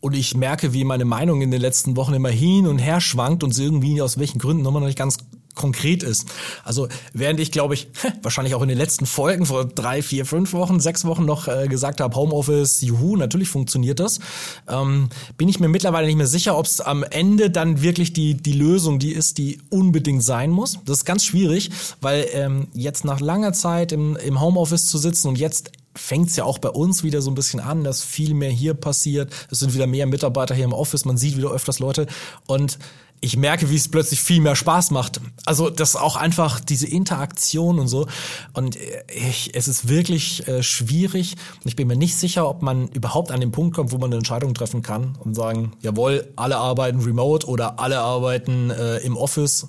Und 0.00 0.14
ich 0.14 0.34
merke, 0.34 0.72
wie 0.72 0.82
meine 0.82 1.04
Meinung 1.04 1.42
in 1.42 1.52
den 1.52 1.60
letzten 1.60 1.96
Wochen 1.96 2.14
immer 2.14 2.30
hin 2.30 2.66
und 2.66 2.78
her 2.78 3.00
schwankt 3.00 3.44
und 3.44 3.56
irgendwie 3.56 4.02
aus 4.02 4.18
welchen 4.18 4.40
Gründen 4.40 4.66
immer 4.66 4.80
noch 4.80 4.86
nicht 4.86 4.98
ganz 4.98 5.18
konkret 5.54 6.02
ist. 6.02 6.26
Also 6.64 6.88
während 7.12 7.40
ich, 7.40 7.52
glaube 7.52 7.74
ich, 7.74 7.88
wahrscheinlich 8.22 8.54
auch 8.54 8.62
in 8.62 8.68
den 8.68 8.78
letzten 8.78 9.06
Folgen 9.06 9.46
vor 9.46 9.64
drei, 9.64 10.02
vier, 10.02 10.26
fünf 10.26 10.52
Wochen, 10.52 10.80
sechs 10.80 11.04
Wochen 11.04 11.24
noch 11.24 11.48
äh, 11.48 11.68
gesagt 11.68 12.00
habe, 12.00 12.14
Homeoffice, 12.16 12.80
juhu, 12.82 13.16
natürlich 13.16 13.48
funktioniert 13.48 14.00
das, 14.00 14.20
ähm, 14.68 15.08
bin 15.36 15.48
ich 15.48 15.60
mir 15.60 15.68
mittlerweile 15.68 16.06
nicht 16.06 16.16
mehr 16.16 16.26
sicher, 16.26 16.56
ob 16.56 16.66
es 16.66 16.80
am 16.80 17.02
Ende 17.02 17.50
dann 17.50 17.82
wirklich 17.82 18.12
die, 18.12 18.34
die 18.34 18.52
Lösung, 18.52 18.98
die 18.98 19.12
ist, 19.12 19.38
die 19.38 19.58
unbedingt 19.70 20.24
sein 20.24 20.50
muss. 20.50 20.78
Das 20.84 20.98
ist 20.98 21.04
ganz 21.04 21.24
schwierig, 21.24 21.70
weil 22.00 22.26
ähm, 22.32 22.68
jetzt 22.72 23.04
nach 23.04 23.20
langer 23.20 23.52
Zeit 23.52 23.92
im, 23.92 24.16
im 24.16 24.40
Homeoffice 24.40 24.86
zu 24.86 24.98
sitzen 24.98 25.28
und 25.28 25.38
jetzt 25.38 25.72
fängt's 25.94 26.36
ja 26.36 26.44
auch 26.44 26.58
bei 26.58 26.70
uns 26.70 27.02
wieder 27.02 27.20
so 27.20 27.30
ein 27.30 27.34
bisschen 27.34 27.60
an, 27.60 27.84
dass 27.84 28.02
viel 28.02 28.34
mehr 28.34 28.50
hier 28.50 28.74
passiert. 28.74 29.32
Es 29.50 29.58
sind 29.58 29.74
wieder 29.74 29.86
mehr 29.86 30.06
Mitarbeiter 30.06 30.54
hier 30.54 30.64
im 30.64 30.72
Office, 30.72 31.04
man 31.04 31.18
sieht 31.18 31.36
wieder 31.36 31.50
öfters 31.50 31.78
Leute 31.78 32.06
und 32.46 32.78
ich 33.22 33.36
merke, 33.36 33.70
wie 33.70 33.76
es 33.76 33.88
plötzlich 33.88 34.20
viel 34.20 34.40
mehr 34.40 34.56
Spaß 34.56 34.90
macht. 34.90 35.20
Also 35.46 35.70
das 35.70 35.94
auch 35.94 36.16
einfach 36.16 36.60
diese 36.60 36.88
Interaktion 36.88 37.78
und 37.78 37.86
so. 37.86 38.08
Und 38.52 38.76
ich, 39.08 39.54
es 39.54 39.68
ist 39.68 39.88
wirklich 39.88 40.46
äh, 40.48 40.62
schwierig. 40.62 41.36
Und 41.62 41.68
ich 41.68 41.76
bin 41.76 41.86
mir 41.86 41.96
nicht 41.96 42.16
sicher, 42.16 42.48
ob 42.48 42.62
man 42.62 42.88
überhaupt 42.88 43.30
an 43.30 43.40
den 43.40 43.52
Punkt 43.52 43.76
kommt, 43.76 43.92
wo 43.92 43.98
man 43.98 44.10
eine 44.10 44.16
Entscheidung 44.16 44.54
treffen 44.54 44.82
kann 44.82 45.16
und 45.20 45.34
sagen, 45.34 45.72
jawohl, 45.82 46.32
alle 46.34 46.56
arbeiten 46.56 47.00
remote 47.00 47.46
oder 47.46 47.78
alle 47.78 48.00
arbeiten 48.00 48.70
äh, 48.70 48.98
im 48.98 49.16
Office. 49.16 49.68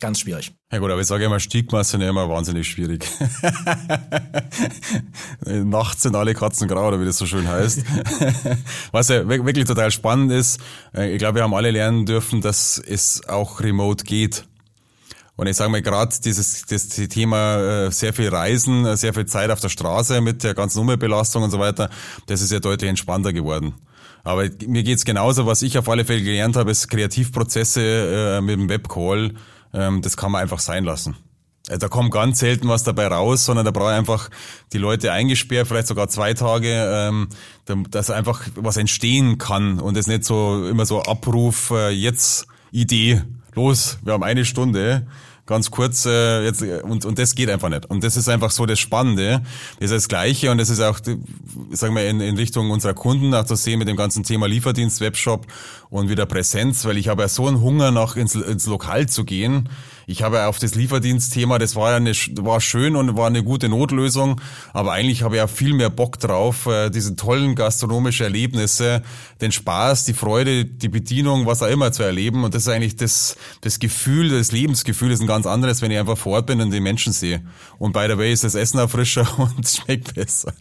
Ganz 0.00 0.18
schwierig. 0.18 0.52
Ja 0.72 0.78
gut, 0.78 0.88
aber 0.88 1.00
ich 1.00 1.08
sage 1.08 1.24
immer, 1.24 1.40
Stigma 1.40 1.82
sind 1.82 2.00
ja 2.00 2.08
immer 2.08 2.28
wahnsinnig 2.28 2.68
schwierig. 2.68 3.04
Nachts 5.44 6.02
sind 6.02 6.14
alle 6.14 6.32
Katzen 6.32 6.68
grau, 6.68 6.86
oder 6.86 7.00
wie 7.00 7.06
das 7.06 7.18
so 7.18 7.26
schön 7.26 7.48
heißt. 7.48 7.82
Was 8.92 9.08
ja 9.08 9.28
wirklich 9.28 9.64
total 9.64 9.90
spannend 9.90 10.30
ist, 10.30 10.60
äh, 10.94 11.12
ich 11.12 11.18
glaube, 11.18 11.36
wir 11.36 11.42
haben 11.42 11.54
alle 11.54 11.72
lernen 11.72 12.06
dürfen, 12.06 12.40
dass 12.40 12.78
es 12.78 13.28
auch 13.28 13.58
remote 13.58 14.04
geht. 14.04 14.44
Und 15.34 15.48
ich 15.48 15.56
sage 15.56 15.72
mal 15.72 15.82
gerade 15.82 16.14
dieses 16.24 16.66
das 16.66 16.86
Thema 16.88 17.86
äh, 17.86 17.90
sehr 17.90 18.12
viel 18.12 18.28
Reisen, 18.28 18.86
äh, 18.86 18.96
sehr 18.96 19.12
viel 19.12 19.26
Zeit 19.26 19.50
auf 19.50 19.58
der 19.58 19.70
Straße 19.70 20.20
mit 20.20 20.44
der 20.44 20.54
ganzen 20.54 20.78
Umweltbelastung 20.78 21.42
und 21.42 21.50
so 21.50 21.58
weiter, 21.58 21.90
das 22.26 22.42
ist 22.42 22.52
ja 22.52 22.60
deutlich 22.60 22.88
entspannter 22.88 23.32
geworden. 23.32 23.74
Aber 24.22 24.48
mir 24.66 24.84
geht's 24.84 25.04
genauso, 25.04 25.46
was 25.46 25.62
ich 25.62 25.78
auf 25.78 25.88
alle 25.88 26.04
Fälle 26.04 26.22
gelernt 26.22 26.54
habe, 26.54 26.70
ist 26.70 26.88
Kreativprozesse 26.88 28.40
mit 28.42 28.52
dem 28.52 28.68
Webcall 28.68 29.32
ähm, 29.72 30.02
das 30.02 30.16
kann 30.16 30.32
man 30.32 30.42
einfach 30.42 30.60
sein 30.60 30.84
lassen. 30.84 31.16
Äh, 31.68 31.78
da 31.78 31.88
kommt 31.88 32.12
ganz 32.12 32.38
selten 32.38 32.68
was 32.68 32.82
dabei 32.82 33.06
raus, 33.06 33.44
sondern 33.44 33.64
da 33.64 33.70
brauche 33.70 33.92
ich 33.92 33.98
einfach 33.98 34.30
die 34.72 34.78
Leute 34.78 35.12
eingesperrt, 35.12 35.68
vielleicht 35.68 35.88
sogar 35.88 36.08
zwei 36.08 36.34
Tage, 36.34 36.68
ähm, 36.68 37.28
dass 37.90 38.10
einfach 38.10 38.42
was 38.56 38.76
entstehen 38.76 39.38
kann 39.38 39.78
und 39.78 39.96
es 39.96 40.06
nicht 40.06 40.24
so 40.24 40.66
immer 40.66 40.86
so 40.86 41.02
Abruf, 41.02 41.70
äh, 41.70 41.90
jetzt 41.90 42.46
Idee, 42.72 43.22
los, 43.54 43.98
wir 44.02 44.12
haben 44.12 44.22
eine 44.22 44.44
Stunde 44.44 45.06
ganz 45.50 45.70
kurz 45.70 46.06
äh, 46.06 46.44
jetzt 46.44 46.62
und 46.62 47.04
und 47.04 47.18
das 47.18 47.34
geht 47.34 47.50
einfach 47.50 47.68
nicht. 47.68 47.84
Und 47.90 48.04
das 48.04 48.16
ist 48.16 48.28
einfach 48.28 48.52
so 48.52 48.66
das 48.66 48.78
Spannende. 48.78 49.42
Das 49.80 49.90
ist 49.90 50.04
das 50.04 50.08
Gleiche 50.08 50.50
und 50.50 50.58
das 50.58 50.70
ist 50.70 50.80
auch 50.80 51.00
sagen 51.72 51.94
wir 51.94 52.08
in, 52.08 52.20
in 52.20 52.36
Richtung 52.36 52.70
unserer 52.70 52.94
Kunden 52.94 53.34
auch 53.34 53.44
zu 53.44 53.56
sehen 53.56 53.80
mit 53.80 53.88
dem 53.88 53.96
ganzen 53.96 54.22
Thema 54.22 54.46
Lieferdienst 54.46 55.00
Webshop 55.00 55.46
und 55.90 56.08
wieder 56.08 56.24
Präsenz 56.24 56.84
weil 56.84 56.96
ich 56.96 57.08
habe 57.08 57.22
ja 57.22 57.28
so 57.28 57.48
einen 57.48 57.60
Hunger 57.60 57.90
nach 57.90 58.16
ins, 58.16 58.36
ins 58.36 58.66
Lokal 58.66 59.08
zu 59.08 59.24
gehen 59.24 59.68
ich 60.10 60.22
habe 60.22 60.46
auf 60.46 60.58
das 60.58 60.74
Lieferdienstthema, 60.74 61.58
das 61.58 61.76
war 61.76 61.90
ja 61.90 61.96
eine, 61.96 62.12
war 62.40 62.60
schön 62.60 62.96
und 62.96 63.16
war 63.16 63.28
eine 63.28 63.44
gute 63.44 63.68
Notlösung, 63.68 64.40
aber 64.72 64.92
eigentlich 64.92 65.22
habe 65.22 65.36
ich 65.36 65.38
ja 65.38 65.46
viel 65.46 65.72
mehr 65.72 65.88
Bock 65.88 66.18
drauf, 66.18 66.66
äh, 66.66 66.90
diese 66.90 67.14
tollen 67.14 67.54
gastronomischen 67.54 68.24
Erlebnisse, 68.24 69.02
den 69.40 69.52
Spaß, 69.52 70.04
die 70.04 70.12
Freude, 70.12 70.64
die 70.64 70.88
Bedienung, 70.88 71.46
was 71.46 71.62
auch 71.62 71.68
immer 71.68 71.92
zu 71.92 72.02
erleben 72.02 72.42
und 72.42 72.54
das 72.54 72.62
ist 72.62 72.68
eigentlich 72.68 72.96
das, 72.96 73.36
das 73.60 73.78
Gefühl, 73.78 74.30
das 74.30 74.50
Lebensgefühl 74.50 75.12
ist 75.12 75.20
ein 75.20 75.28
ganz 75.28 75.46
anderes, 75.46 75.80
wenn 75.80 75.92
ich 75.92 75.98
einfach 75.98 76.18
vor 76.18 76.32
Ort 76.32 76.46
bin 76.46 76.60
und 76.60 76.72
die 76.72 76.80
Menschen 76.80 77.12
sehe. 77.12 77.42
Und 77.78 77.92
by 77.92 78.06
the 78.08 78.18
way 78.18 78.32
ist 78.32 78.42
das 78.42 78.56
Essen 78.56 78.80
auch 78.80 78.90
frischer 78.90 79.26
und 79.38 79.68
schmeckt 79.68 80.14
besser. 80.14 80.52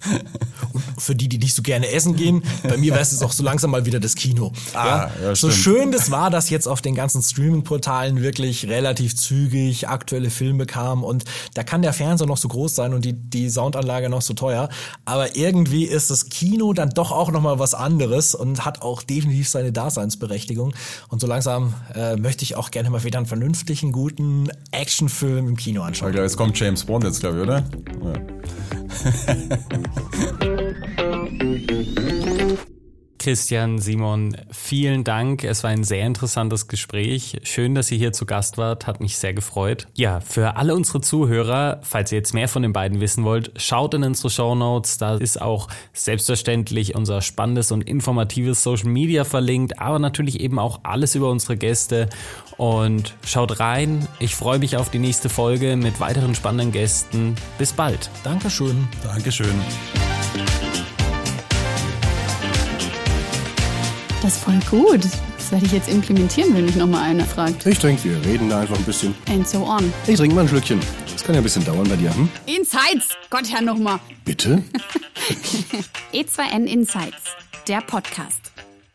Und 0.74 0.84
für 1.02 1.16
die, 1.16 1.28
die 1.28 1.39
nicht 1.39 1.56
so 1.56 1.64
gerne 1.64 1.91
essen 1.91 2.16
gehen, 2.16 2.43
bei 2.64 2.78
mir 2.78 2.91
wäre 2.91 3.02
es 3.02 3.20
auch 3.24 3.32
so 3.32 3.43
langsam 3.43 3.72
mal 3.72 3.86
wieder 3.86 4.00
das 4.00 4.16
Kino. 4.16 4.54
Ah, 4.74 4.86
ja? 4.86 5.12
Ja, 5.24 5.36
so 5.36 5.50
schön 5.50 5.91
das 5.91 6.12
war, 6.12 6.30
dass 6.30 6.52
jetzt 6.52 6.68
auf 6.68 6.82
den 6.82 6.93
ganzen 6.93 7.24
Streaming-Portalen 7.24 8.22
wirklich 8.22 8.68
relativ 8.68 9.16
zügig 9.16 9.39
zügig 9.40 9.88
aktuelle 9.88 10.30
Filme 10.30 10.66
kamen 10.66 11.04
und 11.04 11.24
da 11.54 11.64
kann 11.64 11.82
der 11.82 11.94
Fernseher 11.94 12.28
noch 12.28 12.38
so 12.38 12.48
groß 12.48 12.76
sein 12.76 12.94
und 12.94 13.06
die, 13.06 13.14
die 13.14 13.50
Soundanlage 13.50 14.10
noch 14.10 14.22
so 14.22 14.34
teuer. 14.34 14.70
Aber 15.06 15.36
irgendwie 15.36 15.86
ist 15.86 16.10
das 16.10 16.30
Kino 16.30 16.74
dann 16.74 16.90
doch 16.90 17.12
auch 17.12 17.32
nochmal 17.32 17.60
was 17.60 17.74
anderes 17.74 18.36
und 18.36 18.66
hat 18.66 18.82
auch 18.82 19.02
definitiv 19.04 19.48
seine 19.50 19.72
Daseinsberechtigung. 19.72 20.74
Und 21.08 21.22
so 21.22 21.28
langsam 21.28 21.74
äh, 21.96 22.18
möchte 22.18 22.44
ich 22.44 22.56
auch 22.56 22.72
gerne 22.72 22.90
mal 22.90 23.04
wieder 23.04 23.18
einen 23.18 23.28
vernünftigen, 23.28 23.92
guten 23.92 24.50
Actionfilm 24.72 25.48
im 25.48 25.56
Kino 25.56 25.84
anschauen. 25.84 26.12
Glaube, 26.12 26.26
jetzt 26.26 26.38
kommt 26.38 26.60
James 26.60 26.84
Bond 26.84 27.04
jetzt, 27.06 27.22
glaube 27.22 27.38
ich, 27.38 27.44
oder? 27.44 27.64
Ja. 28.04 28.14
Christian, 33.20 33.80
Simon, 33.80 34.36
vielen 34.51 35.03
Dank. 35.03 35.43
Es 35.43 35.63
war 35.63 35.70
ein 35.70 35.84
sehr 35.84 36.05
interessantes 36.05 36.67
Gespräch. 36.67 37.39
Schön, 37.43 37.76
dass 37.76 37.91
ihr 37.91 37.97
hier 37.97 38.13
zu 38.13 38.26
Gast 38.26 38.57
wart. 38.57 38.88
Hat 38.88 39.01
mich 39.01 39.17
sehr 39.17 39.34
gefreut. 39.34 39.88
Ja, 39.95 40.22
für 40.22 40.55
alle 40.55 40.74
unsere 40.74 41.01
Zuhörer, 41.01 41.82
falls 41.84 42.11
ihr 42.11 42.17
jetzt 42.17 42.34
mehr 42.34 42.47
von 42.47 42.63
den 42.63 42.74
beiden 42.74 43.01
wissen 43.01 43.24
wollt, 43.24 43.51
schaut 43.57 43.93
in 43.93 44.03
unsere 44.03 44.30
Show 44.30 44.55
Notes. 44.55 44.97
Da 44.97 45.15
ist 45.15 45.41
auch 45.41 45.67
selbstverständlich 45.93 46.95
unser 46.95 47.22
spannendes 47.22 47.72
und 47.72 47.84
informatives 47.84 48.63
Social 48.63 48.89
Media 48.89 49.26
verlinkt, 49.26 49.80
aber 49.80 49.99
natürlich 49.99 50.39
eben 50.39 50.57
auch 50.57 50.80
alles 50.84 51.13
über 51.13 51.30
unsere 51.30 51.57
Gäste. 51.57 52.09
Und 52.57 53.15
schaut 53.26 53.59
rein. 53.59 54.07
Ich 54.20 54.36
freue 54.36 54.59
mich 54.59 54.78
auf 54.78 54.89
die 54.89 54.99
nächste 54.99 55.30
Folge 55.30 55.76
mit 55.76 55.99
weiteren 55.99 56.36
spannenden 56.36 56.72
Gästen. 56.72 57.36
Bis 57.57 57.74
bald. 57.74 58.09
Dankeschön. 58.24 58.88
Dankeschön. 59.03 59.55
Das 64.22 64.36
ist 64.36 64.43
voll 64.43 64.59
gut. 64.70 65.05
Das 65.38 65.51
werde 65.51 65.65
ich 65.65 65.72
jetzt 65.72 65.88
implementieren, 65.88 66.53
wenn 66.53 66.65
mich 66.65 66.76
nochmal 66.76 67.03
einer 67.03 67.26
fragt. 67.26 67.65
Ich 67.65 67.80
trinke, 67.80 68.03
wir 68.03 68.26
reden 68.26 68.49
da 68.49 68.59
einfach 68.61 68.78
ein 68.78 68.84
bisschen. 68.84 69.15
And 69.30 69.47
so 69.47 69.63
on. 69.65 69.93
Ich 70.07 70.17
trinke 70.17 70.36
mal 70.36 70.41
ein 70.41 70.49
Schlückchen. 70.49 70.80
Das 71.11 71.24
kann 71.24 71.36
ja 71.36 71.41
ein 71.41 71.43
bisschen 71.43 71.63
dauern 71.63 71.88
bei 71.88 71.95
dir, 71.95 72.13
hm? 72.13 72.30
Insights! 72.45 73.09
Gott, 73.30 73.49
Herr, 73.49 73.61
nochmal. 73.61 73.99
Bitte? 74.26 74.61
E2N 76.13 76.65
Insights, 76.65 77.36
der 77.67 77.82
Podcast. 77.82 78.49